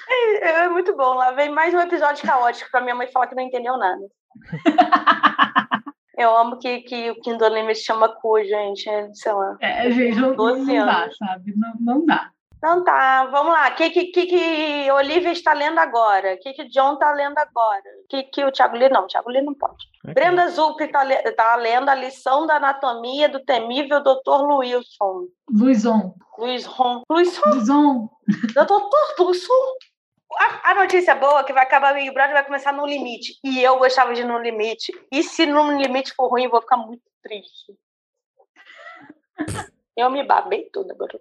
É, 0.09 0.63
é 0.63 0.69
muito 0.69 0.95
bom. 0.95 1.15
Lá 1.15 1.31
vem 1.31 1.49
mais 1.49 1.73
um 1.73 1.79
episódio 1.79 2.25
caótico 2.25 2.69
pra 2.71 2.81
minha 2.81 2.95
mãe 2.95 3.07
falar 3.07 3.27
que 3.27 3.35
não 3.35 3.43
entendeu 3.43 3.77
nada. 3.77 4.01
Eu 6.15 6.35
amo 6.37 6.59
que, 6.59 6.81
que 6.81 7.09
o 7.09 7.19
Kindle 7.21 7.49
Unlimited 7.49 7.83
chama 7.83 8.07
cu, 8.07 8.37
gente. 8.43 8.87
é, 8.87 9.11
Sei 9.13 9.33
lá. 9.33 9.57
É, 9.59 9.91
gente, 9.91 10.19
não, 10.19 10.35
não 10.35 10.85
dá, 10.85 11.09
sabe? 11.17 11.53
Não, 11.57 11.73
não 11.79 12.05
dá. 12.05 12.29
Então 12.63 12.81
tá, 12.81 13.25
vamos 13.25 13.51
lá. 13.51 13.71
O 13.71 13.75
que, 13.75 13.89
que, 13.89 14.05
que, 14.05 14.25
que 14.25 14.91
Olivia 14.93 15.33
está 15.33 15.51
lendo 15.51 15.79
agora? 15.79 16.35
O 16.35 16.37
que, 16.39 16.53
que 16.53 16.69
John 16.69 16.93
está 16.93 17.11
lendo 17.11 17.37
agora? 17.37 17.83
O 18.05 18.07
que, 18.07 18.23
que 18.23 18.41
o 18.41 18.53
Thiago 18.53 18.77
Lee 18.77 18.87
não? 18.87 19.03
O 19.03 19.07
Thiago 19.07 19.29
Lee 19.29 19.41
não 19.41 19.53
pode. 19.53 19.85
Ok. 20.01 20.13
Brenda 20.13 20.47
Zulp 20.47 20.79
está 20.79 21.03
le 21.03 21.17
tá 21.33 21.57
lendo 21.57 21.89
a 21.89 21.95
lição 21.95 22.47
da 22.47 22.55
anatomia 22.55 23.27
do 23.27 23.43
temível 23.43 24.01
Dr. 24.01 24.45
Wilson. 24.49 25.27
Luizon. 25.51 26.15
Luiz 26.39 26.65
Ron. 26.65 27.03
Luiz 27.09 27.35
Ron. 27.35 27.51
Luizon. 27.53 28.09
Doutor 28.55 28.89
Luiz 29.19 29.45
Ron. 29.45 29.75
A, 30.39 30.71
a 30.71 30.75
notícia 30.75 31.15
boa 31.15 31.41
é 31.41 31.43
que 31.43 31.51
vai 31.51 31.63
acabar 31.63 31.91
o 31.91 31.95
Big 31.95 32.13
Brother 32.13 32.31
e 32.31 32.35
vai 32.35 32.45
começar 32.45 32.71
no 32.71 32.85
limite. 32.85 33.41
E 33.43 33.61
eu 33.61 33.77
gostava 33.77 34.13
de 34.13 34.23
no 34.23 34.39
limite. 34.39 34.93
E 35.11 35.21
se 35.21 35.45
no 35.45 35.77
limite 35.77 36.13
for 36.15 36.29
ruim, 36.29 36.45
eu 36.45 36.49
vou 36.49 36.61
ficar 36.61 36.77
muito 36.77 37.03
triste. 37.21 37.77
Eu 39.95 40.09
me 40.09 40.23
babei 40.23 40.69
toda 40.71 40.93
agora. 40.93 41.19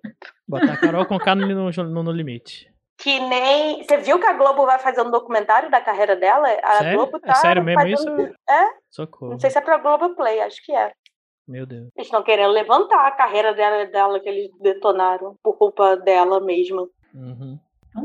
Botar 0.48 0.72
a 0.74 0.76
Carol 0.80 1.06
com 1.06 1.18
K 1.18 1.34
no, 1.34 1.46
no, 1.70 2.02
no 2.02 2.12
limite. 2.12 2.72
Que 2.98 3.18
nem. 3.20 3.82
Você 3.82 3.96
viu 3.98 4.18
que 4.18 4.26
a 4.26 4.32
Globo 4.32 4.64
vai 4.64 4.78
fazer 4.78 5.02
um 5.02 5.10
documentário 5.10 5.70
da 5.70 5.80
carreira 5.80 6.14
dela? 6.16 6.48
A 6.62 6.78
Sério? 6.78 6.98
Globo 6.98 7.16
É 7.18 7.20
tá. 7.26 7.34
sério 7.34 7.62
mesmo 7.64 7.80
fazendo- 7.80 8.22
isso? 8.22 8.34
É? 8.48 8.68
Socorro. 8.90 9.32
Não 9.32 9.40
sei 9.40 9.50
se 9.50 9.58
é 9.58 9.60
pra 9.60 9.78
Globo 9.78 10.14
Play, 10.14 10.40
acho 10.40 10.64
que 10.64 10.72
é. 10.74 10.92
Meu 11.46 11.66
Deus. 11.66 11.88
Eles 11.96 12.06
estão 12.06 12.22
querendo 12.22 12.52
levantar 12.52 13.06
a 13.06 13.10
carreira 13.10 13.52
dela, 13.52 13.84
dela 13.86 14.20
que 14.20 14.28
eles 14.28 14.50
detonaram 14.60 15.36
por 15.42 15.56
culpa 15.58 15.96
dela 15.96 16.40
mesma. 16.40 16.86
Uhum. 17.12 17.58
O 17.96 18.00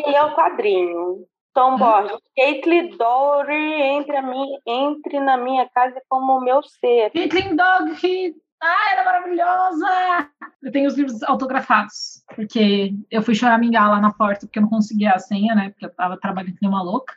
Johnny 0.00 0.14
é 0.14 0.22
o 0.24 0.34
quadrinho. 0.34 1.26
Tom 1.54 1.76
Borges. 1.76 2.16
Caitlyn 2.34 2.96
Dory 2.96 3.82
entre, 3.82 4.16
a 4.16 4.22
minha, 4.22 4.58
entre 4.66 5.20
na 5.20 5.36
minha 5.36 5.68
casa 5.68 6.00
como 6.08 6.38
o 6.38 6.40
meu 6.40 6.62
ser. 6.62 7.10
Caitlin 7.10 7.54
Dog, 7.54 8.34
ah, 8.62 8.92
era 8.92 9.04
maravilhosa! 9.04 10.30
Eu 10.62 10.70
tenho 10.70 10.88
os 10.88 10.96
livros 10.96 11.22
autografados, 11.24 12.22
porque 12.36 12.94
eu 13.10 13.20
fui 13.20 13.34
choramingar 13.34 13.90
lá 13.90 14.00
na 14.00 14.12
porta, 14.12 14.46
porque 14.46 14.58
eu 14.58 14.62
não 14.62 14.70
conseguia 14.70 15.12
a 15.12 15.18
senha, 15.18 15.54
né? 15.54 15.70
Porque 15.70 15.86
eu 15.86 15.90
tava 15.90 16.16
trabalhando 16.16 16.54
que 16.54 16.62
nem 16.62 16.70
uma 16.70 16.82
louca. 16.82 17.12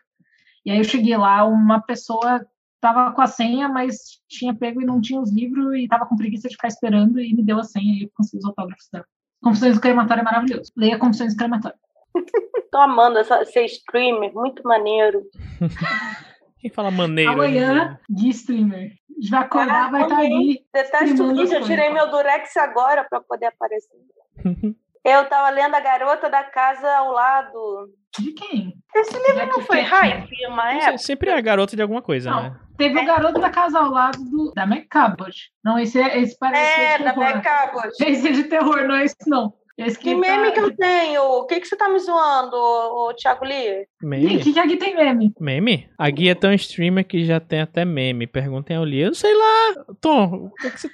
E 0.66 0.72
aí 0.72 0.80
eu 0.80 0.84
cheguei 0.84 1.16
lá, 1.16 1.46
uma 1.46 1.80
pessoa 1.80 2.44
tava 2.82 3.12
com 3.12 3.22
a 3.22 3.28
senha, 3.28 3.70
mas 3.70 4.20
tinha 4.28 4.56
pego 4.56 4.82
e 4.82 4.86
não 4.86 5.00
tinha 5.00 5.22
os 5.22 5.32
livros 5.32 5.76
e 5.76 5.88
tava 5.88 6.06
com 6.08 6.16
preguiça 6.16 6.48
de 6.48 6.56
ficar 6.56 6.68
esperando 6.68 7.20
e 7.20 7.34
me 7.36 7.44
deu 7.44 7.60
a 7.60 7.64
senha 7.64 7.94
e 7.94 8.04
eu 8.04 8.12
consegui 8.16 8.40
os 8.40 8.46
autógrafos 8.46 8.88
dela. 8.92 9.06
Confissões 9.44 9.76
do 9.76 9.82
Crematório 9.82 10.22
é 10.22 10.24
maravilhoso. 10.24 10.72
Leia 10.76 10.98
Confissões 10.98 11.34
do 11.34 11.38
Crematório. 11.38 11.78
Tô 12.72 12.80
amando 12.80 13.20
essa, 13.20 13.46
ser 13.46 13.66
streamer, 13.66 14.34
muito 14.34 14.64
maneiro. 14.64 15.22
Quem 16.66 16.72
fala 16.74 16.90
maneiro? 16.90 17.32
Amanhã, 17.32 18.00
de 18.10 18.30
streamer. 18.30 18.90
Vai 19.30 19.40
acordar, 19.44 19.86
Ah, 19.86 19.90
vai 19.92 20.02
estar 20.02 20.16
também. 20.16 20.34
ali. 20.36 20.60
Detesto 20.74 21.34
isso, 21.44 21.54
eu 21.54 21.64
tirei 21.64 21.92
meu 21.92 22.10
Durex 22.10 22.58
agora 22.58 23.06
para 23.08 23.22
poder 23.22 23.46
aparecer. 23.46 23.96
Eu 25.06 25.30
tava 25.30 25.52
lendo 25.52 25.76
A 25.76 25.80
Garota 25.80 26.28
da 26.32 26.44
Casa 26.44 26.90
ao 26.98 27.12
Lado. 27.12 27.90
De 28.18 28.32
quem? 28.32 28.74
Esse 28.96 29.14
livro 29.16 29.46
não 29.46 29.62
foi 29.62 29.82
hype 29.82 30.28
uma 30.48 30.74
época? 30.74 30.98
sempre 30.98 31.30
é 31.30 31.38
a 31.38 31.42
garota 31.42 31.76
de 31.76 31.82
alguma 31.84 32.02
coisa, 32.02 32.32
Não. 32.32 32.42
né? 32.42 32.56
Teve 32.76 33.00
o 33.00 33.06
garoto 33.06 33.40
da 33.40 33.52
casa 33.52 33.78
ao 33.78 33.92
lado 33.92 34.18
do, 34.26 34.52
da 34.56 34.64
McCabbott. 34.64 35.52
Não, 35.64 35.78
esse, 35.78 36.02
é- 36.02 36.18
esse 36.20 36.36
parece 36.40 36.82
É, 36.82 36.98
de 36.98 37.04
da. 37.04 37.16
Mercabot. 37.16 37.88
Esse 38.02 38.28
é 38.28 38.32
de 38.32 38.44
terror, 38.46 38.88
não 38.88 38.96
é 38.96 39.04
esse 39.06 39.16
não. 39.28 39.54
Esse 39.78 40.00
Que 40.00 40.16
meme 40.16 40.52
que 40.54 40.60
eu 40.60 40.74
tenho? 40.76 41.22
O 41.22 41.46
que, 41.46 41.60
que 41.60 41.68
você 41.68 41.76
tá 41.76 41.90
me 41.90 42.00
zoando, 42.00 42.56
ô, 42.56 43.10
ô, 43.10 43.14
Thiago 43.14 43.44
Lee? 43.44 43.86
Meme? 44.02 44.40
que, 44.40 44.54
que 44.54 44.60
aqui 44.60 44.78
tem 44.78 44.96
meme? 44.96 45.34
Meme? 45.40 45.90
A 45.98 46.10
guia 46.10 46.32
é 46.32 46.36
tão 46.36 46.54
streamer 46.54 47.06
que 47.06 47.26
já 47.26 47.42
tem 47.42 47.60
até 47.60 47.84
meme. 47.84 48.26
Perguntem 48.26 48.78
ao 48.78 48.84
Lee. 48.86 49.02
Eu 49.02 49.14
sei 49.14 49.34
lá. 49.36 49.86
Tom, 50.00 50.46
o 50.46 50.52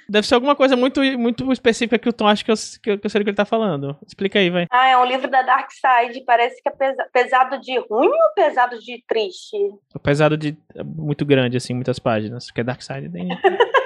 deve 0.08 0.26
ser 0.26 0.34
alguma 0.34 0.56
coisa 0.56 0.76
muito, 0.76 1.00
muito 1.16 1.52
específica 1.52 1.96
que 1.98 2.08
o 2.08 2.12
Tom 2.12 2.26
acha 2.26 2.44
que 2.44 2.50
eu, 2.50 2.54
que 2.82 2.90
eu, 2.90 2.98
que 2.98 3.06
eu 3.06 3.10
sei 3.10 3.20
do 3.20 3.24
que 3.24 3.30
ele 3.30 3.36
tá 3.36 3.44
falando. 3.44 3.96
Explica 4.04 4.40
aí, 4.40 4.50
vai. 4.50 4.66
Ah, 4.70 4.88
é 4.88 4.98
um 4.98 5.04
livro 5.04 5.30
da 5.30 5.42
Dark 5.42 5.70
Side. 5.70 6.24
Parece 6.24 6.60
que 6.60 6.68
é 6.68 6.72
pesa- 6.72 7.06
pesado 7.12 7.60
de 7.60 7.78
ruim 7.78 8.08
ou 8.08 8.34
pesado 8.34 8.78
de 8.80 9.02
triste? 9.06 9.56
Apesar 9.94 10.36
de 10.36 10.56
muito 10.84 11.24
grande, 11.24 11.56
assim, 11.56 11.72
muitas 11.74 12.00
páginas. 12.00 12.46
Porque 12.46 12.64
Dark 12.64 12.82
Side 12.82 13.08
tem. 13.10 13.28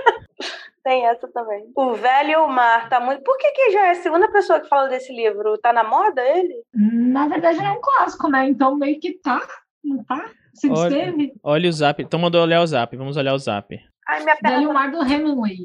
Tem 0.87 1.05
essa 1.05 1.27
também. 1.33 1.65
O 1.75 1.95
Velho 1.95 2.45
o 2.45 2.49
Mar 2.49 2.89
tá 2.89 3.01
muito. 3.01 3.21
Por 3.25 3.37
que, 3.39 3.51
que 3.51 3.73
já 3.73 3.87
é 3.89 3.91
a 3.91 3.95
segunda 3.97 4.31
pessoa 4.31 4.61
que 4.61 4.69
fala 4.69 4.89
desse 4.89 5.13
livro? 5.13 5.59
Tá 5.59 5.73
na 5.73 5.83
moda 5.83 6.23
ele? 6.23 6.63
Na 6.73 7.27
verdade, 7.27 7.59
é 7.59 7.69
um 7.73 7.81
clássico, 7.81 8.29
né? 8.31 8.49
Então 8.49 8.77
meio 8.77 9.01
que 9.01 9.15
tá. 9.19 9.41
Não 9.83 10.05
tá? 10.05 10.31
Se 10.55 10.71
Olha. 10.71 10.97
esteve. 10.97 11.33
Olha 11.43 11.69
o 11.69 11.73
zap. 11.73 12.05
Tom 12.05 12.19
mandou 12.19 12.41
olhar 12.41 12.61
o 12.61 12.67
zap. 12.69 12.97
Vamos 12.97 13.17
olhar 13.17 13.35
o 13.35 13.39
zap. 13.39 13.77
Ai, 14.09 14.23
minha 14.23 14.37
perna. 14.37 14.59
Velho 14.59 14.69
tá- 14.69 14.75
Mar 14.75 14.91
do 14.93 15.03
Hemingway. 15.03 15.57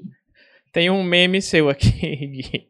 Tem 0.73 0.89
um 0.89 1.03
meme 1.03 1.39
seu 1.39 1.69
aqui, 1.69 1.91
Gui. 2.15 2.67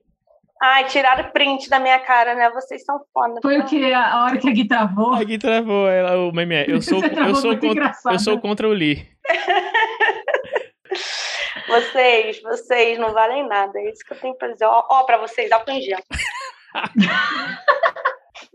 Ai, 0.61 0.83
tiraram 0.87 1.31
print 1.31 1.69
da 1.69 1.79
minha 1.79 1.99
cara, 1.99 2.35
né? 2.35 2.49
Vocês 2.51 2.83
são 2.83 2.99
foda. 3.13 3.39
Foi 3.41 3.59
o 3.59 3.65
que? 3.65 3.93
A 3.93 4.25
hora 4.25 4.37
que 4.37 4.49
a 4.49 4.51
Gui 4.51 4.67
travou. 4.67 5.13
A 5.13 5.23
Gui 5.23 5.37
travou. 5.37 5.87
Ela, 5.87 6.17
o 6.17 6.33
meme 6.33 6.53
é. 6.55 6.65
Eu 6.69 6.81
sou, 6.83 7.01
eu 7.01 7.33
sou, 7.35 7.51
contra, 7.53 7.69
engraçado. 7.69 8.13
eu 8.13 8.19
sou 8.19 8.37
contra 8.41 8.67
o 8.67 8.73
Lee. 8.73 9.07
Vocês, 11.71 12.41
vocês 12.41 12.99
não 12.99 13.13
valem 13.13 13.47
nada. 13.47 13.79
É 13.79 13.89
isso 13.89 14.03
que 14.05 14.13
eu 14.13 14.19
tenho 14.19 14.35
pra 14.35 14.49
dizer. 14.49 14.65
Ó, 14.65 14.85
ó 14.89 15.03
pra 15.03 15.17
vocês, 15.17 15.51
álcool 15.51 15.71
em 15.71 15.81
gel. 15.81 15.99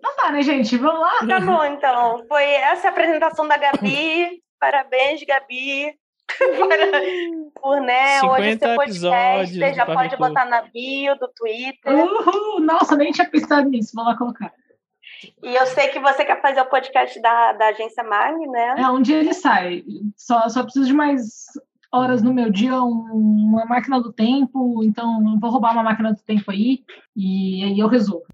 Não 0.02 0.14
tá, 0.16 0.30
né, 0.30 0.42
gente? 0.42 0.76
Vamos 0.76 1.00
lá? 1.00 1.26
Tá 1.26 1.40
bom, 1.40 1.64
então. 1.64 2.24
Foi 2.28 2.44
essa 2.44 2.88
a 2.88 2.90
apresentação 2.90 3.48
da 3.48 3.56
Gabi. 3.56 4.42
Parabéns, 4.60 5.22
Gabi. 5.24 5.94
Por 7.62 7.80
né, 7.80 8.20
hoje 8.22 8.52
50 8.52 8.66
seu 8.66 8.76
podcast. 8.76 9.58
Você 9.58 9.74
já 9.74 9.86
pode 9.86 10.16
botar 10.16 10.44
na 10.44 10.62
bio 10.62 11.16
do 11.18 11.28
Twitter. 11.28 11.94
Uhul! 11.94 12.60
Nossa, 12.60 12.96
nem 12.96 13.12
tinha 13.12 13.28
pensado 13.28 13.68
nisso. 13.68 13.92
Vou 13.94 14.04
lá 14.04 14.16
colocar. 14.16 14.52
E 15.42 15.54
eu 15.54 15.66
sei 15.66 15.88
que 15.88 15.98
você 15.98 16.24
quer 16.24 16.40
fazer 16.42 16.60
o 16.60 16.66
podcast 16.66 17.18
da, 17.20 17.52
da 17.52 17.68
agência 17.68 18.04
Mag, 18.04 18.36
né? 18.48 18.74
É, 18.78 18.88
um 18.88 19.00
dia 19.00 19.18
ele 19.18 19.32
sai. 19.32 19.82
Só, 20.16 20.48
só 20.48 20.62
preciso 20.62 20.86
de 20.86 20.92
mais 20.92 21.46
horas 21.92 22.22
no 22.22 22.32
meu 22.34 22.50
dia, 22.50 22.80
um- 22.82 23.48
uma 23.50 23.64
máquina 23.66 24.00
do 24.00 24.12
tempo. 24.12 24.82
Então, 24.84 25.20
eu 25.34 25.38
vou 25.40 25.50
roubar 25.50 25.72
uma 25.72 25.82
máquina 25.82 26.12
do 26.12 26.22
tempo 26.22 26.50
aí. 26.50 26.84
E 27.16 27.64
aí 27.64 27.78
eu 27.78 27.88
resolvo. 27.88 28.24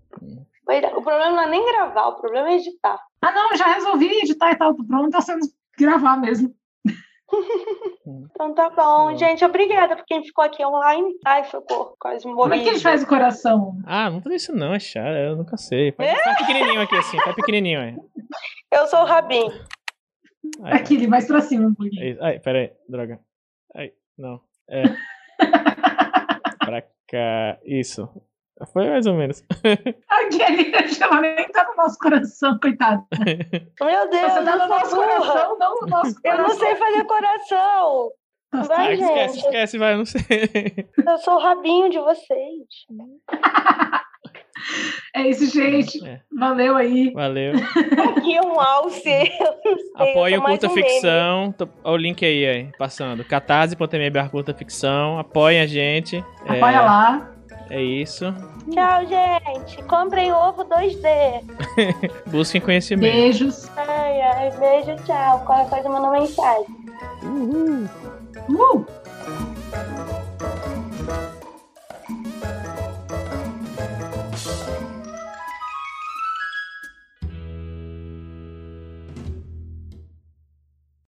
É, 0.69 0.87
O 0.97 1.03
problema 1.03 1.31
não 1.31 1.43
é 1.43 1.51
nem 1.51 1.67
gravar, 1.73 2.07
o 2.09 2.17
problema 2.17 2.49
é 2.51 2.57
editar. 2.57 2.99
Ah, 3.21 3.33
não, 3.33 3.55
já 3.57 3.67
resolvi 3.67 4.07
editar 4.21 4.53
e 4.53 4.57
tal. 4.57 4.75
Pronto, 4.75 5.11
tá 5.11 5.21
sendo 5.21 5.41
gravar 5.79 6.17
mesmo. 6.17 6.55
Então 8.31 8.53
tá 8.55 8.69
bom. 8.69 9.17
Gente, 9.17 9.45
obrigada 9.45 9.97
por 9.97 10.05
quem 10.05 10.23
ficou 10.25 10.45
aqui 10.45 10.65
online. 10.65 11.15
Ai, 11.25 11.45
socorro, 11.45 11.95
quase 11.99 12.25
Como 12.25 12.35
morri. 12.37 12.61
é 12.61 12.63
que 12.63 12.69
a 12.69 12.73
gente 12.75 12.83
faz 12.83 13.03
o 13.03 13.07
coração? 13.07 13.79
Ah, 13.87 14.11
não 14.11 14.21
fazer 14.21 14.35
isso 14.37 14.55
não, 14.55 14.75
é 14.75 14.79
chato. 14.81 15.07
Eu 15.15 15.37
nunca 15.37 15.57
sei. 15.57 15.93
Faz, 15.93 16.21
faz 16.23 16.39
pequenininho 16.39 16.81
aqui, 16.81 16.97
assim. 16.97 17.19
Faz 17.21 17.35
pequenininho, 17.37 17.81
aí. 17.81 17.97
Eu 18.71 18.87
sou 18.89 19.01
o 19.01 19.05
Rabin. 19.05 19.49
Aí, 20.63 20.73
Aqui, 20.75 20.95
ele 20.95 21.07
mais 21.07 21.27
pra 21.27 21.41
cima 21.41 21.69
um 21.69 21.75
pouquinho. 21.75 22.19
aí, 22.23 22.39
pera 22.41 22.59
aí. 22.59 22.73
Droga. 22.89 23.21
Ai, 23.75 23.93
não. 24.19 24.41
É. 24.69 24.83
pra 26.65 26.83
cá. 27.09 27.59
Isso. 27.65 28.09
Foi 28.73 28.89
mais 28.89 29.07
ou 29.07 29.15
menos. 29.15 29.43
Ele 29.65 30.89
já 30.95 31.21
nem 31.21 31.49
tá 31.51 31.65
no 31.69 31.75
nosso 31.77 31.99
coração, 31.99 32.59
coitado. 32.61 33.05
Meu 33.81 34.11
Deus, 34.11 34.33
Você 34.33 34.45
tá 34.45 34.53
eu 34.53 34.59
no 34.59 34.69
nosso 34.69 34.95
burra. 34.95 35.09
coração, 35.09 35.59
não 35.59 35.75
no 35.81 35.87
nosso 35.89 36.11
Eu 36.11 36.21
coração. 36.37 36.47
não 36.49 36.55
sei 36.57 36.77
fazer 36.77 37.05
coração. 37.05 38.11
Tá 38.53 38.63
Vai, 38.65 38.87
Ah, 38.89 38.93
esquece, 38.95 39.35
gente. 39.35 39.45
esquece, 39.47 39.79
vai, 39.79 39.95
eu 39.95 39.99
não 39.99 40.05
sei. 40.05 40.21
Eu 41.07 41.19
sou 41.19 41.35
o 41.37 41.39
rabinho 41.41 41.89
de 41.91 41.99
vocês. 41.99 42.67
É 45.15 45.29
isso, 45.29 45.47
gente. 45.47 46.05
É. 46.07 46.21
Valeu 46.37 46.77
aí. 46.77 47.11
Valeu. 47.13 47.53
Aqui 47.55 48.41
um 48.41 48.61
alce. 48.61 49.31
Apoie 49.95 50.37
o 50.37 50.43
Curta 50.43 50.69
um 50.69 50.71
Ficção. 50.71 51.53
Tô, 51.53 51.69
olha 51.85 51.95
o 51.95 51.97
link 51.97 52.25
aí, 52.25 52.47
aí 52.47 52.69
passando. 52.79 53.25
catarse.me 53.25 54.29
Curta 54.31 54.55
Ficção. 54.55 55.19
Apoiem 55.19 55.61
a 55.61 55.67
gente. 55.67 56.25
Apoia 56.47 56.77
é, 56.77 56.81
lá. 56.81 57.33
É 57.71 57.81
isso. 57.81 58.35
Tchau, 58.71 59.07
gente. 59.07 59.83
Comprem 59.85 60.33
ovo 60.33 60.65
2D. 60.65 61.43
Busquem 62.31 62.61
conhecimento. 62.61 63.13
Beijos. 63.13 63.69
Ai, 63.77 64.21
ai, 64.21 64.51
beijo, 64.59 64.97
tchau. 65.05 65.41
Qualquer 65.45 65.69
coisa, 65.71 65.89
manda 65.89 66.11
mensagem. 66.11 66.67
Uhul. 67.23 67.89
Uhul. 68.49 68.87